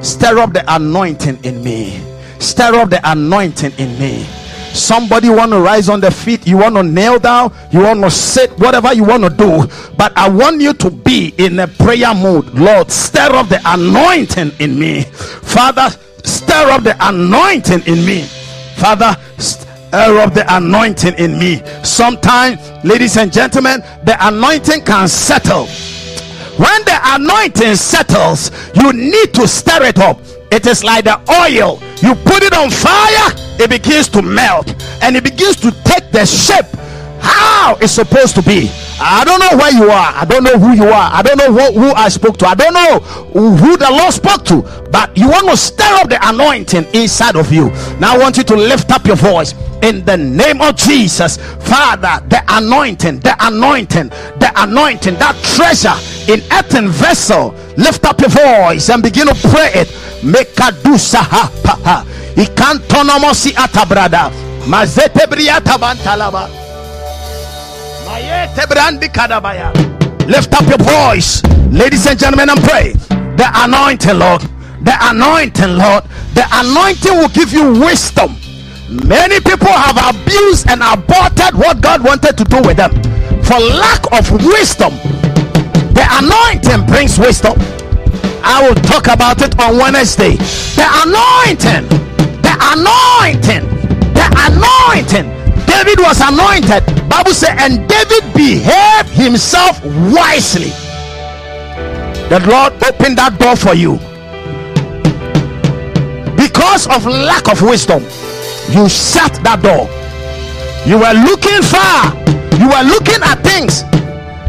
Stir 0.02 0.38
up 0.38 0.52
the 0.52 0.64
anointing 0.74 1.44
in 1.44 1.62
me. 1.62 2.11
Stir 2.42 2.74
up 2.74 2.90
the 2.90 3.00
anointing 3.04 3.72
in 3.78 3.96
me. 4.00 4.26
Somebody 4.74 5.28
want 5.28 5.52
to 5.52 5.60
rise 5.60 5.88
on 5.88 6.00
the 6.00 6.10
feet. 6.10 6.44
You 6.44 6.56
want 6.56 6.74
to 6.74 6.82
kneel 6.82 7.20
down. 7.20 7.54
You 7.70 7.82
want 7.82 8.00
to 8.02 8.10
sit. 8.10 8.50
Whatever 8.58 8.92
you 8.92 9.04
want 9.04 9.22
to 9.22 9.30
do. 9.30 9.68
But 9.96 10.16
i 10.16 10.28
want 10.28 10.60
you 10.60 10.72
to 10.74 10.90
be 10.90 11.32
in 11.38 11.58
a 11.60 11.68
prayer 11.68 12.12
mood. 12.14 12.52
Lord 12.54 12.90
stir 12.90 13.32
up 13.34 13.48
the 13.48 13.60
anointing 13.64 14.50
in 14.58 14.76
me. 14.78 15.02
Father 15.02 15.88
stir 16.24 16.70
up 16.70 16.82
the 16.82 16.96
anointing 17.00 17.82
in 17.86 18.04
me. 18.04 18.22
Father 18.76 19.14
stir 19.38 20.18
up 20.18 20.34
the 20.34 20.44
anointing 20.48 21.14
in 21.18 21.38
me. 21.38 21.62
Sometimes 21.84 22.58
ladies 22.84 23.16
and 23.18 23.32
gentlemen 23.32 23.80
the 24.04 24.16
anointing 24.20 24.84
can 24.84 25.06
settle. 25.06 25.66
When 26.56 26.84
the 26.84 26.98
anointing 27.04 27.76
settles 27.76 28.50
you 28.74 28.92
need 28.92 29.32
to 29.34 29.46
stir 29.46 29.84
it 29.84 29.98
up 29.98 30.18
it 30.52 30.66
is 30.66 30.84
like 30.84 31.04
the 31.04 31.18
oil. 31.42 31.80
You 32.02 32.14
put 32.14 32.42
it 32.42 32.52
on 32.52 32.70
fire 32.70 33.42
it 33.62 33.70
begins 33.70 34.08
to 34.08 34.22
melt. 34.22 34.74
And 35.02 35.16
it 35.16 35.24
begins 35.24 35.56
to 35.56 35.70
take 35.84 36.10
the 36.10 36.26
shape 36.26 36.66
how 37.20 37.76
it's 37.80 37.92
supposed 37.92 38.34
to 38.34 38.42
be. 38.42 38.68
I 39.00 39.24
don't 39.24 39.38
know 39.38 39.56
where 39.56 39.72
you 39.72 39.84
are. 39.84 40.12
I 40.14 40.24
don't 40.24 40.42
know 40.42 40.58
who 40.58 40.74
you 40.74 40.90
are. 40.90 41.10
I 41.12 41.22
don't 41.22 41.38
know 41.38 41.52
who 41.52 41.92
i 41.92 42.08
spoke 42.08 42.36
to. 42.38 42.46
I 42.46 42.54
don't 42.54 42.74
know 42.74 42.98
who 42.98 43.76
the 43.76 43.88
lord 43.90 44.12
spoke 44.12 44.44
to. 44.46 44.62
But 44.90 45.16
you 45.16 45.28
want 45.28 45.48
to 45.48 45.56
stir 45.56 45.94
up 46.00 46.08
the 46.08 46.18
anointing 46.28 46.86
inside 46.92 47.36
of 47.36 47.52
you. 47.52 47.70
Now 48.00 48.14
i 48.14 48.18
want 48.18 48.36
you 48.36 48.42
to 48.44 48.56
lift 48.56 48.90
up 48.90 49.06
your 49.06 49.16
voice. 49.16 49.54
In 49.82 50.04
the 50.04 50.16
name 50.16 50.60
of 50.60 50.76
jesus 50.76 51.38
father 51.66 52.24
the 52.28 52.40
anointing 52.48 53.18
the 53.18 53.34
anointing 53.40 54.10
the 54.38 54.52
anointing 54.54 55.14
that 55.16 55.34
treasure 55.56 55.98
in 56.32 56.40
earthen 56.52 56.88
vessel. 56.88 57.54
Lift 57.76 58.04
up 58.04 58.20
your 58.20 58.30
voice 58.30 58.90
and 58.90 59.02
begin 59.02 59.26
to 59.26 59.34
pray 59.48 59.70
it 59.74 59.88
mekadusaha 60.22 61.48
paha 61.62 62.04
ikantonomosi 62.36 63.54
atabrada 63.56 64.30
mazete 64.66 65.26
briata 65.26 65.78
bantalaba 65.78 66.48
mayete 68.06 68.66
brandi 68.68 69.08
kadabaya 69.08 69.72
lift 70.26 70.54
up 70.54 70.68
your 70.68 70.78
voice 70.78 71.42
ladies 71.72 72.06
and 72.06 72.18
gentlemen 72.20 72.50
and 72.50 72.60
pray 72.62 72.94
The 73.36 73.48
anointing, 73.64 74.18
Lord. 74.18 74.42
The 74.84 74.94
anointing, 75.00 75.76
Lord. 75.76 76.04
The 76.34 76.44
anointing 76.52 77.16
will 77.16 77.28
give 77.30 77.52
you 77.52 77.72
wisdom. 77.80 78.36
Many 78.88 79.40
people 79.40 79.72
have 79.72 79.96
abused 79.98 80.68
and 80.68 80.82
aborted 80.82 81.54
what 81.58 81.80
God 81.80 82.04
wanted 82.04 82.36
to 82.36 82.44
do 82.44 82.60
with 82.62 82.76
them 82.76 82.92
for 83.42 83.58
lack 83.58 84.04
of 84.12 84.30
wisdom. 84.46 84.92
The 85.96 86.06
anointing 86.20 86.86
brings 86.86 87.18
wisdom. 87.18 87.58
I 88.44 88.62
will 88.66 88.74
talk 88.74 89.06
about 89.08 89.42
it 89.42 89.58
on 89.60 89.78
Wednesday. 89.78 90.36
The 90.76 90.86
anointing, 91.04 91.88
the 92.42 92.54
anointing, 92.72 93.64
the 94.12 94.26
anointing. 94.48 95.26
David 95.66 95.98
was 96.00 96.20
anointed. 96.20 96.84
Bible 97.08 97.32
said, 97.32 97.58
and 97.58 97.88
David 97.88 98.22
behaved 98.34 99.08
himself 99.10 99.82
wisely. 99.84 100.70
The 102.28 102.40
Lord 102.48 102.72
opened 102.84 103.18
that 103.18 103.38
door 103.38 103.56
for 103.56 103.74
you 103.74 103.98
because 106.36 106.86
of 106.88 107.06
lack 107.06 107.48
of 107.48 107.62
wisdom. 107.62 108.02
You 108.70 108.88
shut 108.88 109.32
that 109.44 109.60
door. 109.62 109.88
You 110.86 110.98
were 110.98 111.12
looking 111.12 111.62
far. 111.62 112.14
You 112.58 112.68
were 112.68 112.86
looking 112.88 113.22
at 113.22 113.42
things 113.42 113.82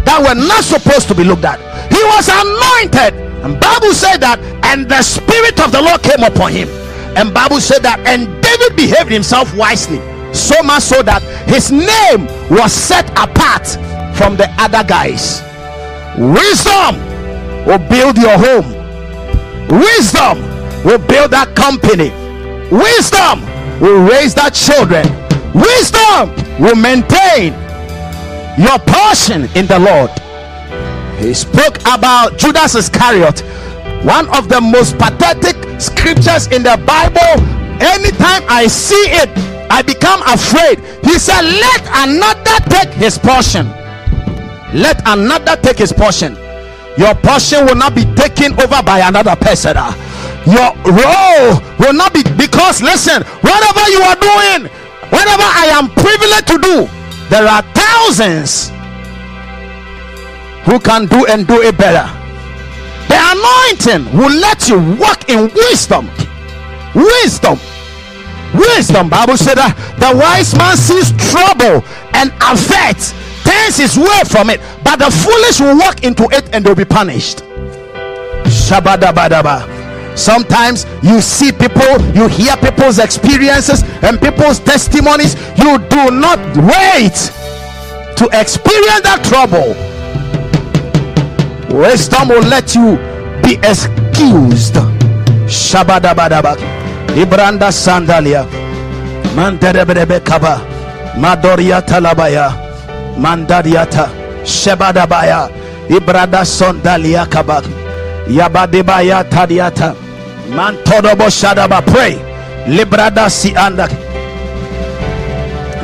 that 0.06 0.20
were 0.22 0.36
not 0.36 0.64
supposed 0.64 1.08
to 1.10 1.16
be 1.16 1.24
looked 1.24 1.46
at. 1.46 1.60
He 1.92 2.02
was 2.04 2.30
anointed, 2.30 3.14
and 3.44 3.60
Bible 3.60 3.94
said 3.94 4.18
that, 4.24 4.40
and 4.64 4.88
the 4.88 5.02
spirit 5.04 5.60
of 5.60 5.72
the 5.72 5.82
Lord 5.82 6.02
came 6.02 6.24
upon 6.24 6.54
him. 6.54 6.70
And 7.20 7.34
Bible 7.34 7.60
said 7.60 7.84
that, 7.84 8.00
and 8.08 8.26
David 8.42 8.76
behaved 8.76 9.12
himself 9.12 9.54
wisely, 9.54 10.00
so 10.34 10.64
much 10.64 10.84
so 10.84 11.04
that 11.04 11.22
his 11.46 11.70
name 11.70 12.26
was 12.50 12.72
set 12.72 13.10
apart 13.20 13.68
from 14.16 14.38
the 14.38 14.48
other 14.58 14.88
guys. 14.88 15.44
Wisdom 16.16 16.96
will 17.68 17.84
build 17.92 18.16
your 18.18 18.40
home. 18.40 18.72
Wisdom 19.68 20.40
will 20.88 21.04
build 21.04 21.32
that 21.36 21.52
company. 21.54 22.16
Wisdom 22.72 23.44
will 23.84 24.08
raise 24.08 24.34
that 24.36 24.56
children. 24.56 25.04
Wisdom 25.52 26.32
will 26.64 26.80
maintain 26.80 27.52
your 28.56 28.80
portion 28.88 29.52
in 29.58 29.68
the 29.68 29.78
Lord. 29.84 30.10
He 31.20 31.34
spoke 31.34 31.80
about 31.82 32.38
Judas 32.38 32.76
Iscariot, 32.76 33.42
one 34.04 34.28
of 34.36 34.50
the 34.50 34.60
most 34.60 34.98
pathetic 34.98 35.56
scriptures 35.80 36.48
in 36.48 36.64
the 36.64 36.82
Bible. 36.86 37.42
Anytime 37.82 38.44
I 38.50 38.68
see 38.68 39.08
it, 39.10 39.30
I 39.72 39.82
become 39.82 40.22
afraid. 40.24 40.80
He 41.04 41.18
said, 41.18 41.42
Let 41.42 41.82
another 42.08 42.60
take 42.70 42.94
his 42.94 43.18
portion. 43.18 43.68
Let 44.74 45.02
another 45.06 45.56
take 45.62 45.78
his 45.78 45.94
portion. 45.94 46.36
Your 46.98 47.16
portion 47.16 47.66
will 47.66 47.76
not 47.76 47.96
be 47.96 48.06
taken 48.14 48.54
over 48.60 48.84
by 48.84 49.00
another 49.00 49.36
person. 49.36 49.76
Your 50.46 50.76
role 50.84 51.62
will 51.80 51.94
not 51.94 52.14
be 52.14 52.24
because 52.38 52.82
listen, 52.82 53.24
whatever 53.42 53.84
you 53.90 54.02
are 54.02 54.18
doing, 54.20 54.70
whatever 55.10 55.48
I 55.48 55.72
am 55.74 55.90
privileged 55.90 56.48
to 56.48 56.58
do, 56.60 56.76
there 57.30 57.48
are 57.48 57.62
thousands 57.74 58.70
who 60.66 60.80
can 60.80 61.06
do 61.06 61.26
and 61.26 61.48
do 61.48 61.62
it 61.62 61.78
better. 61.78 62.08
The 63.08 63.20
anointing 63.20 64.18
will 64.18 64.34
let 64.34 64.68
you 64.70 64.80
walk 64.98 65.30
in 65.30 65.52
wisdom. 65.54 66.10
Wisdom. 66.96 67.60
Wisdom. 68.54 69.10
Bible 69.10 69.38
said 69.38 69.56
that 69.56 69.76
the 70.00 70.16
wise 70.18 70.56
man 70.56 70.78
sees 70.78 71.12
trouble 71.32 71.84
and 72.14 72.32
affects, 72.42 73.14
turns 73.44 73.78
his 73.78 73.98
way 73.98 74.22
from 74.30 74.50
it, 74.50 74.62
but 74.84 74.98
the 74.98 75.12
foolish 75.12 75.60
will 75.60 75.78
walk 75.78 76.04
into 76.04 76.24
it 76.32 76.54
and 76.54 76.64
they'll 76.64 76.76
be 76.76 76.86
punished. 76.86 77.44
Shabadabadaba. 78.46 80.18
Sometimes 80.18 80.86
you 81.02 81.20
see 81.22 81.52
people, 81.52 82.00
you 82.14 82.28
hear 82.28 82.56
people's 82.58 83.00
experiences 83.00 83.82
and 84.04 84.22
people's 84.22 84.60
testimonies. 84.60 85.36
You 85.58 85.80
do 85.90 86.12
not 86.12 86.40
wait 86.56 87.18
to 88.18 88.30
experience 88.32 89.02
that 89.02 89.26
trouble. 89.26 89.93
Wisdom 91.74 92.30
will 92.30 92.44
let 92.44 92.76
you 92.76 92.98
be 93.42 93.56
excused. 93.68 94.76
Shabada 95.50 96.14
Shabadabadaba. 96.14 96.56
Ibranda 97.18 97.72
Sandalia. 97.72 98.46
Manderebebe 99.36 100.24
Kaba. 100.24 100.62
Madoria 101.18 101.82
Talabaya. 101.82 102.54
Mandariata. 103.18 104.06
Shebadabaya. 104.46 105.50
Ibrada 105.90 106.46
Sondalia 106.46 107.26
Kabak. 107.26 107.64
Yabadebaya 108.28 109.28
Tadiata. 109.28 109.96
Mantodobo 110.50 111.28
Shadaba. 111.28 111.84
Pray. 111.88 112.14
Librada 112.68 113.26
Sianda. 113.30 113.88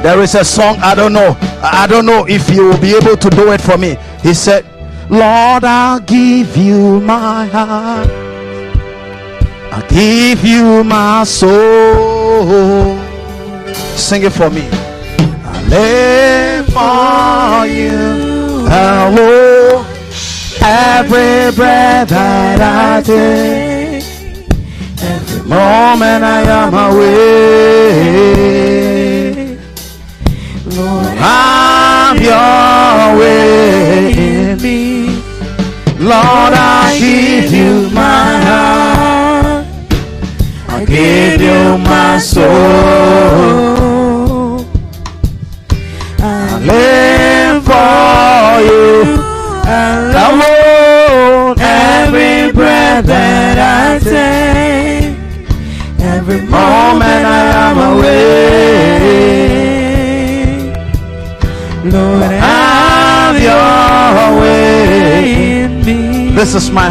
There 0.04 0.22
is 0.22 0.36
a 0.36 0.46
song, 0.46 0.78
I 0.82 0.94
don't 0.94 1.14
know. 1.14 1.36
I 1.64 1.88
don't 1.88 2.06
know 2.06 2.26
if 2.28 2.48
you 2.52 2.68
will 2.70 2.80
be 2.80 2.96
able 2.96 3.18
to 3.18 3.30
do 3.32 3.52
it 3.52 3.60
for 3.60 3.78
me. 3.78 3.98
He 4.22 4.34
said, 4.34 4.69
Lord, 5.10 5.64
I'll 5.64 6.00
give 6.02 6.56
you 6.56 7.00
my 7.00 7.48
heart. 7.48 8.10
I'll 9.72 9.88
give 9.90 10.46
you 10.46 10.84
my 10.84 11.24
soul. 11.24 12.96
Sing 13.98 14.24
it 14.24 14.32
for 14.32 14.50
me. 14.52 14.70
I 15.44 15.62
live 15.68 16.66
for 16.68 17.66
you. 17.66 18.68
I 18.68 19.10
Hello. 19.12 19.86
Every 20.62 21.52
breath 21.56 22.10
that 22.10 22.60
I 22.62 23.02
take, 23.02 24.04
every 25.02 25.42
moment 25.48 26.24
I 26.24 26.42
am 26.44 26.74
away. 26.74 27.40
Lord, 30.66 31.18
I'm 31.18 32.18
your 32.22 33.18
way 33.18 34.14
in 34.14 34.62
me. 34.62 34.99
Lord, 36.00 36.14
I 36.54 36.98
give 36.98 37.52
you 37.52 37.90
my 37.90 38.40
heart. 38.48 39.66
I 40.70 40.86
give 40.86 41.42
you 41.42 41.78
my 41.78 42.18
soul. 42.20 43.39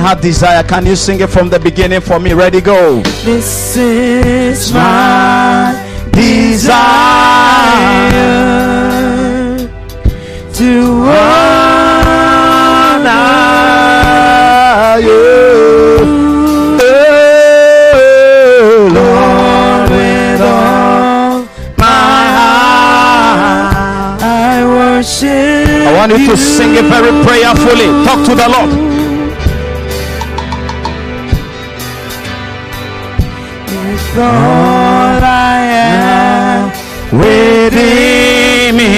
Heart 0.08 0.22
desire. 0.22 0.62
Can 0.62 0.86
you 0.86 0.96
sing 0.96 1.20
it 1.20 1.28
from 1.28 1.50
the 1.50 1.58
beginning 1.58 2.00
for 2.00 2.18
me? 2.18 2.32
Ready, 2.32 2.62
go. 2.62 3.02
This 3.24 3.76
is 3.76 4.72
my 4.72 5.74
desire 6.12 6.78
to 10.54 11.04
honor 12.88 13.08
you. 15.06 15.24
Oh, 16.80 16.88
Lord, 18.96 19.90
with 19.90 20.40
all 20.40 21.44
my 21.76 22.22
heart. 22.38 23.72
I 24.22 24.64
worship. 24.64 25.86
I 25.86 25.92
want 25.98 26.12
you 26.12 26.30
to 26.30 26.36
sing 26.36 26.74
it 26.76 26.86
very 26.86 27.12
prayerfully. 27.26 27.88
Talk 28.06 28.24
to 28.26 28.34
the 28.34 28.48
Lord. 28.48 28.87
All 34.18 35.22
I 35.22 35.58
am 35.90 36.70
within 37.18 38.76
me. 38.76 38.92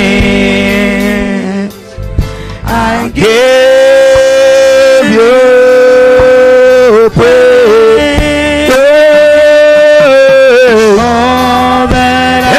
I 2.64 3.08
give 3.14 5.10
you 5.16 5.32
praise. 7.10 8.70
all 10.98 11.86
that. 11.88 12.50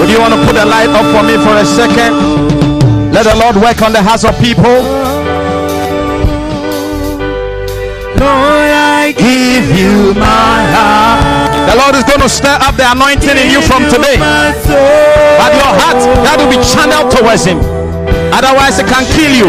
Would 0.00 0.10
you 0.10 0.18
want 0.20 0.34
to 0.34 0.40
put 0.46 0.54
the 0.54 0.64
light 0.66 0.88
up 0.90 1.06
for 1.14 1.22
me 1.22 1.36
for 1.38 1.54
a 1.56 1.64
second? 1.64 2.14
Let 3.12 3.24
the 3.24 3.36
Lord 3.36 3.56
work 3.56 3.82
on 3.82 3.92
the 3.92 4.02
hearts 4.02 4.24
of 4.24 4.38
people. 4.40 5.01
Lord, 8.22 8.70
I 8.70 9.12
Give 9.12 9.66
you 9.76 10.14
my 10.14 10.58
heart. 10.74 11.52
The 11.68 11.76
Lord 11.76 11.94
is 11.94 12.04
going 12.04 12.20
to 12.20 12.28
stir 12.28 12.56
up 12.62 12.76
the 12.76 12.86
anointing 12.86 13.36
in 13.36 13.50
you 13.50 13.60
from 13.60 13.82
today. 13.90 14.16
But 14.16 15.52
your 15.58 15.72
heart, 15.74 15.98
that 16.24 16.38
will 16.38 16.48
be 16.48 16.62
channeled 16.62 17.10
towards 17.10 17.44
Him. 17.44 17.58
Otherwise, 18.32 18.78
it 18.78 18.86
can 18.86 19.04
kill 19.10 19.32
you. 19.34 19.46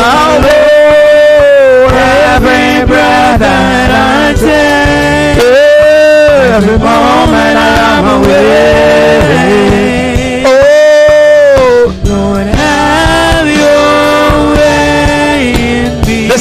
I'll 0.00 0.42
every 2.38 2.86
breath 2.86 3.40
that 3.40 3.90
I 3.90 4.32
take, 4.38 5.42
every 6.54 6.78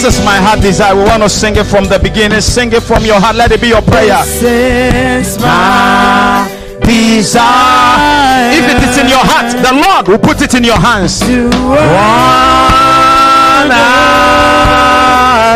is 0.08 0.24
my 0.24 0.38
heart 0.38 0.62
desire. 0.62 0.96
We 0.96 1.04
want 1.04 1.24
to 1.24 1.30
sing 1.30 1.56
it 1.58 1.66
from 1.66 1.86
the 1.86 2.00
beginning. 2.00 2.42
Sing 2.42 2.72
it 2.72 2.82
from 2.84 3.04
your 3.04 3.20
heart. 3.20 3.36
Let 3.36 3.52
it 3.52 3.62
be 3.62 3.68
your 3.68 3.82
prayer. 3.82 4.24
This 4.24 4.44
is 4.44 5.40
my 5.42 6.48
Desire. 6.88 8.52
If 8.54 8.64
it 8.72 8.82
is 8.88 8.98
in 8.98 9.10
your 9.10 9.20
heart, 9.20 9.52
the 9.52 9.74
Lord 9.74 10.08
will 10.08 10.20
put 10.20 10.42
it 10.42 10.54
in 10.54 10.64
your 10.64 10.80
hands. 10.80 11.20
to 11.20 11.50
Honor 11.58 12.56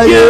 you. 0.10 0.28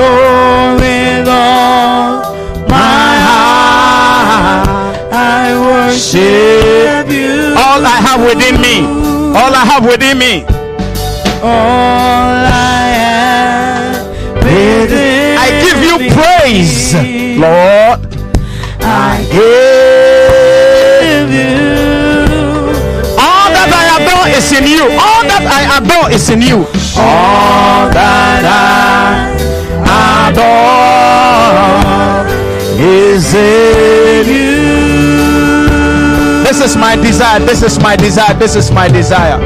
Oh, 0.00 0.76
with 0.80 1.28
all 1.28 2.22
my 2.68 3.12
ah. 3.28 4.64
heart, 4.64 5.12
I 5.12 5.52
worship 5.68 7.10
you. 7.12 7.52
All 7.58 7.84
I 7.84 8.00
have 8.00 8.20
within 8.24 8.60
me. 8.60 9.07
All 9.36 9.52
I 9.54 9.64
have 9.64 9.84
within 9.84 10.18
me. 10.18 10.44
All 11.42 12.34
I 12.44 12.88
have 13.00 14.44
within 14.44 15.38
I 15.38 15.48
give 15.64 15.78
you 15.88 15.98
me. 15.98 16.10
praise, 16.10 16.94
Lord. 17.38 18.00
I 18.80 19.24
give 19.30 20.48
give 21.18 21.30
you 21.30 21.56
All 23.18 23.48
that 23.56 23.70
I 23.80 23.84
adore 23.98 24.28
is 24.38 24.48
in 24.52 24.66
you. 24.66 24.84
All 24.98 25.22
that 25.30 25.44
I 25.46 25.62
adore 25.78 26.10
is 26.10 26.28
in 26.30 26.42
you. 26.42 26.66
All 26.96 27.90
that 27.90 28.44
I 28.44 29.28
adore 30.28 30.78
is 32.80 33.34
in 33.34 34.26
you. 34.26 34.57
This 36.48 36.64
is 36.64 36.76
my 36.80 36.96
desire. 36.96 37.40
This 37.40 37.62
is 37.62 37.78
my 37.78 37.94
desire. 37.94 38.32
This 38.32 38.56
is 38.56 38.72
my 38.72 38.88
desire. 38.88 39.36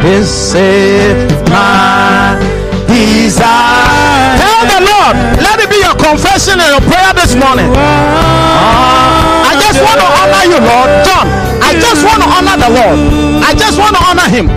This 0.00 0.54
is 0.56 1.28
my 1.52 2.40
desire. 2.88 4.40
Tell 4.40 4.64
the 4.64 4.80
Lord. 4.80 5.12
Let 5.44 5.60
it 5.60 5.68
be 5.68 5.76
your 5.76 5.92
confession 6.00 6.56
and 6.56 6.72
your 6.72 6.80
prayer 6.88 7.12
this 7.12 7.36
morning. 7.36 7.68
I 7.68 9.60
just 9.60 9.76
want 9.84 10.00
to 10.00 10.08
honor 10.08 10.44
you, 10.48 10.56
Lord. 10.56 10.88
John, 11.04 11.28
I 11.60 11.76
just 11.76 12.00
want 12.00 12.24
to 12.24 12.28
honor 12.32 12.56
the 12.64 12.70
Lord. 12.72 12.96
I 13.44 13.52
just 13.52 13.76
want 13.76 13.92
to 13.92 14.00
honor 14.00 14.28
him. 14.32 14.48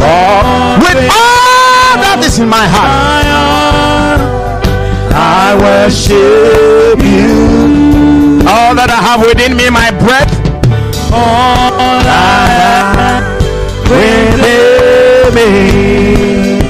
Lord, 0.00 0.80
with 0.88 0.96
all 1.12 2.00
that 2.00 2.24
is 2.24 2.38
in 2.40 2.48
my 2.48 2.64
heart, 2.64 4.24
I 5.12 5.52
worship 5.52 6.96
you. 7.04 8.48
All 8.48 8.74
that 8.74 8.88
I 8.88 9.04
have 9.04 9.20
within 9.20 9.54
me, 9.54 9.68
my 9.68 9.92
breath, 10.00 10.32
all 11.12 12.02
I 12.08 13.22
me, 15.34 16.60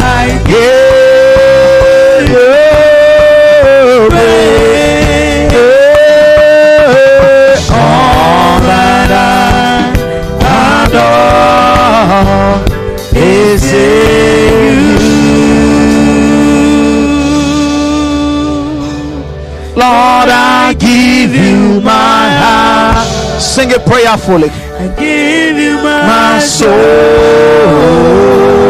I 0.00 0.42
give 0.46 0.83
Sing 23.64 23.80
it 23.80 23.86
prayerfully. 23.86 24.50
I 24.50 24.88
give 25.00 25.56
you 25.56 25.76
my, 25.76 26.06
My 26.06 26.38
soul. 26.38 26.68
soul. 26.68 28.63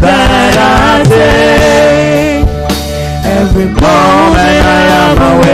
That 0.00 0.54
I 0.56 1.02
take, 1.08 2.46
every 3.24 3.66
moment 3.66 4.64
I 4.64 4.80
am 5.00 5.38
away. 5.38 5.53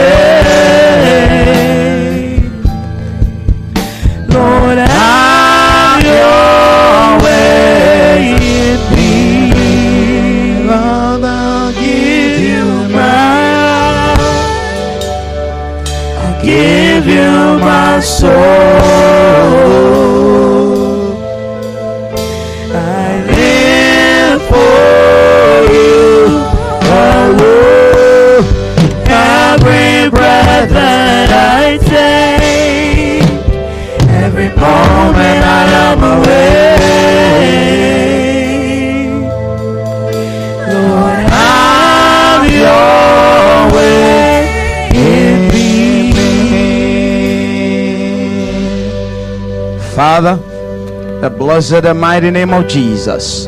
Father, 50.21 51.19
the 51.19 51.31
blessed 51.31 51.83
and 51.83 51.99
mighty 51.99 52.29
name 52.29 52.53
of 52.53 52.67
Jesus, 52.67 53.47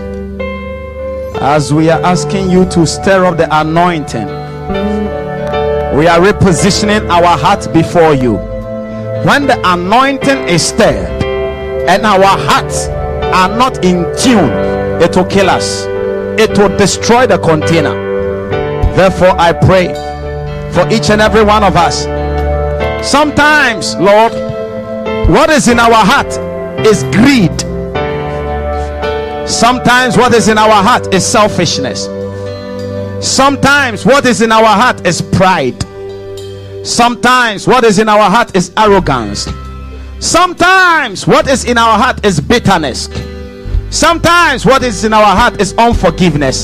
as 1.39 1.71
we 1.71 1.91
are 1.91 2.01
asking 2.01 2.49
you 2.49 2.65
to 2.71 2.87
stir 2.87 3.25
up 3.25 3.37
the 3.37 3.47
anointing, 3.59 4.25
we 5.95 6.07
are 6.07 6.17
repositioning 6.17 7.07
our 7.11 7.37
heart 7.37 7.71
before 7.73 8.15
you 8.15 8.37
when 9.27 9.45
the 9.45 9.61
anointing 9.71 10.49
is 10.49 10.65
stirred 10.65 11.23
and 11.87 12.07
our 12.07 12.39
hearts 12.49 12.87
are 12.87 13.55
not 13.55 13.85
in 13.85 14.05
tune, 14.17 14.49
it 14.99 15.15
will 15.15 15.25
kill 15.25 15.51
us, 15.51 15.83
it 16.39 16.57
will 16.57 16.75
destroy 16.75 17.27
the 17.27 17.37
container. 17.37 17.93
Therefore, 18.95 19.39
I 19.39 19.53
pray 19.53 19.93
for 20.73 20.91
each 20.91 21.11
and 21.11 21.21
every 21.21 21.43
one 21.43 21.63
of 21.63 21.75
us. 21.75 22.05
Sometimes, 23.07 23.95
Lord, 23.97 24.33
what 25.29 25.51
is 25.51 25.67
in 25.67 25.79
our 25.79 26.03
heart 26.03 26.42
is 26.85 27.03
greed. 27.15 27.59
Sometimes, 29.47 30.17
what 30.17 30.33
is 30.33 30.47
in 30.47 30.57
our 30.57 30.83
heart 30.83 31.13
is 31.13 31.25
selfishness. 31.25 32.05
Sometimes, 33.25 34.05
what 34.05 34.25
is 34.25 34.41
in 34.41 34.51
our 34.51 34.65
heart 34.65 35.05
is 35.05 35.21
pride. 35.21 35.81
Sometimes, 36.85 37.67
what 37.67 37.83
is 37.83 37.99
in 37.99 38.09
our 38.09 38.29
heart 38.29 38.55
is 38.55 38.71
arrogance. 38.77 39.47
Sometimes, 40.19 41.27
what 41.27 41.47
is 41.47 41.65
in 41.65 41.77
our 41.77 41.97
heart 41.97 42.25
is 42.25 42.39
bitterness. 42.39 43.09
Sometimes 43.93 44.65
what 44.65 44.81
is 44.81 45.03
in 45.03 45.13
our 45.13 45.35
heart 45.35 45.61
is 45.61 45.75
unforgiveness. 45.77 46.63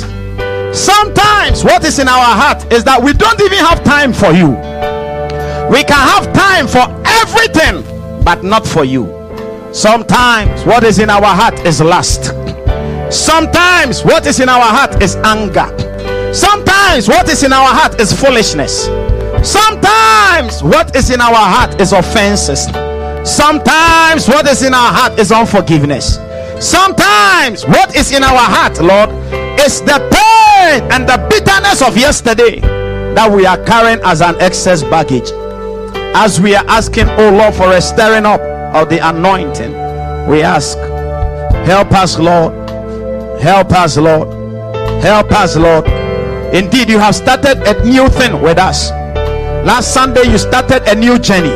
Sometimes 0.74 1.64
what 1.64 1.86
is 1.86 2.00
in 2.00 2.08
our 2.08 2.26
heart 2.36 2.74
is 2.74 2.84
that 2.86 3.00
we 3.00 3.14
don't 3.14 3.40
even 3.40 3.60
have 3.60 3.84
time 3.84 4.12
for 4.12 4.32
you. 4.32 4.50
We 5.70 5.84
can 5.84 6.02
have 6.10 6.34
time 6.34 6.66
for 6.66 6.90
everything, 7.06 7.84
but 8.24 8.44
not 8.44 8.66
for 8.66 8.84
you. 8.84 9.19
Sometimes 9.72 10.66
what 10.66 10.84
is 10.84 10.98
in 10.98 11.12
our 11.12 11.24
heart 11.24 11.60
is 11.60 11.80
lust. 11.80 12.34
Sometimes 13.14 14.04
what 14.04 14.26
is 14.26 14.40
in 14.40 14.50
our 14.50 14.64
heart 14.64 15.02
is 15.02 15.16
anger. 15.18 15.70
Sometimes 16.34 17.08
what 17.08 17.30
is 17.30 17.44
in 17.44 17.54
our 17.54 17.68
heart 17.68 18.02
is 18.02 18.12
foolishness. 18.12 18.86
Sometimes 19.48 20.64
what 20.64 20.96
is 20.96 21.12
in 21.12 21.22
our 21.22 21.36
heart 21.36 21.80
is 21.80 21.94
offenses. 21.94 22.66
Sometimes 23.24 24.28
what 24.28 24.48
is 24.48 24.64
in 24.64 24.74
our 24.74 24.92
heart 24.92 25.20
is 25.20 25.32
unforgiveness. 25.32 26.16
Sometimes 26.60 27.64
what 27.68 27.96
is 27.96 28.12
in 28.12 28.24
our 28.24 28.38
heart, 28.38 28.82
Lord, 28.82 29.10
is 29.60 29.82
the 29.82 30.00
pain 30.12 30.82
and 30.92 31.08
the 31.08 31.18
bitterness 31.30 31.84
of 31.84 31.96
yesterday 31.96 32.60
that 33.14 33.32
we 33.32 33.46
are 33.46 33.64
carrying 33.66 34.00
as 34.04 34.22
an 34.22 34.36
excess 34.42 34.82
baggage. 34.82 35.30
As 36.16 36.42
we 36.42 36.56
are 36.56 36.66
asking, 36.68 37.08
oh 37.08 37.30
Lord, 37.32 37.54
for 37.54 37.72
a 37.72 37.82
stirring 37.82 38.26
up 38.26 38.42
of 38.74 38.90
the 38.90 39.00
anointing, 39.08 39.72
we 40.28 40.42
ask, 40.42 40.78
help 41.66 41.92
us, 41.92 42.20
Lord. 42.20 42.54
Help 43.42 43.72
us, 43.72 43.98
Lord. 43.98 44.28
Help 45.04 45.32
us, 45.32 45.56
Lord. 45.56 45.88
Indeed, 46.54 46.90
you 46.90 47.00
have 47.00 47.16
started 47.16 47.58
a 47.68 47.86
new 47.86 48.10
thing 48.10 48.42
with 48.42 48.58
us. 48.58 48.92
Last 49.66 49.94
Sunday, 49.94 50.24
you 50.24 50.38
started 50.38 50.84
a 50.88 50.96
new 50.96 51.20
journey. 51.20 51.50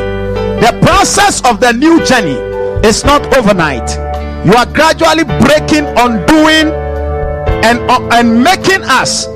The 0.60 0.78
process 0.82 1.44
of 1.44 1.60
the 1.60 1.72
new 1.72 2.04
journey 2.04 2.38
is 2.86 3.04
not 3.04 3.36
overnight. 3.36 3.90
You 4.46 4.54
are 4.54 4.66
gradually 4.66 5.24
breaking, 5.24 5.84
undoing, 5.96 6.72
and, 7.64 7.78
uh, 7.90 8.08
and 8.12 8.42
making 8.42 8.82
us. 8.84 9.26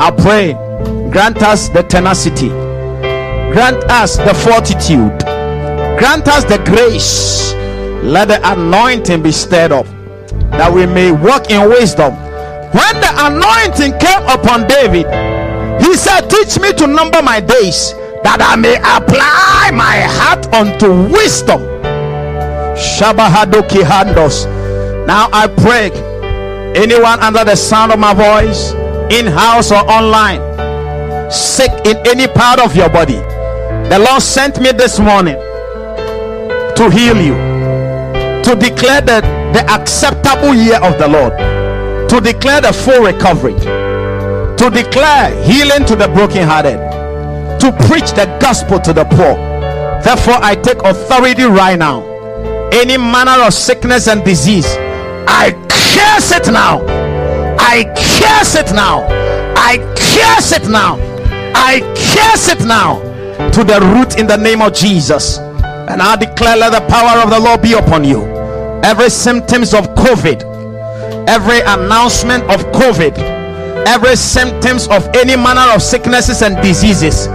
I 0.00 0.10
pray, 0.10 0.52
grant 1.10 1.42
us 1.42 1.68
the 1.68 1.84
tenacity, 1.84 2.48
grant 2.48 3.84
us 3.84 4.16
the 4.16 4.34
fortitude, 4.34 5.21
grant 6.02 6.26
us 6.26 6.42
the 6.42 6.58
grace. 6.64 7.54
Let 8.02 8.26
the 8.26 8.40
anointing 8.42 9.22
be 9.22 9.30
stirred 9.30 9.70
up 9.70 9.86
that 10.50 10.66
we 10.66 10.84
may 10.84 11.12
walk 11.12 11.48
in 11.48 11.68
wisdom. 11.70 12.12
When 12.74 12.94
the 12.98 13.12
anointing 13.30 14.00
came 14.02 14.24
upon 14.26 14.66
David, 14.66 15.06
he 15.80 15.94
said, 15.94 16.26
Teach 16.26 16.58
me 16.58 16.72
to 16.72 16.88
number 16.88 17.22
my 17.22 17.38
days 17.38 17.94
that 18.26 18.42
I 18.42 18.56
may 18.56 18.74
apply 18.82 19.70
my 19.70 20.02
heart 20.18 20.42
unto 20.52 20.90
wisdom. 21.14 21.62
Now 25.06 25.28
I 25.32 25.46
pray 25.62 25.92
anyone 26.74 27.20
under 27.20 27.44
the 27.44 27.54
sound 27.54 27.92
of 27.92 28.00
my 28.00 28.12
voice, 28.12 28.72
in 29.14 29.28
house 29.28 29.70
or 29.70 29.88
online, 29.88 30.40
sick 31.30 31.70
in 31.86 31.96
any 32.08 32.26
part 32.26 32.58
of 32.58 32.74
your 32.74 32.88
body, 32.88 33.22
the 33.88 34.04
Lord 34.04 34.20
sent 34.20 34.60
me 34.60 34.72
this 34.72 34.98
morning 34.98 35.38
to 36.76 36.90
heal 36.90 37.20
you, 37.20 37.34
to 38.42 38.56
declare 38.56 39.00
that 39.00 39.22
the 39.52 39.64
acceptable 39.70 40.54
year 40.54 40.80
of 40.82 40.98
the 40.98 41.08
Lord, 41.08 41.32
to 42.08 42.20
declare 42.20 42.60
the 42.60 42.72
full 42.72 43.02
recovery 43.02 43.54
to 44.62 44.70
declare 44.70 45.34
healing 45.42 45.84
to 45.84 45.96
the 45.96 46.06
brokenhearted, 46.06 46.78
to 47.58 47.72
preach 47.88 48.12
the 48.12 48.26
gospel 48.40 48.78
to 48.78 48.92
the 48.92 49.04
poor. 49.04 49.34
Therefore, 50.04 50.38
I 50.40 50.54
take 50.54 50.78
authority 50.84 51.42
right 51.42 51.76
now. 51.76 52.06
Any 52.70 52.96
manner 52.96 53.42
of 53.42 53.54
sickness 53.54 54.06
and 54.06 54.24
disease, 54.24 54.66
I 55.26 55.50
curse 55.68 56.30
it 56.30 56.52
now. 56.52 56.86
I 57.58 57.82
curse 57.96 58.54
it 58.54 58.72
now. 58.72 59.02
I 59.56 59.78
curse 59.98 60.52
it 60.52 60.70
now. 60.70 60.94
I 61.56 61.80
curse 62.14 62.48
it 62.48 62.64
now 62.64 63.00
to 63.50 63.64
the 63.64 63.80
root 63.96 64.16
in 64.16 64.28
the 64.28 64.36
name 64.36 64.62
of 64.62 64.74
Jesus. 64.74 65.38
And 65.88 66.00
I 66.02 66.16
declare, 66.16 66.56
let 66.56 66.72
the 66.72 66.86
power 66.88 67.22
of 67.22 67.30
the 67.30 67.40
Lord 67.40 67.62
be 67.62 67.72
upon 67.74 68.04
you. 68.04 68.22
Every 68.84 69.10
symptoms 69.10 69.74
of 69.74 69.88
COVID, 69.94 71.28
every 71.28 71.60
announcement 71.60 72.44
of 72.44 72.60
COVID, 72.72 73.42
every 73.86 74.16
symptoms 74.16 74.86
of 74.88 75.08
any 75.14 75.36
manner 75.36 75.72
of 75.74 75.82
sicknesses 75.82 76.42
and 76.42 76.56
diseases 76.62 77.26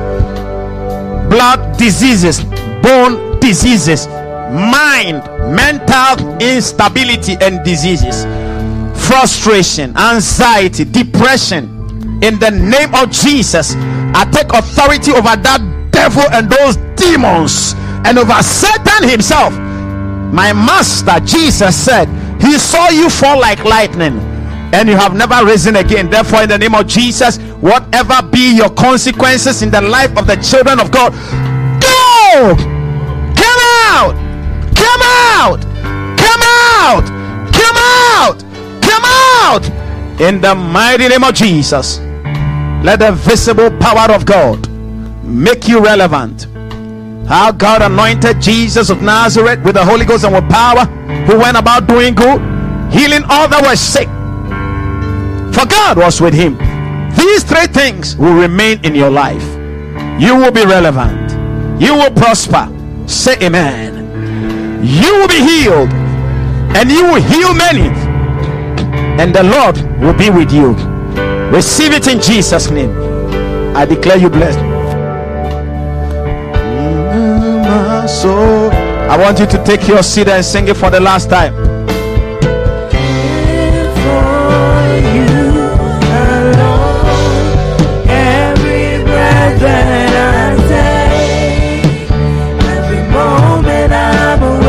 blood 1.30 1.78
diseases 1.78 2.44
bone 2.82 3.38
diseases 3.40 4.08
mind 4.08 5.22
mental 5.54 6.38
instability 6.42 7.36
and 7.42 7.64
diseases 7.66 8.24
frustration 9.08 9.96
anxiety 9.98 10.86
depression 10.86 11.66
in 12.24 12.40
the 12.40 12.50
name 12.52 12.94
of 12.96 13.12
jesus 13.12 13.76
i 14.16 14.28
take 14.32 14.52
authority 14.54 15.12
over 15.12 15.36
that 15.36 15.60
devil 15.92 16.24
and 16.32 16.50
those 16.50 16.78
demons 16.96 17.74
and 18.06 18.18
over 18.18 18.42
satan 18.44 19.08
himself 19.08 19.54
my 20.34 20.52
master 20.54 21.20
jesus 21.26 21.76
said 21.76 22.08
he 22.42 22.58
saw 22.58 22.90
you 22.90 23.10
fall 23.10 23.40
like 23.40 23.64
lightning 23.64 24.20
and 24.74 24.90
you 24.90 24.96
have 24.96 25.16
never 25.16 25.46
risen 25.46 25.78
again. 25.78 26.10
Therefore, 26.10 26.44
in 26.44 26.50
the 26.50 26.58
name 26.58 26.76
of 26.76 26.88
Jesus, 26.88 27.38
whatever 27.62 28.22
be 28.22 28.56
your 28.56 28.70
consequences 28.70 29.62
in 29.62 29.72
the 29.72 29.82
life 29.82 30.16
of 30.18 30.28
the 30.28 30.36
children 30.36 30.80
of 30.80 30.92
God, 30.92 31.14
go, 31.82 32.56
come 33.36 33.62
out, 33.88 34.14
come 34.76 35.02
out, 35.02 35.62
come 36.18 36.42
out, 36.44 37.08
come 37.54 37.78
out, 37.78 38.44
come 38.82 39.04
out, 39.06 40.22
in 40.22 40.42
the 40.42 40.54
mighty 40.54 41.08
name 41.08 41.24
of 41.24 41.34
Jesus. 41.34 42.00
Let 42.84 43.00
the 43.00 43.14
visible 43.14 43.72
power 43.80 44.14
of 44.14 44.26
God 44.26 44.70
make 45.24 45.68
you 45.68 45.84
relevant. 45.84 46.48
How 47.28 47.52
God 47.52 47.82
anointed 47.82 48.42
Jesus 48.42 48.90
of 48.90 49.02
Nazareth 49.02 49.64
with 49.64 49.76
the 49.76 49.84
Holy 49.84 50.06
Ghost 50.06 50.24
and 50.24 50.34
with 50.34 50.50
power, 50.50 50.86
who 51.26 51.38
went 51.38 51.58
about 51.58 51.88
doing 51.88 52.16
good, 52.16 52.40
healing 52.92 53.24
all 53.30 53.48
that 53.50 53.64
were 53.68 53.76
sick 53.76 54.08
for 55.58 55.66
God 55.66 55.98
was 55.98 56.22
with 56.22 56.36
him. 56.36 56.56
These 57.18 57.44
three 57.44 57.66
things 57.66 58.16
will 58.16 58.36
remain 58.36 58.80
in 58.86 58.94
your 58.94 59.10
life. 59.10 59.44
You 60.22 60.36
will 60.36 60.52
be 60.52 60.64
relevant. 60.64 61.32
You 61.82 61.96
will 61.96 62.12
prosper. 62.12 62.72
Say 63.08 63.40
amen. 63.42 64.86
You 64.86 65.18
will 65.18 65.28
be 65.28 65.42
healed 65.42 65.92
and 66.78 66.92
you 66.92 67.04
will 67.06 67.22
heal 67.22 67.56
many. 67.56 67.90
And 69.20 69.34
the 69.34 69.42
Lord 69.42 69.78
will 70.00 70.14
be 70.14 70.30
with 70.30 70.54
you. 70.54 70.74
Receive 71.50 71.92
it 71.92 72.06
in 72.06 72.22
Jesus' 72.22 72.70
name. 72.70 72.94
I 73.76 73.86
declare 73.86 74.18
you 74.18 74.30
blessed. 74.30 74.67
So 78.08 78.70
I 79.10 79.18
want 79.18 79.38
you 79.40 79.46
to 79.48 79.64
take 79.66 79.86
your 79.86 80.02
seat 80.02 80.30
and 80.30 80.44
sing 80.44 80.70
it 80.70 80.78
for 80.78 80.90
the 80.90 81.00
last 81.00 81.30
time. 81.30 81.54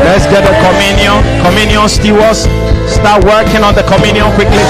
Let's 0.03 0.25
get 0.27 0.43
the 0.43 0.53
communion. 0.59 1.23
Communion 1.41 1.87
stewards. 1.87 2.43
Start 2.91 3.23
working 3.23 3.63
on 3.63 3.73
the 3.73 3.83
communion 3.83 4.29
quickly. 4.35 4.65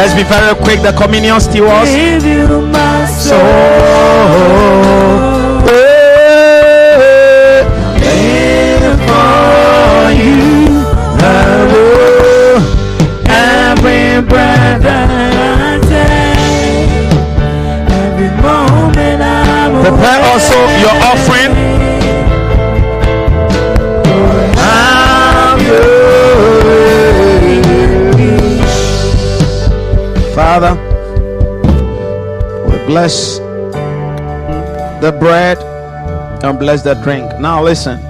Let's 0.00 0.14
be 0.14 0.22
very 0.22 0.54
quick. 0.54 0.80
The 0.80 0.92
communion 0.92 1.38
stewards. 1.40 1.90
So. 3.20 3.36
for 9.06 10.10
you. 10.16 10.40
Every 13.28 14.22
breath 14.26 14.80
that 14.80 15.10
I 15.12 15.78
take, 15.84 17.12
every 17.92 18.30
moment 18.40 19.20
I'm 19.20 19.82
Prepare 19.84 20.20
also 20.32 20.56
your 20.80 20.96
offering. 21.04 21.19
Bless 32.90 33.38
the 35.00 35.16
bread 35.20 35.56
and 36.42 36.58
bless 36.58 36.82
the 36.82 36.94
drink. 36.94 37.38
Now 37.38 37.62
listen. 37.62 38.00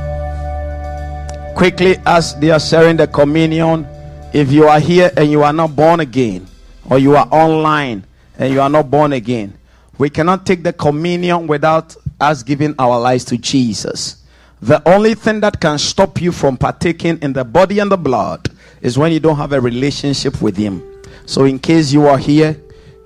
Quickly, 1.54 1.98
as 2.06 2.34
they 2.36 2.50
are 2.50 2.58
sharing 2.58 2.96
the 2.96 3.06
communion, 3.06 3.86
if 4.32 4.50
you 4.50 4.66
are 4.68 4.80
here 4.80 5.12
and 5.18 5.30
you 5.30 5.42
are 5.42 5.52
not 5.52 5.76
born 5.76 6.00
again, 6.00 6.46
or 6.88 6.98
you 6.98 7.14
are 7.14 7.28
online 7.30 8.06
and 8.38 8.54
you 8.54 8.62
are 8.62 8.70
not 8.70 8.90
born 8.90 9.12
again, 9.12 9.52
we 9.98 10.08
cannot 10.08 10.46
take 10.46 10.62
the 10.62 10.72
communion 10.72 11.46
without 11.46 11.94
us 12.18 12.42
giving 12.42 12.74
our 12.78 12.98
lives 12.98 13.26
to 13.26 13.36
Jesus. 13.36 14.24
The 14.62 14.80
only 14.88 15.12
thing 15.12 15.40
that 15.40 15.60
can 15.60 15.76
stop 15.76 16.22
you 16.22 16.32
from 16.32 16.56
partaking 16.56 17.18
in 17.20 17.34
the 17.34 17.44
body 17.44 17.80
and 17.80 17.92
the 17.92 17.98
blood 17.98 18.48
is 18.80 18.96
when 18.96 19.12
you 19.12 19.20
don't 19.20 19.36
have 19.36 19.52
a 19.52 19.60
relationship 19.60 20.40
with 20.40 20.56
Him. 20.56 20.82
So, 21.26 21.44
in 21.44 21.58
case 21.58 21.92
you 21.92 22.06
are 22.06 22.16
here, 22.16 22.56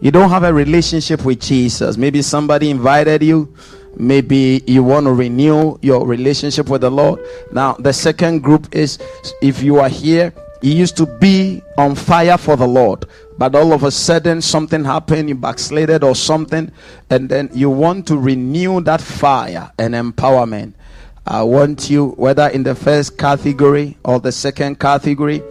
you 0.00 0.10
don't 0.10 0.30
have 0.30 0.44
a 0.44 0.52
relationship 0.52 1.24
with 1.24 1.40
Jesus. 1.40 1.96
Maybe 1.96 2.22
somebody 2.22 2.70
invited 2.70 3.22
you, 3.22 3.54
maybe 3.96 4.62
you 4.66 4.82
want 4.82 5.06
to 5.06 5.12
renew 5.12 5.78
your 5.82 6.06
relationship 6.06 6.68
with 6.68 6.82
the 6.82 6.90
Lord. 6.90 7.20
Now, 7.52 7.74
the 7.74 7.92
second 7.92 8.42
group 8.42 8.74
is 8.74 8.98
if 9.40 9.62
you 9.62 9.78
are 9.78 9.88
here, 9.88 10.32
you 10.62 10.72
used 10.72 10.96
to 10.96 11.06
be 11.06 11.62
on 11.76 11.94
fire 11.94 12.38
for 12.38 12.56
the 12.56 12.66
Lord, 12.66 13.04
but 13.36 13.54
all 13.54 13.72
of 13.72 13.84
a 13.84 13.90
sudden 13.90 14.40
something 14.40 14.84
happened, 14.84 15.28
you 15.28 15.34
backslided 15.34 16.02
or 16.02 16.14
something, 16.14 16.72
and 17.10 17.28
then 17.28 17.50
you 17.52 17.68
want 17.68 18.06
to 18.08 18.16
renew 18.16 18.80
that 18.80 19.00
fire 19.00 19.70
and 19.78 19.94
empowerment. 19.94 20.72
I 21.26 21.42
want 21.42 21.90
you, 21.90 22.10
whether 22.12 22.48
in 22.48 22.62
the 22.62 22.74
first 22.74 23.18
category 23.18 23.96
or 24.04 24.20
the 24.20 24.32
second 24.32 24.78
category, 24.80 25.42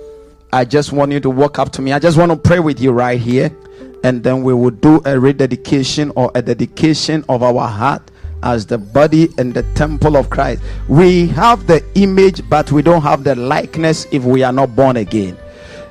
I 0.51 0.65
just 0.65 0.91
want 0.91 1.11
you 1.11 1.19
to 1.19 1.29
walk 1.29 1.57
up 1.57 1.71
to 1.73 1.81
me. 1.81 1.93
I 1.93 1.99
just 1.99 2.17
want 2.17 2.31
to 2.31 2.37
pray 2.37 2.59
with 2.59 2.79
you 2.79 2.91
right 2.91 3.19
here. 3.19 3.55
And 4.03 4.23
then 4.23 4.43
we 4.43 4.53
will 4.53 4.71
do 4.71 5.01
a 5.05 5.17
rededication 5.19 6.11
or 6.15 6.31
a 6.35 6.41
dedication 6.41 7.23
of 7.29 7.41
our 7.41 7.67
heart 7.67 8.11
as 8.43 8.65
the 8.65 8.77
body 8.77 9.29
and 9.37 9.53
the 9.53 9.63
temple 9.73 10.17
of 10.17 10.29
Christ. 10.29 10.61
We 10.87 11.27
have 11.27 11.65
the 11.65 11.83
image, 11.95 12.47
but 12.49 12.71
we 12.71 12.81
don't 12.81 13.01
have 13.01 13.23
the 13.23 13.35
likeness 13.35 14.05
if 14.11 14.23
we 14.23 14.43
are 14.43 14.51
not 14.51 14.75
born 14.75 14.97
again. 14.97 15.37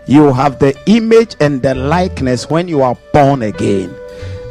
You 0.06 0.32
have 0.32 0.58
the 0.58 0.76
image 0.86 1.36
and 1.40 1.62
the 1.62 1.74
likeness 1.74 2.50
when 2.50 2.68
you 2.68 2.82
are 2.82 2.96
born 3.12 3.42
again. 3.42 3.94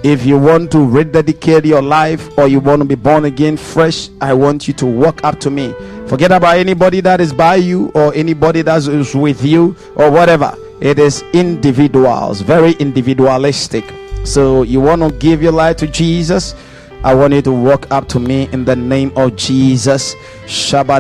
If 0.03 0.25
you 0.25 0.39
want 0.39 0.71
to 0.71 0.83
rededicate 0.83 1.63
your 1.65 1.81
life 1.83 2.35
or 2.38 2.47
you 2.47 2.59
want 2.59 2.81
to 2.81 2.85
be 2.85 2.95
born 2.95 3.25
again 3.25 3.55
fresh, 3.55 4.09
I 4.19 4.33
want 4.33 4.67
you 4.67 4.73
to 4.75 4.85
walk 4.88 5.23
up 5.23 5.39
to 5.41 5.51
me. 5.51 5.75
Forget 6.07 6.31
about 6.31 6.57
anybody 6.57 7.01
that 7.01 7.21
is 7.21 7.31
by 7.31 7.55
you 7.55 7.89
or 7.93 8.11
anybody 8.15 8.63
that 8.63 8.88
is 8.88 9.13
with 9.13 9.45
you 9.45 9.75
or 9.95 10.09
whatever. 10.09 10.55
It 10.81 10.97
is 10.97 11.23
individuals, 11.33 12.41
very 12.41 12.71
individualistic. 12.73 13.85
So 14.23 14.63
you 14.63 14.81
want 14.81 15.03
to 15.03 15.11
give 15.19 15.43
your 15.43 15.51
life 15.51 15.77
to 15.77 15.87
Jesus? 15.87 16.55
I 17.03 17.13
want 17.13 17.33
you 17.33 17.41
to 17.43 17.51
walk 17.51 17.89
up 17.91 18.07
to 18.09 18.19
me 18.19 18.49
in 18.51 18.65
the 18.65 18.75
name 18.75 19.11
of 19.15 19.35
Jesus. 19.35 20.15
Kaba. 20.47 20.99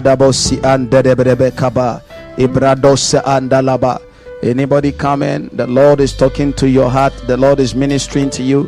Ibradose 2.37 3.21
andalaba. 3.23 4.01
Anybody 4.43 4.91
coming? 4.91 5.49
The 5.53 5.65
Lord 5.65 5.99
is 5.99 6.13
talking 6.13 6.53
to 6.53 6.69
your 6.69 6.89
heart. 6.89 7.13
The 7.25 7.37
Lord 7.37 7.59
is 7.59 7.73
ministering 7.73 8.29
to 8.31 8.43
you. 8.43 8.67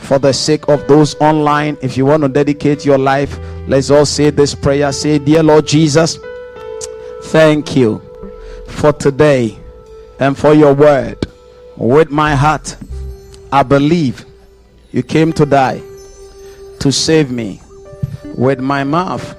For 0.00 0.18
the 0.18 0.32
sake 0.32 0.68
of 0.68 0.86
those 0.86 1.14
online, 1.20 1.78
if 1.80 1.96
you 1.96 2.04
want 2.04 2.22
to 2.22 2.28
dedicate 2.28 2.84
your 2.84 2.98
life, 2.98 3.38
let's 3.66 3.90
all 3.90 4.04
say 4.04 4.28
this 4.28 4.54
prayer. 4.54 4.92
Say, 4.92 5.18
Dear 5.18 5.42
Lord 5.42 5.66
Jesus, 5.66 6.18
thank 7.24 7.76
you 7.76 8.02
for 8.66 8.92
today 8.92 9.59
and 10.20 10.38
for 10.38 10.54
your 10.54 10.74
word. 10.74 11.18
With 11.76 12.10
my 12.10 12.34
heart, 12.34 12.76
I 13.50 13.62
believe 13.62 14.24
you 14.92 15.02
came 15.02 15.32
to 15.32 15.46
die 15.46 15.82
to 16.78 16.92
save 16.92 17.30
me. 17.30 17.60
With 18.36 18.60
my 18.60 18.84
mouth, 18.84 19.36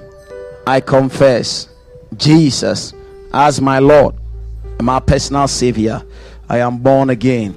I 0.66 0.80
confess 0.80 1.68
Jesus 2.16 2.92
as 3.32 3.60
my 3.60 3.78
Lord 3.78 4.16
my 4.82 5.00
personal 5.00 5.48
Savior. 5.48 6.02
I 6.48 6.58
am 6.58 6.78
born 6.78 7.10
again. 7.10 7.54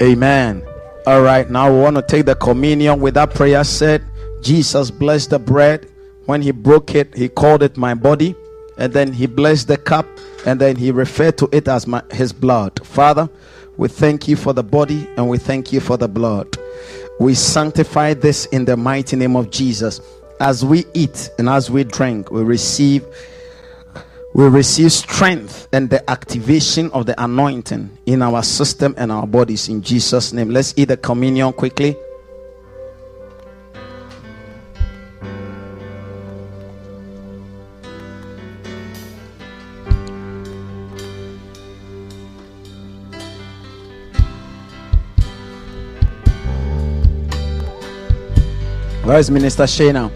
Amen. 0.00 0.62
All 1.06 1.22
right, 1.22 1.48
now 1.50 1.72
we 1.72 1.80
want 1.80 1.96
to 1.96 2.02
take 2.02 2.26
the 2.26 2.34
communion 2.34 3.00
with 3.00 3.14
that 3.14 3.34
prayer 3.34 3.64
said. 3.64 4.04
Jesus 4.42 4.90
blessed 4.90 5.30
the 5.30 5.38
bread. 5.38 5.88
When 6.26 6.42
he 6.42 6.50
broke 6.50 6.94
it, 6.94 7.14
he 7.14 7.28
called 7.28 7.62
it 7.62 7.76
my 7.76 7.94
body. 7.94 8.34
And 8.78 8.92
then 8.92 9.12
he 9.12 9.26
blessed 9.26 9.68
the 9.68 9.76
cup. 9.76 10.06
And 10.46 10.60
then 10.60 10.76
he 10.76 10.90
referred 10.90 11.38
to 11.38 11.48
it 11.52 11.68
as 11.68 11.86
my, 11.86 12.02
his 12.10 12.32
blood. 12.32 12.84
Father, 12.86 13.28
we 13.76 13.88
thank 13.88 14.28
you 14.28 14.36
for 14.36 14.52
the 14.52 14.62
body 14.62 15.08
and 15.16 15.28
we 15.28 15.38
thank 15.38 15.72
you 15.72 15.80
for 15.80 15.96
the 15.96 16.08
blood. 16.08 16.56
We 17.18 17.34
sanctify 17.34 18.14
this 18.14 18.46
in 18.46 18.64
the 18.64 18.76
mighty 18.76 19.16
name 19.16 19.36
of 19.36 19.50
Jesus. 19.50 20.00
As 20.40 20.64
we 20.64 20.84
eat 20.94 21.30
and 21.38 21.48
as 21.48 21.70
we 21.70 21.84
drink, 21.84 22.30
we 22.30 22.42
receive 22.42 23.04
we 24.34 24.48
receive 24.48 24.90
strength 24.90 25.68
and 25.72 25.88
the 25.88 26.10
activation 26.10 26.90
of 26.90 27.06
the 27.06 27.22
anointing 27.22 27.96
in 28.06 28.20
our 28.20 28.42
system 28.42 28.92
and 28.98 29.12
our 29.12 29.28
bodies 29.28 29.68
in 29.68 29.80
Jesus' 29.80 30.32
name. 30.32 30.50
Let's 30.50 30.74
eat 30.76 30.86
the 30.86 30.96
communion 30.96 31.52
quickly. 31.52 31.96
Where 49.04 49.18
is 49.18 49.30
Minister 49.30 49.66
Shay 49.66 49.92
now? 49.92 50.10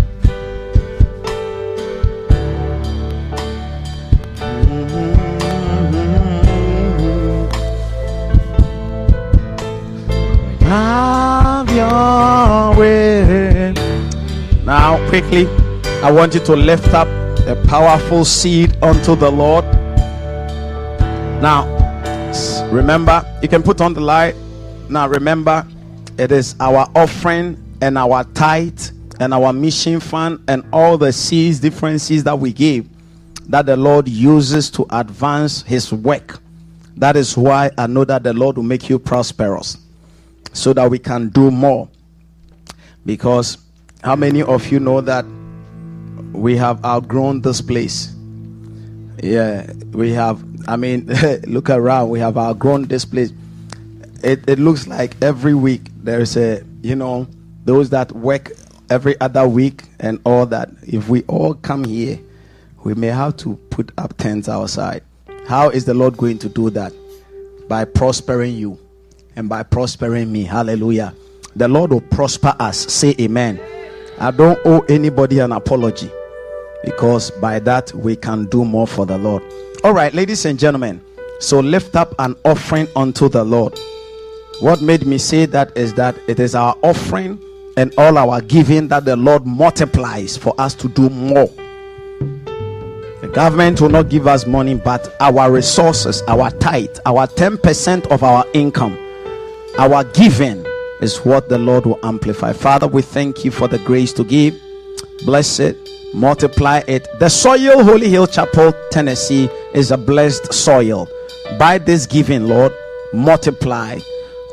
Have 10.63 11.69
your 11.69 12.79
way. 12.81 13.75
Now, 14.65 14.97
quickly, 15.11 15.47
I 16.03 16.11
want 16.11 16.33
you 16.33 16.41
to 16.41 16.57
lift 16.57 16.95
up 16.95 17.09
a 17.47 17.63
powerful 17.69 18.25
seed 18.25 18.75
unto 18.83 19.15
the 19.15 19.31
Lord. 19.31 19.67
Now, 21.43 21.69
remember, 22.73 23.23
you 23.43 23.49
can 23.49 23.63
put 23.63 23.83
on 23.83 23.93
the 23.93 24.01
light. 24.01 24.35
Now, 24.89 25.09
remember, 25.09 25.67
it 26.17 26.33
is 26.33 26.57
our 26.59 26.91
offering 26.97 27.68
and 27.81 27.99
our 27.99 28.25
tithe 28.25 28.81
and 29.21 29.35
our 29.35 29.53
mission 29.53 30.01
fund 30.01 30.43
and 30.49 30.65
all 30.73 30.99
the 30.99 31.13
seeds, 31.13 31.61
different 31.61 32.01
seeds 32.01 32.25
that 32.25 32.39
we 32.39 32.53
give 32.53 32.89
that 33.49 33.65
the 33.67 33.77
Lord 33.77 34.07
uses 34.09 34.71
to 34.73 34.87
advance 34.91 35.63
His 35.63 35.93
work. 35.93 36.41
That 36.97 37.17
is 37.17 37.37
why 37.37 37.71
I 37.79 37.87
know 37.87 38.05
that 38.05 38.23
the 38.23 38.33
Lord 38.33 38.57
will 38.57 38.65
make 38.65 38.89
you 38.89 38.99
prosperous 38.99 39.79
so 40.53 40.73
that 40.75 40.91
we 40.91 40.99
can 40.99 41.29
do 41.31 41.51
more. 41.51 41.89
Because 43.07 43.59
how 44.03 44.17
many 44.17 44.43
of 44.43 44.71
you 44.71 44.81
know 44.81 45.01
that 45.01 45.25
we 46.33 46.57
have 46.57 46.85
outgrown 46.85 47.41
this 47.41 47.61
place? 47.61 48.15
Yeah, 49.23 49.73
we 49.93 50.13
have. 50.13 50.45
I 50.69 50.77
mean, 50.77 51.07
look 51.47 51.71
around, 51.71 52.11
we 52.11 52.21
have 52.21 52.37
outgrown 52.37 52.85
this 52.85 53.05
place. 53.05 53.33
It, 54.23 54.47
it 54.49 54.59
looks 54.59 54.87
like 54.87 55.15
every 55.23 55.55
week 55.55 55.83
there's 56.03 56.37
a, 56.37 56.63
you 56.83 56.97
know, 56.97 57.27
those 57.69 57.91
that 57.91 58.11
work 58.13 58.53
every 58.89 59.21
other 59.21 59.47
week 59.47 59.83
and 60.01 60.19
all 60.25 60.47
that. 60.47 60.71
If 60.87 61.11
we 61.11 61.23
all 61.25 61.53
come 61.53 61.85
here, 61.85 62.19
we 62.83 62.95
may 62.95 63.09
have 63.09 63.37
to 63.39 63.57
put 63.69 63.93
up 63.99 64.17
tents 64.17 64.49
outside. 64.49 65.03
How 65.47 65.69
is 65.69 65.85
the 65.85 65.93
Lord 65.93 66.17
going 66.17 66.39
to 66.39 66.49
do 66.49 66.71
that? 66.71 66.95
By 67.69 67.85
prospering 67.85 68.57
you 68.57 68.79
and 69.37 69.51
by 69.51 69.65
prospering 69.65 70.33
me. 70.33 70.45
Hallelujah. 70.45 71.15
The 71.57 71.69
Lord 71.69 71.91
will 71.91 72.01
prosper 72.01 72.57
us. 72.59 72.91
Say 72.91 73.15
amen. 73.21 73.61
I 74.19 74.31
don't 74.31 74.59
owe 74.65 74.81
anybody 74.89 75.39
an 75.41 75.53
apology 75.53 76.11
because 76.87 77.31
by 77.33 77.59
that 77.59 77.93
we 77.93 78.17
can 78.17 78.47
do 78.47 78.65
more 78.65 78.87
for 78.87 79.05
the 79.05 79.19
Lord. 79.19 79.43
All 79.85 79.93
right, 79.93 80.15
ladies 80.15 80.47
and 80.47 80.59
gentlemen. 80.59 81.03
So 81.41 81.61
lift 81.61 81.97
up 81.97 82.15
an 82.19 82.35
offering 82.47 82.89
unto 82.97 83.29
the 83.29 83.45
Lord. 83.45 83.79
What 84.61 84.81
made 84.81 85.07
me 85.07 85.19
say 85.19 85.45
that 85.45 85.77
is 85.77 85.93
that 85.95 86.17
it 86.29 86.41
is 86.41 86.55
our 86.55 86.75
offering 86.83 87.39
and 87.79 87.95
all 87.97 88.19
our 88.19 88.41
giving 88.43 88.89
that 88.89 89.05
the 89.05 89.17
Lord 89.17 89.47
multiplies 89.47 90.37
for 90.37 90.55
us 90.59 90.75
to 90.75 90.89
do 90.89 91.09
more. 91.09 91.51
The 93.23 93.31
government 93.33 93.81
will 93.81 93.89
not 93.89 94.11
give 94.11 94.27
us 94.27 94.47
money, 94.47 94.75
but 94.75 95.17
our 95.21 95.51
resources, 95.51 96.23
our 96.29 96.51
tithe, 96.51 96.99
our 97.07 97.27
10% 97.27 98.07
of 98.11 98.23
our 98.23 98.45
income 98.53 98.99
our 99.79 100.03
giving 100.03 100.67
is 101.01 101.19
what 101.19 101.49
the 101.49 101.57
Lord 101.57 101.87
will 101.87 102.01
amplify. 102.03 102.53
Father, 102.53 102.89
we 102.89 103.01
thank 103.01 103.45
you 103.45 103.53
for 103.53 103.69
the 103.69 103.79
grace 103.79 104.13
to 104.15 104.25
give. 104.25 104.61
Bless 105.25 105.61
it, 105.61 105.77
multiply 106.13 106.83
it. 106.89 107.07
The 107.21 107.29
soil, 107.29 107.85
Holy 107.85 108.09
Hill 108.09 108.27
Chapel, 108.27 108.73
Tennessee, 108.91 109.49
is 109.75 109.93
a 109.93 109.97
blessed 109.97 110.53
soil. 110.53 111.09
By 111.61 111.79
this 111.79 112.07
giving, 112.07 112.49
Lord, 112.49 112.73
multiply, 113.13 114.01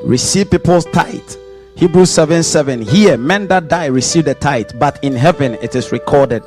receive 0.04 0.52
people's 0.52 0.86
tithe. 0.86 1.36
Hebrews 1.76 2.12
7 2.12 2.44
7. 2.44 2.82
Here, 2.82 3.18
men 3.18 3.48
that 3.48 3.68
die 3.68 3.88
receive 3.88 4.26
the 4.26 4.36
tithe, 4.36 4.72
but 4.80 5.04
in 5.04 5.14
heaven 5.14 5.56
it 5.62 5.76
is 5.76 5.92
recorded. 5.92 6.44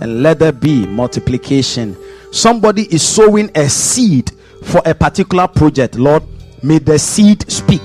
And 0.00 0.22
let 0.22 0.38
there 0.38 0.52
be 0.52 0.86
multiplication. 0.86 1.96
Somebody 2.32 2.92
is 2.92 3.02
sowing 3.06 3.50
a 3.54 3.68
seed 3.68 4.32
for 4.64 4.80
a 4.86 4.94
particular 4.94 5.46
project. 5.46 5.96
Lord, 5.96 6.22
may 6.62 6.78
the 6.78 6.98
seed 6.98 7.50
speak 7.50 7.82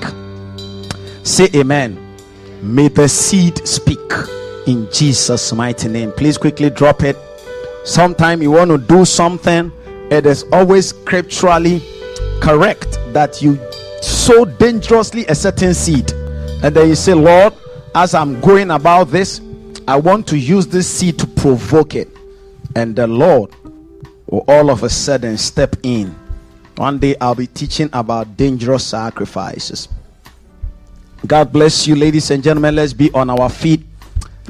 Say 1.28 1.50
amen. 1.56 2.00
May 2.62 2.88
the 2.88 3.10
seed 3.10 3.68
speak 3.68 4.00
in 4.66 4.88
Jesus' 4.94 5.52
mighty 5.52 5.90
name. 5.90 6.14
Please 6.14 6.38
quickly 6.38 6.70
drop 6.70 7.04
it. 7.04 7.18
Sometime 7.84 8.42
you 8.42 8.52
want 8.52 8.72
to 8.72 8.78
do 8.78 9.04
something, 9.04 9.70
it 10.10 10.26
is 10.26 10.46
always 10.54 10.88
scripturally 10.88 11.84
correct 12.42 12.98
that 13.12 13.42
you 13.42 13.60
sow 14.02 14.46
dangerously 14.46 15.26
a 15.26 15.36
certain 15.36 15.74
seed, 15.74 16.14
and 16.64 16.76
then 16.76 16.90
you 16.90 16.96
say, 16.96 17.14
Lord, 17.14 17.54
as 17.94 18.14
I'm 18.14 18.40
going 18.42 18.72
about 18.72 19.06
this, 19.06 19.42
I 19.88 19.96
want 19.98 20.28
to 20.28 20.38
use 20.38 20.68
this 20.68 20.88
seed 20.88 21.18
to 21.20 21.28
provoke 21.28 21.96
it, 21.96 22.10
and 22.76 22.96
the 22.96 23.08
Lord 23.08 23.52
will 24.28 24.44
all 24.48 24.70
of 24.70 24.84
a 24.84 24.90
sudden 24.90 25.38
step 25.38 25.76
in. 25.84 26.14
One 26.76 27.00
day 27.00 27.16
I'll 27.22 27.36
be 27.36 27.48
teaching 27.48 27.90
about 27.94 28.38
dangerous 28.38 28.86
sacrifices. 28.86 29.88
God 31.26 31.52
bless 31.52 31.88
you, 31.88 31.96
ladies 31.96 32.30
and 32.32 32.44
gentlemen. 32.44 32.76
Let's 32.76 32.94
be 32.94 33.12
on 33.12 33.30
our 33.30 33.50
feet 33.50 33.84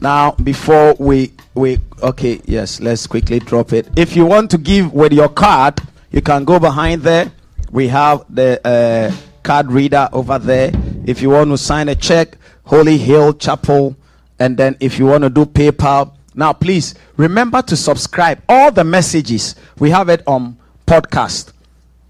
now. 0.02 0.32
Before 0.32 0.96
we 1.00 1.32
we 1.56 1.80
okay, 2.04 2.42
yes, 2.46 2.82
let's 2.82 3.08
quickly 3.08 3.40
drop 3.40 3.74
it. 3.74 3.88
If 3.96 4.16
you 4.16 4.26
want 4.26 4.52
to 4.52 4.58
give 4.58 4.94
with 4.94 5.14
your 5.14 5.30
card, 5.30 5.80
you 6.12 6.22
can 6.22 6.44
go 6.44 6.60
behind 6.60 7.04
there. 7.04 7.32
We 7.72 7.88
have 7.88 8.26
the 8.30 8.60
uh, 8.68 9.16
card 9.44 9.72
reader 9.72 10.10
over 10.12 10.38
there. 10.38 10.72
If 11.08 11.22
you 11.24 11.32
want 11.32 11.50
to 11.50 11.58
sign 11.58 11.90
a 11.90 11.96
check, 11.96 12.38
Holy 12.66 12.98
Hill 12.98 13.34
Chapel, 13.34 13.96
and 14.38 14.56
then 14.58 14.78
if 14.80 15.00
you 15.00 15.08
want 15.08 15.24
to 15.24 15.30
do 15.32 15.46
PayPal, 15.46 16.14
now 16.36 16.54
please 16.54 16.94
remember 17.16 17.64
to 17.64 17.76
subscribe. 17.76 18.44
All 18.48 18.72
the 18.72 18.84
messages 18.84 19.56
we 19.80 19.90
have 19.90 20.10
it 20.10 20.22
on 20.28 20.58
podcast 20.86 21.54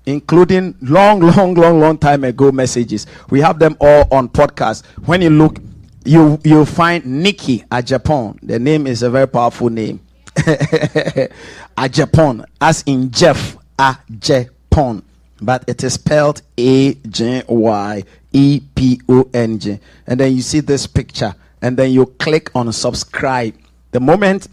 including 0.08 0.74
long, 0.82 1.20
long, 1.20 1.54
long, 1.54 1.80
long 1.80 1.98
time 1.98 2.24
ago 2.24 2.52
messages. 2.52 3.06
We 3.30 3.42
have 3.42 3.60
them 3.60 3.78
all 3.80 4.08
on 4.10 4.30
podcast. 4.30 4.86
When 5.06 5.22
you 5.22 5.30
look, 5.30 5.60
you 6.06 6.40
you 6.44 6.66
find 6.66 7.06
Nicky 7.06 7.60
Agyepong. 7.70 8.40
The 8.42 8.58
name 8.58 8.88
is 8.88 9.04
a 9.04 9.10
very 9.10 9.28
powerful 9.28 9.70
name. 9.70 10.00
Japan, 11.92 12.46
as 12.62 12.84
in 12.86 13.12
Jeff 13.12 13.58
Japan, 14.20 15.04
but 15.42 15.64
it 15.68 15.84
is 15.84 15.94
spelled 15.96 16.42
A 16.58 16.94
J 16.94 17.44
Y 17.48 18.04
E 18.34 18.62
P 18.76 19.02
O 19.10 19.30
N 19.34 19.60
G. 19.60 19.80
And 20.06 20.20
then 20.20 20.36
you 20.36 20.42
see 20.42 20.60
this 20.60 20.88
picture, 20.88 21.36
and 21.62 21.78
then 21.78 21.92
you 21.92 22.06
click 22.06 22.50
on 22.56 22.72
subscribe. 22.72 23.56
The 23.92 24.00
moment 24.00 24.48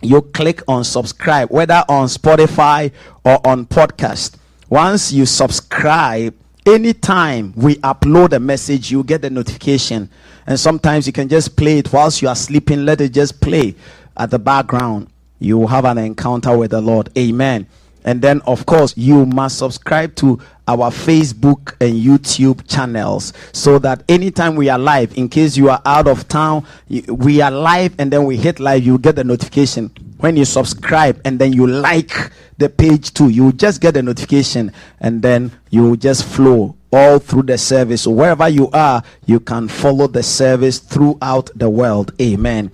you 0.00 0.22
click 0.22 0.62
on 0.68 0.84
subscribe, 0.84 1.50
whether 1.50 1.84
on 1.88 2.06
Spotify 2.06 2.92
or 3.24 3.44
on 3.46 3.66
podcast, 3.66 4.36
once 4.68 5.12
you 5.12 5.26
subscribe, 5.26 6.34
anytime 6.64 7.52
we 7.56 7.76
upload 7.76 8.32
a 8.32 8.38
message, 8.38 8.90
you 8.90 9.02
get 9.02 9.22
the 9.22 9.30
notification. 9.30 10.10
And 10.46 10.58
sometimes 10.58 11.06
you 11.06 11.12
can 11.12 11.28
just 11.28 11.56
play 11.56 11.78
it 11.78 11.92
whilst 11.92 12.22
you 12.22 12.28
are 12.28 12.36
sleeping. 12.36 12.84
Let 12.84 13.00
it 13.00 13.12
just 13.12 13.40
play 13.40 13.74
at 14.16 14.30
the 14.30 14.38
background. 14.38 15.08
You 15.38 15.58
will 15.58 15.68
have 15.68 15.84
an 15.84 15.98
encounter 15.98 16.56
with 16.56 16.70
the 16.70 16.80
Lord. 16.80 17.10
Amen. 17.16 17.66
And 18.04 18.22
then, 18.22 18.40
of 18.42 18.66
course, 18.66 18.96
you 18.96 19.26
must 19.26 19.58
subscribe 19.58 20.14
to 20.16 20.40
our 20.66 20.90
Facebook 20.90 21.74
and 21.80 21.94
YouTube 21.94 22.68
channels 22.68 23.32
so 23.52 23.78
that 23.78 24.02
anytime 24.08 24.54
we 24.54 24.68
are 24.68 24.78
live, 24.78 25.16
in 25.16 25.28
case 25.28 25.56
you 25.56 25.70
are 25.70 25.80
out 25.84 26.06
of 26.06 26.28
town, 26.28 26.66
we 27.08 27.40
are 27.40 27.50
live 27.50 27.94
and 27.98 28.12
then 28.12 28.24
we 28.24 28.36
hit 28.36 28.60
live, 28.60 28.84
you 28.84 28.98
get 28.98 29.16
the 29.16 29.24
notification. 29.24 29.90
When 30.18 30.36
you 30.36 30.44
subscribe 30.44 31.20
and 31.24 31.38
then 31.38 31.52
you 31.52 31.66
like 31.66 32.32
the 32.58 32.68
page 32.68 33.14
too, 33.14 33.28
you 33.28 33.52
just 33.52 33.80
get 33.80 33.94
the 33.94 34.02
notification 34.02 34.72
and 35.00 35.22
then 35.22 35.52
you 35.70 35.96
just 35.96 36.24
flow 36.24 36.76
all 36.92 37.18
through 37.18 37.44
the 37.44 37.56
service. 37.56 38.02
So 38.02 38.10
wherever 38.10 38.48
you 38.48 38.70
are, 38.70 39.02
you 39.26 39.40
can 39.40 39.68
follow 39.68 40.06
the 40.06 40.22
service 40.22 40.78
throughout 40.78 41.50
the 41.54 41.70
world. 41.70 42.12
Amen. 42.20 42.70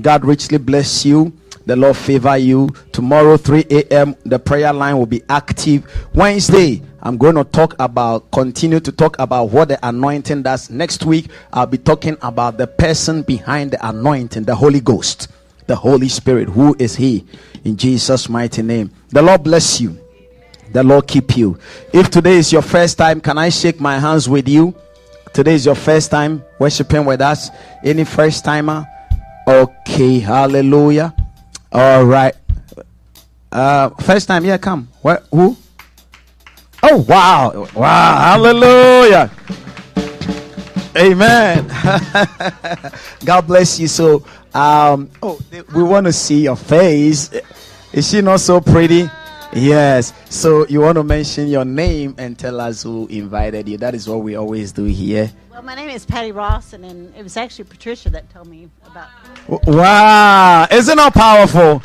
God 0.00 0.24
richly 0.24 0.58
bless 0.58 1.04
you. 1.04 1.32
The 1.66 1.76
Lord 1.76 1.96
favor 1.96 2.36
you. 2.36 2.70
Tomorrow, 2.92 3.36
3 3.36 3.66
a.m., 3.70 4.16
the 4.24 4.38
prayer 4.38 4.72
line 4.72 4.96
will 4.96 5.06
be 5.06 5.22
active. 5.28 5.86
Wednesday, 6.14 6.82
I'm 7.02 7.18
going 7.18 7.34
to 7.34 7.44
talk 7.44 7.74
about, 7.78 8.30
continue 8.30 8.80
to 8.80 8.90
talk 8.90 9.18
about 9.18 9.50
what 9.50 9.68
the 9.68 9.86
anointing 9.86 10.42
does. 10.42 10.70
Next 10.70 11.04
week, 11.04 11.26
I'll 11.52 11.66
be 11.66 11.76
talking 11.76 12.16
about 12.22 12.56
the 12.56 12.66
person 12.66 13.22
behind 13.22 13.72
the 13.72 13.88
anointing, 13.88 14.44
the 14.44 14.54
Holy 14.54 14.80
Ghost, 14.80 15.28
the 15.66 15.76
Holy 15.76 16.08
Spirit. 16.08 16.48
Who 16.48 16.74
is 16.78 16.96
He? 16.96 17.26
In 17.64 17.76
Jesus' 17.76 18.28
mighty 18.30 18.62
name. 18.62 18.90
The 19.10 19.20
Lord 19.20 19.42
bless 19.44 19.80
you. 19.80 19.98
The 20.72 20.82
Lord 20.82 21.06
keep 21.06 21.36
you. 21.36 21.58
If 21.92 22.10
today 22.10 22.36
is 22.36 22.52
your 22.52 22.62
first 22.62 22.98
time, 22.98 23.20
can 23.20 23.36
I 23.36 23.48
shake 23.48 23.78
my 23.78 23.98
hands 23.98 24.28
with 24.28 24.48
you? 24.48 24.74
Today 25.34 25.54
is 25.54 25.66
your 25.66 25.74
first 25.74 26.10
time 26.10 26.42
worshiping 26.58 27.04
with 27.04 27.20
us. 27.20 27.50
Any 27.84 28.04
first 28.04 28.44
timer? 28.44 28.86
Okay, 29.48 30.20
hallelujah. 30.20 31.16
All 31.72 32.04
right. 32.04 32.34
Uh, 33.50 33.88
first 34.04 34.28
time, 34.28 34.44
yeah, 34.44 34.58
come. 34.58 34.88
What? 35.00 35.24
Who? 35.32 35.56
Oh, 36.82 36.98
wow. 37.08 37.66
Wow. 37.74 38.36
Hallelujah. 38.36 39.30
Amen. 40.94 41.66
God 43.24 43.46
bless 43.46 43.80
you. 43.80 43.88
So, 43.88 44.26
um, 44.52 45.08
oh, 45.22 45.40
we 45.74 45.82
want 45.82 46.04
to 46.04 46.12
see 46.12 46.42
your 46.42 46.56
face. 46.56 47.30
Is 47.94 48.10
she 48.10 48.20
not 48.20 48.40
so 48.40 48.60
pretty? 48.60 49.08
Yes. 49.52 50.12
So, 50.28 50.66
you 50.68 50.80
want 50.80 50.96
to 50.96 51.04
mention 51.04 51.48
your 51.48 51.64
name 51.64 52.14
and 52.18 52.38
tell 52.38 52.60
us 52.60 52.82
who 52.82 53.06
invited 53.08 53.68
you. 53.68 53.78
That 53.78 53.94
is 53.94 54.08
what 54.08 54.18
we 54.18 54.36
always 54.36 54.72
do 54.72 54.84
here. 54.84 55.30
Well, 55.50 55.62
my 55.62 55.74
name 55.74 55.88
is 55.88 56.04
Patty 56.04 56.32
Ross, 56.32 56.72
and, 56.72 57.14
it 57.16 57.22
was 57.22 57.36
actually 57.36 57.64
Patricia 57.64 58.10
that 58.10 58.30
told 58.30 58.46
me 58.46 58.68
about. 58.86 59.08
Wow. 59.66 60.66
Isn't 60.70 60.96
that 60.96 61.14
powerful? 61.14 61.82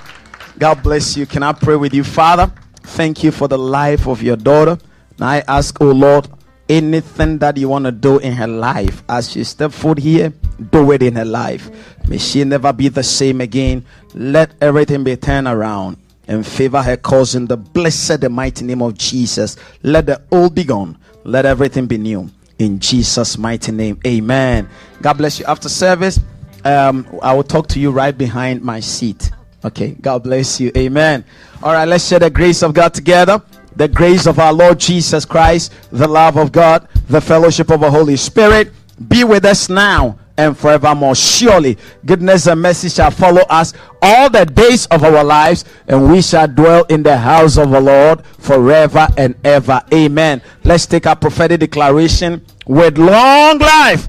God 0.60 0.84
bless 0.84 1.18
you. 1.18 1.26
Can 1.26 1.42
I 1.42 1.54
pray 1.54 1.76
with 1.76 1.94
you, 1.94 2.04
Father? 2.04 2.52
Thank 2.84 3.24
you 3.24 3.32
for 3.32 3.48
the 3.48 3.58
life 3.58 4.08
of 4.08 4.22
your 4.22 4.36
daughter. 4.36 4.78
Now 5.18 5.30
I 5.30 5.44
ask, 5.48 5.80
oh 5.82 5.92
Lord, 5.92 6.28
anything 6.70 7.38
that 7.40 7.58
you 7.58 7.70
want 7.70 7.86
to 7.86 7.92
do 7.92 8.20
in 8.20 8.34
her 8.34 8.48
life 8.48 9.04
as 9.10 9.32
she 9.32 9.44
step 9.44 9.72
foot 9.72 9.98
here, 9.98 10.34
do 10.72 10.92
it 10.92 11.02
in 11.02 11.16
her 11.16 11.26
life. 11.26 11.70
May 12.08 12.18
she 12.18 12.44
never 12.44 12.72
be 12.74 12.90
the 12.90 13.04
same 13.04 13.42
again. 13.42 13.86
Let 14.14 14.52
everything 14.62 15.04
be 15.04 15.16
turned 15.16 15.48
around 15.48 15.98
and 16.28 16.46
favor 16.46 16.82
her 16.82 16.98
cause 16.98 17.36
in 17.36 17.48
the 17.48 17.58
blessed 17.58 18.24
and 18.24 18.34
mighty 18.34 18.66
name 18.66 18.82
of 18.82 18.98
Jesus. 18.98 19.58
Let 19.84 20.06
the 20.06 20.22
old 20.32 20.56
be 20.56 20.64
gone. 20.64 20.98
Let 21.24 21.46
everything 21.46 21.86
be 21.86 21.98
new. 21.98 22.30
In 22.60 22.80
Jesus' 22.80 23.38
mighty 23.38 23.72
name. 23.72 24.00
Amen. 24.06 24.70
God 25.02 25.14
bless 25.14 25.40
you. 25.40 25.46
After 25.46 25.70
service, 25.70 26.20
um, 26.64 27.08
I 27.22 27.34
will 27.34 27.44
talk 27.44 27.68
to 27.70 27.80
you 27.80 27.92
right 27.92 28.18
behind 28.18 28.62
my 28.62 28.80
seat. 28.80 29.32
Okay. 29.66 29.92
God 30.02 30.24
bless 30.24 30.60
you. 30.60 30.72
Amen. 30.78 31.26
All 31.62 31.74
right. 31.74 31.88
Let's 31.88 32.08
share 32.08 32.20
the 32.20 32.30
grace 32.30 32.64
of 32.64 32.74
God 32.74 32.94
together. 32.94 33.42
The 33.76 33.88
grace 33.88 34.28
of 34.28 34.38
our 34.38 34.54
Lord 34.54 34.80
Jesus 34.80 35.26
Christ, 35.26 35.74
the 35.92 36.08
love 36.08 36.38
of 36.38 36.52
God, 36.52 36.88
the 37.10 37.20
fellowship 37.20 37.72
of 37.72 37.80
the 37.80 37.90
Holy 37.90 38.16
Spirit 38.16 38.72
be 39.08 39.24
with 39.24 39.46
us 39.46 39.68
now 39.68 40.20
and 40.38 40.58
forevermore. 40.58 41.16
Surely, 41.16 41.78
goodness 42.06 42.48
and 42.48 42.62
mercy 42.62 42.90
shall 42.90 43.12
follow 43.12 43.42
us 43.50 43.74
all 44.02 44.30
the 44.30 44.46
days 44.46 44.86
of 44.88 45.04
our 45.04 45.24
lives, 45.24 45.66
and 45.88 46.12
we 46.12 46.22
shall 46.22 46.48
dwell 46.48 46.84
in 46.86 47.04
the 47.04 47.18
house 47.18 47.58
of 47.58 47.72
the 47.72 47.80
Lord 47.80 48.26
forever 48.26 49.08
and 49.18 49.36
ever. 49.44 49.82
Amen. 49.94 50.42
Let's 50.64 50.86
take 50.86 51.08
our 51.08 51.16
prophetic 51.16 51.60
declaration 51.60 52.46
with 52.66 52.98
long 52.98 53.60
life, 53.60 54.08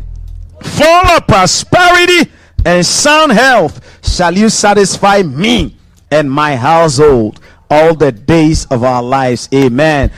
full 0.63 1.07
of 1.17 1.27
prosperity, 1.27 2.31
and 2.65 2.85
sound 2.85 3.33
health 3.33 3.81
shall 4.07 4.37
you 4.37 4.49
satisfy 4.49 5.23
me 5.23 5.77
and 6.11 6.31
my 6.31 6.57
household 6.57 7.41
all 7.71 7.95
the 7.95 8.13
days 8.13 8.67
of 8.67 8.85
our 8.85 9.03
lives. 9.03 9.49
Amen. 9.53 10.11